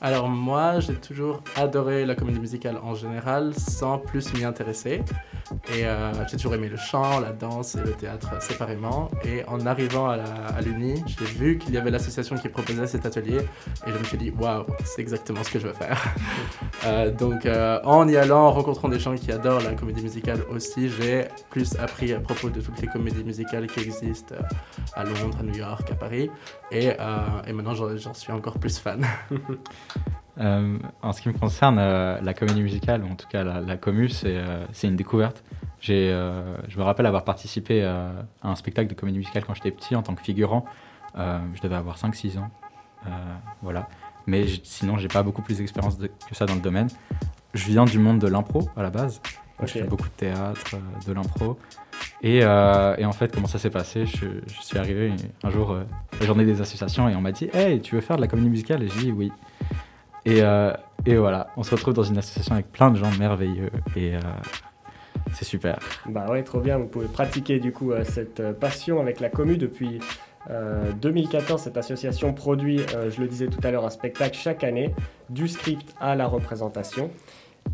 Alors 0.00 0.28
moi, 0.28 0.80
j'ai 0.80 0.94
toujours 0.94 1.42
adoré 1.56 2.04
la 2.04 2.14
comédie 2.14 2.38
musicale 2.38 2.78
en 2.82 2.94
général, 2.94 3.54
sans 3.54 3.98
plus 3.98 4.34
m'y 4.34 4.44
intéresser. 4.44 5.02
Et 5.72 5.86
euh, 5.86 6.12
j'ai 6.28 6.36
toujours 6.36 6.54
aimé 6.54 6.68
le 6.68 6.76
chant, 6.76 7.20
la 7.20 7.32
danse 7.32 7.76
et 7.76 7.80
le 7.80 7.92
théâtre 7.92 8.42
séparément. 8.42 9.10
Et 9.24 9.44
en 9.46 9.64
arrivant 9.64 10.08
à 10.08 10.60
l'Uni, 10.60 11.02
j'ai 11.06 11.24
vu 11.24 11.58
qu'il 11.58 11.72
y 11.72 11.78
avait 11.78 11.90
l'association 11.90 12.36
qui 12.36 12.48
proposait 12.48 12.86
cet 12.86 13.06
atelier. 13.06 13.38
Et 13.86 13.90
je 13.90 13.98
me 13.98 14.04
suis 14.04 14.18
dit, 14.18 14.30
waouh, 14.30 14.66
c'est 14.84 15.00
exactement 15.00 15.42
ce 15.42 15.50
que 15.50 15.58
je 15.58 15.66
veux 15.68 15.74
faire. 15.74 16.02
Euh, 16.84 17.10
donc 17.10 17.46
euh, 17.46 17.80
en 17.84 18.06
y 18.06 18.16
allant, 18.16 18.46
en 18.46 18.52
rencontrant 18.52 18.88
des 18.88 19.00
gens 19.00 19.14
qui 19.16 19.32
adorent 19.32 19.62
la 19.62 19.72
comédie 19.72 20.02
musicale 20.02 20.40
aussi, 20.50 20.88
j'ai 20.88 21.24
plus 21.50 21.74
appris 21.76 22.12
à 22.12 22.20
propos 22.20 22.50
de 22.50 22.60
toutes 22.60 22.80
les 22.80 22.86
comédies 22.86 23.24
musicales 23.24 23.66
qui 23.66 23.80
existent 23.80 24.34
à 24.94 25.04
Londres, 25.04 25.38
à 25.40 25.42
New 25.42 25.54
York, 25.54 25.90
à 25.90 25.94
Paris. 25.94 26.30
Et, 26.70 26.88
et 27.46 27.52
maintenant, 27.52 27.74
j'en 27.74 28.14
suis 28.14 28.32
encore 28.32 28.58
plus 28.58 28.78
fan. 28.78 29.04
Euh, 30.38 30.78
en 31.02 31.12
ce 31.12 31.22
qui 31.22 31.28
me 31.28 31.34
concerne, 31.34 31.78
euh, 31.78 32.20
la 32.20 32.34
comédie 32.34 32.62
musicale, 32.62 33.02
ou 33.02 33.10
en 33.10 33.14
tout 33.14 33.26
cas 33.28 33.42
la, 33.42 33.60
la 33.60 33.76
commu, 33.76 34.08
c'est 34.08 34.36
euh, 34.36 34.66
une 34.82 34.96
découverte. 34.96 35.42
je 35.80 36.76
me 36.76 36.82
rappelle 36.82 37.06
avoir 37.06 37.24
participé 37.24 37.84
à 37.84 38.10
un 38.42 38.54
spectacle 38.54 38.88
de 38.88 38.94
comédie 38.94 39.18
musicale 39.18 39.44
quand 39.46 39.54
j'étais 39.54 39.70
petit 39.70 39.96
en 39.96 40.02
tant 40.02 40.14
que 40.14 40.22
figurant. 40.22 40.64
je 41.16 41.60
devais 41.62 41.76
avoir 41.76 41.96
5-6 41.96 42.38
ans. 42.38 42.50
voilà. 43.62 43.88
Mais 44.26 44.44
sinon, 44.64 44.98
j'ai 44.98 45.08
pas 45.08 45.22
beaucoup 45.22 45.42
plus 45.42 45.58
d'expérience 45.58 45.96
que 45.98 46.34
ça 46.34 46.46
dans 46.46 46.56
le 46.56 46.60
domaine. 46.60 46.88
Je 47.54 47.64
viens 47.66 47.84
du 47.84 47.98
monde 47.98 48.18
de 48.18 48.26
l'impro 48.26 48.68
à 48.76 48.82
la 48.82 48.90
base. 48.90 49.20
Je 49.62 49.66
fais 49.66 49.84
beaucoup 49.84 50.08
de 50.08 50.14
théâtre, 50.16 50.76
de 51.06 51.12
l'impro. 51.12 51.56
Et, 52.22 52.38
et, 52.38 52.44
en 53.04 53.12
fait, 53.12 53.34
comment 53.34 53.46
ça 53.46 53.58
s'est 53.58 53.70
passé 53.70 54.06
je, 54.06 54.26
suis 54.60 54.78
arrivé 54.78 55.12
un 55.42 55.50
jour, 55.50 55.76
la 56.18 56.26
journée 56.26 56.44
des 56.44 56.60
associations, 56.60 57.08
et 57.08 57.14
on 57.14 57.20
m'a 57.20 57.32
dit 57.32 57.48
Hey, 57.52 57.80
tu 57.80 57.94
veux 57.94 58.00
faire 58.00 58.16
de 58.16 58.22
la 58.22 58.26
comédie 58.26 58.48
musicale 58.48 58.82
Et 58.82 58.88
j'ai 58.88 59.00
dit 59.00 59.12
oui. 59.12 59.30
Et, 60.26 60.42
euh, 60.42 60.72
et, 61.06 61.16
voilà, 61.16 61.48
on 61.56 61.62
se 61.62 61.70
retrouve 61.70 61.94
dans 61.94 62.02
une 62.02 62.18
association 62.18 62.54
avec 62.54 62.70
plein 62.72 62.90
de 62.90 62.96
gens 62.96 63.10
merveilleux 63.16 63.70
et 63.94 64.16
euh, 64.16 64.20
c'est 65.32 65.44
super. 65.44 65.78
Bah 66.06 66.26
ouais, 66.28 66.42
trop 66.42 66.58
bien. 66.58 66.78
Vous 66.78 66.86
pouvez 66.86 67.06
pratiquer 67.06 67.60
du 67.60 67.72
coup 67.72 67.92
euh, 67.92 68.02
cette 68.02 68.42
passion 68.58 69.00
avec 69.00 69.20
la 69.20 69.30
commu 69.30 69.56
depuis 69.56 70.00
2014. 71.00 71.62
Cette 71.62 71.76
association 71.76 72.32
produit, 72.32 72.80
je 73.10 73.20
le 73.20 73.26
disais 73.26 73.48
tout 73.48 73.58
à 73.64 73.70
l'heure, 73.72 73.84
un 73.84 73.90
spectacle 73.90 74.36
chaque 74.36 74.62
année, 74.62 74.94
du 75.28 75.48
script 75.48 75.92
à 76.00 76.14
la 76.14 76.26
représentation. 76.26 77.10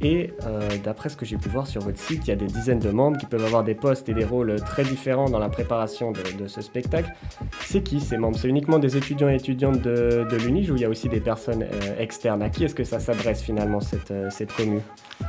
Et 0.00 0.32
euh, 0.46 0.68
d'après 0.82 1.08
ce 1.08 1.16
que 1.16 1.24
j'ai 1.24 1.36
pu 1.36 1.48
voir 1.48 1.66
sur 1.66 1.82
votre 1.82 1.98
site, 1.98 2.26
il 2.26 2.30
y 2.30 2.32
a 2.32 2.36
des 2.36 2.46
dizaines 2.46 2.78
de 2.78 2.90
membres 2.90 3.18
qui 3.18 3.26
peuvent 3.26 3.44
avoir 3.44 3.62
des 3.62 3.74
postes 3.74 4.08
et 4.08 4.14
des 4.14 4.24
rôles 4.24 4.56
très 4.56 4.84
différents 4.84 5.28
dans 5.28 5.38
la 5.38 5.48
préparation 5.48 6.12
de, 6.12 6.46
ce 6.46 6.60
spectacle. 6.60 7.12
C'est 7.60 7.82
qui 7.82 8.00
ces 8.00 8.16
membres? 8.16 8.36
C'est 8.36 8.48
uniquement 8.48 8.78
des 8.78 8.96
étudiants 8.96 9.28
et 9.28 9.36
étudiantes 9.36 9.80
de, 9.80 10.26
de 10.28 10.70
ou 10.70 10.76
il 10.76 10.82
y 10.82 10.84
a 10.84 10.88
aussi 10.88 11.08
des 11.08 11.20
personnes 11.20 11.62
euh, 11.62 11.98
externes? 11.98 12.42
À 12.42 12.50
qui 12.50 12.64
est-ce 12.64 12.74
que 12.74 12.84
ça 12.84 13.00
s'adresse 13.00 13.42
finalement 13.42 13.80
cette, 13.80 14.10
euh, 14.10 14.28
cette 14.30 14.52
commu? 14.52 14.80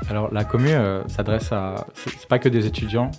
Alors 0.09 0.33
la 0.33 0.43
commu 0.43 0.71
s'adresse 1.07 1.51
à... 1.51 1.87
C'est 1.93 2.27
pas 2.27 2.39
que 2.39 2.49
des 2.49 2.65
étudiants. 2.65 3.11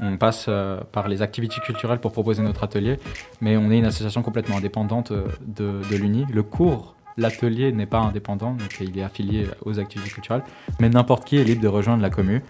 On, 0.00 0.16
passe 0.16 0.48
par 0.92 1.08
les 1.08 1.22
activités 1.22 1.60
culturelles 1.60 1.98
pour 1.98 2.12
proposer 2.12 2.42
notre 2.42 2.64
atelier, 2.64 2.98
mais 3.40 3.56
on 3.56 3.70
est 3.70 3.78
une 3.78 3.84
association 3.84 4.22
complètement 4.22 4.56
indépendante 4.56 5.12
de, 5.12 5.80
de 5.90 5.96
l'UNI. 5.96 6.26
Le 6.32 6.42
cours 6.42 6.94
L'atelier 7.16 7.72
n'est 7.72 7.86
pas 7.86 8.00
indépendant, 8.00 8.52
donc 8.52 8.76
il 8.80 8.98
est 8.98 9.02
affilié 9.02 9.46
aux 9.64 9.78
activités 9.78 10.10
culturelles, 10.10 10.42
mais 10.80 10.88
n'importe 10.88 11.24
qui 11.24 11.36
est 11.38 11.44
libre 11.44 11.62
de 11.62 11.68
rejoindre 11.68 12.02
la 12.02 12.10
commu. 12.10 12.42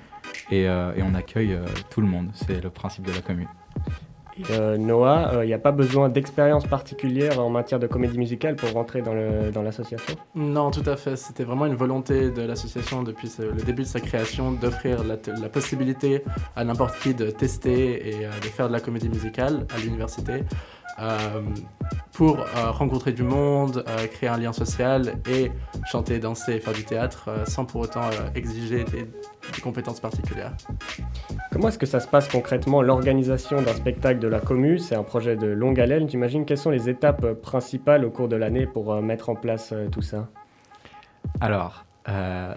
et, 0.51 0.67
euh, 0.69 0.93
et 0.97 1.03
on 1.03 1.15
accueille 1.15 1.53
euh, 1.53 1.65
tout 1.91 2.01
le 2.01 2.07
monde. 2.07 2.29
C'est 2.35 2.63
le 2.63 2.71
principe 2.71 3.07
de 3.07 3.13
la 3.13 3.21
commune. 3.21 3.47
Euh, 4.51 4.77
Noah, 4.77 5.45
il 5.45 5.47
n'y 5.47 5.53
a 5.55 5.61
pas 5.61 5.71
besoin 5.71 6.09
d'expérience 6.09 6.67
particulière 6.67 7.39
en 7.39 7.51
matière 7.51 7.79
de 7.79 7.87
comédie 7.87 8.19
musicale 8.19 8.57
pour 8.57 8.73
rentrer 8.73 9.01
dans 9.01 9.63
l'association? 9.63 10.17
Non, 10.35 10.73
tout 10.73 10.83
à 10.91 10.97
fait. 10.97 11.15
C'était 11.17 11.45
vraiment 11.45 11.67
une 11.67 11.77
volonté 11.77 12.31
de 12.33 12.43
l'association 12.43 13.05
depuis 13.05 13.29
ce- 13.29 13.43
le 13.43 13.63
début 13.63 13.83
de 13.83 13.87
sa 13.87 14.01
création 14.01 14.51
d'offrir 14.51 15.05
la, 15.05 15.15
la 15.41 15.49
possibilité 15.49 16.25
à 16.57 16.65
n'importe 16.65 16.99
qui 16.99 17.15
de 17.15 17.31
tester 17.31 18.09
et 18.09 18.27
euh, 18.27 18.31
de 18.43 18.47
faire 18.47 18.67
de 18.67 18.73
la 18.73 18.81
comédie 18.81 19.09
musicale 19.09 19.69
à 19.73 19.79
l'université 19.79 20.33
euh, 20.33 20.43
pour 22.13 22.39
euh, 22.39 22.71
rencontrer 22.71 23.13
du 23.13 23.25
monde, 23.25 23.85
euh, 23.89 24.07
créer 24.07 24.29
un 24.29 24.39
lien 24.39 24.53
social 24.53 25.17
et 25.29 25.51
chanter, 25.85 26.21
danser 26.21 26.61
faire 26.61 26.73
du 26.73 26.85
théâtre 26.85 27.25
euh, 27.29 27.45
sans 27.45 27.65
pour 27.65 27.81
autant 27.81 28.05
euh, 28.05 28.31
exiger 28.37 28.85
des, 28.85 29.03
des 29.03 29.61
compétences 29.63 30.01
particulières. 30.01 30.53
Comment 31.51 31.69
est-ce 31.69 31.79
que 31.79 31.87
ça 31.87 32.01
se 32.01 32.07
passe 32.07 32.29
concrètement 32.29 32.83
l'organisation 32.83 33.61
d'un 33.63 33.75
spectacle 33.75 34.21
de 34.21 34.29
la 34.29 34.41
commu? 34.41 34.79
C'est 34.79 34.95
un 34.95 35.03
projet 35.03 35.37
de 35.37 35.47
longue 35.49 35.81
haleine, 35.81 36.09
j'imagine. 36.09 36.45
Quelles 36.45 36.59
sont 36.59 36.71
les 36.71 36.89
étapes 36.89 37.25
euh, 37.25 37.35
principales 37.35 38.05
au 38.05 38.11
cours 38.11 38.29
de 38.29 38.37
l'année 38.37 38.67
pour 38.67 38.93
euh, 38.93 39.01
mettre 39.01 39.29
en 39.29 39.35
place 39.35 39.71
euh, 39.73 39.89
tout 39.89 40.03
ça? 40.03 40.29
Alors, 41.41 41.85
euh, 42.09 42.55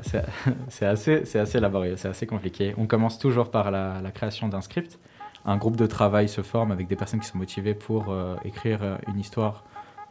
c'est 0.69 0.85
assez, 0.85 1.25
c'est 1.25 1.39
assez 1.39 1.59
laborieux, 1.59 1.95
c'est 1.97 2.09
assez 2.09 2.27
compliqué. 2.27 2.75
On 2.77 2.85
commence 2.85 3.17
toujours 3.17 3.49
par 3.49 3.71
la, 3.71 4.01
la 4.03 4.11
création 4.11 4.47
d'un 4.47 4.61
script. 4.61 4.99
Un 5.47 5.57
groupe 5.57 5.77
de 5.77 5.85
travail 5.87 6.27
se 6.29 6.41
forme 6.41 6.71
avec 6.71 6.87
des 6.87 6.95
personnes 6.95 7.19
qui 7.21 7.27
sont 7.27 7.37
motivées 7.37 7.73
pour 7.73 8.09
euh, 8.11 8.35
écrire 8.43 8.79
euh, 8.83 8.97
une 9.07 9.17
histoire 9.19 9.63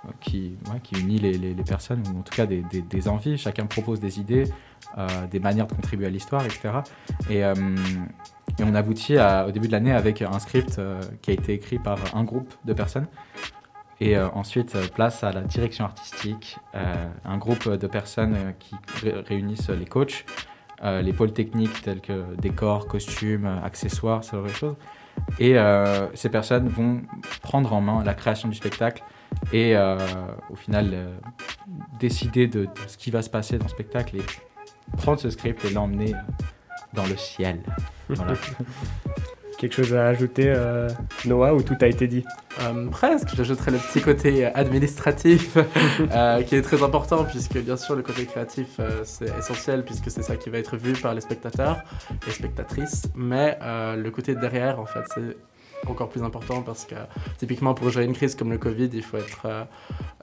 euh, 0.07 0.09
qui, 0.21 0.57
qui 0.83 0.99
unit 1.01 1.19
les, 1.19 1.37
les- 1.37 1.55
personnes, 1.63 2.03
ou 2.13 2.19
en 2.21 2.23
tout 2.23 2.35
cas 2.35 2.47
des, 2.47 2.63
des- 2.63 2.83
envies. 3.09 3.37
Chacun 3.37 3.67
propose 3.67 4.01
des 4.01 4.19
idées, 4.19 4.45
des 5.31 5.41
manières 5.41 5.67
de 5.67 5.75
contribuer 5.75 6.07
à 6.07 6.11
l'histoire, 6.11 6.45
etc. 6.45 6.71
Et, 7.29 7.39
et 7.41 8.63
on 8.65 8.75
aboutit 8.75 9.17
au 9.19 9.51
début 9.51 9.67
de 9.67 9.73
l'année 9.73 9.93
avec 9.93 10.23
un 10.23 10.39
script 10.39 10.81
qui 11.23 11.31
a 11.31 11.35
été 11.35 11.53
écrit 11.55 11.79
par 11.79 11.99
un 12.15 12.25
groupe 12.25 12.53
de 12.65 12.73
personnes. 12.73 13.07
Et 14.01 14.19
ensuite, 14.19 14.77
place 14.93 15.23
à 15.25 15.33
la 15.33 15.41
direction 15.43 15.85
artistique, 15.85 16.59
un 16.75 17.37
groupe 17.39 17.69
de 17.69 17.87
personnes 17.87 18.55
qui 18.59 18.75
ré- 19.03 19.21
réunissent 19.27 19.71
les 19.71 19.87
coachs, 19.87 20.25
euh, 20.83 21.01
les 21.03 21.13
pôles 21.13 21.33
techniques 21.33 21.83
tels 21.83 22.01
que 22.01 22.35
décors, 22.37 22.87
costumes, 22.87 23.47
accessoires, 23.65 24.25
ce 24.25 24.37
genre 24.37 24.45
de 24.45 24.51
choses. 24.51 24.77
Et 25.39 25.59
euh, 25.59 26.15
ces 26.15 26.29
personnes 26.29 26.69
vont 26.69 27.03
prendre 27.41 27.73
en 27.73 27.81
main 27.81 28.05
la 28.05 28.15
création 28.15 28.49
du 28.49 28.55
spectacle 28.55 29.03
et 29.53 29.75
euh, 29.75 29.99
au 30.51 30.57
final 30.57 31.11
décider 31.99 32.47
de, 32.47 32.69
ce 32.87 32.99
qui 32.99 33.11
va 33.11 33.23
se 33.23 33.31
passer 33.31 33.57
dans 33.59 33.65
le 33.65 33.71
spectacle 33.71 34.17
et 34.17 34.97
prendre 34.99 35.19
ce 35.19 35.31
script 35.31 35.65
et 35.65 35.71
l'emmener 35.71 36.13
dans 36.93 37.07
le 37.07 37.17
ciel. 37.17 37.61
Quelque 39.59 39.75
chose 39.75 39.95
à 39.95 40.09
ajouter, 40.09 40.53
euh, 40.55 40.89
Noah, 41.25 41.55
ou 41.55 41.63
tout 41.63 41.77
a 41.81 41.87
été 41.87 42.07
dit 42.07 42.25
Euh, 42.61 42.89
presque, 42.89 43.29
j'ajouterais 43.35 43.71
le 43.71 43.79
petit 43.79 44.01
côté 44.01 44.47
administratif 44.47 45.57
euh, 46.01 46.43
qui 46.43 46.57
est 46.57 46.63
très 46.63 46.83
important 46.83 47.25
puisque 47.25 47.59
bien 47.59 47.77
sûr 47.77 47.95
le 47.95 48.03
côté 48.03 48.25
créatif 48.25 48.81
c'est 49.05 49.31
essentiel 49.39 49.85
puisque 49.85 50.11
c'est 50.11 50.23
ça 50.23 50.37
qui 50.37 50.49
va 50.49 50.57
être 50.59 50.77
vu 50.77 50.95
par 50.95 51.13
les 51.13 51.21
spectateurs 51.21 51.83
et 52.27 52.31
spectatrices, 52.31 53.09
mais 53.15 53.59
le 53.63 54.09
côté 54.11 54.35
derrière 54.35 54.81
en 54.81 54.87
fait 54.87 55.05
c'est 55.15 55.37
encore 55.87 56.09
plus 56.09 56.23
important 56.23 56.63
parce 56.63 56.87
que 56.87 56.95
typiquement 57.39 57.75
pour 57.75 57.91
gérer 57.91 58.07
une 58.07 58.15
crise 58.15 58.35
comme 58.35 58.51
le 58.51 58.59
Covid 58.59 58.89
il 58.93 59.03
faut 59.03 59.19
être 59.19 59.67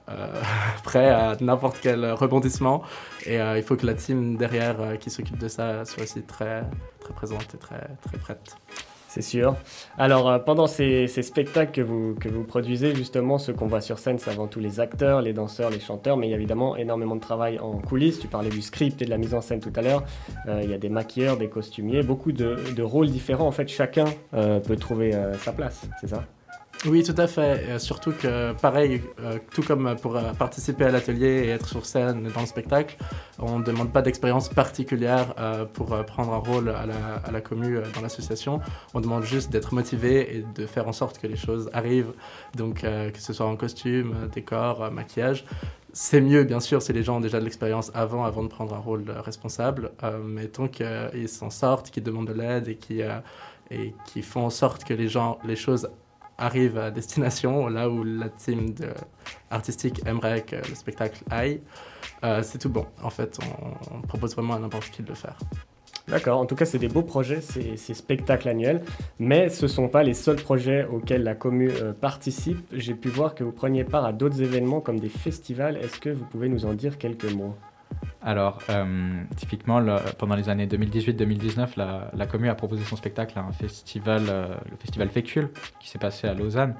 prêt 0.82 1.10
à 1.10 1.36
n'importe 1.40 1.78
quel 1.80 2.04
rebondissement 2.12 2.82
et 3.26 3.36
il 3.36 3.62
faut 3.62 3.76
que 3.76 3.86
la 3.86 3.94
team 3.94 4.36
derrière 4.36 4.98
qui 4.98 5.10
s'occupe 5.10 5.38
de 5.38 5.48
ça 5.48 5.84
soit 5.84 6.02
aussi 6.02 6.22
très, 6.22 6.64
très 6.98 7.14
présente 7.14 7.54
et 7.54 7.58
très, 7.58 7.86
très 8.02 8.18
prête. 8.18 8.56
C'est 9.14 9.22
sûr. 9.22 9.54
Alors, 9.96 10.28
euh, 10.28 10.40
pendant 10.40 10.66
ces, 10.66 11.06
spectacles 11.06 11.70
que 11.70 11.80
vous, 11.80 12.16
produisez, 12.48 12.96
justement, 12.96 13.38
ceux 13.38 13.52
qu'on 13.52 13.68
voit 13.68 13.80
sur 13.80 14.00
scène, 14.00 14.18
c'est 14.18 14.32
avant 14.32 14.48
tout 14.48 14.58
les 14.58 14.80
acteurs, 14.80 15.22
les 15.22 15.32
danseurs, 15.32 15.70
les 15.70 15.78
chanteurs, 15.78 16.16
mais 16.16 16.26
il 16.26 16.30
y 16.30 16.32
a 16.32 16.36
évidemment 16.36 16.76
énormément 16.76 17.14
de 17.14 17.20
travail 17.20 17.60
en 17.60 17.78
coulisses. 17.78 18.18
Tu 18.18 18.26
parlais 18.26 18.50
du 18.50 18.60
script 18.60 19.00
et 19.02 19.04
de 19.04 19.10
la 19.10 19.18
mise 19.18 19.32
en 19.32 19.40
scène 19.40 19.60
tout 19.60 19.72
à 19.76 19.82
l'heure. 19.82 20.02
Euh, 20.48 20.62
il 20.64 20.68
y 20.68 20.74
a 20.74 20.78
des 20.78 20.88
maquilleurs, 20.88 21.36
des 21.36 21.48
costumiers, 21.48 22.02
beaucoup 22.02 22.32
de, 22.32 22.82
rôles 22.82 23.08
différents. 23.08 23.46
En 23.46 23.52
fait, 23.52 23.68
chacun 23.68 24.06
euh, 24.34 24.58
peut 24.58 24.74
trouver 24.74 25.12
sa 25.38 25.52
place, 25.52 25.82
c'est 26.00 26.08
ça? 26.08 26.24
Oui, 26.86 27.02
tout 27.02 27.14
à 27.16 27.26
fait. 27.26 27.64
Euh, 27.70 27.78
surtout 27.78 28.12
que, 28.12 28.52
pareil, 28.52 29.00
euh, 29.20 29.38
tout 29.52 29.62
comme 29.62 29.96
pour 30.02 30.16
euh, 30.16 30.34
participer 30.34 30.84
à 30.84 30.90
l'atelier 30.90 31.44
et 31.46 31.48
être 31.48 31.66
sur 31.66 31.86
scène 31.86 32.28
dans 32.34 32.42
le 32.42 32.46
spectacle, 32.46 32.98
on 33.38 33.58
ne 33.60 33.64
demande 33.64 33.90
pas 33.90 34.02
d'expérience 34.02 34.50
particulière 34.50 35.34
pour 35.72 35.96
prendre 36.04 36.32
un 36.34 36.38
rôle 36.38 36.68
à 36.68 36.84
la, 36.84 37.16
à 37.24 37.30
la 37.30 37.40
commu 37.40 37.78
dans 37.94 38.00
l'association. 38.02 38.60
On 38.92 39.00
demande 39.00 39.24
juste 39.24 39.50
d'être 39.50 39.72
motivé 39.74 40.36
et 40.36 40.44
de 40.54 40.66
faire 40.66 40.86
en 40.86 40.92
sorte 40.92 41.18
que 41.18 41.26
les 41.26 41.36
choses 41.36 41.70
arrivent. 41.72 42.12
Donc, 42.54 42.82
que 42.82 43.18
ce 43.18 43.32
soit 43.32 43.46
en 43.46 43.56
costume, 43.56 44.14
décor, 44.32 44.90
maquillage. 44.92 45.44
C'est 45.92 46.20
mieux, 46.20 46.44
bien 46.44 46.60
sûr, 46.60 46.80
si 46.82 46.92
les 46.92 47.02
gens 47.02 47.16
ont 47.16 47.20
déjà 47.20 47.40
de 47.40 47.44
l'expérience 47.44 47.90
avant, 47.94 48.24
avant 48.24 48.42
de 48.42 48.48
prendre 48.48 48.74
un 48.74 48.78
rôle 48.78 49.04
responsable. 49.10 49.90
Mais 50.22 50.46
tant 50.46 50.68
qu'ils 50.68 51.28
s'en 51.28 51.50
sortent, 51.50 51.90
qu'ils 51.90 52.04
demandent 52.04 52.28
de 52.28 52.34
l'aide 52.34 52.68
et 52.68 52.76
qui 52.76 53.02
et 53.70 54.22
font 54.22 54.46
en 54.46 54.50
sorte 54.50 54.84
que 54.84 54.94
les 54.94 55.08
gens, 55.08 55.38
les 55.44 55.56
choses 55.56 55.88
arrive 56.38 56.78
à 56.78 56.90
destination, 56.90 57.68
là 57.68 57.88
où 57.88 58.02
la 58.04 58.28
team 58.28 58.74
artistique 59.50 60.00
aimerait 60.06 60.42
que 60.42 60.56
le 60.56 60.74
spectacle 60.74 61.22
aille, 61.30 61.60
euh, 62.24 62.42
c'est 62.42 62.58
tout 62.58 62.68
bon. 62.68 62.86
En 63.02 63.10
fait, 63.10 63.38
on, 63.92 64.00
propose 64.02 64.34
vraiment 64.34 64.54
à 64.54 64.58
n'importe 64.58 64.90
qui 64.90 65.02
de 65.02 65.08
le 65.08 65.14
faire. 65.14 65.38
D'accord, 66.06 66.38
en 66.38 66.44
tout 66.44 66.54
cas 66.54 66.66
c'est 66.66 66.78
des 66.78 66.88
beaux 66.88 67.02
projets, 67.02 67.40
ces, 67.40 67.78
ces 67.78 67.94
spectacles 67.94 68.50
annuels, 68.50 68.82
mais 69.18 69.48
ce 69.48 69.64
ne 69.64 69.68
sont 69.68 69.88
pas 69.88 70.02
les 70.02 70.12
seuls 70.12 70.36
projets 70.36 70.84
auxquels 70.84 71.22
la 71.22 71.34
commune 71.34 71.72
euh, 71.80 71.92
participe. 71.94 72.58
J'ai 72.72 72.92
pu 72.92 73.08
voir 73.08 73.34
que 73.34 73.42
vous 73.42 73.52
preniez 73.52 73.84
part 73.84 74.04
à 74.04 74.12
d'autres 74.12 74.42
événements 74.42 74.82
comme 74.82 75.00
des 75.00 75.08
festivals. 75.08 75.78
Est-ce 75.78 75.98
que 75.98 76.10
vous 76.10 76.26
pouvez 76.26 76.50
nous 76.50 76.66
en 76.66 76.74
dire 76.74 76.98
quelques 76.98 77.32
mots? 77.32 77.54
Alors, 78.22 78.58
euh, 78.70 79.22
typiquement, 79.36 79.84
pendant 80.18 80.34
les 80.34 80.48
années 80.48 80.66
2018-2019, 80.66 81.72
la, 81.76 82.10
la 82.14 82.26
commune 82.26 82.48
a 82.48 82.54
proposé 82.54 82.82
son 82.84 82.96
spectacle 82.96 83.38
à 83.38 83.42
un 83.42 83.52
festival, 83.52 84.24
euh, 84.28 84.54
le 84.70 84.76
festival 84.78 85.10
Fécule, 85.10 85.50
qui 85.78 85.90
s'est 85.90 85.98
passé 85.98 86.26
à 86.26 86.32
Lausanne. 86.32 86.74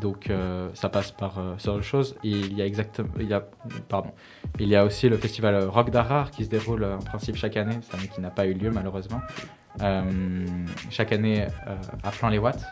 Donc, 0.00 0.30
euh, 0.30 0.68
ça 0.74 0.88
passe 0.88 1.10
par 1.10 1.40
de 1.56 1.80
choses. 1.80 2.16
Et 2.22 2.30
il 2.30 2.54
y 2.54 2.62
a 2.62 2.66
exactement, 2.66 3.08
il 3.18 3.26
y 3.26 3.34
a, 3.34 3.44
pardon, 3.88 4.12
il 4.60 4.68
y 4.68 4.76
a 4.76 4.84
aussi 4.84 5.08
le 5.08 5.16
festival 5.16 5.64
Rock 5.64 5.90
d'Arar 5.90 6.30
qui 6.30 6.44
se 6.44 6.50
déroule 6.50 6.84
en 6.84 6.98
principe 6.98 7.34
chaque 7.34 7.56
année, 7.56 7.78
année 7.92 8.08
qui 8.14 8.20
n'a 8.20 8.30
pas 8.30 8.46
eu 8.46 8.54
lieu 8.54 8.70
malheureusement. 8.70 9.20
Chaque 10.90 11.12
année 11.12 11.46
à 12.04 12.10
Plan-les-Watts, 12.10 12.62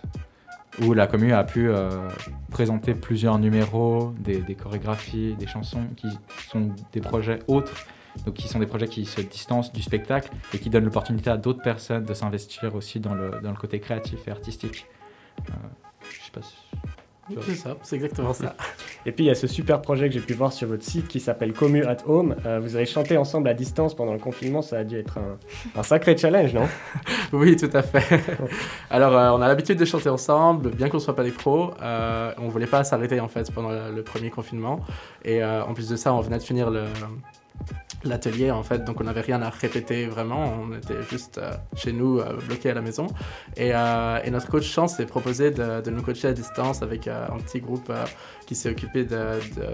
où 0.83 0.93
la 0.93 1.07
commune 1.07 1.33
a 1.33 1.45
pu 1.45 1.68
euh, 1.68 2.09
présenter 2.51 2.95
plusieurs 2.95 3.39
numéros, 3.39 4.14
des, 4.18 4.39
des 4.39 4.55
chorégraphies, 4.55 5.35
des 5.39 5.47
chansons 5.47 5.85
qui 5.97 6.09
sont 6.49 6.70
des 6.93 7.01
projets 7.01 7.39
autres, 7.47 7.72
donc 8.25 8.35
qui 8.35 8.49
sont 8.49 8.59
des 8.59 8.66
projets 8.66 8.89
qui 8.89 9.07
se 9.07 9.20
distancent 9.20 9.72
du 9.72 9.83
spectacle 9.83 10.31
et 10.53 10.59
qui 10.59 10.70
donnent 10.70 10.85
l'opportunité 10.85 11.31
à 11.31 11.37
d'autres 11.37 11.62
personnes 11.62 12.05
de 12.05 12.14
s'investir 12.14 12.75
aussi 12.75 13.01
dans 13.01 13.14
le, 13.14 13.41
dans 13.43 13.51
le 13.51 13.57
côté 13.57 13.81
créatif 13.81 14.27
et 14.27 14.31
artistique. 14.31 14.87
Euh, 15.49 15.53
je 16.03 16.25
sais 16.25 16.31
pas 16.33 16.43
si... 16.43 16.57
Oui, 17.31 17.37
c'est 17.47 17.55
ça, 17.55 17.77
c'est 17.83 17.97
exactement 17.97 18.35
ça. 18.35 18.55
Et 19.07 19.12
puis 19.12 19.24
il 19.24 19.28
y 19.28 19.30
a 19.30 19.34
ce 19.34 19.46
super 19.46 19.82
projet 19.82 20.09
que 20.09 20.14
j'ai 20.14 20.20
pu 20.20 20.32
voir 20.32 20.52
sur 20.52 20.68
votre 20.68 20.82
site 20.82 21.09
qui 21.09 21.20
s'appelle 21.20 21.52
Commu 21.52 21.84
at 21.84 21.98
Home. 22.07 22.36
Euh, 22.46 22.59
vous 22.61 22.76
avez 22.76 22.86
chanté 22.86 23.18
ensemble 23.18 23.48
à 23.48 23.55
distance 23.55 23.94
pendant 23.94 24.12
le 24.12 24.18
confinement, 24.18 24.62
ça 24.62 24.78
a 24.78 24.84
dû 24.84 24.98
être 24.98 25.18
un, 25.76 25.82
sacré 25.82 26.16
challenge, 26.16 26.55
non? 26.55 26.68
Oui, 27.32 27.57
tout 27.57 27.70
à 27.72 27.82
fait. 27.82 28.20
Alors, 28.90 29.16
euh, 29.16 29.30
on 29.30 29.42
a 29.42 29.48
l'habitude 29.48 29.78
de 29.78 29.84
chanter 29.84 30.09
ensemble, 30.09 30.70
bien 30.70 30.88
qu'on 30.88 30.98
ne 30.98 31.02
soit 31.02 31.16
pas 31.16 31.24
des 31.24 31.32
pros. 31.32 31.72
Euh, 31.82 32.32
on 32.38 32.44
ne 32.44 32.50
voulait 32.50 32.66
pas 32.66 32.84
s'arrêter 32.84 33.20
en 33.20 33.28
fait 33.28 33.50
pendant 33.52 33.70
le, 33.70 34.02
premier 34.02 34.30
confinement. 34.30 34.80
Et 35.24 35.42
en 35.42 35.72
plus 35.74 35.88
de 35.88 35.96
ça, 35.96 36.12
on 36.12 36.20
venait 36.20 36.38
de 36.38 36.42
finir 36.42 36.70
l'atelier 38.05 38.50
en 38.50 38.62
fait 38.62 38.84
donc 38.84 39.00
on 39.00 39.05
n'avait 39.05 39.22
rien 39.22 39.40
à 39.42 39.48
répéter 39.48 40.07
vraiment 40.07 40.52
on 40.61 40.76
était 40.76 41.02
juste 41.11 41.40
chez 41.74 41.92
nous 41.92 42.18
euh, 42.18 42.36
bloqués 42.46 42.70
à 42.70 42.74
la 42.74 42.82
maison 42.82 43.07
et, 43.57 43.72
notre 44.30 44.48
coach 44.48 44.64
chance 44.64 44.96
s'est 44.96 45.07
proposé 45.07 45.50
de, 45.50 45.90
nous 45.90 46.02
coacher 46.02 46.28
à 46.28 46.32
distance 46.32 46.82
avec 46.82 47.07
un 47.07 47.38
petit 47.38 47.61
groupe 47.61 47.92
qui 48.45 48.55
s'est 48.55 48.70
occupé 48.70 49.05
de, 49.05 49.16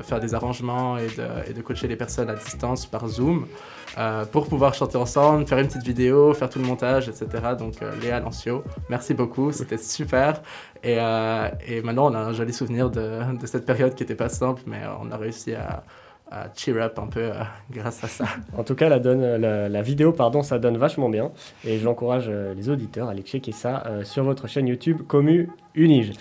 faire 0.02 0.20
des 0.20 0.34
arrangements 0.34 0.96
et 0.98 1.08
de, 1.52 1.60
coacher 1.62 1.88
les 1.88 1.96
personnes 1.96 2.30
à 2.30 2.34
distance 2.34 2.86
par 2.86 3.06
Zoom 3.08 3.46
euh, 3.98 4.24
pour 4.24 4.48
pouvoir 4.48 4.74
chanter 4.74 4.96
ensemble, 4.96 5.46
faire 5.46 5.58
une 5.58 5.66
petite 5.66 5.84
vidéo, 5.84 6.32
faire 6.34 6.48
tout 6.48 6.58
le 6.58 6.64
montage, 6.64 7.08
etc. 7.08 7.26
Donc 7.58 7.82
euh, 7.82 7.92
Léa 8.00 8.20
Lancio, 8.20 8.64
merci 8.88 9.14
beaucoup, 9.14 9.52
c'était 9.52 9.78
super. 9.78 10.42
Et, 10.82 10.96
euh, 10.98 11.48
et 11.66 11.82
maintenant 11.82 12.10
on 12.10 12.14
a 12.14 12.18
un 12.18 12.32
joli 12.32 12.52
souvenir 12.52 12.90
de, 12.90 13.20
cette 13.44 13.66
période 13.66 13.94
qui 13.94 14.02
n'était 14.02 14.14
pas 14.14 14.28
simple, 14.28 14.62
mais 14.66 14.80
on 15.00 15.10
a 15.10 15.16
réussi 15.16 15.54
à, 15.54 15.82
cheer 16.54 16.80
up 16.80 16.96
un 17.00 17.08
peu 17.08 17.30
grâce 17.72 18.04
à 18.04 18.06
ça. 18.06 18.24
En 18.56 18.62
tout 18.62 18.76
cas, 18.76 18.88
la, 18.88 19.82
vidéo, 19.82 20.12
pardon, 20.12 20.44
ça 20.44 20.60
donne 20.60 20.76
vachement 20.76 21.08
bien. 21.08 21.32
Et 21.64 21.80
j'encourage 21.80 22.26
euh, 22.28 22.54
les 22.54 22.68
auditeurs 22.68 23.08
à 23.08 23.10
aller 23.10 23.22
checker 23.22 23.50
ça 23.50 23.82
sur 24.04 24.22
votre 24.22 24.46
chaîne 24.46 24.68
YouTube 24.68 25.02
Commu 25.08 25.50
Unige. 25.74 26.12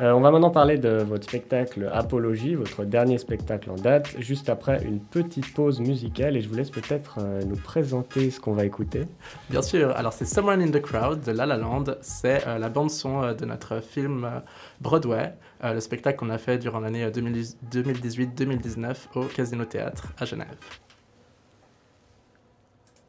Euh, 0.00 0.12
on 0.12 0.20
va 0.20 0.30
maintenant 0.30 0.50
parler 0.50 0.78
de 0.78 1.02
votre 1.02 1.24
spectacle 1.24 1.90
Apologie, 1.92 2.54
votre 2.54 2.84
dernier 2.84 3.18
spectacle 3.18 3.70
en 3.70 3.74
date, 3.74 4.08
juste 4.18 4.48
après 4.48 4.82
une 4.84 5.00
petite 5.00 5.52
pause 5.52 5.80
musicale 5.80 6.36
et 6.36 6.40
je 6.40 6.48
vous 6.48 6.54
laisse 6.54 6.70
peut-être 6.70 7.18
euh, 7.20 7.42
nous 7.42 7.56
présenter 7.56 8.30
ce 8.30 8.40
qu'on 8.40 8.54
va 8.54 8.64
écouter. 8.64 9.06
Bien 9.50 9.60
sûr, 9.60 9.94
alors 9.94 10.14
c'est 10.14 10.24
Someone 10.24 10.62
in 10.62 10.70
the 10.70 10.80
Crowd 10.80 11.20
de 11.22 11.32
La 11.32 11.44
La 11.44 11.58
Land, 11.58 11.84
c'est 12.00 12.46
euh, 12.46 12.58
la 12.58 12.70
bande-son 12.70 13.34
de 13.34 13.44
notre 13.44 13.80
film 13.80 14.42
Broadway, 14.80 15.34
le 15.62 15.80
spectacle 15.80 16.18
qu'on 16.18 16.30
a 16.30 16.38
fait 16.38 16.56
durant 16.56 16.80
l'année 16.80 17.06
2018-2019 17.08 18.96
au 19.14 19.24
Casino 19.24 19.64
Théâtre 19.66 20.08
à 20.18 20.24
Genève. 20.24 20.56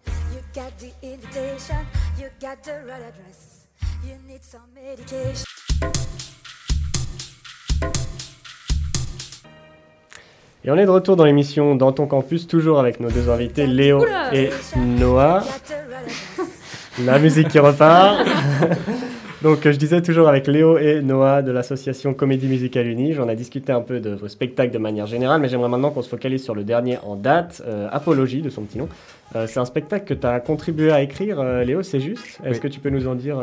You 0.06 0.42
got 0.54 0.72
the 0.78 0.92
invitation, 1.04 1.78
you 2.20 2.28
got 2.42 2.62
the 2.62 2.86
right 2.86 3.02
address, 3.02 3.68
you 4.04 4.16
need 4.28 4.44
some 4.44 4.62
medication. 4.76 5.46
Et 10.66 10.72
on 10.72 10.78
est 10.78 10.86
de 10.86 10.90
retour 10.90 11.18
dans 11.18 11.26
l'émission 11.26 11.76
Dans 11.76 11.92
ton 11.92 12.08
campus, 12.08 12.48
toujours 12.48 12.80
avec 12.80 13.02
nos 13.02 13.12
deux 13.12 13.30
invités, 13.30 13.68
Léo 13.68 14.06
et 14.32 14.50
Noah. 14.78 15.44
La 17.04 17.20
musique 17.20 17.50
qui 17.50 17.60
repart. 17.60 18.26
Donc 19.42 19.60
je 19.66 19.72
disais 19.72 20.02
toujours 20.02 20.30
avec 20.30 20.48
Léo 20.48 20.78
et 20.78 21.02
Noah 21.02 21.42
de 21.42 21.52
l'association 21.52 22.14
Comédie 22.14 22.48
Musicale 22.48 22.88
Unie. 22.88 23.14
On 23.20 23.28
a 23.28 23.36
discuté 23.36 23.74
un 23.74 23.82
peu 23.82 24.00
de 24.00 24.12
vos 24.12 24.30
spectacles 24.30 24.72
de 24.72 24.78
manière 24.78 25.06
générale, 25.06 25.42
mais 25.42 25.50
j'aimerais 25.50 25.68
maintenant 25.68 25.92
qu'on 25.92 26.02
se 26.02 26.08
focalise 26.08 26.42
sur 26.42 26.56
le 26.56 26.64
dernier 26.64 26.98
en 27.04 27.18
date, 27.18 27.62
euh, 27.68 27.90
Apologie 27.92 28.42
de 28.42 28.50
son 28.50 28.62
petit 28.62 28.78
nom. 28.78 28.88
Euh, 29.36 29.48
c'est 29.48 29.60
un 29.60 29.66
spectacle 29.66 30.06
que 30.06 30.14
tu 30.14 30.26
as 30.26 30.40
contribué 30.40 30.94
à 30.94 31.02
écrire, 31.02 31.42
euh, 31.42 31.66
Léo, 31.66 31.84
c'est 31.84 32.00
juste? 32.00 32.40
Est-ce 32.46 32.62
que 32.62 32.70
tu 32.70 32.80
peux 32.80 32.90
nous 32.90 33.06
en 33.06 33.16
dire 33.16 33.38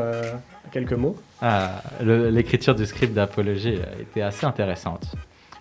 quelques 0.73 0.95
mots? 0.95 1.17
Ah, 1.43 1.83
L'écriture 2.03 2.75
du 2.75 2.87
script 2.87 3.13
d'Apologie 3.13 3.79
était 4.01 4.23
assez 4.23 4.47
intéressante. 4.47 5.05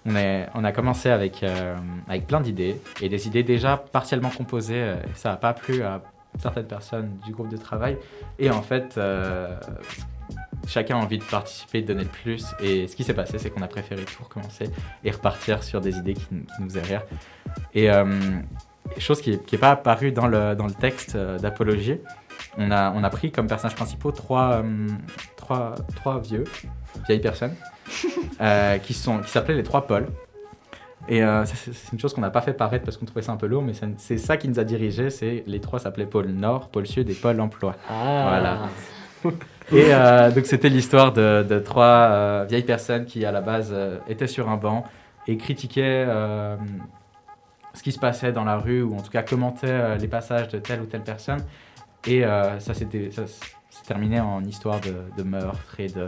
On, 0.09 0.63
a 0.63 0.71
commencé 0.71 1.09
avec, 1.09 1.43
euh, 1.43 1.75
avec 2.07 2.27
plein 2.27 2.41
d'idées 2.41 2.79
et 3.01 3.09
des 3.09 3.27
idées 3.27 3.43
déjà 3.43 3.77
partiellement 3.77 4.29
composées. 4.29 4.81
Euh, 4.81 4.95
ça 5.15 5.29
n'a 5.29 5.37
pas 5.37 5.53
plu 5.53 5.83
à 5.83 6.01
certaines 6.39 6.67
personnes 6.67 7.17
du 7.25 7.31
groupe 7.31 7.49
de 7.49 7.57
travail. 7.57 7.97
Et 8.37 8.49
en 8.49 8.61
fait, 8.61 8.97
euh, 8.97 9.55
chacun 10.67 10.97
a 10.97 10.99
envie 10.99 11.17
de 11.17 11.23
participer, 11.23 11.81
de 11.81 11.87
donner 11.87 12.03
le 12.03 12.09
plus. 12.09 12.45
Et 12.59 12.87
ce 12.87 12.95
qui 12.95 13.03
s'est 13.03 13.13
passé, 13.13 13.37
c'est 13.37 13.49
qu'on 13.49 13.61
a 13.61 13.67
préféré 13.67 14.03
tout 14.03 14.23
recommencer 14.23 14.69
et 15.03 15.11
repartir 15.11 15.63
sur 15.63 15.81
des 15.81 15.97
idées 15.97 16.13
qui, 16.13 16.27
nous 16.31 16.69
faisaient 16.69 16.81
rire. 16.81 17.03
Et 17.73 17.89
chose 18.97 19.21
qui 19.21 19.31
n'est 19.31 19.57
pas 19.57 19.71
apparue 19.71 20.11
dans 20.11 20.27
le, 20.27 20.55
texte 20.79 21.15
d'Apologie, 21.15 21.99
on 22.57 22.71
a, 22.71 23.09
pris 23.09 23.31
comme 23.31 23.47
personnages 23.47 23.75
principaux 23.75 24.11
trois 24.11 24.63
vieux, 26.23 26.45
vieilles 27.07 27.19
personnes 27.19 27.55
euh, 28.41 28.77
qui 28.77 28.93
sont 28.93 29.19
qui 29.19 29.29
s'appelaient 29.29 29.55
les 29.55 29.63
trois 29.63 29.87
pôles. 29.87 30.07
Et 31.07 31.23
euh, 31.23 31.43
c'est 31.45 31.91
une 31.91 31.99
chose 31.99 32.13
qu'on 32.13 32.21
n'a 32.21 32.29
pas 32.29 32.41
fait 32.41 32.53
paraître 32.53 32.85
parce 32.85 32.97
qu'on 32.97 33.05
trouvait 33.05 33.21
ça 33.21 33.31
un 33.31 33.37
peu 33.37 33.47
lourd, 33.47 33.63
mais 33.63 33.73
c'est 33.97 34.17
ça 34.17 34.37
qui 34.37 34.47
nous 34.47 34.59
a 34.59 34.63
dirigés. 34.63 35.09
C'est 35.09 35.43
les 35.47 35.59
trois 35.59 35.79
s'appelaient 35.79 36.05
pôle 36.05 36.27
Nord, 36.27 36.69
pôle 36.69 36.85
Sud 36.85 37.09
et 37.09 37.13
pôle 37.13 37.39
Emploi. 37.39 37.75
Ah. 37.89 38.25
Voilà. 38.27 39.33
Et 39.71 39.93
euh, 39.93 40.31
donc 40.31 40.45
c'était 40.45 40.69
l'histoire 40.69 41.13
de, 41.13 41.45
de, 41.47 41.59
trois 41.59 42.45
vieilles 42.45 42.63
personnes 42.63 43.05
qui 43.05 43.25
à 43.25 43.31
la 43.31 43.41
base 43.41 43.73
étaient 44.07 44.27
sur 44.27 44.49
un 44.49 44.57
banc 44.57 44.83
et 45.27 45.37
critiquaient 45.37 46.05
ce 47.73 47.83
qui 47.83 47.91
se 47.91 47.99
passait 47.99 48.31
dans 48.31 48.43
la 48.43 48.57
rue 48.57 48.81
ou 48.81 48.95
en 48.95 49.01
tout 49.01 49.11
cas 49.11 49.23
commentaient 49.23 49.97
les 49.97 50.07
passages 50.07 50.49
de 50.49 50.59
telle 50.59 50.81
ou 50.81 50.85
telle 50.85 51.03
personne. 51.03 51.43
Et 52.07 52.23
ça 52.59 52.73
s'est 52.73 52.87
terminé 53.87 54.19
en 54.19 54.43
histoire 54.43 54.79
de, 54.81 54.93
de 55.17 55.23
meurtre 55.27 55.79
et 55.79 55.87
de, 55.87 56.07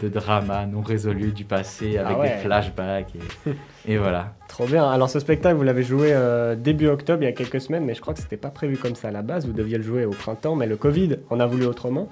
de 0.00 0.08
drama 0.08 0.66
non 0.66 0.82
résolu 0.82 1.32
du 1.32 1.44
passé 1.44 1.98
avec 1.98 2.16
ah 2.18 2.22
des 2.22 2.42
flashbacks 2.42 3.14
et, 3.14 3.50
voilà. 3.96 4.34
Trop 4.48 4.66
bien. 4.66 4.90
Alors 4.90 5.08
ce 5.08 5.20
spectacle, 5.20 5.56
vous 5.56 5.62
l'avez 5.62 5.82
joué 5.82 6.10
euh, 6.12 6.56
début 6.56 6.88
octobre, 6.88 7.22
il 7.22 7.26
y 7.26 7.28
a 7.28 7.32
quelques 7.32 7.60
semaines, 7.60 7.84
mais 7.84 7.94
je 7.94 8.00
crois 8.00 8.14
que 8.14 8.20
c'était 8.20 8.36
pas 8.36 8.50
prévu 8.50 8.76
comme 8.76 8.94
ça 8.94 9.08
à 9.08 9.10
la 9.10 9.22
base. 9.22 9.46
Vous 9.46 9.52
deviez 9.52 9.78
le 9.78 9.84
jouer 9.84 10.04
au 10.04 10.10
printemps, 10.10 10.56
mais 10.56 10.66
le 10.66 10.76
Covid 10.76 11.18
en 11.30 11.40
a 11.40 11.46
voulu 11.46 11.66
autrement. 11.66 12.08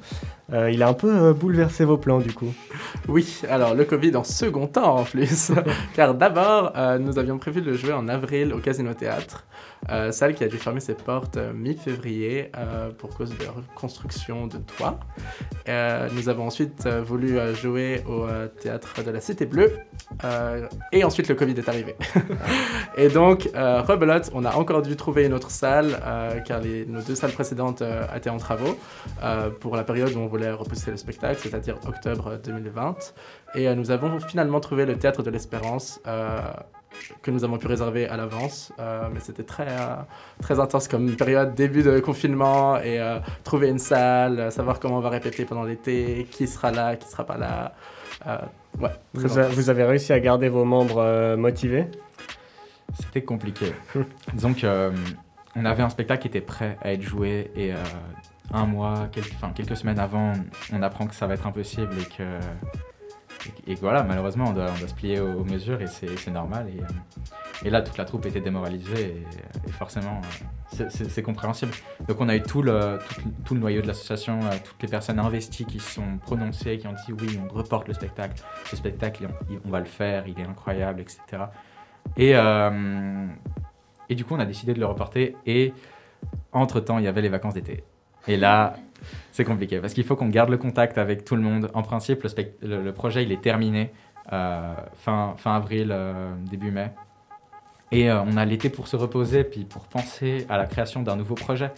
Euh, 0.53 0.71
il 0.71 0.83
a 0.83 0.89
un 0.89 0.95
peu 0.95 1.15
euh, 1.15 1.33
bouleversé 1.33 1.85
vos 1.85 1.99
plans 1.99 2.21
du 2.21 2.33
coup. 2.33 2.55
Oui, 3.09 3.43
alors 3.51 3.75
le 3.75 3.85
Covid 3.85 4.17
en 4.17 4.25
second 4.25 4.67
temps 4.67 4.99
en 4.99 5.05
plus, 5.05 5.53
car 5.95 6.15
d'abord 6.15 6.73
nous 7.01 7.19
avions 7.19 7.39
prévu 7.39 7.61
de 7.61 7.71
le 7.71 7.77
jouer 7.77 7.93
en 7.93 8.09
avril 8.09 8.55
au 8.55 8.59
Casino 8.59 8.95
Théâtre. 8.95 9.45
Euh, 9.91 10.13
salle 10.13 10.35
qui 10.35 10.45
a 10.45 10.49
dû 10.49 10.59
fermer 10.59 10.81
ses 10.81 10.95
portes 10.95 11.37
euh, 11.37 11.53
mi-février 11.53 12.51
euh, 12.57 12.91
pour 12.91 13.11
cause 13.11 13.31
de 13.31 13.47
reconstruction 13.47 14.47
de 14.47 14.59
toit. 14.59 14.99
nous 16.13 16.29
avons 16.29 16.47
ensuite 16.47 16.87
voulu 16.87 17.39
jouer 17.55 18.03
au 18.07 18.27
théâtre 18.61 19.03
de 19.05 19.11
la 19.11 19.21
Cité 19.21 19.47
Bleue 19.47 19.73
et 20.93 21.05
ensuite 21.05 21.29
le 21.29 21.35
Covid 21.35 21.53
est 21.53 21.68
et 22.97 23.09
donc, 23.09 23.49
rebelote, 23.55 24.31
on 24.35 24.45
a 24.45 24.55
encore 24.55 24.83
dû 24.83 24.97
trouver 24.97 25.27
une 25.27 25.35
autre 25.35 25.51
salle 25.51 26.01
car 26.45 26.61
les, 26.61 26.87
nos 26.87 27.01
deux 27.01 27.15
salles 27.15 27.33
précédentes 27.33 27.83
étaient 28.15 28.31
en 28.31 28.39
travaux 28.39 28.79
pour 29.61 29.77
la 29.77 29.85
période 29.85 30.13
où 30.15 30.19
on 30.19 30.27
voulait 30.27 30.51
repousser 30.51 30.91
le 30.91 30.97
spectacle, 30.97 31.41
c'est-à-dire 31.43 31.77
octobre 31.87 32.39
2020. 32.43 33.15
Et 33.55 33.75
nous 33.75 33.91
avons 33.91 34.21
finalement 34.21 34.61
trouvé 34.61 34.87
le 34.87 34.97
théâtre 34.97 35.23
de 35.23 35.31
l'Espérance 35.31 36.01
que 37.23 37.31
nous 37.31 37.45
avons 37.45 37.59
pu 37.59 37.67
réserver 37.67 38.09
à 38.09 38.17
l'avance. 38.17 38.73
Euh, 38.79 39.09
mais 39.13 39.21
c'était 39.21 39.43
très, 39.43 39.69
euh, 39.69 39.97
très 40.43 40.61
intense 40.61 40.89
comme 40.89 41.17
période, 41.17 41.55
début 41.55 41.83
de 41.83 42.01
confinement, 42.01 42.79
et 42.79 43.01
euh, 43.01 43.19
trouver 43.45 43.69
une 43.69 43.79
salle, 43.79 44.51
savoir 44.53 44.81
comment 44.81 44.99
on 44.99 45.01
va 45.01 45.11
répéter 45.11 45.45
pendant 45.45 45.65
l'été, 45.65 46.27
qui 46.31 46.47
sera 46.47 46.71
là, 46.71 46.97
qui 46.97 47.09
sera 47.09 47.25
pas 47.25 47.37
là. 47.37 47.73
Ouais, 48.81 48.91
vous, 49.15 49.29
vous, 49.29 49.71
avez 49.71 49.85
réussi 49.85 50.13
à 50.13 50.21
garder 50.21 50.49
vos 50.49 50.65
membres 50.65 51.37
motivés 51.37 51.87
C'était 52.95 53.23
compliqué. 53.23 53.73
Disons 54.35 54.55
on 55.57 55.65
avait 55.65 55.83
un 55.83 55.89
spectacle 55.89 56.23
qui 56.23 56.29
était 56.29 56.41
prêt 56.41 56.77
à 56.83 56.93
être 56.93 57.03
joué, 57.03 57.51
et 57.57 57.73
un 58.53 58.67
mois, 58.67 59.09
quelques, 59.11 59.35
quelques 59.55 59.77
semaines 59.77 59.99
avant, 59.99 60.33
on 60.73 60.83
apprend 60.83 61.07
que 61.07 61.15
ça 61.15 61.27
va 61.27 61.35
être 61.35 61.47
impossible 61.47 61.95
et 62.01 62.05
que 62.05 62.39
et, 63.67 63.75
voilà, 63.75 64.03
malheureusement, 64.03 64.47
on 64.49 64.53
doit, 64.53 64.75
se 64.77 64.95
plier 64.95 65.21
aux, 65.21 65.45
mesures 65.45 65.81
et 65.81 65.87
c'est 65.87 66.31
normal. 66.31 66.69
Et, 66.69 66.81
euh, 66.81 67.67
et, 67.67 67.71
là, 67.71 67.83
toute 67.83 67.97
la 67.97 68.05
troupe 68.05 68.27
était 68.27 68.41
démoralisée 68.41 69.25
et, 69.67 69.71
forcément, 69.71 70.21
euh, 70.81 70.85
c'est 70.89 71.23
compréhensible. 71.23 71.73
Donc, 72.07 72.21
on 72.21 72.29
a 72.29 72.37
eu 72.37 72.43
tout 72.43 72.63
le, 72.63 72.99
noyau 73.51 73.83
de 73.83 73.87
l'association, 73.87 74.41
euh, 74.43 74.51
toutes 74.65 74.83
les 74.83 74.89
personnes 74.89 75.19
investies 75.19 75.65
qui 75.65 75.81
se 75.81 75.93
sont 75.93 76.19
prononcées, 76.19 76.79
qui 76.79 76.87
ont 76.87 76.93
dit 76.93 77.13
oui, 77.21 77.39
on 77.43 77.53
reporte 77.53 77.89
le 77.89 77.95
spectacle. 77.95 78.43
Ce 78.67 78.77
spectacle, 78.77 79.29
on, 79.65 79.71
va 79.71 79.81
le 79.81 79.87
faire, 79.87 80.27
il 80.27 80.39
est 80.39 80.47
incroyable, 80.47 81.01
etc. 81.01 81.45
Et, 82.17 82.33
et 84.09 84.15
du 84.15 84.25
coup, 84.25 84.35
on 84.35 84.41
a 84.41 84.47
décidé 84.47 84.75
de 84.75 84.81
le 84.81 84.87
reporter. 84.87 85.37
Et 85.47 85.73
entre-temps, 86.53 86.99
il 86.99 87.05
y 87.05 87.09
avait 87.09 87.23
les 87.23 87.29
vacances 87.29 87.55
d'été. 87.55 87.85
Et 88.27 88.37
là, 88.37 88.77
c'est 89.33 89.45
compliqué 89.45 89.79
parce 89.79 89.95
qu'il 89.95 90.05
faut 90.05 90.17
qu'on 90.17 90.29
garde 90.29 90.51
le 90.51 90.59
contact 90.59 90.99
avec 90.99 91.25
tout 91.25 91.37
le 91.37 91.43
monde. 91.43 91.71
En 91.75 91.83
principe, 91.83 92.27
le, 92.63 92.91
projet 92.91 93.23
il 93.23 93.33
est 93.33 93.41
terminé 93.41 93.93
euh, 94.33 94.75
fin, 94.95 95.37
avril, 95.47 95.89
euh, 95.91 96.33
début 96.51 96.71
mai. 96.71 96.91
Et 97.91 98.11
euh, 98.11 98.21
on 98.23 98.37
a 98.37 98.45
l'été 98.45 98.69
pour 98.69 98.89
se 98.89 98.97
reposer, 98.97 99.45
puis 99.45 99.65
pour 99.65 99.85
penser 99.89 100.45
à 100.51 100.59
la 100.59 100.67
création 100.67 101.03
d'un 101.03 101.17
nouveau 101.17 101.35
projet. 101.35 101.71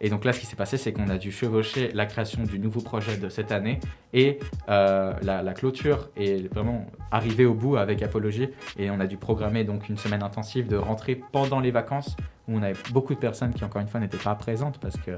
Et 0.00 0.10
donc 0.10 0.24
là, 0.24 0.32
ce 0.32 0.40
qui 0.40 0.46
s'est 0.46 0.56
passé, 0.56 0.76
c'est 0.76 0.92
qu'on 0.92 1.08
a 1.08 1.16
dû 1.16 1.30
chevaucher 1.30 1.90
la 1.94 2.04
création 2.04 2.42
du 2.42 2.58
nouveau 2.58 2.80
projet 2.80 3.16
de 3.16 3.28
cette 3.30 3.50
année 3.50 3.80
et 4.12 4.38
la, 4.68 5.16
la, 5.22 5.52
clôture 5.54 6.10
est 6.16 6.52
vraiment 6.52 6.84
arrivée 7.10 7.46
au 7.46 7.54
bout 7.54 7.76
avec 7.76 8.02
Apologie. 8.02 8.50
Et 8.78 8.90
on 8.90 9.00
a 9.00 9.06
dû 9.06 9.16
programmer 9.16 9.64
donc 9.64 9.88
une 9.88 9.96
semaine 9.96 10.22
intensive 10.22 10.66
de 10.66 10.76
rentrée 10.76 11.14
pendant 11.32 11.60
les 11.60 11.70
vacances 11.70 12.14
où 12.46 12.58
on 12.58 12.62
avait 12.62 12.74
beaucoup 12.92 13.14
de 13.14 13.18
personnes 13.18 13.54
qui, 13.54 13.64
encore 13.64 13.80
une 13.80 13.88
fois, 13.88 14.00
n'étaient 14.00 14.18
pas 14.18 14.34
présentes 14.34 14.78
parce 14.78 14.98
que 14.98 15.12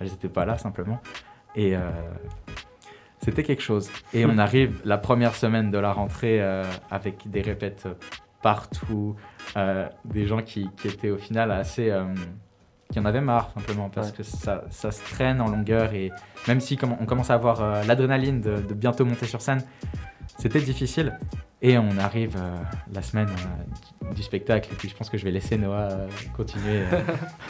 elles 0.00 0.08
n'étaient 0.08 0.28
pas 0.28 0.44
là 0.44 0.58
simplement. 0.58 1.00
Et 1.54 1.76
euh, 1.76 1.80
c'était 3.22 3.42
quelque 3.42 3.62
chose. 3.62 3.90
Et 4.12 4.24
on 4.26 4.38
arrive 4.38 4.80
la 4.84 4.98
première 4.98 5.34
semaine 5.34 5.70
de 5.70 5.78
la 5.78 5.92
rentrée 5.92 6.40
euh, 6.40 6.64
avec 6.90 7.28
des 7.28 7.42
répètes 7.42 7.86
partout, 8.42 9.16
euh, 9.56 9.88
des 10.04 10.26
gens 10.26 10.42
qui, 10.42 10.68
qui, 10.76 10.88
étaient 10.88 11.10
au 11.10 11.18
final 11.18 11.52
assez... 11.52 11.92
qui 12.90 12.98
en 12.98 13.04
avaient 13.04 13.20
marre 13.20 13.52
simplement 13.54 13.88
parce 13.88 14.12
que 14.12 14.22
ça, 14.22 14.64
ça, 14.70 14.90
se 14.90 15.02
traîne 15.04 15.40
en 15.40 15.48
longueur 15.48 15.94
et 15.94 16.10
même 16.48 16.60
si 16.60 16.76
on 16.82 17.06
commence 17.06 17.30
à 17.30 17.34
avoir 17.34 17.84
l'adrénaline 17.86 18.40
de, 18.40 18.56
de, 18.56 18.74
bientôt 18.74 19.04
monter 19.04 19.26
sur 19.26 19.40
scène, 19.40 19.62
c'était 20.38 20.60
difficile. 20.60 21.18
Et 21.64 21.78
on 21.78 21.96
arrive 21.96 22.36
euh, 22.36 22.56
la 22.92 23.02
semaine 23.02 23.28
euh, 23.28 24.12
du, 24.14 24.22
spectacle, 24.24 24.68
et 24.72 24.74
puis 24.74 24.88
je 24.88 24.96
pense 24.96 25.08
que 25.08 25.16
je 25.16 25.22
vais 25.22 25.30
laisser 25.30 25.56
Noah 25.56 25.92
euh, 25.92 26.08
continuer. 26.36 26.82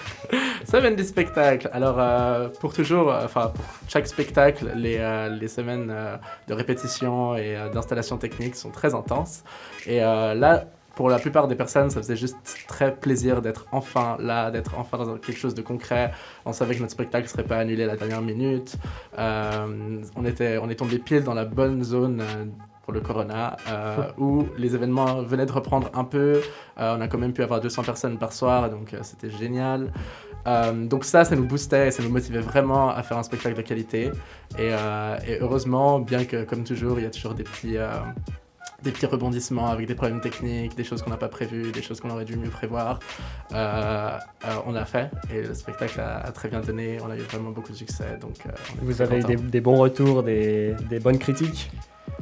semaine 0.66 0.96
du 0.96 1.04
spectacle. 1.04 1.70
Alors, 1.72 2.50
pour 2.60 2.74
toujours, 2.74 3.08
enfin, 3.10 3.52
pour 3.54 3.64
chaque 3.88 4.06
spectacle, 4.06 4.70
les, 4.76 4.98
les 5.40 5.48
semaines 5.48 5.92
de 6.46 6.54
répétition 6.54 7.34
et 7.36 7.56
d'installation 7.72 8.18
technique 8.18 8.54
sont 8.54 8.70
très 8.70 8.94
intenses. 8.94 9.44
Et 9.86 10.00
là, 10.00 10.64
pour 10.94 11.08
la 11.08 11.18
plupart 11.18 11.48
des 11.48 11.54
personnes, 11.54 11.90
ça 11.90 12.00
faisait 12.00 12.16
juste 12.16 12.36
très 12.68 12.94
plaisir 12.94 13.42
d'être 13.42 13.66
enfin 13.72 14.16
là, 14.20 14.50
d'être 14.50 14.78
enfin 14.78 14.98
dans 14.98 15.16
quelque 15.16 15.38
chose 15.38 15.54
de 15.54 15.62
concret. 15.62 16.12
On 16.44 16.52
savait 16.52 16.74
que 16.74 16.80
notre 16.80 16.92
spectacle 16.92 17.24
ne 17.24 17.28
serait 17.28 17.44
pas 17.44 17.58
annulé 17.58 17.84
à 17.84 17.86
la 17.86 17.96
dernière 17.96 18.22
minute. 18.22 18.76
on, 19.16 20.24
était, 20.24 20.58
on 20.58 20.68
est 20.68 20.74
tombé 20.74 20.98
pile 20.98 21.24
dans 21.24 21.34
la 21.34 21.44
bonne 21.44 21.82
zone 21.82 22.22
pour 22.82 22.92
le 22.92 23.00
corona, 23.00 23.56
où 24.18 24.44
les 24.58 24.74
événements 24.74 25.22
venaient 25.22 25.46
de 25.46 25.52
reprendre 25.52 25.90
un 25.94 26.04
peu. 26.04 26.40
on 26.76 27.00
a 27.00 27.08
quand 27.08 27.18
même 27.18 27.32
pu 27.32 27.42
avoir 27.42 27.60
200 27.60 27.82
personnes 27.84 28.18
par 28.18 28.32
soir, 28.32 28.70
donc 28.70 28.94
c'était 29.02 29.30
génial. 29.30 29.92
donc 30.74 31.04
ça, 31.04 31.24
ça 31.24 31.36
nous 31.36 31.44
boostait, 31.46 31.90
ça 31.90 32.02
nous 32.02 32.10
motivait 32.10 32.40
vraiment 32.40 32.90
à 32.90 33.02
faire 33.02 33.18
un 33.18 33.22
spectacle 33.22 33.56
de 33.56 33.62
qualité. 33.62 34.10
Et 34.58 34.72
heureusement, 35.40 36.00
bien 36.00 36.24
que 36.24 36.44
comme 36.44 36.64
toujours, 36.64 36.98
il 36.98 37.04
y 37.04 37.06
a 37.06 37.10
toujours 37.10 37.34
des 37.34 37.44
petits 37.44 37.76
des 38.82 38.90
petits 38.90 39.06
rebondissements 39.06 39.68
avec 39.68 39.86
des 39.86 39.94
problèmes 39.94 40.20
techniques, 40.20 40.76
des 40.76 40.84
choses 40.84 41.02
qu'on 41.02 41.10
n'a 41.10 41.16
pas 41.16 41.28
prévues, 41.28 41.72
des 41.72 41.82
choses 41.82 42.00
qu'on 42.00 42.10
aurait 42.10 42.24
dû 42.24 42.36
mieux 42.36 42.50
prévoir. 42.50 42.98
Euh, 43.52 44.18
euh, 44.44 44.48
on 44.66 44.72
l'a 44.72 44.84
fait 44.84 45.10
et 45.32 45.42
le 45.42 45.54
spectacle 45.54 46.00
a, 46.00 46.30
très 46.32 46.48
bien 46.48 46.60
donné. 46.60 46.98
On 47.02 47.10
a 47.10 47.16
eu 47.16 47.20
vraiment 47.20 47.50
beaucoup 47.50 47.72
de 47.72 47.76
succès. 47.76 48.18
Donc, 48.20 48.36
euh, 48.46 48.50
Vous 48.80 49.00
avez 49.02 49.20
eu 49.20 49.24
des, 49.24 49.60
bons 49.60 49.76
retours, 49.76 50.22
des, 50.22 50.74
des 50.88 50.98
bonnes 50.98 51.18
critiques? 51.18 51.70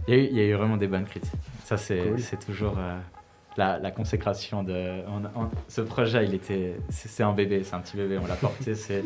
Il 0.06 0.14
y, 0.14 0.18
a 0.18 0.20
eu, 0.20 0.26
il 0.26 0.36
y, 0.36 0.40
a 0.40 0.44
eu, 0.44 0.54
vraiment 0.54 0.76
des 0.76 0.86
bonnes 0.86 1.04
critiques. 1.04 1.32
Ça, 1.64 1.76
c'est 1.76 2.00
toujours 2.44 2.76
la, 3.56 3.78
la, 3.78 3.90
consécration 3.90 4.62
de. 4.62 5.02
ce 5.68 5.80
projet, 5.80 6.24
il 6.24 6.34
était. 6.34 6.76
C'est 6.90 7.22
un 7.22 7.32
bébé, 7.32 7.62
c'est 7.64 7.74
un 7.74 7.80
petit 7.80 7.96
bébé, 7.96 8.18
on 8.22 8.26
l'a 8.26 8.34
porté. 8.34 8.74
C'est 8.74 9.04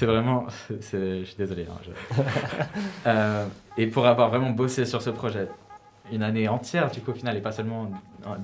vraiment. 0.06 0.46
Je 0.68 1.24
suis 1.24 1.36
désolé. 1.36 1.66
Hein, 3.06 3.46
et 3.78 3.86
pour 3.86 4.06
avoir 4.06 4.30
vraiment 4.30 4.50
bossé 4.50 4.84
sur 4.84 5.02
ce 5.02 5.10
projet, 5.10 5.48
une 6.12 6.22
année 6.22 6.48
entière, 6.48 6.90
du 6.90 7.00
coup, 7.00 7.10
au 7.10 7.14
final, 7.14 7.36
et 7.36 7.40
pas 7.40 7.52
seulement 7.52 7.90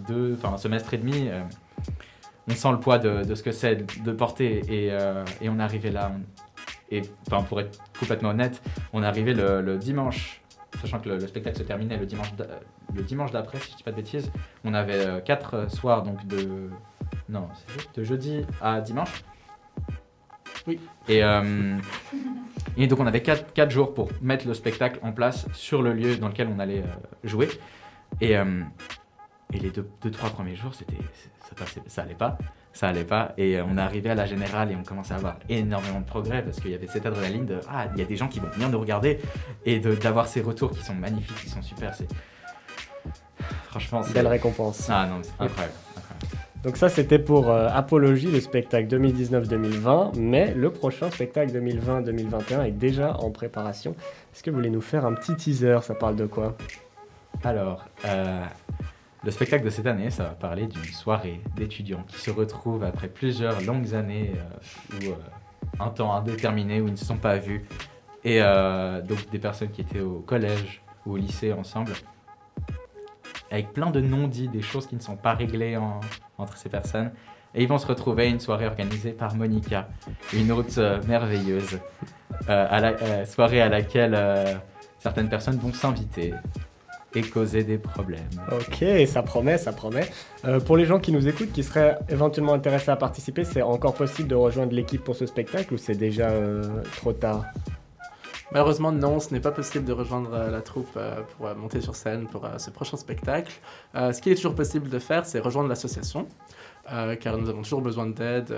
deux, 0.08 0.34
enfin, 0.34 0.54
un 0.54 0.58
semestre 0.58 0.94
et 0.94 0.98
demi. 0.98 1.28
Euh, 1.28 1.42
on 2.48 2.54
sent 2.54 2.70
le 2.70 2.80
poids 2.80 2.98
de, 2.98 3.24
de 3.24 3.34
ce 3.34 3.42
que 3.42 3.52
c'est 3.52 4.02
de 4.02 4.12
porter 4.12 4.62
et, 4.68 4.92
euh, 4.92 5.24
et, 5.40 5.48
on 5.48 5.58
est 5.58 5.62
arrivé 5.62 5.90
là. 5.90 6.12
et 6.90 7.02
enfin, 7.26 7.42
pour 7.42 7.60
être 7.60 7.78
complètement 7.98 8.30
honnête, 8.30 8.62
on 8.92 9.02
est 9.02 9.06
arrivé 9.06 9.34
le, 9.34 9.78
dimanche, 9.78 10.40
sachant 10.80 11.00
que 11.00 11.08
le, 11.08 11.20
spectacle 11.26 11.58
se 11.58 11.64
terminait 11.64 11.96
le 11.96 12.06
dimanche, 12.06 12.32
le 12.94 13.02
dimanche 13.02 13.32
d'après, 13.32 13.58
si 13.58 13.72
je 13.72 13.76
dis 13.76 13.82
pas 13.82 13.90
de 13.90 13.96
bêtises. 13.96 14.30
On 14.64 14.74
avait 14.74 15.06
euh, 15.06 15.20
quatre 15.20 15.70
soirs 15.70 16.02
donc 16.02 16.24
de 16.26 16.70
non, 17.28 17.48
de 17.96 18.04
jeudi 18.04 18.46
à 18.60 18.80
dimanche. 18.80 19.24
Oui. 20.68 20.78
Et, 21.08 21.22
et 22.76 22.86
donc 22.86 23.00
on 23.00 23.06
avait 23.06 23.22
4, 23.22 23.52
4 23.52 23.70
jours 23.70 23.94
pour 23.94 24.10
mettre 24.20 24.46
le 24.46 24.54
spectacle 24.54 24.98
en 25.02 25.12
place 25.12 25.46
sur 25.52 25.82
le 25.82 25.92
lieu 25.92 26.16
dans 26.16 26.28
lequel 26.28 26.48
on 26.54 26.58
allait 26.58 26.80
euh, 26.80 26.86
jouer. 27.24 27.48
Et, 28.20 28.36
euh, 28.36 28.62
et 29.52 29.58
les 29.58 29.70
2-3 29.70 29.84
deux, 30.02 30.10
trois 30.10 30.30
premiers 30.30 30.56
jours, 30.56 30.74
c'était, 30.74 30.96
ça, 31.56 31.64
ça 31.86 32.02
allait 32.02 32.14
pas. 32.14 32.38
Ça 32.72 32.88
allait 32.88 33.04
pas. 33.04 33.32
Et 33.38 33.56
euh, 33.56 33.64
on 33.66 33.78
est 33.78 33.80
arrivé 33.80 34.10
à 34.10 34.14
la 34.14 34.26
générale 34.26 34.70
et 34.70 34.76
on 34.76 34.82
commençait 34.82 35.14
à 35.14 35.16
avoir 35.16 35.38
énormément 35.48 36.00
de 36.00 36.04
progrès 36.04 36.42
parce 36.42 36.60
qu'il 36.60 36.70
y 36.70 36.74
avait 36.74 36.86
cette 36.86 37.06
adrénaline 37.06 37.46
de 37.46 37.60
Ah, 37.68 37.86
il 37.94 38.00
y 38.00 38.02
a 38.02 38.06
des 38.06 38.16
gens 38.16 38.28
qui 38.28 38.40
vont 38.40 38.48
venir 38.48 38.68
nous 38.68 38.80
regarder 38.80 39.18
et 39.64 39.78
d'avoir 39.78 40.28
ces 40.28 40.42
retours 40.42 40.72
qui 40.72 40.82
sont 40.82 40.94
magnifiques, 40.94 41.36
qui 41.36 41.48
sont 41.48 41.62
super. 41.62 41.94
C'est... 41.94 42.08
Franchement, 43.70 44.02
c'est. 44.02 44.12
Belle 44.12 44.26
récompense. 44.26 44.88
Ah 44.90 45.06
non, 45.06 45.20
c'est 45.22 45.42
incroyable. 45.42 45.74
Donc 46.66 46.76
ça, 46.76 46.88
c'était 46.88 47.20
pour 47.20 47.48
euh, 47.48 47.68
Apologie, 47.72 48.26
le 48.26 48.40
spectacle 48.40 48.88
2019-2020, 48.88 50.18
mais 50.18 50.52
le 50.52 50.70
prochain 50.70 51.08
spectacle 51.12 51.52
2020-2021 51.52 52.66
est 52.66 52.72
déjà 52.72 53.16
en 53.18 53.30
préparation. 53.30 53.94
Est-ce 54.34 54.42
que 54.42 54.50
vous 54.50 54.56
voulez 54.56 54.70
nous 54.70 54.80
faire 54.80 55.06
un 55.06 55.12
petit 55.12 55.36
teaser? 55.36 55.78
Ça 55.82 55.94
parle 55.94 56.16
de 56.16 56.26
quoi? 56.26 56.56
Alors, 57.44 57.84
euh, 58.04 58.44
le 59.22 59.30
spectacle 59.30 59.64
de 59.64 59.70
cette 59.70 59.86
année, 59.86 60.10
ça 60.10 60.24
va 60.24 60.30
parler 60.30 60.66
d'une 60.66 60.82
soirée 60.82 61.40
d'étudiants 61.54 62.02
qui 62.08 62.18
se 62.18 62.32
retrouvent 62.32 62.82
après 62.82 63.06
plusieurs 63.06 63.62
longues 63.62 63.94
années 63.94 64.32
euh, 64.34 65.06
ou 65.06 65.14
un 65.78 65.90
temps 65.90 66.12
indéterminé 66.14 66.80
où 66.80 66.88
ils 66.88 66.94
ne 66.94 66.96
se 66.96 67.04
sont 67.04 67.16
pas 67.16 67.36
vus, 67.36 67.64
et 68.24 68.40
donc 68.40 69.30
des 69.30 69.38
personnes 69.38 69.70
qui 69.70 69.82
étaient 69.82 70.00
au 70.00 70.18
collège 70.18 70.82
ou 71.04 71.12
au 71.12 71.16
lycée 71.16 71.52
ensemble 71.52 71.92
avec 73.50 73.72
plein 73.72 73.90
de 73.90 74.00
non-dits, 74.00 74.48
des 74.48 74.62
choses 74.62 74.86
qui 74.86 74.96
ne 74.96 75.00
sont 75.00 75.16
pas 75.16 75.34
réglées 75.34 75.76
entre 76.38 76.56
ces 76.56 76.68
personnes. 76.68 77.10
Et 77.54 77.62
ils 77.62 77.68
vont 77.68 77.78
se 77.78 77.86
retrouver 77.86 78.24
à 78.24 78.26
une 78.26 78.40
soirée 78.40 78.66
organisée 78.66 79.12
par 79.12 79.34
Monica, 79.34 79.88
une 80.34 80.52
hôte 80.52 80.76
euh, 80.78 81.00
merveilleuse, 81.08 81.78
euh, 82.48 82.66
à 82.68 82.80
la 82.80 82.88
euh, 82.90 83.24
soirée 83.24 83.62
à 83.62 83.68
laquelle 83.68 84.18
certaines 84.98 85.28
personnes 85.28 85.56
vont 85.56 85.72
s'inviter 85.72 86.34
et 87.14 87.22
causer 87.22 87.64
des 87.64 87.78
problèmes. 87.78 88.28
Ok, 88.52 88.84
ça 89.06 89.22
promet, 89.22 89.56
ça 89.56 89.72
promet. 89.72 90.06
pour 90.66 90.76
les 90.76 90.84
gens 90.84 90.98
qui 90.98 91.12
nous 91.12 91.26
écoutent, 91.28 91.52
qui 91.52 91.62
seraient 91.62 91.98
éventuellement 92.10 92.52
intéressés 92.52 92.90
à 92.90 92.96
participer, 92.96 93.44
c'est 93.44 93.62
encore 93.62 93.94
possible 93.94 94.28
de 94.28 94.34
rejoindre 94.34 94.74
l'équipe 94.74 95.02
pour 95.02 95.16
ce 95.16 95.24
spectacle 95.24 95.72
ou 95.72 95.78
c'est 95.78 95.94
déjà 95.94 96.28
trop 96.96 97.14
tard? 97.14 97.44
Malheureusement, 98.52 98.92
non, 98.92 99.18
ce 99.18 99.34
n'est 99.34 99.40
pas 99.40 99.50
possible 99.50 99.84
de 99.84 99.92
rejoindre 99.92 100.32
euh, 100.32 100.50
la 100.50 100.62
troupe 100.62 100.90
euh, 100.96 101.22
pour 101.36 101.46
euh, 101.46 101.54
monter 101.54 101.80
sur 101.80 101.96
scène 101.96 102.26
pour 102.26 102.48
ce 102.58 102.70
prochain 102.70 102.96
spectacle. 102.96 103.52
ce 103.94 104.20
qui 104.20 104.30
est 104.30 104.36
toujours 104.36 104.54
possible 104.54 104.88
de 104.88 104.98
faire, 104.98 105.26
c'est 105.26 105.40
rejoindre 105.40 105.68
l'association, 105.68 106.26
car 107.20 107.38
nous 107.38 107.48
avons 107.48 107.62
toujours 107.62 107.82
besoin 107.82 108.06
d'aide 108.06 108.54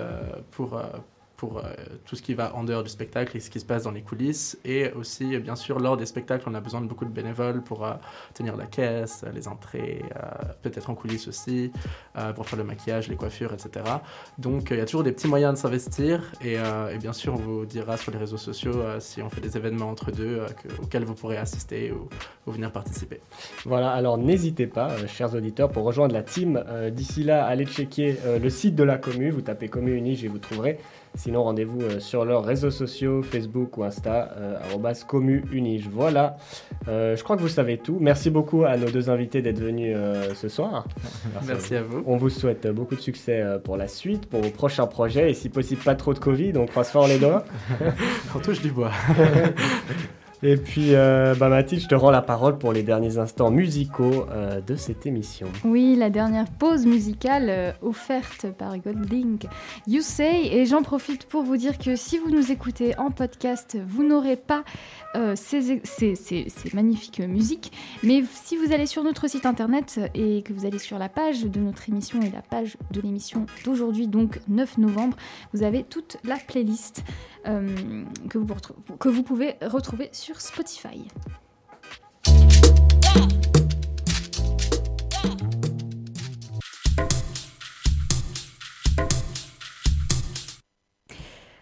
pour 0.51 0.79
pour 1.39 1.59
euh, 1.59 1.73
tout 2.05 2.17
ce 2.17 2.21
qui 2.21 2.33
va 2.33 2.53
en 2.53 2.65
dehors 2.65 2.83
du 2.83 2.89
spectacle 2.89 3.37
et 3.37 3.39
ce 3.39 3.49
qui 3.49 3.61
se 3.61 3.65
passe 3.65 3.83
dans 3.83 3.91
les 3.91 4.01
coulisses. 4.01 4.59
Et 4.65 4.91
aussi, 4.91 5.37
bien 5.37 5.55
sûr, 5.55 5.79
lors 5.79 5.95
des 5.95 6.05
spectacles, 6.05 6.43
on 6.49 6.53
a 6.53 6.59
besoin 6.59 6.81
de 6.81 6.85
beaucoup 6.85 7.05
de 7.05 7.11
bénévoles 7.11 7.63
pour 7.63 7.85
euh, 7.85 7.93
tenir 8.33 8.57
la 8.57 8.65
caisse, 8.65 9.23
les 9.33 9.47
entrées, 9.47 10.03
euh, 10.17 10.19
peut-être 10.61 10.89
en 10.89 10.95
coulisses 10.95 11.29
aussi, 11.29 11.71
pour 12.35 12.45
faire 12.45 12.59
le 12.59 12.65
maquillage, 12.65 13.07
les 13.07 13.15
coiffures, 13.15 13.53
etc. 13.53 13.85
Donc, 14.37 14.67
il 14.71 14.77
y 14.77 14.81
a 14.81 14.85
toujours 14.85 15.03
des 15.03 15.13
petits 15.13 15.29
moyens 15.29 15.53
de 15.53 15.57
s'investir. 15.57 16.33
Et, 16.43 16.57
bien 16.99 17.13
sûr, 17.13 17.33
on 17.33 17.37
vous 17.37 17.65
dira 17.65 17.95
sur 17.95 18.11
les 18.11 18.17
réseaux 18.17 18.37
sociaux 18.37 18.83
si 18.99 19.21
on 19.21 19.29
fait 19.29 19.39
des 19.39 19.55
événements 19.55 19.89
entre 19.89 20.11
deux 20.11 20.41
auxquels 20.81 21.05
vous 21.05 21.13
pourrez 21.13 21.37
assister 21.37 21.93
ou, 21.93 22.09
ou, 22.45 22.51
venir 22.51 22.71
participer. 22.71 23.21
Voilà, 23.63 23.91
alors 23.91 24.17
n'hésitez 24.17 24.67
pas, 24.67 24.89
chers 25.07 25.33
auditeurs, 25.33 25.69
pour 25.71 25.85
rejoindre 25.85 26.13
la 26.13 26.23
team. 26.23 26.61
D'ici 26.91 27.23
là, 27.23 27.45
allez 27.45 27.65
checker 27.65 28.17
le 28.41 28.49
site 28.49 28.75
de 28.75 28.83
la 28.83 28.97
commu. 28.97 29.29
Vous 29.29 29.41
tapez 29.41 29.69
Commu 29.69 29.95
Unige 29.95 30.25
et 30.25 30.27
vous 30.27 30.39
trouverez. 30.39 30.79
Sinon, 31.15 31.43
rendez-vous 31.43 31.81
euh, 31.81 31.99
sur 31.99 32.23
leurs 32.23 32.43
réseaux 32.43 32.71
sociaux, 32.71 33.21
Facebook 33.21 33.77
ou 33.77 33.83
Insta, 33.83 34.31
euh, 34.37 34.93
@comu_unige. 35.07 35.89
Voilà, 35.91 36.37
euh, 36.87 37.15
je 37.15 37.23
crois 37.23 37.35
que 37.35 37.41
vous 37.41 37.47
savez 37.47 37.77
tout. 37.77 37.97
Merci 37.99 38.29
beaucoup 38.29 38.63
à 38.63 38.77
nos 38.77 38.89
deux 38.89 39.09
invités 39.09 39.41
d'être 39.41 39.59
venus 39.59 39.97
ce 40.35 40.47
soir. 40.47 40.85
Merci, 41.47 41.75
à, 41.75 41.81
vous. 41.81 42.03
On 42.05 42.17
vous 42.17 42.29
souhaite 42.29 42.67
beaucoup 42.67 42.95
de 42.95 43.01
succès 43.01 43.43
pour 43.63 43.77
la 43.77 43.87
suite, 43.87 44.27
pour 44.27 44.41
vos 44.41 44.49
prochains 44.49 44.87
projets 44.87 45.31
et 45.31 45.33
si 45.33 45.49
possible 45.49 45.81
pas 45.81 45.95
trop 45.95 46.13
de 46.13 46.19
Covid. 46.19 46.53
On 46.57 46.65
croise 46.65 46.89
fort 46.89 47.07
les 47.07 47.19
doigts. 47.19 47.43
on 48.35 48.39
touche 48.39 48.61
du 48.61 48.71
bois. 48.71 48.91
Et 50.41 50.55
puis, 50.55 50.95
euh, 50.95 51.35
bah, 51.35 51.49
Mathilde, 51.49 51.81
je 51.81 51.87
te 51.89 51.95
rends 51.95 52.11
la 52.11 52.21
parole 52.21 52.57
pour 52.57 52.71
les 52.71 52.81
derniers 52.81 53.17
instants 53.17 53.51
musicaux 53.51 54.25
euh, 54.31 54.61
de 54.61 54.75
cette 54.77 55.05
émission. 55.05 55.47
Oui, 55.65 55.97
la 55.97 56.09
dernière 56.09 56.49
pause 56.49 56.85
musicale 56.85 57.47
euh, 57.49 57.71
offerte 57.81 58.47
par 58.57 58.77
Golding, 58.77 59.39
You 59.85 60.01
Say. 60.01 60.47
Et 60.53 60.65
j'en 60.65 60.81
profite 60.81 61.25
pour 61.25 61.43
vous 61.43 61.57
dire 61.57 61.77
que 61.77 61.97
si 61.97 62.17
vous 62.17 62.29
nous 62.29 62.53
écoutez 62.53 62.97
en 62.97 63.11
podcast, 63.11 63.77
vous 63.85 64.03
n'aurez 64.03 64.37
pas 64.37 64.63
euh, 65.15 65.35
ces, 65.35 65.81
magnifiques 66.73 67.19
musiques. 67.19 67.73
Mais 68.03 68.23
si 68.31 68.55
vous 68.55 68.71
allez 68.71 68.85
sur 68.85 69.03
notre 69.03 69.27
site 69.27 69.45
internet 69.45 69.99
et 70.13 70.41
que 70.43 70.53
vous 70.53 70.65
allez 70.65 70.79
sur 70.79 70.97
la 70.99 71.09
page 71.09 71.43
de 71.43 71.59
notre 71.59 71.89
émission 71.89 72.21
et 72.21 72.29
la 72.29 72.41
page 72.41 72.77
de 72.91 73.01
l'émission 73.01 73.45
d'aujourd'hui, 73.65 74.07
donc 74.07 74.39
9 74.47 74.77
novembre, 74.77 75.17
vous 75.53 75.63
avez 75.63 75.83
toute 75.83 76.15
la 76.23 76.37
playlist 76.37 77.03
que 77.45 79.07
vous 79.09 79.23
pouvez 79.23 79.55
retrouver 79.61 80.09
sur 80.11 80.28
Spotify. 80.37 81.07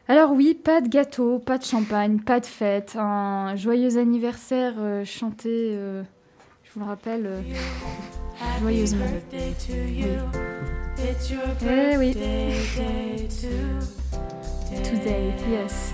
Alors 0.09 0.31
oui, 0.31 0.53
pas 0.53 0.79
de 0.79 0.87
gâteau, 0.87 1.37
pas 1.37 1.57
de 1.57 1.65
champagne, 1.65 2.19
pas 2.19 2.39
de 2.39 2.45
fête, 2.45 2.95
un 2.97 3.57
joyeux 3.57 3.97
anniversaire 3.97 4.75
euh, 4.77 5.03
chanté, 5.03 5.49
euh, 5.75 6.01
je 6.63 6.71
vous 6.73 6.79
le 6.79 6.85
rappelle, 6.85 7.25
euh, 7.25 7.41
joyeusement. 8.61 9.05
Eh 11.61 11.97
oui. 11.97 12.13
Today, 14.83 15.33
yes. 15.49 15.93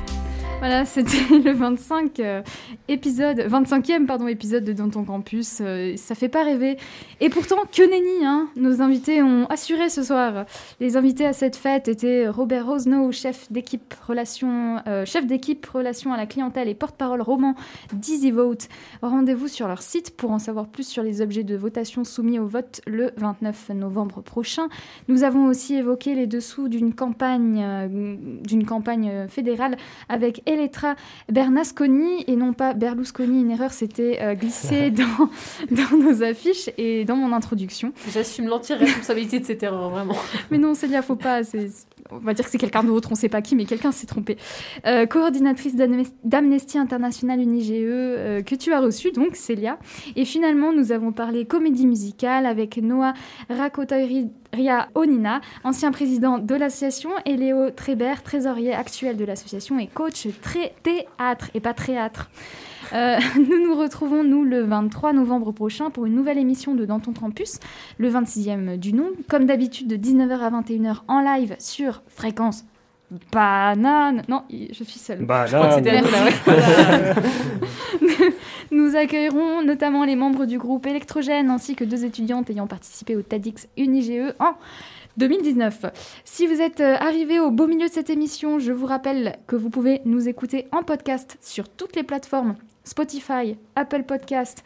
Voilà, 0.63 0.85
c'était 0.85 1.39
le 1.43 1.51
25 1.51 2.21
euh, 2.21 2.41
épisode, 2.87 3.39
25e 3.39 4.05
pardon, 4.05 4.29
épisode 4.29 4.63
de 4.63 4.71
Dans 4.71 4.89
ton 4.89 5.03
campus. 5.03 5.57
Euh, 5.59 5.97
ça 5.97 6.15
fait 6.15 6.29
pas 6.29 6.45
rêver. 6.45 6.77
Et 7.19 7.27
pourtant, 7.27 7.57
que 7.69 7.81
nenni, 7.81 8.25
hein 8.25 8.47
Nos 8.55 8.81
invités 8.81 9.21
ont 9.21 9.45
assuré 9.47 9.89
ce 9.89 10.03
soir. 10.03 10.45
Les 10.79 10.95
invités 10.95 11.25
à 11.25 11.33
cette 11.33 11.57
fête 11.57 11.89
étaient 11.89 12.29
Robert 12.29 12.65
Rosno, 12.65 13.11
chef 13.11 13.51
d'équipe 13.51 13.93
relations, 14.07 14.79
euh, 14.87 15.03
chef 15.03 15.27
d'équipe 15.27 15.65
relations 15.65 16.13
à 16.13 16.17
la 16.17 16.25
clientèle 16.25 16.69
et 16.69 16.75
porte-parole 16.75 17.21
roman 17.21 17.55
d'Easy 17.91 18.31
Vote. 18.31 18.69
Rendez-vous 19.01 19.49
sur 19.49 19.67
leur 19.67 19.81
site 19.81 20.15
pour 20.15 20.31
en 20.31 20.39
savoir 20.39 20.67
plus 20.67 20.87
sur 20.87 21.03
les 21.03 21.19
objets 21.19 21.43
de 21.43 21.57
votation 21.57 22.05
soumis 22.05 22.39
au 22.39 22.47
vote 22.47 22.79
le 22.87 23.11
29 23.17 23.71
novembre 23.71 24.21
prochain. 24.21 24.69
Nous 25.09 25.25
avons 25.25 25.47
aussi 25.47 25.75
évoqué 25.75 26.15
les 26.15 26.25
dessous 26.25 26.69
d'une 26.69 26.93
campagne, 26.93 28.39
d'une 28.45 28.65
campagne 28.65 29.27
fédérale 29.27 29.75
avec 30.07 30.41
Elettra 30.53 30.95
Bernasconi 31.31 32.23
et 32.27 32.35
non 32.35 32.53
pas 32.53 32.73
Berlusconi. 32.73 33.41
Une 33.41 33.51
erreur 33.51 33.71
s'était 33.73 34.19
euh, 34.21 34.33
glissée 34.35 34.91
dans, 34.91 35.29
dans 35.71 35.97
nos 35.97 36.23
affiches 36.23 36.69
et 36.77 37.05
dans 37.05 37.15
mon 37.15 37.33
introduction. 37.33 37.93
J'assume 38.13 38.47
l'entière 38.47 38.79
responsabilité 38.79 39.39
de 39.39 39.45
cette 39.45 39.63
erreur, 39.63 39.89
vraiment. 39.89 40.15
Mais 40.51 40.57
non, 40.57 40.73
Célia, 40.73 41.01
faut 41.01 41.15
pas. 41.15 41.43
c'est- 41.43 41.69
On 42.11 42.17
va 42.17 42.33
dire 42.33 42.45
que 42.45 42.51
c'est 42.51 42.57
quelqu'un 42.57 42.83
d'autre, 42.83 43.09
on 43.11 43.15
sait 43.15 43.29
pas 43.29 43.41
qui, 43.41 43.55
mais 43.55 43.65
quelqu'un 43.65 43.91
s'est 43.91 44.05
trompé. 44.07 44.37
Euh, 44.85 45.05
coordinatrice 45.05 45.75
d'Amnes- 45.75 46.05
d'Amnesty 46.23 46.77
International 46.77 47.39
UnigE, 47.39 47.69
euh, 47.71 48.41
que 48.41 48.55
tu 48.55 48.71
as 48.73 48.79
reçue, 48.79 49.11
donc 49.11 49.35
Célia. 49.35 49.79
Et 50.15 50.25
finalement, 50.25 50.73
nous 50.73 50.91
avons 50.91 51.11
parlé 51.11 51.45
comédie 51.45 51.87
musicale 51.87 52.45
avec 52.45 52.77
Noah 52.77 53.13
Rakotoria 54.53 54.89
Onina, 54.93 55.41
ancien 55.63 55.91
président 55.91 56.37
de 56.37 56.55
l'association, 56.55 57.09
et 57.25 57.35
Léo 57.35 57.71
Trébert, 57.71 58.21
trésorier 58.21 58.73
actuel 58.73 59.17
de 59.17 59.25
l'association 59.25 59.79
et 59.79 59.87
coach 59.87 60.27
très 60.41 60.73
théâtre 60.83 61.49
et 61.55 61.59
pas 61.59 61.73
théâtre. 61.73 62.29
Euh, 62.93 63.17
nous 63.37 63.63
nous 63.63 63.75
retrouvons, 63.75 64.23
nous, 64.23 64.43
le 64.43 64.61
23 64.61 65.13
novembre 65.13 65.51
prochain 65.51 65.89
pour 65.89 66.05
une 66.05 66.13
nouvelle 66.13 66.37
émission 66.37 66.75
de 66.75 66.85
Dans 66.85 66.99
ton 66.99 67.13
campus, 67.13 67.59
le 67.97 68.11
26e 68.11 68.77
du 68.77 68.93
nom, 68.93 69.09
comme 69.27 69.45
d'habitude 69.45 69.87
de 69.87 69.97
19h 69.97 70.39
à 70.39 70.61
21h 70.61 70.97
en 71.07 71.21
live 71.21 71.55
sur 71.57 72.03
Fréquence 72.07 72.63
Banane. 73.31 74.23
Non, 74.27 74.43
je 74.49 74.83
suis 74.83 74.99
seule. 74.99 75.25
Banane. 75.25 75.47
Je 75.47 75.55
crois 75.57 75.67
que 75.69 75.75
c'était 75.75 76.01
Merci. 76.01 76.13
Nicolas, 76.35 77.13
ouais. 78.01 78.33
Nous 78.71 78.95
accueillerons 78.95 79.63
notamment 79.63 80.03
les 80.03 80.15
membres 80.15 80.45
du 80.45 80.57
groupe 80.57 80.85
Électrogène 80.87 81.49
ainsi 81.49 81.75
que 81.75 81.83
deux 81.83 82.05
étudiantes 82.05 82.49
ayant 82.49 82.67
participé 82.67 83.15
au 83.15 83.21
TEDx 83.21 83.67
UnigE 83.77 84.33
en 84.39 84.53
2019. 85.17 85.85
Si 86.23 86.47
vous 86.47 86.61
êtes 86.61 86.79
euh, 86.79 86.95
arrivé 86.99 87.39
au 87.39 87.51
beau 87.51 87.67
milieu 87.67 87.87
de 87.87 87.93
cette 87.93 88.09
émission, 88.09 88.59
je 88.59 88.71
vous 88.71 88.87
rappelle 88.87 89.37
que 89.47 89.55
vous 89.55 89.69
pouvez 89.69 90.01
nous 90.05 90.27
écouter 90.27 90.67
en 90.71 90.81
podcast 90.83 91.37
sur 91.41 91.69
toutes 91.69 91.95
les 91.95 92.03
plateformes 92.03 92.55
Spotify, 92.83 93.57
Apple 93.75 94.03
Podcast 94.03 94.63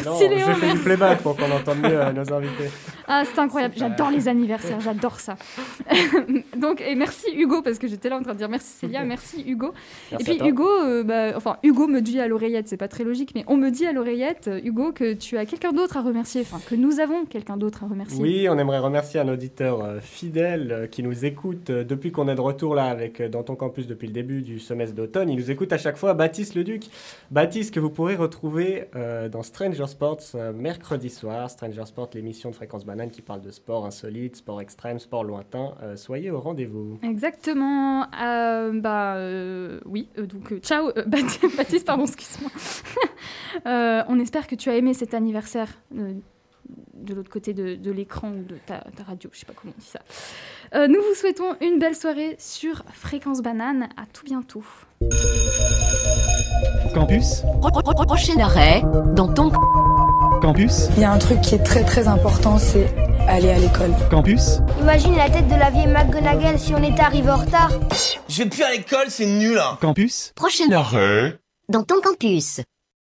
Merci 0.06 0.24
Merci 0.30 0.36
Léo, 0.36 0.48
Je 0.48 0.60
fais 0.60 0.74
du 0.74 0.80
playback 0.80 1.22
pour 1.22 1.36
qu'on 1.36 1.52
entende 1.52 1.80
mieux 1.80 2.00
euh, 2.00 2.12
nos 2.12 2.34
invités. 2.34 2.70
Ah, 3.08 3.24
c'est 3.26 3.40
incroyable. 3.40 3.76
J'adore 3.78 4.12
les 4.12 4.28
anniversaires, 4.28 4.80
j'adore 4.80 5.20
ça. 5.20 5.36
Donc, 6.58 6.82
et 6.82 6.96
merci 6.96 7.28
Hugo, 7.36 7.62
parce 7.62 7.80
que 7.80 7.88
j'étais 7.88 8.10
là 8.10 8.18
en 8.18 8.22
train 8.22 8.34
de 8.34 8.38
dire 8.38 8.50
merci 8.50 8.72
Célia, 8.72 9.04
merci 9.04 9.44
Hugo. 9.46 9.74
Merci 10.12 10.32
et 10.32 10.38
puis. 10.38 10.50
Hugo, 10.50 10.68
euh, 10.68 11.04
bah, 11.04 11.34
enfin 11.36 11.58
Hugo 11.64 11.88
me 11.88 12.02
dit 12.02 12.20
à 12.20 12.28
l'oreillette, 12.28 12.68
c'est 12.68 12.78
pas 12.78 12.88
très 12.88 13.04
logique, 13.04 13.32
mais 13.36 13.44
on 13.48 13.58
me 13.58 13.70
dit 13.70 13.86
à 13.86 13.94
l'oreillette, 13.94 14.50
Hugo, 14.64 14.92
que 14.92 15.14
tu 15.14 15.38
as 15.38 15.46
quelqu'un 15.46 15.72
d'autre 15.72 15.98
à 15.98 16.02
remercier, 16.02 16.42
enfin 16.42 16.60
que 16.66 16.76
nous 16.76 17.00
avons 17.00 17.26
quelqu'un 17.26 17.58
d'autre 17.58 17.84
à 17.84 17.88
remercier. 17.88 18.22
Oui, 18.22 18.48
on 18.50 18.58
aimerait 18.58 18.80
remercier 18.80 19.20
un 19.20 19.28
auditeur 19.28 19.84
euh, 19.84 20.00
fidèle 20.00 20.88
qui 20.92 21.04
nous 21.04 21.26
écoute 21.26 21.72
depuis 21.72 22.12
qu'on 22.12 22.28
est 22.28 22.36
de 22.36 22.42
retour 22.42 22.76
là 22.76 22.86
avec 22.86 23.22
dans 23.22 23.44
ton 23.44 23.56
campus 23.56 23.88
depuis 23.88 24.08
le 24.08 24.14
début 24.14 24.42
du 24.42 24.60
semestre 24.60 24.96
d'automne. 24.96 25.30
Il 25.30 25.38
nous 25.38 25.52
écoute 25.52 25.74
à 25.74 25.78
chaque 25.78 25.98
fois, 25.98 26.14
Baptiste 26.14 26.56
Leduc. 26.56 26.90
Baptiste 27.32 27.74
que 27.74 27.80
vous 27.80 27.90
pourrez 27.90 28.16
retrouver 28.16 28.86
euh, 28.96 29.30
dans 29.30 29.44
Stranger 29.44 29.86
Sports 29.94 30.34
euh, 30.34 30.52
mercredi 30.52 31.10
soir. 31.12 31.50
Stranger 31.52 31.86
Sports, 31.86 32.10
l'émission 32.16 32.50
de 32.50 32.56
Fréquence 32.56 32.84
Banane 32.84 33.12
qui 33.12 33.22
parle 33.22 33.42
de 33.42 33.52
sport 33.52 33.86
insolite, 33.86 34.36
sport 34.36 34.60
extrême, 34.60 34.98
sport 34.98 35.24
lointain. 35.24 35.76
Euh, 35.84 35.96
soyez 35.96 36.32
au 36.32 36.40
rendez-vous. 36.40 36.98
Exactement. 37.04 38.08
Euh, 38.20 38.72
bah 38.74 39.18
oui. 39.86 40.10
donc 40.18 40.58
ciao 40.62 40.92
Baptiste, 41.06 41.86
pardon, 41.86 42.06
excuse-moi. 42.06 42.50
On 44.10 44.20
espère 44.20 44.48
que 44.48 44.56
tu 44.56 44.70
as 44.70 44.76
aimé 44.78 44.96
cet 44.96 45.14
anniversaire. 45.14 45.70
de 45.92 47.14
l'autre 47.14 47.30
côté 47.30 47.54
de, 47.54 47.92
l'écran 47.92 48.32
ou 48.32 48.44
de 48.44 48.58
ta, 48.66 48.84
radio, 49.06 49.30
je 49.32 49.40
sais 49.40 49.46
pas 49.46 49.54
comment 49.54 49.74
on 49.78 49.80
dit 49.80 49.86
ça. 49.86 50.88
Nous 50.88 51.02
vous 51.02 51.14
souhaitons 51.14 51.56
une 51.62 51.78
belle 51.78 51.96
soirée 51.96 52.36
sur 52.40 52.84
Fréquence 52.94 53.44
Banane. 53.44 53.90
À 53.96 54.08
tout 54.12 54.26
bientôt. 54.26 54.64
Campus. 56.94 57.44
Prochain 58.08 58.40
arrêt, 58.40 58.84
dans 59.16 59.28
ton 59.28 59.52
Campus. 60.42 60.90
Il 60.98 61.02
y 61.02 61.06
a 61.06 61.12
un 61.12 61.18
truc 61.18 61.42
qui 61.42 61.56
est 61.56 61.64
très 61.64 61.84
très 61.84 62.08
important, 62.08 62.58
c'est 62.58 62.88
aller 63.28 63.52
à 63.52 63.58
l'école. 63.58 63.92
Campus. 64.10 64.60
Imagine 64.82 65.16
la 65.16 65.30
tête 65.30 65.48
de 65.48 65.56
la 65.56 65.70
vieille 65.70 65.88
McGonagall 65.88 66.60
si 66.60 66.74
on 66.76 66.84
était 66.84 67.02
arrivé 67.02 67.30
en 67.30 67.38
retard. 67.38 67.72
Je 68.28 68.44
vais 68.44 68.50
plus 68.50 68.64
à 68.64 68.72
l'école, 68.72 69.06
c'est 69.10 69.26
nul. 69.26 69.58
hein. 69.58 69.78
Campus. 69.82 70.34
Prochain 70.36 70.70
arrêt, 70.72 71.38
dans 71.70 71.84
ton 71.84 71.96
campus. 72.04 72.62